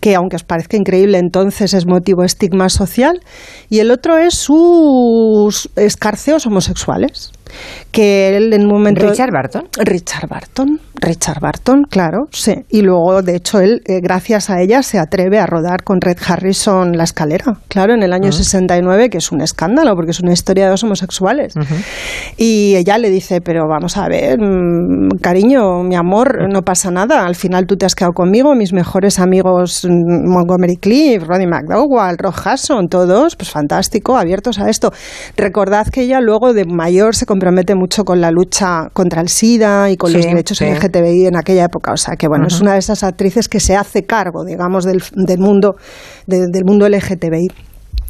que 0.00 0.14
aunque 0.14 0.36
os 0.36 0.44
parezca 0.44 0.76
increíble 0.76 1.18
entonces 1.18 1.74
es 1.74 1.86
motivo 1.86 2.22
de 2.22 2.26
estigma 2.26 2.68
social, 2.68 3.20
y 3.68 3.80
el 3.80 3.90
otro 3.90 4.16
es 4.16 4.34
sus 4.34 5.70
escarceos 5.76 6.46
homosexuales, 6.46 7.32
que 7.90 8.36
él 8.36 8.52
en 8.52 8.62
un 8.62 8.72
momento... 8.72 9.08
¿Richard 9.08 9.32
Barton? 9.32 9.68
Richard 9.78 10.28
Barton, 10.28 10.80
Richard 10.94 11.40
Barton, 11.40 11.84
claro, 11.88 12.26
sí. 12.30 12.54
Y 12.70 12.82
luego, 12.82 13.22
de 13.22 13.36
hecho, 13.36 13.60
él, 13.60 13.82
eh, 13.86 14.00
gracias 14.02 14.50
a 14.50 14.60
ella, 14.60 14.82
se 14.82 14.98
atreve 14.98 15.38
a 15.38 15.46
rodar 15.46 15.84
con 15.84 16.00
Red 16.00 16.18
Harrison 16.26 16.96
La 16.96 17.04
Escalera, 17.04 17.58
claro, 17.68 17.94
en 17.94 18.02
el 18.02 18.12
año 18.12 18.28
Ah. 18.28 18.32
69, 18.32 19.08
que 19.10 19.18
es 19.18 19.32
un 19.32 19.40
escándalo, 19.40 19.94
porque 19.94 20.10
es 20.10 20.20
una 20.20 20.32
historia 20.32 20.64
de 20.64 20.70
dos 20.70 20.84
homosexuales. 20.84 21.54
Y 22.36 22.74
ella 22.76 22.98
le 22.98 23.10
dice, 23.10 23.40
pero 23.40 23.66
vamos 23.68 23.96
a 23.96 24.08
ver, 24.08 24.38
mm, 24.40 25.18
cariño, 25.20 25.82
mi 25.82 25.96
amor, 25.96 26.48
no 26.52 26.62
pasa 26.62 26.90
nada. 26.90 27.24
Al 27.24 27.34
final 27.34 27.66
tú 27.66 27.76
te 27.76 27.86
has 27.86 27.94
quedado 27.94 28.12
conmigo, 28.12 28.54
mis 28.54 28.72
mejores 28.72 29.18
amigos 29.18 29.84
mm, 29.88 30.30
Montgomery 30.30 30.76
Cliff, 30.76 31.22
Roddy 31.26 31.46
McDowell, 31.46 32.16
Rob 32.18 32.34
Hudson, 32.34 32.88
todos, 32.88 33.36
pues 33.36 33.50
fantástico, 33.50 34.16
abiertos 34.16 34.58
a 34.58 34.68
esto. 34.68 34.92
Recordad 35.36 35.86
que 35.88 36.02
ella 36.02 36.20
luego 36.20 36.52
de 36.52 36.64
mayor 36.64 37.14
se 37.14 37.26
compromete 37.38 37.74
mucho 37.76 38.04
con 38.04 38.20
la 38.20 38.30
lucha 38.32 38.88
contra 38.92 39.20
el 39.20 39.28
SIDA 39.28 39.90
y 39.90 39.96
con 39.96 40.12
los 40.12 40.22
derechos 40.24 40.58
sí. 40.58 40.64
LGTBI 40.64 41.26
en 41.26 41.36
aquella 41.36 41.64
época. 41.66 41.92
O 41.92 41.96
sea 41.96 42.16
que 42.16 42.26
bueno, 42.26 42.46
es 42.48 42.60
una 42.60 42.72
de 42.72 42.80
esas 42.80 43.04
actrices 43.04 43.48
que 43.48 43.60
se 43.60 43.76
hace 43.76 44.02
cargo, 44.04 44.44
digamos, 44.44 44.84
del, 44.84 45.00
del 45.14 45.38
mundo, 45.38 45.76
de- 46.26 46.46
del 46.50 46.64
mundo 46.64 46.88
LGTBI. 46.88 47.46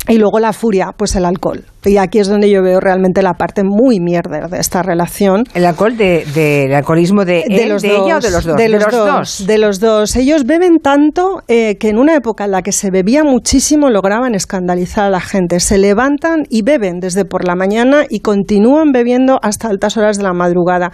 Y 0.09 0.16
luego 0.16 0.38
la 0.40 0.52
furia, 0.55 0.92
pues 0.96 1.14
el 1.16 1.24
alcohol. 1.26 1.64
Y 1.84 1.96
aquí 1.96 2.18
es 2.18 2.28
donde 2.28 2.50
yo 2.50 2.62
veo 2.62 2.80
realmente 2.80 3.22
la 3.22 3.34
parte 3.34 3.62
muy 3.64 4.00
mierda 4.00 4.48
de 4.48 4.59
esta 4.59 4.82
relación. 4.82 5.44
¿El 5.55 5.64
alcohol 5.64 5.96
de, 5.96 6.24
del 6.34 6.74
alcoholismo 6.74 7.24
de, 7.24 7.44
él, 7.48 7.78
de 7.80 7.88
ella 7.88 8.16
o 8.16 8.20
de 8.20 8.30
los 8.30 8.44
dos? 8.44 8.56
De 8.56 8.68
los, 8.68 8.84
dos, 8.90 9.46
De 9.46 9.59
los 9.59 9.80
dos. 9.80 10.16
Ellos 10.16 10.44
beben 10.44 10.78
tanto 10.82 11.42
eh, 11.46 11.76
que 11.78 11.88
en 11.88 11.98
una 11.98 12.16
época 12.16 12.44
en 12.46 12.50
la 12.50 12.62
que 12.62 12.72
se 12.72 12.90
bebía 12.90 13.22
muchísimo 13.22 13.90
lograban 13.90 14.34
escandalizar 14.34 15.05
a 15.05 15.10
la 15.10 15.20
gente. 15.20 15.60
Se 15.60 15.78
levantan 15.78 16.42
y 16.50 16.62
beben 16.62 16.98
desde 16.98 17.24
por 17.24 17.46
la 17.46 17.55
mañana 17.55 18.05
y 18.10 18.20
continúan 18.20 18.90
bebiendo 18.92 19.38
hasta 19.42 19.68
altas 19.68 19.96
horas 19.96 20.16
de 20.16 20.24
la 20.24 20.32
madrugada. 20.32 20.90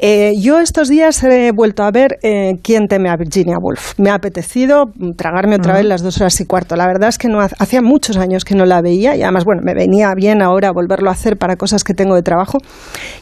Eh, 0.00 0.32
yo 0.40 0.60
estos 0.60 0.88
días 0.88 1.22
he 1.24 1.52
vuelto 1.52 1.82
a 1.82 1.90
ver 1.90 2.18
eh, 2.22 2.52
Quién 2.62 2.88
teme 2.88 3.10
a 3.10 3.16
Virginia 3.16 3.56
Woolf. 3.60 3.98
Me 3.98 4.08
ha 4.10 4.14
apetecido 4.14 4.86
tragarme 5.16 5.56
otra 5.56 5.74
vez 5.74 5.84
las 5.84 6.02
dos 6.02 6.18
horas 6.20 6.40
y 6.40 6.46
cuarto. 6.46 6.74
La 6.74 6.86
verdad 6.86 7.10
es 7.10 7.18
que 7.18 7.28
no 7.28 7.40
ha- 7.40 7.50
hacía 7.58 7.82
muchos 7.82 8.16
años 8.16 8.44
que 8.44 8.54
no 8.54 8.64
la 8.64 8.80
veía 8.80 9.14
y 9.14 9.22
además, 9.22 9.44
bueno, 9.44 9.60
me 9.62 9.74
venía 9.74 10.12
bien 10.16 10.31
bien 10.32 10.40
ahora 10.42 10.72
volverlo 10.72 11.10
a 11.10 11.12
hacer 11.12 11.36
para 11.36 11.56
cosas 11.56 11.84
que 11.84 11.92
tengo 11.92 12.14
de 12.14 12.22
trabajo. 12.22 12.58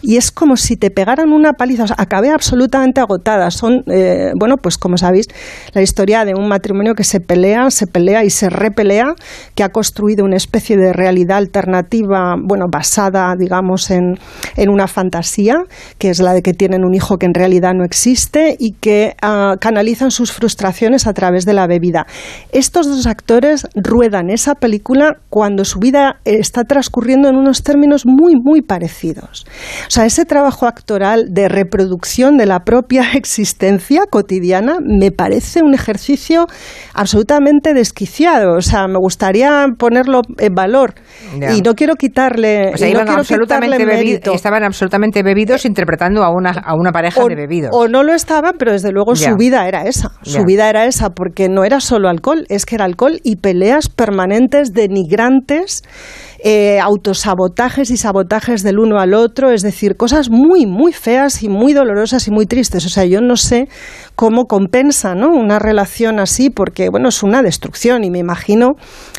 Y 0.00 0.16
es 0.16 0.30
como 0.30 0.56
si 0.56 0.76
te 0.76 0.90
pegaran 0.90 1.32
una 1.32 1.54
paliza. 1.54 1.84
O 1.84 1.86
sea, 1.88 1.96
acabé 1.98 2.30
absolutamente 2.30 3.00
agotada. 3.00 3.50
Son, 3.50 3.82
eh, 3.88 4.30
bueno, 4.38 4.56
pues 4.56 4.78
como 4.78 4.96
sabéis, 4.96 5.26
la 5.72 5.82
historia 5.82 6.24
de 6.24 6.34
un 6.34 6.48
matrimonio 6.48 6.94
que 6.94 7.02
se 7.02 7.18
pelea, 7.20 7.70
se 7.70 7.86
pelea 7.86 8.24
y 8.24 8.30
se 8.30 8.48
repelea, 8.48 9.14
que 9.54 9.64
ha 9.64 9.70
construido 9.70 10.24
una 10.24 10.36
especie 10.36 10.76
de 10.76 10.92
realidad 10.92 11.38
alternativa, 11.38 12.36
bueno, 12.40 12.66
basada, 12.70 13.34
digamos, 13.36 13.90
en, 13.90 14.18
en 14.56 14.70
una 14.70 14.86
fantasía, 14.86 15.64
que 15.98 16.10
es 16.10 16.20
la 16.20 16.32
de 16.32 16.42
que 16.42 16.54
tienen 16.54 16.84
un 16.84 16.94
hijo 16.94 17.18
que 17.18 17.26
en 17.26 17.34
realidad 17.34 17.74
no 17.74 17.84
existe 17.84 18.56
y 18.58 18.72
que 18.72 19.16
ah, 19.20 19.56
canalizan 19.60 20.12
sus 20.12 20.32
frustraciones 20.32 21.08
a 21.08 21.12
través 21.12 21.44
de 21.44 21.54
la 21.54 21.66
bebida. 21.66 22.06
Estos 22.52 22.86
dos 22.86 23.06
actores 23.06 23.66
ruedan 23.74 24.30
esa 24.30 24.54
película 24.54 25.16
cuando 25.28 25.64
su 25.64 25.80
vida 25.80 26.20
está 26.24 26.64
transcurriendo 26.64 26.89
en 27.28 27.36
unos 27.36 27.62
términos 27.62 28.04
muy, 28.06 28.34
muy 28.36 28.62
parecidos. 28.62 29.46
O 29.86 29.90
sea, 29.90 30.06
ese 30.06 30.24
trabajo 30.24 30.66
actoral 30.66 31.26
de 31.30 31.48
reproducción 31.48 32.36
de 32.36 32.46
la 32.46 32.60
propia 32.60 33.02
existencia 33.14 34.02
cotidiana 34.10 34.78
me 34.84 35.10
parece 35.10 35.62
un 35.62 35.74
ejercicio 35.74 36.46
absolutamente 36.94 37.74
desquiciado. 37.74 38.56
O 38.56 38.60
sea, 38.62 38.86
me 38.88 38.98
gustaría 38.98 39.66
ponerlo 39.78 40.22
en 40.38 40.54
valor. 40.54 40.94
Ya. 41.38 41.54
Y 41.54 41.60
no 41.62 41.74
quiero 41.74 41.94
quitarle, 41.96 42.72
O 42.74 42.76
sea, 42.76 42.92
no 42.92 43.00
absolutamente 43.12 43.76
quitarle 43.76 43.94
bebi- 43.94 44.04
mérito. 44.06 44.32
estaban 44.34 44.64
absolutamente 44.64 45.22
bebidos 45.22 45.64
interpretando 45.64 46.22
a 46.24 46.30
una, 46.30 46.50
a 46.50 46.74
una 46.74 46.92
pareja 46.92 47.24
de 47.24 47.34
bebidos. 47.34 47.70
O 47.72 47.88
no 47.88 48.02
lo 48.02 48.12
estaban, 48.14 48.54
pero 48.58 48.72
desde 48.72 48.92
luego 48.92 49.14
Ya. 49.14 49.30
su 49.30 49.36
vida 49.36 49.66
era 49.68 49.84
esa. 49.84 50.10
Su 50.22 50.38
Ya. 50.38 50.44
vida 50.44 50.68
era 50.68 50.86
esa, 50.86 51.10
porque 51.10 51.48
no 51.48 51.64
era 51.64 51.80
solo 51.80 52.08
alcohol, 52.08 52.44
es 52.48 52.66
que 52.66 52.74
era 52.74 52.84
alcohol 52.84 53.20
y 53.22 53.36
peleas 53.36 53.88
permanentes, 53.88 54.72
denigrantes, 54.72 55.82
eh, 56.42 56.78
autosabotajes 56.80 57.90
y 57.90 57.96
sabotajes 57.96 58.62
del 58.62 58.78
uno 58.78 58.98
al 58.98 59.14
otro, 59.14 59.50
es 59.50 59.62
decir, 59.62 59.96
cosas 59.96 60.30
muy, 60.30 60.66
muy 60.66 60.92
feas 60.92 61.42
y 61.42 61.48
muy 61.48 61.72
dolorosas 61.72 62.26
y 62.28 62.30
muy 62.30 62.46
tristes. 62.46 62.86
O 62.86 62.88
sea, 62.88 63.04
yo 63.04 63.20
no 63.20 63.36
sé 63.36 63.68
cómo 64.20 64.44
compensa 64.44 65.14
¿no? 65.14 65.30
una 65.30 65.58
relación 65.58 66.20
así, 66.20 66.50
porque 66.50 66.90
bueno, 66.90 67.08
es 67.08 67.22
una 67.22 67.40
destrucción 67.40 68.04
y 68.04 68.10
me 68.10 68.18
imagino, 68.18 68.72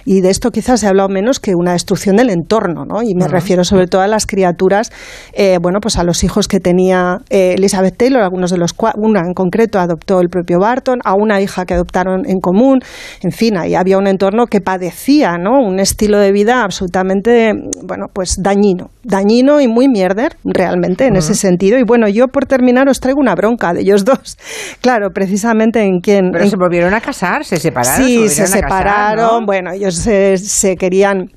y 0.05 0.21
de 0.21 0.29
esto 0.29 0.51
quizás 0.51 0.81
se 0.81 0.85
ha 0.85 0.89
hablado 0.89 1.09
menos 1.09 1.39
que 1.39 1.53
una 1.55 1.71
destrucción 1.71 2.17
del 2.17 2.29
entorno, 2.29 2.85
¿no? 2.85 3.01
y 3.01 3.15
me 3.15 3.27
refiero 3.27 3.63
sobre 3.63 3.87
todo 3.87 4.01
a 4.01 4.07
las 4.07 4.27
criaturas, 4.27 4.91
eh, 5.33 5.57
bueno, 5.59 5.79
pues 5.81 5.97
a 5.97 6.03
los 6.03 6.23
hijos 6.23 6.47
que 6.47 6.59
tenía 6.59 7.17
eh, 7.31 7.55
Elizabeth 7.57 7.97
Taylor, 7.97 8.21
algunos 8.21 8.51
de 8.51 8.59
los 8.59 8.73
cuales, 8.73 8.97
una 9.01 9.21
en 9.21 9.33
concreto 9.33 9.79
adoptó 9.79 10.21
el 10.21 10.29
propio 10.29 10.59
Barton, 10.59 10.99
a 11.03 11.15
una 11.15 11.41
hija 11.41 11.65
que 11.65 11.73
adoptaron 11.73 12.29
en 12.29 12.39
común, 12.39 12.81
en 13.23 13.31
fin, 13.31 13.57
ahí 13.57 13.73
había 13.73 13.97
un 13.97 14.05
entorno 14.05 14.45
que 14.45 14.61
padecía, 14.61 15.39
¿no? 15.39 15.63
Un 15.63 15.79
estilo 15.79 16.19
de 16.19 16.31
vida 16.31 16.61
absolutamente, 16.61 17.53
bueno, 17.83 18.05
pues 18.13 18.35
dañino, 18.39 18.91
dañino 19.03 19.61
y 19.61 19.67
muy 19.67 19.87
mierder, 19.87 20.37
realmente, 20.43 21.07
en 21.07 21.15
ese 21.15 21.33
sentido. 21.33 21.79
Y 21.79 21.83
bueno, 21.83 22.07
yo 22.07 22.27
por 22.27 22.45
terminar 22.45 22.87
os 22.87 22.99
traigo 22.99 23.19
una 23.19 23.33
bronca 23.33 23.73
de 23.73 23.81
ellos 23.81 24.05
dos. 24.05 24.37
Claro, 24.81 24.90
precisamente 25.11 25.81
en 25.81 25.99
quien... 26.01 26.31
Pero 26.31 26.43
en- 26.43 26.49
se 26.49 26.55
volvieron 26.57 26.93
a 26.93 27.01
casar, 27.01 27.45
se 27.45 27.57
separaron. 27.57 28.05
Sí, 28.05 28.29
se 28.29 28.41
casar, 28.43 28.59
separaron. 28.61 29.39
¿no? 29.41 29.45
Bueno, 29.45 29.71
ellos 29.71 29.95
se, 29.95 30.37
se 30.37 30.75
querían. 30.75 31.31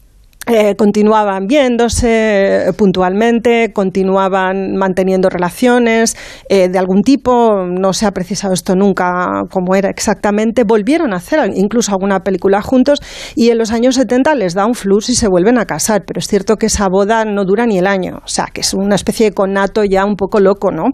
Eh, 0.46 0.74
continuaban 0.76 1.46
viéndose 1.46 2.68
eh, 2.68 2.72
puntualmente, 2.76 3.72
continuaban 3.72 4.76
manteniendo 4.76 5.30
relaciones 5.30 6.16
eh, 6.50 6.68
de 6.68 6.78
algún 6.78 7.02
tipo, 7.02 7.64
no 7.64 7.94
se 7.94 8.04
ha 8.04 8.10
precisado 8.10 8.52
esto 8.52 8.74
nunca 8.76 9.44
cómo 9.50 9.74
era 9.74 9.88
exactamente, 9.88 10.64
volvieron 10.64 11.14
a 11.14 11.16
hacer 11.16 11.50
incluso 11.54 11.92
alguna 11.92 12.20
película 12.20 12.60
juntos 12.60 13.00
y 13.34 13.48
en 13.48 13.58
los 13.58 13.72
años 13.72 13.94
70 13.94 14.34
les 14.34 14.52
da 14.52 14.66
un 14.66 14.74
flux 14.74 15.08
y 15.08 15.14
se 15.14 15.28
vuelven 15.28 15.58
a 15.58 15.64
casar, 15.64 16.04
pero 16.06 16.18
es 16.18 16.26
cierto 16.26 16.56
que 16.56 16.66
esa 16.66 16.88
boda 16.88 17.24
no 17.24 17.44
dura 17.44 17.64
ni 17.64 17.78
el 17.78 17.86
año, 17.86 18.18
o 18.22 18.28
sea, 18.28 18.46
que 18.52 18.60
es 18.60 18.74
una 18.74 18.96
especie 18.96 19.30
de 19.30 19.32
conato 19.32 19.82
ya 19.84 20.04
un 20.04 20.16
poco 20.16 20.40
loco, 20.40 20.70
¿no? 20.70 20.84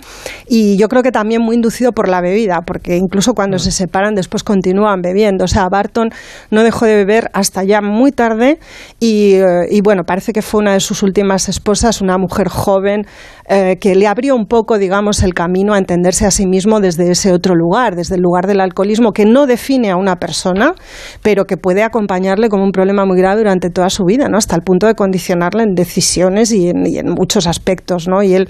Y 0.47 0.77
yo 0.77 0.87
creo 0.87 1.03
que 1.03 1.11
también 1.11 1.43
muy 1.43 1.57
inducido 1.57 1.91
por 1.91 2.09
la 2.09 2.21
bebida, 2.21 2.61
porque 2.65 2.97
incluso 2.97 3.35
cuando 3.35 3.59
se 3.59 3.73
separan 3.73 4.15
después 4.15 4.45
continúan 4.45 5.01
bebiendo, 5.03 5.45
o 5.47 5.49
sea, 5.49 5.69
Barton 5.69 6.11
no 6.51 6.63
dejó 6.63 6.87
de 6.87 6.95
beber 6.95 7.31
hasta 7.33 7.65
ya 7.65 7.81
muy 7.81 8.13
tarde 8.13 8.59
y, 9.01 9.40
eh, 9.41 9.67
y 9.71 9.81
bueno, 9.81 10.05
parece 10.05 10.33
que 10.33 10.43
fue 10.43 10.61
una 10.61 10.75
de 10.75 10.81
sus 10.81 11.03
últimas 11.03 11.49
esposas, 11.49 12.01
una 12.01 12.19
mujer 12.19 12.49
joven 12.49 13.07
eh, 13.49 13.79
que 13.81 13.95
le 13.95 14.07
abrió 14.07 14.37
un 14.37 14.47
poco, 14.47 14.79
digamos, 14.79 15.23
el 15.23 15.35
camino 15.35 15.75
a 15.75 15.79
entenderse 15.79 16.27
a 16.27 16.31
sí 16.31 16.47
mismo 16.47 16.81
desde 16.81 17.11
ese 17.11 17.33
otro 17.33 17.55
lugar, 17.55 17.97
desde 17.97 18.17
el 18.17 18.23
lugar 18.23 18.47
del 18.47 18.61
alcoholismo, 18.61 19.13
que 19.13 19.25
no 19.25 19.47
define 19.47 19.91
a 19.91 19.97
una 19.97 20.17
persona, 20.17 20.75
pero 21.23 21.47
que 21.47 21.57
puede 21.57 21.83
acompañarle 21.83 22.49
como 22.49 22.65
un 22.65 22.73
problema 22.73 23.05
muy 23.05 23.19
grave 23.19 23.39
durante 23.39 23.71
toda 23.71 23.91
su 23.91 24.05
vida, 24.05 24.29
¿no? 24.29 24.39
Hasta 24.39 24.55
el 24.57 24.63
punto 24.63 24.87
de 24.87 24.95
condicionarle 24.95 25.63
en 25.63 25.75
decisiones 25.75 26.53
y 26.53 26.69
en, 26.69 26.87
y 26.87 26.99
en 26.99 27.11
muchos 27.11 27.47
aspectos, 27.47 28.07
¿no? 28.09 28.23
Y 28.23 28.35
él 28.35 28.49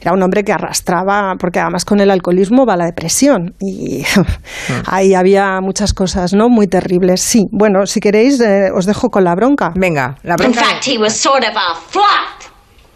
era 0.00 0.12
un 0.12 0.22
hombre 0.22 0.44
que 0.44 0.52
arrastraba, 0.52 1.34
porque 1.38 1.58
además 1.58 1.84
con 1.84 2.00
el 2.00 2.10
alcoholismo 2.10 2.66
va 2.66 2.76
la 2.76 2.86
depresión 2.86 3.54
y 3.58 4.04
ahí 4.86 5.14
había 5.14 5.60
muchas 5.60 5.92
cosas, 5.92 6.32
¿no? 6.34 6.48
Muy 6.48 6.66
terribles. 6.66 7.20
Sí, 7.20 7.46
bueno, 7.50 7.86
si 7.86 8.00
queréis 8.00 8.40
eh, 8.40 8.70
os 8.74 8.86
dejo 8.86 9.10
con 9.10 9.24
la 9.24 9.34
bronca. 9.34 9.72
Venga, 9.74 10.16
In 10.26 10.52
fact, 10.52 10.84
he 10.84 10.98
was 10.98 11.18
sort 11.18 11.44
of 11.44 11.54
a 11.54 11.74
flat. 11.76 12.50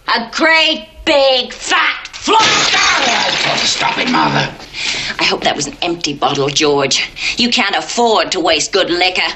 A 0.08 0.28
great 0.32 0.88
big 1.04 1.52
fat 1.52 2.08
flat. 2.08 3.58
Stop 3.58 3.98
it, 3.98 4.10
Martha. 4.10 4.52
I 5.20 5.24
hope 5.24 5.44
that 5.44 5.54
was 5.54 5.68
an 5.68 5.76
empty 5.80 6.12
bottle, 6.12 6.48
George. 6.48 7.08
You 7.36 7.50
can't 7.50 7.76
afford 7.76 8.32
to 8.32 8.40
waste 8.40 8.72
good 8.72 8.90
liquor. 8.90 9.32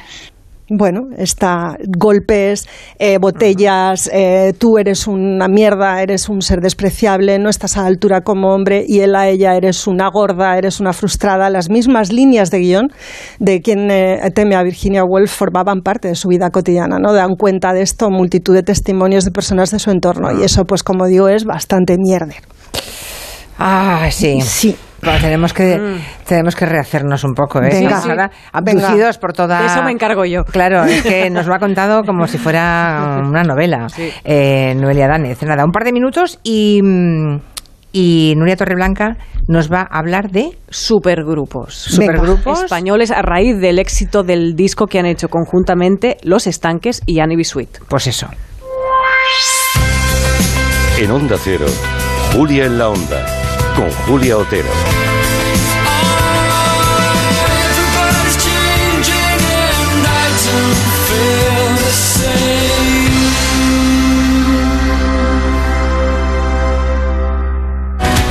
Bueno, 0.76 1.02
está 1.16 1.76
golpes, 1.96 2.66
eh, 2.98 3.18
botellas, 3.18 4.10
eh, 4.12 4.52
tú 4.58 4.76
eres 4.76 5.06
una 5.06 5.46
mierda, 5.46 6.02
eres 6.02 6.28
un 6.28 6.42
ser 6.42 6.60
despreciable, 6.60 7.38
no 7.38 7.48
estás 7.48 7.76
a 7.76 7.82
la 7.82 7.86
altura 7.86 8.22
como 8.22 8.52
hombre 8.52 8.84
y 8.84 8.98
él 9.00 9.14
a 9.14 9.28
ella 9.28 9.54
eres 9.54 9.86
una 9.86 10.08
gorda, 10.10 10.58
eres 10.58 10.80
una 10.80 10.92
frustrada. 10.92 11.48
Las 11.48 11.70
mismas 11.70 12.12
líneas 12.12 12.50
de 12.50 12.58
guion 12.58 12.88
de 13.38 13.60
quien 13.60 13.88
eh, 13.88 14.18
teme 14.34 14.56
a 14.56 14.64
Virginia 14.64 15.04
Woolf 15.04 15.30
formaban 15.30 15.82
parte 15.82 16.08
de 16.08 16.16
su 16.16 16.26
vida 16.26 16.50
cotidiana, 16.50 16.98
¿no? 16.98 17.12
Dan 17.12 17.36
cuenta 17.36 17.72
de 17.72 17.82
esto 17.82 18.10
multitud 18.10 18.52
de 18.52 18.64
testimonios 18.64 19.24
de 19.24 19.30
personas 19.30 19.70
de 19.70 19.78
su 19.78 19.92
entorno 19.92 20.32
y 20.36 20.42
eso, 20.42 20.64
pues 20.64 20.82
como 20.82 21.06
digo, 21.06 21.28
es 21.28 21.44
bastante 21.44 21.96
mierder. 21.98 22.42
Ah, 23.58 24.08
sí. 24.10 24.40
Sí. 24.40 24.76
Bueno, 25.04 25.20
tenemos 25.20 25.52
que 25.52 25.98
tenemos 26.26 26.56
que 26.56 26.66
rehacernos 26.66 27.24
un 27.24 27.34
poco, 27.34 27.62
¿eh? 27.62 27.68
Venga. 27.72 28.00
Venga. 28.00 28.30
abducidos 28.52 29.18
por 29.18 29.32
toda. 29.32 29.60
De 29.60 29.66
eso 29.66 29.82
me 29.82 29.92
encargo 29.92 30.24
yo. 30.24 30.44
Claro, 30.44 30.84
es 30.84 31.02
que 31.02 31.30
nos 31.30 31.46
lo 31.46 31.54
ha 31.54 31.58
contado 31.58 32.02
como 32.04 32.26
si 32.26 32.38
fuera 32.38 33.20
una 33.24 33.42
novela. 33.42 33.86
Eh, 34.24 34.74
Noelia 34.76 35.08
Danez. 35.08 35.42
Nada, 35.42 35.64
un 35.64 35.72
par 35.72 35.84
de 35.84 35.92
minutos 35.92 36.38
y 36.42 36.80
mm, 36.82 37.38
y 37.94 38.34
Nuria 38.36 38.56
Torreblanca 38.56 39.16
nos 39.46 39.72
va 39.72 39.82
a 39.82 39.98
hablar 39.98 40.30
de 40.30 40.58
Supergrupos. 40.68 41.74
Supergrupos. 41.74 42.64
españoles 42.64 43.12
a 43.12 43.22
raíz 43.22 43.58
del 43.60 43.78
éxito 43.78 44.24
del 44.24 44.56
disco 44.56 44.86
que 44.86 44.98
han 44.98 45.06
hecho 45.06 45.28
conjuntamente 45.28 46.16
Los 46.22 46.48
Estanques 46.48 47.00
y 47.06 47.20
Annie 47.20 47.36
B. 47.36 47.44
Sweet. 47.44 47.78
Pues 47.88 48.08
eso. 48.08 48.28
En 50.98 51.10
Onda 51.10 51.36
Cero, 51.38 51.66
Julia 52.32 52.66
en 52.66 52.78
la 52.78 52.88
Onda, 52.88 53.26
con 53.76 53.90
Julia 54.06 54.38
Otero. 54.38 54.93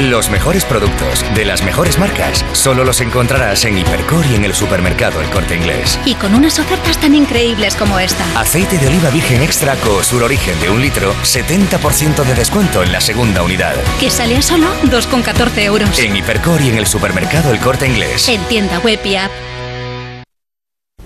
Los 0.10 0.30
mejores 0.30 0.66
productos 0.66 1.24
de 1.34 1.46
las 1.46 1.64
mejores 1.64 1.98
marcas 1.98 2.44
solo 2.52 2.84
los 2.84 3.00
encontrarás 3.00 3.64
en 3.64 3.78
Hipercor 3.78 4.26
y 4.26 4.36
en 4.36 4.44
el 4.44 4.54
supermercado 4.54 5.22
El 5.22 5.30
Corte 5.30 5.56
Inglés. 5.56 5.98
Y 6.06 6.16
con 6.16 6.36
unas 6.36 6.60
ofertas 6.60 6.98
tan 7.00 7.16
increíbles 7.16 7.76
como 7.76 7.98
esta. 8.00 8.24
Aceite 8.40 8.78
de 8.78 8.88
oliva 8.88 9.10
virgen 9.12 9.42
extra 9.42 9.76
Sur 10.02 10.24
Origen 10.24 10.60
de 10.60 10.70
un 10.70 10.82
litro, 10.82 11.14
70% 11.24 12.26
de 12.26 12.36
descuento 12.36 12.84
en 12.84 12.92
la 12.92 13.02
segunda 13.02 13.44
unidad. 13.44 13.76
Que 14.00 14.10
sale 14.10 14.36
a 14.36 14.42
solo 14.42 14.68
2,14 14.84 15.64
euros. 15.64 15.98
En 15.98 16.16
Hipercor 16.16 16.62
y 16.62 16.70
en 16.70 16.78
el 16.80 16.86
supermercado 16.86 17.52
El 17.52 17.60
Corte 17.60 17.88
Inglés. 17.88 18.28
En 18.28 18.42
tienda 18.46 18.80
web 18.80 19.00
y 19.06 19.16
app. 19.16 19.32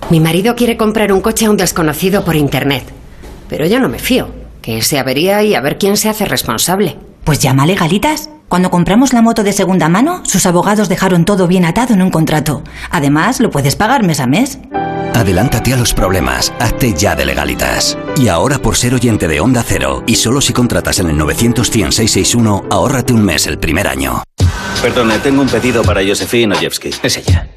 Mi 0.10 0.22
marido 0.22 0.56
quiere 0.56 0.78
comprar 0.78 1.12
un 1.12 1.20
coche 1.20 1.46
a 1.46 1.50
un 1.50 1.58
desconocido 1.58 2.24
por 2.24 2.38
internet. 2.38 2.84
Pero 3.50 3.66
yo 3.66 3.80
no 3.80 3.90
me 3.90 4.00
fío. 4.00 4.30
Que 4.62 4.82
se 4.82 5.00
avería 5.00 5.44
y 5.44 5.54
a 5.54 5.60
ver 5.60 5.78
quién 5.78 5.98
se 5.98 6.08
hace 6.08 6.24
responsable. 6.24 6.98
Pues 7.26 7.40
llama 7.40 7.64
a 7.64 7.66
Legalitas. 7.66 8.30
Cuando 8.48 8.72
compramos 8.72 9.12
la 9.12 9.22
moto 9.22 9.44
de 9.44 9.52
segunda 9.52 9.90
mano, 9.90 10.22
sus 10.24 10.46
abogados 10.46 10.88
dejaron 10.88 11.26
todo 11.26 11.48
bien 11.48 11.66
atado 11.66 11.94
en 11.94 12.02
un 12.02 12.10
contrato. 12.10 12.64
Además, 12.90 13.42
lo 13.42 13.52
puedes 13.52 13.76
pagar 13.76 14.04
mes 14.04 14.22
a 14.22 14.28
mes. 14.28 14.60
Adelántate 15.14 15.74
a 15.74 15.78
los 15.78 15.94
problemas, 15.94 16.54
hazte 16.60 16.94
ya 16.94 17.14
de 17.16 17.26
legalitas. 17.26 17.98
Y 18.16 18.30
ahora 18.30 18.60
por 18.60 18.78
ser 18.78 18.94
oyente 18.94 19.28
de 19.28 19.42
Onda 19.42 19.64
Cero, 19.68 20.04
y 20.08 20.16
solo 20.16 20.40
si 20.40 20.54
contratas 20.54 21.00
en 21.00 21.10
el 21.10 21.18
900 21.18 21.70
ahórrate 22.70 23.14
un 23.14 23.26
mes 23.26 23.48
el 23.48 23.58
primer 23.58 23.88
año. 23.88 24.24
Perdone, 24.82 25.20
tengo 25.20 25.42
un 25.42 25.50
pedido 25.50 25.84
para 25.84 26.02
Josephine 26.06 26.56
Oyevsky. 26.56 26.92
Es 27.04 27.18
ella. 27.18 27.50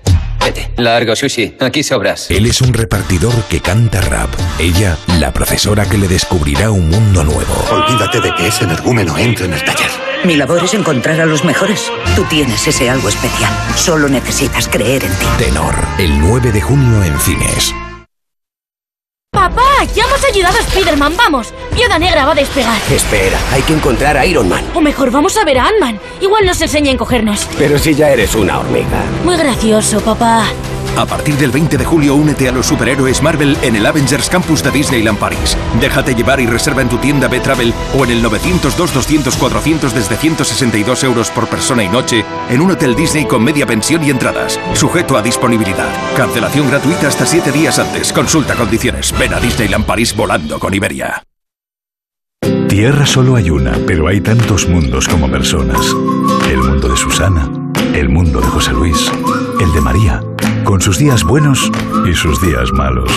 Vete. 0.50 0.68
Largo, 0.78 1.14
Sushi. 1.14 1.54
Aquí 1.60 1.84
sobras. 1.84 2.28
Él 2.30 2.46
es 2.46 2.60
un 2.60 2.72
repartidor 2.72 3.32
que 3.44 3.60
canta 3.60 4.00
rap. 4.00 4.30
Ella, 4.58 4.96
la 5.20 5.32
profesora 5.32 5.84
que 5.84 5.96
le 5.96 6.08
descubrirá 6.08 6.72
un 6.72 6.88
mundo 6.88 7.22
nuevo. 7.22 7.54
Olvídate 7.70 8.20
de 8.20 8.34
que 8.34 8.48
ese 8.48 8.64
energúmeno 8.64 9.16
entre 9.16 9.46
en 9.46 9.52
el 9.52 9.64
taller. 9.64 9.90
Mi 10.24 10.34
labor 10.34 10.64
es 10.64 10.74
encontrar 10.74 11.20
a 11.20 11.26
los 11.26 11.44
mejores. 11.44 11.90
Tú 12.16 12.24
tienes 12.24 12.66
ese 12.66 12.90
algo 12.90 13.08
especial. 13.08 13.52
Solo 13.76 14.08
necesitas 14.08 14.66
creer 14.66 15.04
en 15.04 15.12
ti. 15.12 15.26
Tenor, 15.38 15.74
el 15.98 16.18
9 16.18 16.50
de 16.50 16.60
junio 16.60 17.04
en 17.04 17.18
cines. 17.20 17.72
¡Papá! 19.40 19.84
¡Ya 19.94 20.04
hemos 20.04 20.22
ayudado 20.22 20.58
a 20.58 20.60
Spider-Man! 20.60 21.16
¡Vamos! 21.16 21.54
Viuda 21.74 21.98
Negra 21.98 22.26
va 22.26 22.32
a 22.32 22.34
despegar. 22.34 22.76
Espera, 22.92 23.38
hay 23.50 23.62
que 23.62 23.72
encontrar 23.72 24.18
a 24.18 24.26
Iron 24.26 24.50
Man. 24.50 24.62
O 24.74 24.82
mejor, 24.82 25.10
vamos 25.10 25.34
a 25.38 25.44
ver 25.46 25.58
a 25.58 25.66
Ant-Man. 25.66 25.98
Igual 26.20 26.44
nos 26.44 26.60
enseña 26.60 26.90
a 26.90 26.92
encogernos. 26.92 27.48
Pero 27.56 27.78
si 27.78 27.94
ya 27.94 28.10
eres 28.10 28.34
una 28.34 28.58
hormiga. 28.58 29.02
Muy 29.24 29.38
gracioso, 29.38 29.98
papá. 30.02 30.44
A 31.00 31.06
partir 31.06 31.34
del 31.36 31.50
20 31.50 31.78
de 31.78 31.84
julio, 31.86 32.14
únete 32.14 32.46
a 32.46 32.52
los 32.52 32.66
superhéroes 32.66 33.22
Marvel 33.22 33.56
en 33.62 33.74
el 33.74 33.86
Avengers 33.86 34.28
Campus 34.28 34.62
de 34.62 34.70
Disneyland 34.70 35.18
Paris. 35.18 35.56
Déjate 35.80 36.14
llevar 36.14 36.40
y 36.40 36.46
reserva 36.46 36.82
en 36.82 36.90
tu 36.90 36.98
tienda 36.98 37.26
B-Travel 37.26 37.72
o 37.96 38.04
en 38.04 38.10
el 38.10 38.22
902-200-400 38.22 39.92
desde 39.92 40.18
162 40.18 41.04
euros 41.04 41.30
por 41.30 41.48
persona 41.48 41.82
y 41.82 41.88
noche 41.88 42.22
en 42.50 42.60
un 42.60 42.72
hotel 42.72 42.94
Disney 42.94 43.24
con 43.24 43.42
media 43.42 43.64
pensión 43.64 44.04
y 44.04 44.10
entradas. 44.10 44.60
Sujeto 44.74 45.16
a 45.16 45.22
disponibilidad. 45.22 45.88
Cancelación 46.18 46.68
gratuita 46.68 47.08
hasta 47.08 47.24
7 47.24 47.50
días 47.50 47.78
antes. 47.78 48.12
Consulta 48.12 48.54
condiciones. 48.54 49.14
Ven 49.18 49.32
a 49.32 49.40
Disneyland 49.40 49.86
París 49.86 50.14
volando 50.14 50.58
con 50.58 50.74
Iberia. 50.74 51.22
Tierra 52.68 53.06
solo 53.06 53.36
hay 53.36 53.48
una, 53.48 53.72
pero 53.86 54.06
hay 54.06 54.20
tantos 54.20 54.68
mundos 54.68 55.08
como 55.08 55.30
personas. 55.30 55.80
El 56.50 56.58
mundo 56.58 56.90
de 56.90 56.96
Susana, 56.98 57.50
el 57.94 58.10
mundo 58.10 58.40
de 58.40 58.46
José 58.48 58.72
Luis, 58.72 59.10
el 59.60 59.72
de 59.72 59.80
María, 59.80 60.22
con 60.64 60.80
sus 60.80 60.98
días 60.98 61.24
buenos 61.24 61.70
y 62.08 62.14
sus 62.14 62.40
días 62.42 62.72
malos. 62.72 63.10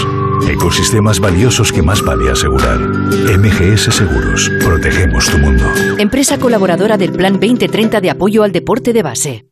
Ecosistemas 0.49 1.19
valiosos 1.19 1.71
que 1.71 1.81
más 1.81 2.03
vale 2.03 2.29
asegurar. 2.29 2.79
MGS 2.79 3.93
Seguros, 3.95 4.51
protegemos 4.63 5.25
tu 5.25 5.37
mundo. 5.37 5.65
Empresa 5.97 6.37
colaboradora 6.37 6.97
del 6.97 7.11
Plan 7.13 7.33
2030 7.33 8.01
de 8.01 8.09
apoyo 8.09 8.43
al 8.43 8.51
deporte 8.51 8.93
de 8.93 9.03
base. 9.03 9.45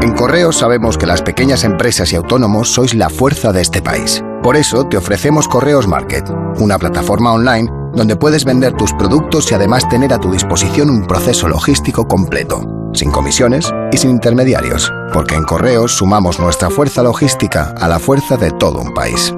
En 0.00 0.14
Correos 0.14 0.56
sabemos 0.56 0.96
que 0.96 1.06
las 1.06 1.22
pequeñas 1.22 1.64
empresas 1.64 2.12
y 2.12 2.16
autónomos 2.16 2.68
sois 2.70 2.94
la 2.94 3.10
fuerza 3.10 3.52
de 3.52 3.60
este 3.60 3.82
país. 3.82 4.22
Por 4.42 4.56
eso 4.56 4.84
te 4.84 4.96
ofrecemos 4.96 5.48
Correos 5.48 5.86
Market, 5.86 6.24
una 6.58 6.78
plataforma 6.78 7.32
online 7.32 7.68
donde 7.94 8.16
puedes 8.16 8.44
vender 8.44 8.74
tus 8.74 8.92
productos 8.92 9.50
y 9.50 9.54
además 9.54 9.88
tener 9.88 10.12
a 10.12 10.20
tu 10.20 10.30
disposición 10.30 10.88
un 10.88 11.06
proceso 11.06 11.48
logístico 11.48 12.06
completo, 12.06 12.77
sin 12.98 13.10
comisiones 13.10 13.72
y 13.92 13.98
sin 13.98 14.10
intermediarios, 14.10 14.92
porque 15.12 15.34
en 15.34 15.44
Correos 15.44 15.92
sumamos 15.92 16.38
nuestra 16.38 16.68
fuerza 16.70 17.02
logística 17.02 17.74
a 17.78 17.88
la 17.88 17.98
fuerza 17.98 18.36
de 18.36 18.50
todo 18.50 18.80
un 18.80 18.92
país. 18.92 19.34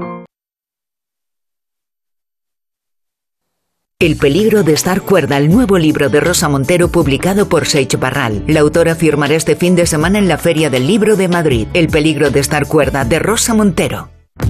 El 4.00 4.16
peligro 4.16 4.62
de 4.62 4.72
estar 4.72 5.02
cuerda, 5.02 5.36
el 5.36 5.50
nuevo 5.50 5.76
libro 5.76 6.08
de 6.08 6.20
Rosa 6.20 6.48
Montero 6.48 6.88
publicado 6.88 7.50
por 7.50 7.66
Seix 7.66 8.00
Barral. 8.00 8.42
La 8.46 8.60
autora 8.60 8.94
firmará 8.94 9.34
este 9.34 9.56
fin 9.56 9.76
de 9.76 9.84
semana 9.84 10.18
en 10.18 10.26
la 10.26 10.38
Feria 10.38 10.70
del 10.70 10.86
Libro 10.86 11.16
de 11.16 11.28
Madrid. 11.28 11.68
El 11.74 11.88
peligro 11.88 12.30
de 12.30 12.40
estar 12.40 12.66
cuerda 12.66 13.04
de 13.04 13.18
Rosa 13.18 13.52
Montero. 13.52 14.08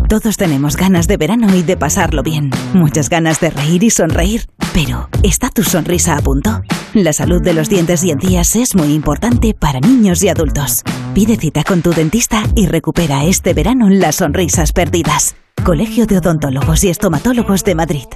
Todos 0.09 0.37
tenemos 0.37 0.77
ganas 0.77 1.07
de 1.07 1.17
verano 1.17 1.55
y 1.55 1.63
de 1.63 1.77
pasarlo 1.77 2.23
bien. 2.23 2.51
Muchas 2.75 3.09
ganas 3.09 3.41
de 3.41 3.51
reír 3.51 3.83
y 3.83 3.91
sonreír. 3.91 4.47
Pero, 4.73 5.09
¿está 5.23 5.51
tu 5.51 5.63
sonrisa 5.63 6.17
a 6.17 6.21
punto? 6.21 6.63
La 6.95 7.13
salud 7.13 7.43
de 7.43 7.55
los 7.55 7.69
dientes 7.69 8.03
y 8.05 8.11
encías 8.11 8.57
es 8.57 8.75
muy 8.75 8.93
importante 8.93 9.55
para 9.55 9.81
niños 9.81 10.23
y 10.23 10.29
adultos. 10.29 10.83
Pide 11.15 11.37
cita 11.37 11.65
con 11.65 11.83
tu 11.83 11.93
dentista 11.93 12.43
y 12.57 12.67
recupera 12.67 13.25
este 13.25 13.55
verano 13.55 13.89
las 13.89 14.17
sonrisas 14.17 14.73
perdidas. 14.73 15.37
Colegio 15.65 16.07
de 16.07 16.19
Odontólogos 16.19 16.85
y 16.85 16.89
Estomatólogos 16.89 17.65
de 17.65 17.75
Madrid. 17.75 18.07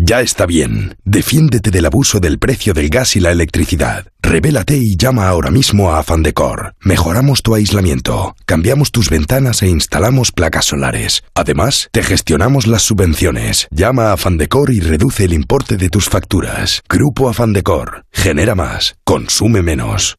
Ya 0.00 0.20
está 0.20 0.46
bien. 0.46 0.96
Defiéndete 1.04 1.72
del 1.72 1.86
abuso 1.86 2.20
del 2.20 2.38
precio 2.38 2.72
del 2.72 2.88
gas 2.88 3.16
y 3.16 3.20
la 3.20 3.32
electricidad. 3.32 4.06
Revélate 4.22 4.76
y 4.76 4.96
llama 4.96 5.26
ahora 5.26 5.50
mismo 5.50 5.90
a 5.90 5.98
Afandecor. 5.98 6.74
Mejoramos 6.80 7.42
tu 7.42 7.56
aislamiento, 7.56 8.36
cambiamos 8.46 8.92
tus 8.92 9.10
ventanas 9.10 9.62
e 9.62 9.68
instalamos 9.68 10.30
placas 10.30 10.66
solares. 10.66 11.24
Además, 11.34 11.88
te 11.90 12.04
gestionamos 12.04 12.68
las 12.68 12.82
subvenciones. 12.82 13.66
Llama 13.72 14.10
a 14.10 14.12
Afandecor 14.12 14.70
y 14.70 14.78
reduce 14.78 15.24
el 15.24 15.32
importe 15.32 15.76
de 15.76 15.88
tus 15.88 16.08
facturas. 16.08 16.82
Grupo 16.88 17.28
Afandecor. 17.28 18.04
Genera 18.12 18.54
más. 18.54 18.94
Consume 19.04 19.62
menos. 19.62 20.18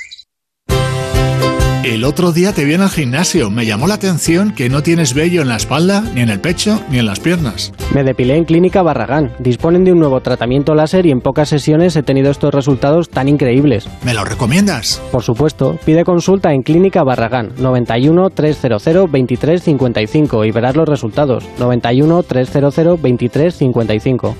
El 1.83 2.03
otro 2.03 2.31
día 2.31 2.53
te 2.53 2.63
vi 2.63 2.75
en 2.75 2.81
el 2.81 2.89
gimnasio. 2.89 3.49
Me 3.49 3.65
llamó 3.65 3.87
la 3.87 3.95
atención 3.95 4.53
que 4.53 4.69
no 4.69 4.83
tienes 4.83 5.15
vello 5.15 5.41
en 5.41 5.47
la 5.47 5.55
espalda, 5.55 6.01
ni 6.13 6.21
en 6.21 6.29
el 6.29 6.39
pecho, 6.39 6.79
ni 6.91 6.99
en 6.99 7.07
las 7.07 7.19
piernas. 7.19 7.73
Me 7.95 8.03
depilé 8.03 8.35
en 8.35 8.45
Clínica 8.45 8.83
Barragán. 8.83 9.33
Disponen 9.39 9.83
de 9.83 9.91
un 9.91 9.97
nuevo 9.97 10.21
tratamiento 10.21 10.75
láser 10.75 11.07
y 11.07 11.11
en 11.11 11.21
pocas 11.21 11.49
sesiones 11.49 11.95
he 11.95 12.03
tenido 12.03 12.29
estos 12.29 12.53
resultados 12.53 13.09
tan 13.09 13.27
increíbles. 13.27 13.89
¿Me 14.05 14.13
lo 14.13 14.23
recomiendas? 14.23 15.01
Por 15.11 15.23
supuesto. 15.23 15.79
Pide 15.83 16.03
consulta 16.03 16.53
en 16.53 16.61
Clínica 16.61 17.03
Barragán 17.03 17.53
91 17.57 18.29
300 18.29 19.11
23 19.11 19.63
55 19.63 20.45
y 20.45 20.51
verás 20.51 20.75
los 20.75 20.87
resultados. 20.87 21.43
91 21.57 22.21
300 22.21 23.01
23 23.01 23.55
55. 23.55 24.35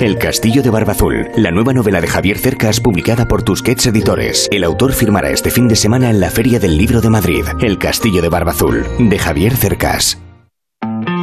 El 0.00 0.16
Castillo 0.16 0.62
de 0.62 0.70
Barbazul, 0.70 1.26
la 1.34 1.50
nueva 1.50 1.72
novela 1.72 2.00
de 2.00 2.06
Javier 2.06 2.38
Cercas 2.38 2.78
publicada 2.78 3.26
por 3.26 3.42
Tusquets 3.42 3.84
Editores. 3.88 4.48
El 4.52 4.62
autor 4.62 4.92
firmará 4.92 5.30
este 5.30 5.50
fin 5.50 5.66
de 5.66 5.74
semana 5.74 6.08
en 6.08 6.20
la 6.20 6.30
Feria 6.30 6.60
del 6.60 6.78
Libro 6.78 7.00
de 7.00 7.10
Madrid. 7.10 7.44
El 7.60 7.78
Castillo 7.80 8.22
de 8.22 8.28
Barbazul, 8.28 8.86
de 8.96 9.18
Javier 9.18 9.56
Cercas. 9.56 10.16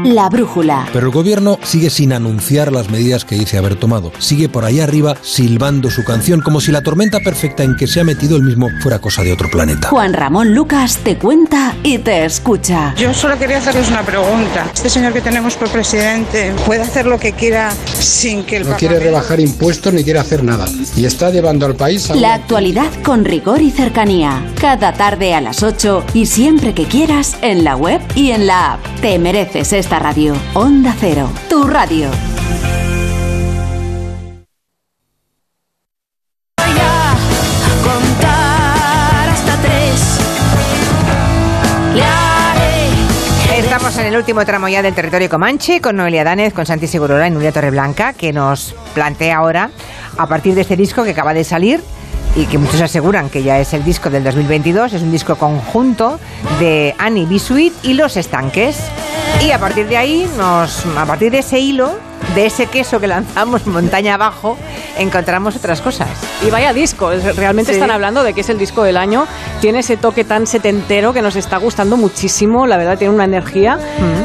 La 0.06 0.30
brújula. 0.30 0.88
Pero 0.94 1.08
el 1.08 1.12
gobierno 1.12 1.58
sigue 1.64 1.90
sin 1.90 2.14
anunciar 2.14 2.72
las 2.72 2.92
medidas 2.92 3.26
que 3.26 3.34
dice 3.36 3.58
haber 3.58 3.76
tomado. 3.76 4.12
Sigue 4.20 4.50
por 4.50 4.64
ahí 4.64 4.80
arriba 4.80 5.18
silbando 5.24 5.90
su 5.90 6.04
canción 6.04 6.42
como 6.42 6.62
si 6.62 6.72
la 6.72 6.84
tormenta 6.84 7.22
perfecta 7.22 7.64
en 7.64 7.76
que 7.76 7.88
se 7.88 8.02
ha 8.02 8.04
metido 8.04 8.38
el 8.38 8.44
mismo 8.44 8.70
fuera 8.82 9.00
cosa 9.00 9.24
de 9.24 9.34
otro 9.34 9.50
planeta. 9.50 9.90
Juan 9.90 10.14
Ramón 10.14 10.54
Lucas 10.54 11.00
te 11.04 11.18
cuenta 11.18 11.76
y 11.82 11.98
te 11.98 12.24
escucha. 12.24 12.94
Yo 12.96 13.16
solo 13.16 13.40
quería 13.40 13.58
hacerles 13.58 13.90
una 13.90 14.04
pregunta. 14.04 14.70
Este 14.76 14.92
señor 14.92 15.12
que 15.12 15.22
tenemos 15.22 15.56
por 15.56 15.70
presidente 15.70 16.54
puede 16.68 16.84
hacer 16.84 17.08
lo 17.08 17.20
que 17.20 17.32
quiera 17.32 17.74
sin 17.98 18.44
que 18.44 18.58
el 18.58 18.70
No 18.70 18.78
quiere 18.78 19.00
rebajar 19.00 19.40
impuestos 19.40 19.92
ni 19.92 20.04
quiere 20.04 20.20
hacer 20.20 20.44
nada. 20.44 20.68
Y 20.96 21.06
está 21.06 21.32
llevando 21.32 21.66
al 21.66 21.76
país 21.76 22.12
a... 22.12 22.16
La 22.16 22.36
actualidad 22.36 22.92
con 23.04 23.26
rigor 23.26 23.60
y 23.60 23.72
cercanía. 23.72 24.46
Cada 24.62 24.94
tarde 24.94 25.34
a 25.34 25.42
las 25.42 25.64
8 25.64 26.06
y 26.14 26.28
siempre 26.28 26.76
que 26.76 26.86
quieras 26.86 27.38
en 27.42 27.64
la 27.64 27.76
web 27.76 28.02
y 28.14 28.30
en 28.30 28.46
la 28.46 28.74
app. 28.74 28.80
Te 29.02 29.18
mereces 29.18 29.74
esta 29.74 29.95
radio. 30.00 30.34
Onda 30.54 30.96
Cero, 31.00 31.30
tu 31.50 31.64
radio. 31.64 32.10
Contar 37.84 39.30
hasta 39.30 39.58
tres. 39.62 40.20
Estamos 43.58 43.98
en 43.98 44.06
el 44.08 44.16
último 44.16 44.46
tramo 44.46 44.68
ya 44.68 44.82
del 44.82 44.94
territorio 44.94 45.30
Comanche 45.30 45.82
con 45.82 45.96
Noelia 45.96 46.24
Danez, 46.24 46.54
con 46.54 46.66
Santi 46.66 46.88
Segurola 46.88 47.28
y 47.28 47.32
Nuria 47.32 47.52
Torreblanca, 47.52 48.14
que 48.14 48.34
nos 48.34 48.76
plantea 48.94 49.38
ahora, 49.38 49.70
a 50.18 50.28
partir 50.28 50.56
de 50.56 50.62
este 50.62 50.76
disco 50.76 51.04
que 51.04 51.12
acaba 51.12 51.34
de 51.34 51.44
salir, 51.44 51.82
y 52.36 52.46
que 52.46 52.58
muchos 52.58 52.82
aseguran 52.82 53.30
que 53.30 53.44
ya 53.44 53.60
es 53.60 53.74
el 53.74 53.84
disco 53.84 54.10
del 54.10 54.24
2022. 54.24 54.94
Es 54.94 55.02
un 55.02 55.12
disco 55.12 55.36
conjunto 55.36 56.20
de 56.60 56.94
Annie 56.98 57.26
Bisuit 57.26 57.74
y 57.84 57.94
Los 57.94 58.18
Estanques. 58.18 58.78
Y 59.42 59.52
a 59.52 59.60
partir 59.60 59.88
de 59.88 59.98
ahí, 59.98 60.30
nos, 60.38 60.86
a 60.98 61.06
partir 61.06 61.32
de 61.32 61.40
ese 61.40 61.60
hilo, 61.60 62.00
de 62.34 62.46
ese 62.48 62.68
queso 62.68 63.00
que 63.00 63.08
lanzamos 63.08 63.68
montaña 63.68 64.16
abajo, 64.16 64.58
encontramos 64.98 65.56
otras 65.56 65.82
cosas. 65.82 66.10
Y 66.46 66.50
vaya 66.50 66.74
disco, 66.74 67.12
realmente 67.36 67.72
Sí. 67.72 67.78
están 67.78 67.92
hablando 67.92 68.24
de 68.24 68.34
que 68.34 68.42
es 68.42 68.50
el 68.50 68.58
disco 68.58 68.84
del 68.84 68.98
año. 68.98 69.26
Tiene 69.62 69.80
ese 69.80 69.98
toque 69.98 70.24
tan 70.24 70.48
setentero 70.48 71.14
que 71.14 71.22
nos 71.22 71.36
está 71.36 71.58
gustando 71.58 71.98
muchísimo, 71.98 72.66
la 72.68 72.78
verdad 72.78 72.98
tiene 72.98 73.14
una 73.14 73.26
energía. 73.26 73.78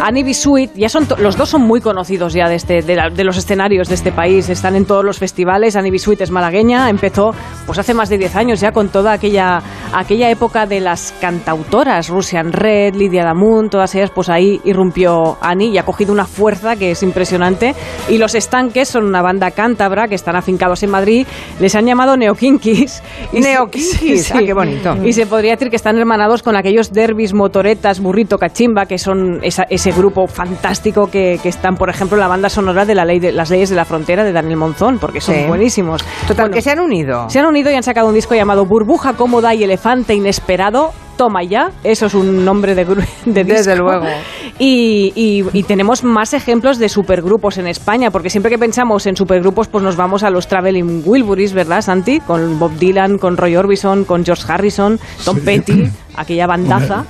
Annie 0.02 0.22
B. 0.24 0.34
Sweet, 0.34 0.70
ya 0.74 0.88
son 0.88 1.06
los 1.18 1.36
dos 1.36 1.48
son 1.50 1.62
muy 1.62 1.80
conocidos 1.80 2.32
ya 2.32 2.48
de, 2.48 2.54
este, 2.56 2.82
de, 2.82 2.96
la- 2.96 3.10
de 3.10 3.24
los 3.24 3.36
escenarios 3.36 3.88
de 3.88 3.94
este 3.94 4.12
país, 4.12 4.48
están 4.48 4.76
en 4.76 4.84
todos 4.86 5.04
los 5.04 5.18
festivales. 5.18 5.76
Annie 5.76 5.90
B. 5.90 5.98
Sweet 5.98 6.22
es 6.22 6.30
malagueña, 6.30 6.88
empezó 6.88 7.34
pues 7.66 7.78
hace 7.78 7.94
más 7.94 8.08
de 8.08 8.18
10 8.18 8.34
años 8.36 8.60
ya 8.60 8.72
con 8.72 8.88
toda 8.88 9.12
aquella, 9.12 9.62
aquella 9.92 10.30
época 10.30 10.66
de 10.66 10.80
las 10.80 11.12
cantautoras, 11.20 12.08
Russian 12.08 12.52
Red, 12.52 12.94
Lidia 12.94 13.24
Damun, 13.24 13.68
todas 13.70 13.94
ellas, 13.94 14.10
pues 14.14 14.28
ahí 14.28 14.60
irrumpió 14.64 15.36
Annie 15.40 15.68
y 15.70 15.78
ha 15.78 15.84
cogido 15.84 16.12
una 16.12 16.26
fuerza 16.26 16.76
que 16.76 16.92
es 16.92 17.02
impresionante. 17.02 17.74
Y 18.08 18.18
los 18.18 18.34
estanques 18.34 18.88
son 18.88 19.04
una 19.04 19.22
banda 19.22 19.50
cántabra 19.52 20.08
que 20.08 20.14
están 20.14 20.36
afincados 20.36 20.82
en 20.82 20.90
Madrid, 20.90 21.26
les 21.60 21.74
han 21.74 21.86
llamado 21.86 22.16
neokinkis. 22.16 23.02
Neokinkis, 23.32 24.30
ah, 24.34 24.40
qué 24.44 24.52
bonito. 24.52 24.96
Y 25.04 25.12
se 25.12 25.26
podría 25.26 25.52
decir 25.52 25.70
que 25.70 25.76
están 25.76 25.96
hermanados 25.98 26.42
con 26.42 26.56
aquellos 26.56 26.92
derbis, 26.92 27.32
motoretas, 27.34 28.00
burrito, 28.00 28.38
cachimba, 28.38 28.86
que 28.86 28.98
son 28.98 29.40
esa- 29.42 29.66
ese 29.70 29.92
grupo 29.92 30.26
fantástico 30.26 31.10
que, 31.10 31.38
que 31.42 31.48
están, 31.48 31.76
por 31.76 31.88
ejemplo, 31.90 32.16
en 32.16 32.20
la 32.20 32.28
banda 32.28 32.48
sonora 32.48 32.84
de, 32.84 32.94
la 32.94 33.04
ley 33.04 33.18
de 33.20 33.32
las 33.32 33.50
leyes 33.50 33.70
de 33.70 33.76
la 33.76 33.84
frontera 33.84 34.24
de 34.24 34.32
Daniel 34.32 34.56
Monzón, 34.56 34.98
porque 34.98 35.20
son 35.20 35.34
Sí. 35.34 35.44
buenísimos. 35.46 36.02
Total, 36.26 36.50
que 36.50 36.62
se 36.62 36.70
han 36.70 36.80
unido. 36.80 37.28
Se 37.30 37.38
han 37.38 37.46
unido 37.46 37.70
y 37.70 37.74
han 37.74 37.82
sacado 37.82 38.08
un 38.08 38.14
disco 38.14 38.34
llamado 38.34 38.64
Burbuja 38.66 39.12
Cómoda 39.14 39.54
y 39.54 39.62
Elefante 39.64 40.14
Inesperado. 40.14 40.92
Toma 41.20 41.42
ya, 41.42 41.70
eso 41.84 42.06
es 42.06 42.14
un 42.14 42.46
nombre 42.46 42.74
de, 42.74 42.86
gru- 42.88 43.06
de 43.26 43.44
disco. 43.44 43.58
Desde 43.58 43.76
luego. 43.76 44.06
Y, 44.62 45.12
y- 45.16 45.58
y 45.58 45.62
tenemos 45.62 46.04
más 46.04 46.34
ejemplos 46.34 46.78
de 46.78 46.90
supergrupos 46.90 47.56
en 47.56 47.66
España, 47.66 48.10
porque 48.10 48.28
siempre 48.28 48.50
que 48.50 48.58
pensamos 48.58 49.06
en 49.06 49.16
supergrupos, 49.16 49.68
pues 49.68 49.82
nos 49.82 49.96
vamos 49.96 50.22
a 50.22 50.28
los 50.28 50.48
Traveling 50.48 51.02
Wilburys, 51.06 51.54
¿verdad, 51.54 51.80
Santi? 51.80 52.20
Con 52.20 52.58
Bob 52.58 52.72
Dylan, 52.78 53.16
con 53.16 53.38
Roy 53.38 53.56
Orbison, 53.56 54.04
con 54.04 54.22
George 54.22 54.44
Harrison, 54.52 54.98
Tom 55.24 55.38
Petty, 55.40 55.88
aquella 56.14 56.46
bandaza. 56.46 57.04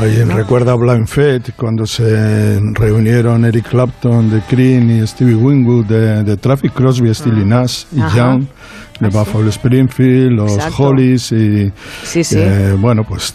Ahí 0.00 0.22
recuerda 0.24 0.72
a 0.72 0.76
Blind 0.76 1.06
Fate 1.06 1.52
cuando 1.56 1.86
se 1.86 2.58
reunieron 2.74 3.44
Eric 3.44 3.68
Clapton 3.68 4.30
de 4.30 4.40
Cream 4.42 4.90
y 4.90 5.06
Stevie 5.06 5.34
Winwood 5.36 5.86
de, 5.86 6.24
de 6.24 6.36
Traffic 6.36 6.72
Crosby, 6.72 7.14
Stilly 7.14 7.44
Nash 7.44 7.84
y. 7.92 8.00
Ajá. 8.00 8.16
Young 8.16 8.44
de 9.00 9.08
Buffalo 9.08 9.48
Springfield, 9.48 10.32
los 10.32 10.52
Exacto. 10.54 10.88
Hollies 10.88 11.32
y 11.32 11.72
Sí, 12.04 12.24
sí. 12.24 12.38
eh, 12.38 12.74
bueno 12.78 13.02
pues 13.04 13.34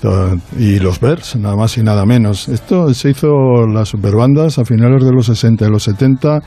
y 0.57 0.79
los 0.79 0.99
Bears, 0.99 1.35
nada 1.37 1.55
más 1.55 1.77
y 1.77 1.83
nada 1.83 2.05
menos. 2.05 2.49
Esto 2.49 2.93
se 2.93 3.11
hizo 3.11 3.65
las 3.67 3.89
superbandas 3.89 4.59
a 4.59 4.65
finales 4.65 5.03
de 5.05 5.11
los 5.11 5.27
60 5.27 5.65
y 5.65 5.69
los 5.69 5.83
70 5.83 6.39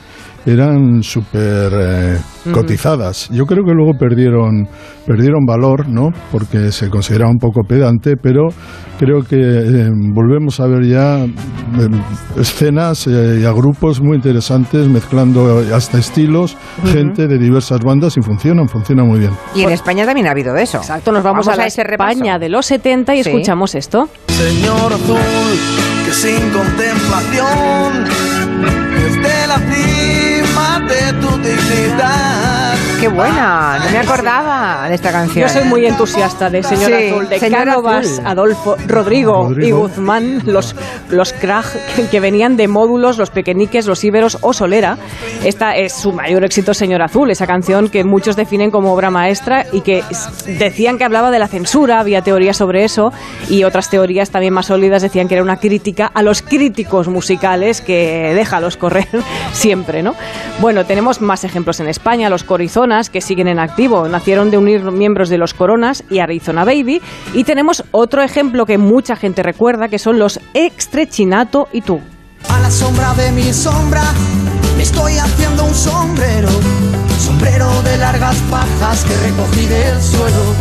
eran 0.47 1.03
súper 1.03 1.73
eh, 1.75 2.19
cotizadas. 2.53 3.29
Yo 3.31 3.45
creo 3.47 3.65
que 3.65 3.73
luego 3.73 3.93
perdieron 3.99 4.69
perdieron 5.07 5.45
valor, 5.47 5.89
¿no? 5.89 6.11
Porque 6.33 6.73
se 6.73 6.89
consideraba 6.91 7.31
un 7.31 7.39
poco 7.39 7.63
pedante, 7.63 8.17
pero 8.17 8.49
creo 8.99 9.23
que 9.23 9.37
eh, 9.39 9.91
volvemos 10.15 10.61
a 10.61 10.67
ver 10.67 10.85
ya 10.87 11.25
escenas 12.39 13.07
eh, 13.07 13.41
y 13.43 13.45
a 13.45 13.53
grupos 13.53 14.01
muy 14.01 14.17
interesantes 14.17 14.89
mezclando 14.89 15.63
hasta 15.75 15.99
estilos, 15.99 16.57
gente 16.85 17.27
de 17.27 17.39
diversas 17.39 17.81
bandas 17.81 18.17
y 18.17 18.23
funcionan, 18.23 18.69
funcionan 18.69 19.07
muy 19.07 19.21
bien. 19.21 19.33
Y 19.55 19.63
en 19.63 19.71
España 19.71 20.05
también 20.05 20.27
ha 20.27 20.31
habido 20.31 20.53
de 20.55 20.63
eso. 20.63 20.79
Exacto, 20.79 21.13
nos 21.13 21.23
vamos, 21.23 21.49
a, 21.49 21.57
la 21.57 21.67
ese 21.67 21.83
España 21.83 22.39
de 22.39 22.49
los 22.49 22.67
70 22.67 23.15
y 23.15 23.23
Sí. 23.23 23.31
escuchamos 23.31 23.75
esto. 23.75 24.09
Señor 24.29 24.93
azul, 24.93 25.17
que 26.05 26.13
sin 26.13 26.51
contemplación, 26.51 28.05
desde 28.95 29.47
la 29.47 29.59
cima 29.59 30.81
de 30.89 31.13
tu 31.21 31.29
dignidad. 31.39 32.66
Qué 33.01 33.09
buena, 33.09 33.79
no 33.79 33.91
me 33.91 33.99
acordaba 33.99 34.89
de 34.89 34.95
esta 34.95 35.13
canción. 35.13 35.47
Yo 35.47 35.53
soy 35.53 35.65
muy 35.69 35.85
entusiasta 35.85 36.49
de 36.49 36.63
Señor 36.63 36.91
Sí, 36.91 37.09
Azul, 37.09 37.29
de 37.29 37.39
Señor 37.39 37.65
Cánovas, 37.65 38.07
Azul. 38.07 38.27
Adolfo, 38.27 38.77
Rodrigo, 38.87 39.53
y. 39.61 39.71
Guzmán, 39.71 40.43
los, 40.47 40.75
los 41.11 41.35
crack 41.35 41.67
que, 41.95 42.09
que 42.09 42.21
venían 42.21 42.57
de 42.57 42.69
módulos, 42.69 43.19
los 43.19 43.29
pequeñiques, 43.29 43.87
los 43.87 44.03
íberos 44.03 44.39
o 44.41 44.55
Solera. 44.55 44.97
Esta 45.45 45.77
es 45.77 45.93
su 45.93 46.13
mayor 46.13 46.43
éxito, 46.45 46.73
Señor 46.73 47.03
Azul, 47.03 47.31
esa 47.31 47.47
canción 47.47 47.91
que 47.91 48.03
muchos 48.03 48.35
definen 48.35 48.71
como 48.71 48.95
obra 48.95 49.11
maestra 49.11 49.67
y 49.73 49.83
que 49.83 50.03
decían 50.59 50.97
que 50.97 51.05
hablaba 51.05 51.31
de 51.31 51.39
la 51.39 51.49
censura, 51.49 52.01
había 52.01 52.23
teorías 52.23 52.57
sobre 52.57 52.85
eso 52.85 53.13
y 53.51 53.65
otras 53.65 53.91
teorías 53.91 54.31
también 54.31 54.55
más 54.55 54.67
sólidas 54.67 55.03
decían 55.03 55.29
que 55.29 55.35
era 55.35 55.43
una 55.43 55.59
crítica 55.59 56.11
a 56.15 56.23
los 56.23 56.41
críticos 56.41 57.09
musicales 57.09 57.83
que 57.83 58.33
déjalos 58.35 58.79
correr 58.79 59.09
siempre, 59.53 60.03
¿no? 60.03 60.15
Bueno, 60.61 60.87
tenemos 60.87 61.21
más 61.21 61.45
ejemplos 61.45 61.79
en 61.81 61.89
España, 61.89 62.31
los 62.31 62.43
Corizonas, 62.87 63.11
que 63.11 63.21
siguen 63.21 63.49
en 63.49 63.59
activo, 63.59 64.07
nacieron 64.07 64.53
de 64.53 64.59
unir 64.59 64.81
miembros 64.93 65.29
de 65.29 65.39
los 65.39 65.55
Coronas 65.55 66.05
y 66.09 66.21
Arizona 66.21 66.65
Baby, 66.65 67.03
y 67.35 67.43
tenemos 67.43 67.83
otro 67.91 68.23
ejemplo 68.23 68.65
que 68.65 68.79
mucha 68.79 69.17
gente 69.17 69.43
recuerda, 69.43 69.89
que 69.89 69.99
son 69.99 70.21
los 70.21 70.39
Extrechinato 70.55 71.69
y 71.73 71.81
tú. 71.81 72.01
A 72.49 72.61
la 72.61 72.71
sombra 72.71 73.13
de 73.15 73.33
mi 73.33 73.53
sombra, 73.53 74.05
me 74.77 74.85
estoy 74.85 75.15
haciendo 75.19 75.65
un 75.65 75.75
sombrero. 75.75 76.49
Sombrero 77.19 77.69
de 77.83 77.99
largas 77.99 78.37
pajas 78.51 79.05
que 79.05 79.17
recogí 79.17 79.67
del 79.67 80.01
suelo. 80.01 80.55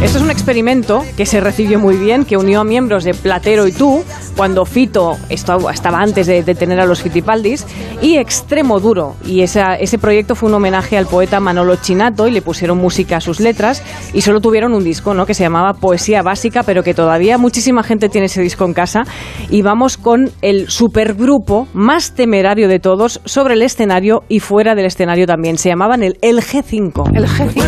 Esto 0.00 0.18
es 0.18 0.24
un 0.24 0.30
experimento 0.30 1.04
que 1.16 1.26
se 1.26 1.40
recibió 1.40 1.80
muy 1.80 1.96
bien, 1.96 2.24
que 2.24 2.36
unió 2.36 2.60
a 2.60 2.64
miembros 2.64 3.02
de 3.02 3.14
Platero 3.14 3.66
y 3.66 3.72
Tú, 3.72 4.04
cuando 4.36 4.64
Fito 4.64 5.16
estaba 5.28 5.98
antes 6.00 6.28
de, 6.28 6.44
de 6.44 6.54
tener 6.54 6.78
a 6.78 6.86
los 6.86 7.02
Fitipaldis, 7.02 7.66
y 8.00 8.16
Extremo 8.16 8.78
Duro. 8.78 9.16
Y 9.26 9.42
ese 9.42 9.98
proyecto 10.00 10.36
fue 10.36 10.50
un 10.50 10.54
homenaje 10.54 10.96
al 10.96 11.06
poeta 11.06 11.40
Manolo 11.40 11.74
Chinato 11.76 12.28
y 12.28 12.30
le 12.30 12.42
pusieron 12.42 12.78
música 12.78 13.16
a 13.16 13.20
sus 13.20 13.40
letras 13.40 13.82
y 14.12 14.20
solo 14.20 14.40
tuvieron 14.40 14.72
un 14.72 14.84
disco 14.84 15.14
¿no? 15.14 15.26
que 15.26 15.34
se 15.34 15.42
llamaba 15.42 15.74
Poesía 15.74 16.22
Básica, 16.22 16.62
pero 16.62 16.84
que 16.84 16.94
todavía 16.94 17.36
muchísima 17.36 17.82
gente 17.82 18.08
tiene 18.08 18.26
ese 18.26 18.40
disco 18.40 18.64
en 18.66 18.74
casa. 18.74 19.02
Y 19.50 19.62
vamos 19.62 19.96
con 19.96 20.30
el 20.42 20.68
supergrupo 20.68 21.66
más 21.72 22.14
temerario 22.14 22.68
de 22.68 22.78
todos 22.78 23.20
sobre 23.24 23.54
el 23.54 23.62
escenario 23.62 24.22
y 24.28 24.38
fuera 24.38 24.76
del 24.76 24.86
escenario 24.86 25.26
también. 25.26 25.58
Se 25.58 25.70
llamaban 25.70 26.04
el, 26.04 26.18
el 26.22 26.40
G5. 26.40 27.16
El 27.16 27.26
G5. 27.26 27.58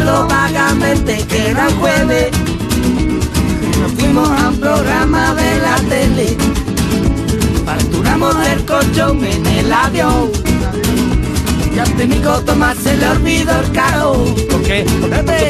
Nos 3.80 3.92
fuimos 3.92 4.28
a 4.28 4.48
un 4.48 4.60
programa 4.60 5.34
de 5.34 5.58
la 5.60 5.76
tele, 5.88 6.36
parturamos 7.64 8.34
el 8.46 8.64
colchón 8.64 9.24
en 9.24 9.46
el 9.46 9.72
avión. 9.72 10.49
Y 11.80 11.82
a 11.82 11.96
técnico 11.96 12.40
Tomás 12.42 12.76
se 12.76 12.94
le 12.94 13.08
olvidó 13.08 13.58
el 13.58 13.72
caro. 13.72 14.12
¿Por 14.50 14.62
qué? 14.62 14.84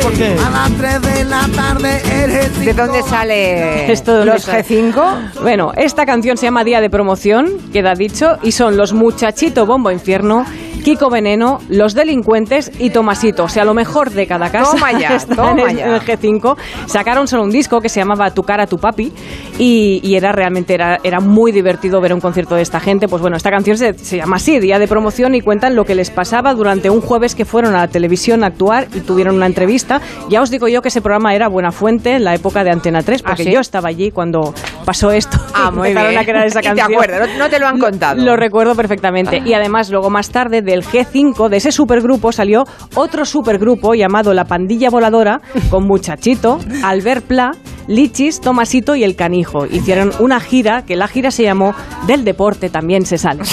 ¿Por 0.03 0.13
qué? 0.13 0.37
A 0.39 0.51
las 0.51 0.71
3 0.79 1.03
de 1.03 1.25
la 1.25 1.49
tarde 1.49 2.01
eres 2.23 2.61
¿De 2.61 2.73
dónde 2.73 3.03
sale 3.03 3.91
Esto 3.93 4.13
de 4.13 4.19
dónde 4.19 4.33
los 4.35 4.43
sale? 4.43 4.65
G5? 4.65 5.41
Bueno, 5.43 5.73
esta 5.77 6.07
canción 6.07 6.37
se 6.37 6.47
llama 6.47 6.63
Día 6.63 6.81
de 6.81 6.89
Promoción, 6.89 7.59
queda 7.73 7.95
dicho, 7.95 8.37
y 8.43 8.53
son 8.53 8.77
los 8.77 8.93
Muchachito 8.93 9.67
Bombo 9.67 9.91
Infierno, 9.91 10.45
Kiko 10.85 11.11
Veneno, 11.11 11.59
Los 11.69 11.95
Delincuentes 11.95 12.73
y 12.79 12.91
Tomasito. 12.91 13.45
O 13.45 13.49
sea, 13.49 13.65
lo 13.65 13.75
mejor 13.75 14.11
de 14.11 14.27
cada 14.27 14.51
casa 14.51 14.73
Toma 14.73 14.93
ya, 14.99 15.09
está 15.17 15.35
toma 15.35 15.63
en, 15.63 15.71
el, 15.71 15.77
ya. 15.77 15.87
en 15.87 15.95
el 15.95 16.01
G5. 16.01 16.57
Sacaron 16.87 17.29
solo 17.29 17.43
un 17.43 17.51
disco 17.51 17.81
que 17.81 17.89
se 17.89 18.01
llamaba 18.01 18.31
Tu 18.31 18.43
cara, 18.43 18.67
tu 18.67 18.79
papi, 18.79 19.13
y, 19.59 20.01
y 20.03 20.15
era 20.15 20.33
realmente 20.33 20.75
era, 20.75 20.99
era 21.05 21.21
muy 21.21 21.53
divertido 21.53 22.01
ver 22.01 22.15
un 22.15 22.21
concierto 22.21 22.55
de 22.55 22.63
esta 22.63 22.81
gente. 22.81 23.09
Pues 23.09 23.21
bueno, 23.21 23.37
esta 23.37 23.51
canción 23.51 23.77
se, 23.77 23.93
se 23.95 24.17
llama 24.17 24.37
así, 24.37 24.59
Día 24.59 24.79
de 24.79 24.89
Promoción, 24.89 25.35
y 25.35 25.43
cuentan 25.43 25.75
lo 25.77 25.85
que 25.85 25.95
les 25.95 26.11
pasaba 26.21 26.53
durante 26.53 26.91
un 26.91 27.01
jueves 27.01 27.35
que 27.35 27.47
fueron 27.47 27.75
a 27.75 27.79
la 27.79 27.89
televisión 27.89 28.45
a 28.45 28.49
actuar 28.49 28.89
y 28.95 29.01
tuvieron 29.01 29.37
una 29.37 29.47
entrevista. 29.47 30.03
Ya 30.29 30.43
os 30.43 30.51
digo 30.51 30.69
yo 30.69 30.83
que 30.83 30.89
ese 30.89 31.01
programa 31.01 31.35
era 31.35 31.49
Buena 31.49 31.73
Fuente 31.73 32.15
en 32.17 32.25
la 32.25 32.35
época 32.35 32.63
de 32.63 32.71
Antena 32.71 33.03
3, 33.03 33.23
porque 33.23 33.41
¿Ah, 33.41 33.45
sí? 33.47 33.51
yo 33.55 33.61
estaba 33.61 33.89
allí 33.89 34.11
cuando 34.11 34.53
pasó 34.85 35.13
esto. 35.13 35.39
Ah, 35.55 35.71
muy 35.75 35.95
bien. 35.95 36.19
a 36.19 36.23
crear 36.23 36.45
esa 36.47 36.59
Y 36.61 36.63
te 36.65 36.69
canción. 36.69 36.93
acuerdas, 36.93 37.27
no- 37.33 37.39
no 37.39 37.49
te 37.49 37.59
lo 37.59 37.67
han 37.69 37.79
contado. 37.79 38.23
Lo 38.23 38.37
recuerdo 38.37 38.75
perfectamente. 38.75 39.41
Y 39.43 39.55
además, 39.55 39.89
luego 39.91 40.11
más 40.11 40.29
tarde, 40.29 40.61
del 40.61 40.85
G5, 40.85 41.49
de 41.49 41.57
ese 41.57 41.73
supergrupo, 41.73 42.33
salió 42.33 42.65
otro 42.97 43.25
supergrupo 43.25 43.95
llamado 43.95 44.35
La 44.35 44.45
Pandilla 44.45 44.91
Voladora, 44.91 45.41
con 45.71 45.87
Muchachito, 45.87 46.59
Albert 46.85 47.25
Pla, 47.25 47.53
Lichis, 47.87 48.41
Tomasito 48.41 48.95
y 48.95 49.05
El 49.05 49.17
Canijo. 49.17 49.67
Hicieron 49.67 50.13
una 50.21 50.41
gira, 50.41 50.85
que 50.85 50.97
la 50.97 51.09
gira 51.09 51.31
se 51.31 51.43
llamó 51.43 51.75
Del 52.07 52.25
Deporte 52.25 52.71
también 52.71 53.05
se 53.07 53.19
sale. 53.19 53.43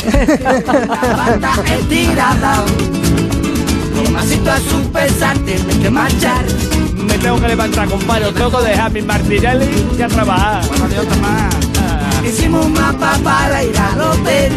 Tomasito 4.03 4.51
a 4.51 4.57
su 4.59 4.91
pesar 4.91 5.37
tiene 5.39 5.79
que 5.81 5.89
marchar. 5.89 6.45
Me 7.07 7.17
tengo 7.17 7.39
que 7.39 7.47
levantar, 7.47 7.87
compadre. 7.87 8.31
Tengo 8.31 8.59
que 8.59 8.69
dejar 8.69 8.91
mi 8.91 9.01
Martinelli 9.01 9.65
y 9.97 10.01
a 10.01 10.07
trabajar. 10.07 10.67
Bueno, 10.67 10.87
de 10.87 10.99
otra 10.99 11.15
más. 11.17 11.55
Hicimos 12.25 12.65
un 12.65 12.73
mapa 12.73 13.17
para 13.23 13.63
ir 13.63 13.77
al 13.77 14.01
hotel. 14.01 14.51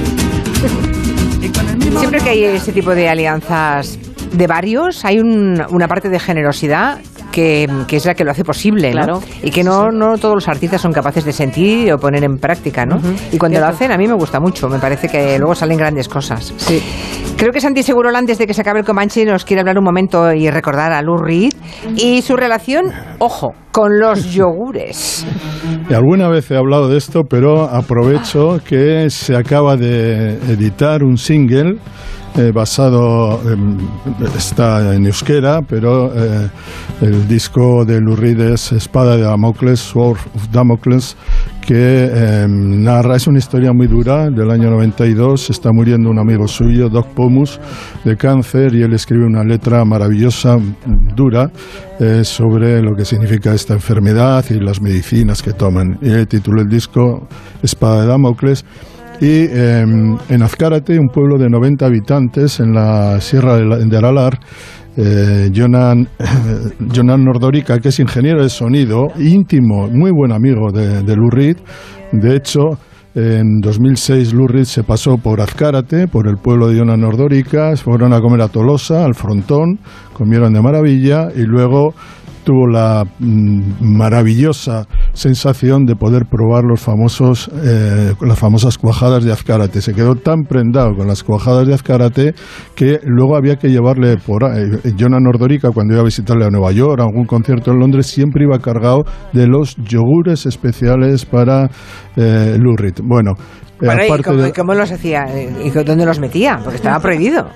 Siempre 1.98 2.20
que 2.20 2.30
hay 2.30 2.44
este 2.44 2.72
tipo 2.72 2.94
de 2.94 3.08
alianzas 3.08 3.98
de 4.32 4.46
varios, 4.46 5.04
hay 5.04 5.18
un- 5.20 5.62
una 5.70 5.88
parte 5.88 6.08
de 6.08 6.18
generosidad 6.20 6.98
que, 7.30 7.68
que 7.86 7.96
es 7.96 8.06
la 8.06 8.14
que 8.14 8.24
lo 8.24 8.30
hace 8.30 8.44
posible. 8.44 8.92
Y 9.42 9.50
que 9.50 9.64
no, 9.64 9.90
no 9.90 10.18
todos 10.18 10.34
los 10.34 10.48
artistas 10.48 10.80
son 10.80 10.92
capaces 10.92 11.24
de 11.24 11.32
sentir 11.32 11.92
o 11.92 11.98
poner 11.98 12.24
en 12.24 12.38
práctica, 12.38 12.84
¿no? 12.84 13.00
Y 13.32 13.38
cuando 13.38 13.60
lo 13.60 13.66
hacen 13.66 13.92
a 13.92 13.96
mí 13.96 14.06
me 14.06 14.14
gusta 14.14 14.40
mucho, 14.40 14.68
me 14.68 14.78
parece 14.78 15.08
que 15.08 15.38
luego 15.38 15.54
salen 15.54 15.78
grandes 15.78 16.08
cosas. 16.08 16.52
Sí. 16.56 16.82
Creo 17.36 17.52
que 17.52 17.60
Santi 17.60 17.82
Segurola, 17.82 18.18
antes 18.18 18.38
de 18.38 18.46
que 18.46 18.54
se 18.54 18.60
acabe 18.60 18.80
el 18.80 18.84
Comanche, 18.84 19.24
nos 19.24 19.44
quiere 19.44 19.60
hablar 19.60 19.78
un 19.78 19.84
momento 19.84 20.32
y 20.32 20.50
recordar 20.50 20.92
a 20.92 21.00
Lou 21.02 21.16
Reed 21.16 21.52
y 21.96 22.20
su 22.22 22.36
relación, 22.36 22.92
ojo, 23.18 23.54
con 23.72 23.98
los 23.98 24.24
yogures. 24.32 25.26
Y 25.88 25.94
alguna 25.94 26.28
vez 26.28 26.50
he 26.50 26.56
hablado 26.56 26.88
de 26.88 26.98
esto, 26.98 27.24
pero 27.24 27.62
aprovecho 27.62 28.60
que 28.62 29.08
se 29.08 29.36
acaba 29.36 29.76
de 29.76 30.34
editar 30.52 31.02
un 31.02 31.16
single 31.16 31.78
eh, 32.40 32.52
basado, 32.52 33.40
en- 33.50 33.78
está 34.36 34.94
en 34.94 35.06
euskera, 35.06 35.62
pero 35.62 36.12
eh, 36.14 36.48
el 37.02 37.28
disco 37.28 37.84
de 37.84 38.00
Lou 38.00 38.16
Reed 38.16 38.40
es 38.40 38.72
Espada 38.72 39.16
de 39.16 39.22
Damocles, 39.22 39.80
Sword 39.80 40.18
of 40.34 40.48
Damocles, 40.50 41.16
que 41.60 42.08
eh, 42.12 42.46
narra, 42.48 43.16
es 43.16 43.26
una 43.26 43.38
historia 43.38 43.72
muy 43.72 43.86
dura, 43.86 44.30
del 44.30 44.50
año 44.50 44.70
92, 44.70 45.50
está 45.50 45.70
muriendo 45.72 46.10
un 46.10 46.18
amigo 46.18 46.48
suyo, 46.48 46.88
Doc 46.88 47.08
Pomus, 47.08 47.60
de 48.04 48.16
cáncer, 48.16 48.74
y 48.74 48.82
él 48.82 48.92
escribe 48.94 49.24
una 49.26 49.44
letra 49.44 49.84
maravillosa, 49.84 50.58
dura, 51.14 51.50
eh, 52.00 52.24
sobre 52.24 52.80
lo 52.82 52.94
que 52.96 53.04
significa 53.04 53.52
esta 53.54 53.74
enfermedad 53.74 54.44
y 54.50 54.54
las 54.54 54.80
medicinas 54.80 55.42
que 55.42 55.52
toman. 55.52 55.98
Y 56.02 56.10
el 56.10 56.26
título 56.26 56.60
del 56.62 56.70
disco, 56.70 57.28
Espada 57.62 58.02
de 58.02 58.08
Damocles, 58.08 58.64
y 59.20 59.46
eh, 59.50 59.80
en 60.28 60.42
Azcárate, 60.42 60.98
un 60.98 61.08
pueblo 61.08 61.36
de 61.38 61.48
90 61.50 61.84
habitantes 61.86 62.58
en 62.60 62.72
la 62.72 63.20
Sierra 63.20 63.56
de, 63.56 63.64
la- 63.64 63.98
Aralar, 63.98 64.38
eh, 64.96 65.50
Jonan, 65.54 66.08
Jonan 66.94 67.24
Nordorica, 67.24 67.78
que 67.78 67.88
es 67.88 68.00
ingeniero 68.00 68.42
de 68.42 68.48
sonido, 68.48 69.08
íntimo, 69.18 69.88
muy 69.88 70.10
buen 70.10 70.32
amigo 70.32 70.72
de, 70.72 71.02
de. 71.02 71.56
De 72.12 72.36
hecho, 72.36 72.78
en 73.14 73.60
2006 73.60 74.32
Lou 74.32 74.48
se 74.64 74.84
pasó 74.84 75.18
por 75.18 75.40
Azcárate, 75.40 76.06
por 76.08 76.28
el 76.28 76.36
pueblo 76.36 76.68
de 76.68 76.78
Jonan 76.78 77.00
Nordorica, 77.00 77.76
fueron 77.76 78.12
a 78.12 78.20
comer 78.20 78.40
a 78.40 78.48
Tolosa, 78.48 79.04
al 79.04 79.14
frontón, 79.14 79.78
comieron 80.12 80.52
de 80.52 80.60
maravilla 80.62 81.28
y 81.34 81.42
luego 81.42 81.94
tuvo 82.44 82.66
la 82.66 83.04
mm, 83.18 83.60
maravillosa 83.80 84.86
sensación 85.12 85.84
de 85.84 85.94
poder 85.96 86.26
probar 86.26 86.64
los 86.64 86.80
famosos, 86.80 87.50
eh, 87.64 88.14
las 88.20 88.38
famosas 88.38 88.78
cuajadas 88.78 89.24
de 89.24 89.32
Azcárate. 89.32 89.80
Se 89.80 89.94
quedó 89.94 90.14
tan 90.16 90.42
prendado 90.44 90.94
con 90.96 91.06
las 91.06 91.22
cuajadas 91.22 91.66
de 91.66 91.74
Azcárate 91.74 92.34
que 92.74 92.98
luego 93.04 93.36
había 93.36 93.56
que 93.56 93.68
llevarle 93.68 94.16
por 94.18 94.44
ahí. 94.44 94.70
Jonan 94.98 95.22
Nordorica, 95.22 95.70
cuando 95.70 95.94
iba 95.94 96.02
a 96.02 96.04
visitarle 96.04 96.46
a 96.46 96.50
Nueva 96.50 96.72
York, 96.72 97.00
a 97.00 97.04
algún 97.04 97.26
concierto 97.26 97.70
en 97.72 97.78
Londres, 97.78 98.06
siempre 98.06 98.44
iba 98.44 98.58
cargado 98.58 99.04
de 99.32 99.46
los 99.46 99.76
yogures 99.76 100.46
especiales 100.46 101.24
para 101.24 101.70
eh. 102.16 102.58
Bueno, 103.02 103.32
eh, 103.80 103.86
Bueno, 103.86 104.04
¿y 104.18 104.22
cómo, 104.22 104.36
de- 104.42 104.48
y 104.48 104.52
cómo 104.52 104.74
los 104.74 104.90
hacía? 104.92 105.26
¿Y 105.64 105.70
dónde 105.70 106.04
los 106.04 106.18
metía? 106.20 106.58
Porque 106.62 106.76
estaba 106.76 107.00
prohibido. 107.00 107.48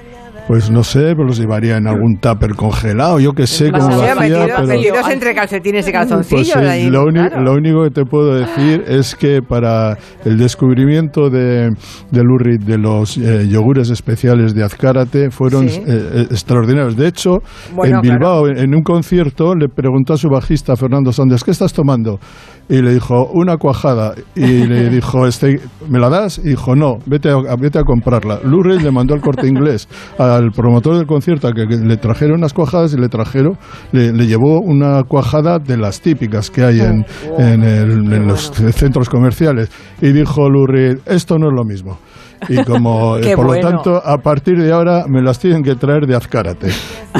Pues 0.46 0.70
no 0.70 0.84
sé, 0.84 1.00
pero 1.16 1.24
los 1.24 1.38
llevaría 1.38 1.78
en 1.78 1.86
algún 1.86 2.18
tupper 2.18 2.54
congelado, 2.54 3.18
yo 3.18 3.32
que 3.32 3.46
sé 3.46 3.70
cómo 3.72 3.88
lo 3.88 3.96
Pues, 3.96 4.10
hacía, 4.10 4.14
metido- 4.14 4.44
pero... 4.56 4.66
metidos 4.66 5.08
entre 5.08 5.34
calcetines 5.34 5.88
y 5.88 5.92
calzoncillos. 5.92 6.50
Pues 6.52 6.64
sí, 6.64 6.68
ahí, 6.70 6.90
lo, 6.90 7.04
uni- 7.04 7.14
claro. 7.14 7.40
lo 7.42 7.52
único 7.54 7.82
que 7.84 7.90
te 7.90 8.04
puedo 8.04 8.34
decir 8.34 8.84
es 8.86 9.14
que 9.14 9.40
para 9.40 9.96
el 10.26 10.36
descubrimiento 10.36 11.30
de, 11.30 11.70
de 12.10 12.22
Lou 12.22 12.36
Reed 12.38 12.60
de 12.60 12.76
los 12.76 13.16
eh, 13.16 13.48
yogures 13.48 13.88
especiales 13.88 14.54
de 14.54 14.64
Azcárate 14.64 15.30
fueron 15.30 15.68
Sí. 15.68 15.80
eh, 15.86 16.10
eh, 16.14 16.26
extraordinarios. 16.30 16.96
De 16.96 17.08
hecho, 17.08 17.38
Bueno, 17.74 17.96
en 17.96 18.02
Bilbao, 18.02 18.46
en, 18.48 18.58
en 18.58 18.74
un 18.74 18.82
concierto, 18.82 19.54
le 19.54 19.68
preguntó 19.68 20.12
a 20.12 20.16
su 20.18 20.28
bajista 20.28 20.76
Fernando 20.76 21.10
Sandes, 21.12 21.42
¿qué 21.42 21.52
estás 21.52 21.72
tomando? 21.72 22.18
Y 22.68 22.80
le 22.80 22.92
dijo, 22.94 23.26
una 23.32 23.56
cuajada. 23.58 24.14
Y 24.34 24.66
le 24.66 24.88
dijo, 24.90 25.26
este, 25.26 25.58
¿me 25.88 25.98
la 25.98 26.08
das? 26.10 26.38
Y 26.38 26.50
dijo, 26.50 26.74
no, 26.76 26.98
vete 27.06 27.30
a, 27.30 27.36
vete 27.58 27.78
a 27.78 27.82
comprarla. 27.82 28.40
Lou 28.44 28.62
Reed 28.62 28.80
le 28.80 28.90
mandó 28.90 29.14
al 29.14 29.20
corte 29.20 29.46
inglés 29.46 29.88
al 30.36 30.50
promotor 30.52 30.96
del 30.96 31.06
concierto 31.06 31.48
a 31.48 31.52
que, 31.52 31.66
que 31.66 31.76
le 31.76 31.96
trajeron 31.96 32.38
unas 32.38 32.52
cuajadas 32.52 32.92
y 32.94 32.96
le 33.00 33.08
trajeron, 33.08 33.56
le, 33.92 34.12
le 34.12 34.26
llevó 34.26 34.60
una 34.60 35.02
cuajada 35.04 35.58
de 35.58 35.76
las 35.76 36.00
típicas 36.00 36.50
que 36.50 36.64
hay 36.64 36.80
en, 36.80 37.04
en, 37.38 37.62
el- 37.62 38.12
en 38.12 38.26
los 38.26 38.50
centros 38.72 39.08
comerciales. 39.08 39.70
Y 40.00 40.12
dijo 40.12 40.48
Reed, 40.66 40.98
esto 41.06 41.38
no 41.38 41.48
es 41.48 41.52
lo 41.54 41.64
mismo. 41.64 41.98
Y 42.48 42.62
como, 42.64 43.16
eh, 43.18 43.34
por 43.36 43.46
bueno. 43.46 43.70
lo 43.70 43.70
tanto, 43.82 44.02
a 44.04 44.18
partir 44.18 44.60
de 44.60 44.70
ahora 44.72 45.04
me 45.08 45.22
las 45.22 45.38
tienen 45.38 45.62
que 45.62 45.74
traer 45.76 46.06
de 46.06 46.14
Azcárate. 46.16 46.68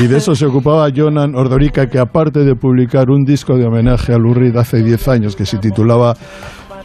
Y 0.00 0.06
de 0.06 0.16
eso 0.18 0.34
se 0.34 0.44
ocupaba 0.46 0.88
Jonan 0.94 1.34
Ordorica, 1.34 1.86
que 1.86 1.98
aparte 1.98 2.40
de 2.40 2.54
publicar 2.56 3.08
un 3.10 3.24
disco 3.24 3.56
de 3.56 3.64
homenaje 3.64 4.12
a 4.12 4.18
Lou 4.18 4.34
Reed 4.34 4.56
hace 4.56 4.82
10 4.82 5.08
años, 5.08 5.36
que 5.36 5.46
se 5.46 5.58
titulaba 5.58 6.14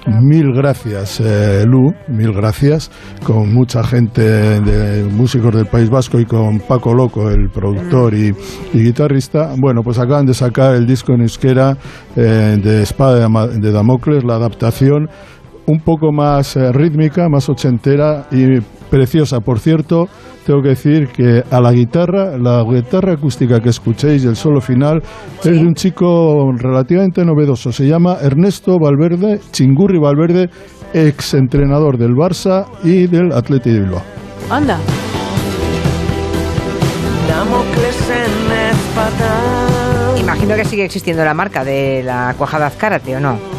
Mil 0.07 0.53
gracias, 0.53 1.19
eh, 1.19 1.65
Lu, 1.67 1.93
mil 2.07 2.31
gracias, 2.31 2.89
con 3.23 3.53
mucha 3.53 3.83
gente 3.83 4.21
de 4.21 5.03
músicos 5.03 5.53
del 5.53 5.65
País 5.65 5.89
Vasco 5.89 6.19
y 6.19 6.25
con 6.25 6.59
Paco 6.59 6.93
Loco, 6.93 7.29
el 7.29 7.49
productor 7.49 8.13
y, 8.13 8.33
y 8.73 8.83
guitarrista. 8.83 9.53
Bueno, 9.57 9.83
pues 9.83 9.99
acaban 9.99 10.25
de 10.25 10.33
sacar 10.33 10.75
el 10.75 10.87
disco 10.87 11.13
en 11.13 11.21
euskera 11.21 11.77
eh, 12.15 12.57
de 12.63 12.81
Espada 12.81 13.27
de 13.47 13.71
Damocles, 13.71 14.23
la 14.23 14.35
adaptación 14.35 15.09
un 15.69 15.79
poco 15.79 16.11
más 16.11 16.55
eh, 16.55 16.71
rítmica, 16.71 17.29
más 17.29 17.47
ochentera 17.47 18.25
y 18.31 18.59
preciosa. 18.89 19.39
Por 19.39 19.59
cierto, 19.59 20.07
tengo 20.45 20.61
que 20.63 20.69
decir 20.69 21.09
que 21.09 21.43
a 21.49 21.61
la 21.61 21.71
guitarra, 21.71 22.37
la 22.39 22.63
guitarra 22.63 23.13
acústica 23.13 23.59
que 23.59 23.69
escuchéis, 23.69 24.25
el 24.25 24.35
solo 24.35 24.61
final, 24.61 25.03
es 25.37 25.51
de 25.51 25.59
un 25.59 25.75
chico 25.75 26.51
relativamente 26.57 27.23
novedoso. 27.23 27.71
Se 27.71 27.85
llama 27.85 28.17
Ernesto 28.19 28.77
Valverde, 28.79 29.39
Chingurri 29.51 29.99
Valverde, 29.99 30.49
ex 30.91 31.35
entrenador 31.35 31.99
del 31.99 32.13
Barça 32.13 32.65
y 32.83 33.05
del 33.05 33.31
Atleti 33.31 33.69
de 33.71 33.81
Bilbao. 33.81 34.01
Anda. 34.49 34.79
Imagino 40.19 40.55
que 40.55 40.65
sigue 40.65 40.85
existiendo 40.85 41.23
la 41.23 41.35
marca 41.35 41.63
de 41.63 42.01
la 42.03 42.33
cuajada 42.37 42.65
Azcárate, 42.67 43.15
¿o 43.15 43.19
no? 43.19 43.58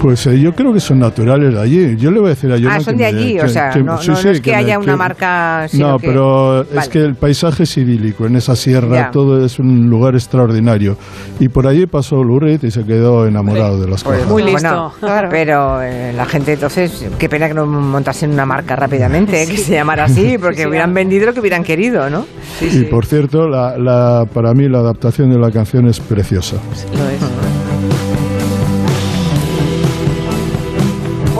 Pues 0.00 0.24
eh, 0.28 0.38
yo 0.38 0.54
creo 0.54 0.72
que 0.72 0.78
son 0.80 1.00
naturales 1.00 1.52
de 1.52 1.60
allí. 1.60 1.96
Yo 1.96 2.10
le 2.12 2.20
voy 2.20 2.28
a 2.28 2.30
decir 2.30 2.52
a 2.52 2.56
Jonan 2.56 2.72
ah, 2.76 2.80
son 2.80 2.96
que 2.96 3.04
de 3.04 3.12
me- 3.12 3.18
allí, 3.18 3.40
o 3.40 3.48
sea, 3.48 3.70
que- 3.70 3.82
no, 3.82 3.98
sí, 4.00 4.08
no- 4.10 4.16
sí, 4.16 4.24
no 4.26 4.30
es 4.30 4.40
que, 4.40 4.54
haya 4.54 4.78
una 4.78 4.96
marca... 4.96 5.66
sino 5.68 5.88
No, 5.92 5.98
que- 5.98 6.06
pero 6.06 6.62
es 6.62 6.88
que 6.88 7.00
el 7.00 7.14
paisaje 7.16 7.64
es 7.64 7.76
idílico 7.76 8.24
en 8.26 8.36
esa 8.36 8.54
sierra, 8.54 8.94
Ya. 8.94 9.10
todo 9.10 9.44
es 9.44 9.58
un 9.58 9.90
lugar 9.90 10.14
extraordinario. 10.14 10.96
Y 11.40 11.48
por 11.48 11.66
allí 11.66 11.86
pasó 11.86 12.22
Lurid 12.22 12.62
y 12.62 12.70
se 12.70 12.84
quedó 12.84 13.26
enamorado 13.26 13.80
de 13.80 13.88
las 13.88 14.04
Pues, 14.04 14.18
cosas. 14.18 14.30
Muy 14.30 14.44
listo. 14.44 14.92
bueno, 15.00 15.28
pero 15.30 15.82
eh, 15.82 16.12
la 16.14 16.26
gente 16.26 16.52
entonces, 16.52 17.04
qué 17.18 17.28
pena 17.28 17.48
que 17.48 17.54
no 17.54 17.66
montasen 17.66 18.30
una 18.30 18.46
marca 18.46 18.76
rápidamente, 18.76 19.42
eh, 19.42 19.46
que 19.46 19.56
se 19.56 19.72
llamara 19.72 20.04
así, 20.04 20.38
porque 20.40 20.62
Sí, 20.62 20.66
hubieran 20.66 20.94
vendido 20.94 21.26
lo 21.26 21.34
que 21.34 21.40
hubieran 21.40 21.64
querido, 21.64 22.08
¿no? 22.08 22.24
y 22.60 22.84
por 22.84 23.04
cierto, 23.04 23.48
la, 23.48 23.76
la- 23.76 24.26
para 24.32 24.54
mí 24.54 24.68
la 24.68 24.78
adaptación 24.78 25.30
de 25.30 25.38
la 25.38 25.50
canción 25.50 25.86
es 25.88 25.98
preciosa. 25.98 26.56
Lo 26.96 27.08
es. 27.08 27.67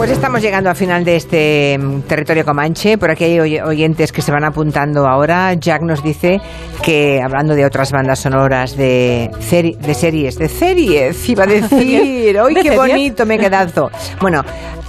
Pues 0.09 0.17
estamos 0.17 0.41
llegando 0.41 0.71
al 0.71 0.75
final 0.75 1.05
de 1.05 1.15
este 1.17 1.77
mm, 1.79 2.01
territorio 2.07 2.43
comanche. 2.43 2.97
Por 2.97 3.11
aquí 3.11 3.25
hay 3.25 3.39
oy- 3.39 3.59
oyentes 3.59 4.11
que 4.11 4.23
se 4.23 4.31
van 4.31 4.43
apuntando 4.43 5.05
ahora. 5.07 5.53
Jack 5.53 5.83
nos 5.83 6.01
dice 6.01 6.41
que, 6.81 7.21
hablando 7.23 7.53
de 7.53 7.63
otras 7.63 7.91
bandas 7.91 8.17
sonoras 8.17 8.75
de, 8.75 9.29
seri- 9.39 9.77
de 9.77 9.93
series, 9.93 10.39
de 10.39 10.49
series, 10.49 11.29
iba 11.29 11.43
a 11.43 11.47
decir. 11.47 12.39
¡Ay, 12.39 12.55
¿De 12.55 12.61
qué 12.63 12.75
bonito 12.75 13.23
me 13.27 13.35
he 13.35 13.37
quedado! 13.37 13.91
Bueno, 14.19 14.41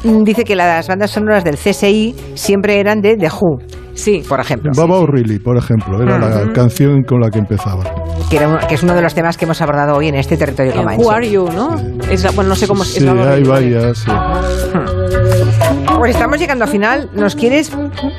mm, 0.05 0.23
dice 0.25 0.43
que 0.43 0.57
las 0.57 0.89
bandas 0.89 1.11
sonoras 1.11 1.45
del 1.45 1.57
CSI 1.59 2.17
siempre 2.33 2.81
eran 2.81 3.03
de 3.03 3.19
The 3.19 3.29
Who. 3.29 3.59
Sí. 4.01 4.22
Por 4.28 4.40
ejemplo. 4.40 4.70
Baba 4.77 4.98
O'Reilly, 4.98 5.39
por 5.39 5.56
ejemplo, 5.56 6.02
era 6.02 6.18
la 6.18 6.52
canción 6.52 7.02
con 7.02 7.20
la 7.20 7.31
que 7.31 7.39
empezaba. 7.39 7.85
Que, 8.31 8.36
era 8.36 8.59
que 8.68 8.74
es 8.74 8.82
uno 8.82 8.94
de 8.94 9.02
los 9.02 9.14
temas 9.14 9.36
que 9.36 9.44
hemos 9.44 9.60
abordado 9.60 9.97
hoy 9.97 10.09
en 10.09 10.14
este 10.14 10.36
territorio 10.36 10.72
El 10.72 10.78
comanche. 10.78 11.05
Who 11.05 11.10
Are 11.10 11.31
You, 11.31 11.48
¿no? 11.55 11.77
Es 12.10 12.24
la- 12.24 12.31
bueno, 12.32 12.51
no 12.51 12.56
sé 12.56 12.66
cómo 12.68 12.82
es. 12.82 12.89
Sí, 12.94 13.06
es 13.06 13.27
hay 13.27 13.43
varias. 13.44 13.98
sí. 13.98 14.10
Pues 15.98 16.14
estamos 16.14 16.39
llegando 16.39 16.64
al 16.64 16.70
final. 16.70 17.10
¿Nos 17.12 17.35
quieres 17.36 17.70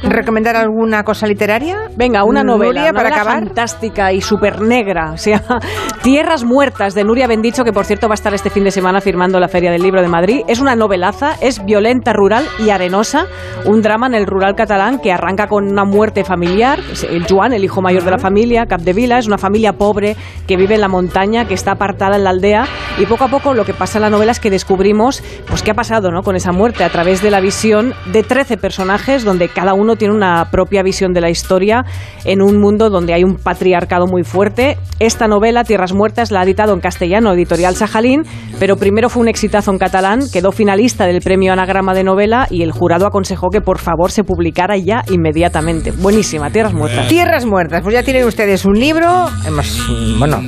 recomendar 0.03 0.55
alguna 0.55 1.03
cosa 1.03 1.25
literaria? 1.25 1.89
Venga, 1.97 2.23
una 2.23 2.43
novela, 2.43 2.81
Nuria, 2.81 2.93
para 2.93 3.09
novela 3.09 3.21
acabar. 3.21 3.43
fantástica 3.45 4.13
y 4.13 4.21
súper 4.21 4.61
negra. 4.61 5.13
Se 5.17 5.31
llama 5.31 5.59
Tierras 6.03 6.43
Muertas, 6.43 6.93
de 6.93 7.03
Nuria 7.03 7.25
Bendicho, 7.27 7.63
que 7.63 7.73
por 7.73 7.85
cierto 7.85 8.07
va 8.07 8.13
a 8.13 8.15
estar 8.15 8.33
este 8.35 8.49
fin 8.51 8.63
de 8.63 8.71
semana 8.71 9.01
firmando 9.01 9.39
la 9.39 9.47
Feria 9.47 9.71
del 9.71 9.81
Libro 9.81 10.01
de 10.01 10.07
Madrid. 10.09 10.41
Es 10.47 10.59
una 10.59 10.75
novelaza, 10.75 11.35
es 11.41 11.63
violenta, 11.65 12.13
rural 12.13 12.45
y 12.59 12.69
arenosa. 12.69 13.25
Un 13.65 13.81
drama 13.81 14.07
en 14.07 14.13
el 14.15 14.27
rural 14.27 14.53
catalán 14.55 14.99
que 14.99 15.11
arranca 15.11 15.47
con 15.47 15.70
una 15.71 15.85
muerte 15.85 16.23
familiar. 16.23 16.79
El 17.09 17.25
Joan, 17.27 17.53
el 17.53 17.63
hijo 17.63 17.81
mayor 17.81 18.03
de 18.03 18.11
la 18.11 18.17
familia, 18.17 18.65
Capdevila, 18.65 19.17
es 19.17 19.27
una 19.27 19.37
familia 19.37 19.73
pobre 19.73 20.15
que 20.47 20.57
vive 20.57 20.75
en 20.75 20.81
la 20.81 20.87
montaña, 20.87 21.45
que 21.45 21.53
está 21.53 21.71
apartada 21.71 22.17
en 22.17 22.23
la 22.23 22.31
aldea. 22.31 22.65
Y 22.99 23.05
poco 23.05 23.23
a 23.23 23.27
poco 23.27 23.53
lo 23.53 23.65
que 23.65 23.73
pasa 23.73 23.97
en 23.97 24.03
la 24.03 24.09
novela 24.09 24.31
es 24.31 24.39
que 24.39 24.49
descubrimos 24.49 25.23
pues 25.47 25.61
qué 25.61 25.71
ha 25.71 25.73
pasado 25.73 26.11
¿no? 26.11 26.21
con 26.21 26.35
esa 26.35 26.51
muerte 26.51 26.83
a 26.83 26.89
través 26.89 27.21
de 27.21 27.31
la 27.31 27.39
visión 27.39 27.93
de 28.11 28.23
13 28.23 28.57
personajes 28.57 29.23
donde 29.23 29.49
cada 29.49 29.73
uno 29.73 29.95
tiene 29.95 30.13
una 30.13 30.49
propia 30.51 30.83
visión 30.83 31.13
de 31.13 31.21
la 31.21 31.29
historia 31.29 31.85
en 32.25 32.41
un 32.41 32.59
mundo 32.59 32.89
donde 32.89 33.13
hay 33.13 33.23
un 33.23 33.35
patriarcado 33.35 34.07
muy 34.07 34.23
fuerte. 34.23 34.77
Esta 34.99 35.27
novela, 35.27 35.63
Tierras 35.63 35.93
Muertas, 35.93 36.31
la 36.31 36.41
ha 36.41 36.43
editado 36.43 36.73
en 36.73 36.79
castellano 36.79 37.33
Editorial 37.33 37.75
Sajalín, 37.75 38.23
pero 38.59 38.77
primero 38.77 39.09
fue 39.09 39.21
un 39.21 39.29
exitazo 39.29 39.71
en 39.71 39.79
catalán, 39.79 40.21
quedó 40.31 40.51
finalista 40.51 41.05
del 41.05 41.21
premio 41.21 41.53
Anagrama 41.53 41.93
de 41.93 42.03
Novela 42.03 42.47
y 42.49 42.61
el 42.63 42.71
jurado 42.71 43.07
aconsejó 43.07 43.49
que 43.49 43.61
por 43.61 43.79
favor 43.79 44.11
se 44.11 44.23
publicara 44.23 44.77
ya 44.77 45.03
inmediatamente. 45.09 45.50
Buenísima, 45.97 46.49
Tierras 46.49 46.73
Muertas. 46.73 47.07
Tierras 47.07 47.45
Muertas, 47.45 47.81
pues 47.81 47.93
ya 47.93 48.03
tienen 48.03 48.25
ustedes 48.25 48.65
un 48.65 48.79
libro, 48.79 49.29
hemos, 49.45 49.87
bueno, 50.17 50.41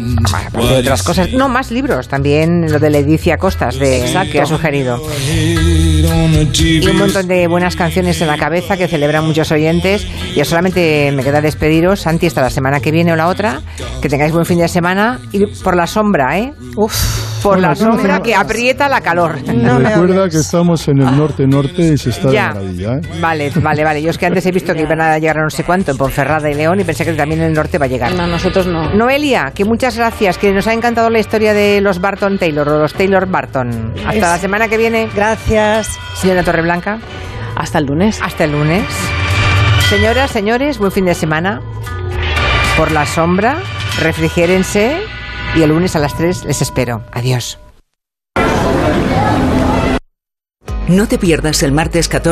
aparte 0.47 0.67
de 0.67 0.79
otras 0.79 1.03
cosas, 1.03 1.31
no, 1.33 1.49
más 1.49 1.71
libros, 1.71 2.07
también 2.07 2.71
lo 2.71 2.79
de 2.79 2.89
Leticia 2.89 3.37
Costas, 3.37 3.77
de, 3.77 4.03
que 4.31 4.41
ha 4.41 4.45
sugerido. 4.45 5.01
Y 6.53 6.87
un 6.87 6.97
montón 6.97 7.27
de 7.27 7.47
buenas 7.47 7.75
canciones 7.75 8.21
en 8.21 8.27
la 8.27 8.37
cabeza 8.37 8.77
que 8.77 8.87
celebran 8.87 9.25
muchos 9.25 9.51
oyentes. 9.51 10.07
Ya 10.35 10.45
solamente 10.45 11.11
me 11.13 11.23
queda 11.23 11.41
despediros, 11.41 12.01
Santi, 12.01 12.27
hasta 12.27 12.41
la 12.41 12.49
semana 12.49 12.79
que 12.79 12.91
viene 12.91 13.13
o 13.13 13.15
la 13.15 13.27
otra. 13.27 13.61
Que 14.01 14.09
tengáis 14.09 14.31
buen 14.31 14.45
fin 14.45 14.59
de 14.59 14.67
semana. 14.67 15.19
Y 15.31 15.45
por 15.63 15.75
la 15.75 15.87
sombra, 15.87 16.37
¿eh? 16.39 16.53
Uf 16.75 17.32
por 17.43 17.59
la 17.59 17.75
sombra 17.75 18.21
que 18.21 18.33
aprieta 18.33 18.87
la 18.89 19.01
calor. 19.01 19.37
No 19.53 19.79
Recuerda 19.79 20.29
que 20.29 20.37
estamos 20.37 20.87
en 20.87 20.99
el 20.99 21.17
norte-norte 21.17 21.93
y 21.93 21.97
se 21.97 22.09
está 22.09 22.29
de 22.29 22.37
maravilla. 22.37 22.95
¿eh? 22.95 23.01
Vale, 23.21 23.51
vale, 23.61 23.83
vale. 23.83 24.01
Yo 24.01 24.09
es 24.09 24.17
que 24.17 24.25
antes 24.25 24.45
he 24.45 24.51
visto 24.51 24.73
que 24.73 24.81
iban 24.81 24.99
a 24.99 25.17
llegar 25.19 25.37
a 25.37 25.43
no 25.43 25.49
sé 25.49 25.63
cuánto 25.63 25.91
en 25.91 25.97
Ponferrada 25.97 26.49
y 26.49 26.53
León 26.53 26.79
y 26.79 26.83
pensé 26.83 27.05
que 27.05 27.13
también 27.13 27.41
en 27.41 27.47
el 27.47 27.53
norte 27.53 27.77
va 27.77 27.85
a 27.85 27.87
llegar. 27.87 28.13
No, 28.13 28.27
nosotros 28.27 28.67
no. 28.67 28.93
Noelia, 28.93 29.51
que 29.53 29.63
muchas 29.63 29.95
gracias, 29.95 30.37
que 30.37 30.51
nos 30.51 30.67
ha 30.67 30.73
encantado 30.73 31.09
la 31.09 31.19
historia 31.19 31.53
de 31.53 31.81
los 31.81 31.99
Barton 32.01 32.37
Taylor 32.37 32.67
o 32.67 32.79
los 32.79 32.93
Taylor 32.93 33.27
Barton. 33.29 33.93
Hasta 34.05 34.31
la 34.31 34.37
semana 34.37 34.67
que 34.67 34.77
viene. 34.77 35.09
Gracias. 35.15 35.87
Señora 36.15 36.43
Torreblanca. 36.43 36.99
Hasta 37.55 37.77
el 37.77 37.85
lunes. 37.85 38.19
Hasta 38.21 38.45
el 38.45 38.51
lunes. 38.51 38.83
Señoras, 39.89 40.31
señores, 40.31 40.79
buen 40.79 40.91
fin 40.91 41.05
de 41.05 41.13
semana. 41.13 41.61
Por 42.77 42.91
la 42.91 43.05
sombra, 43.05 43.57
refrigérense 43.99 44.97
y 45.55 45.61
el 45.61 45.69
lunes 45.69 45.95
a 45.95 45.99
las 45.99 46.15
3 46.15 46.45
les 46.45 46.61
espero. 46.61 47.03
Adiós. 47.11 47.59
No 50.87 51.07
te 51.07 51.17
pierdas 51.17 51.63
el 51.63 51.71
martes 51.71 52.09
14 52.09 52.21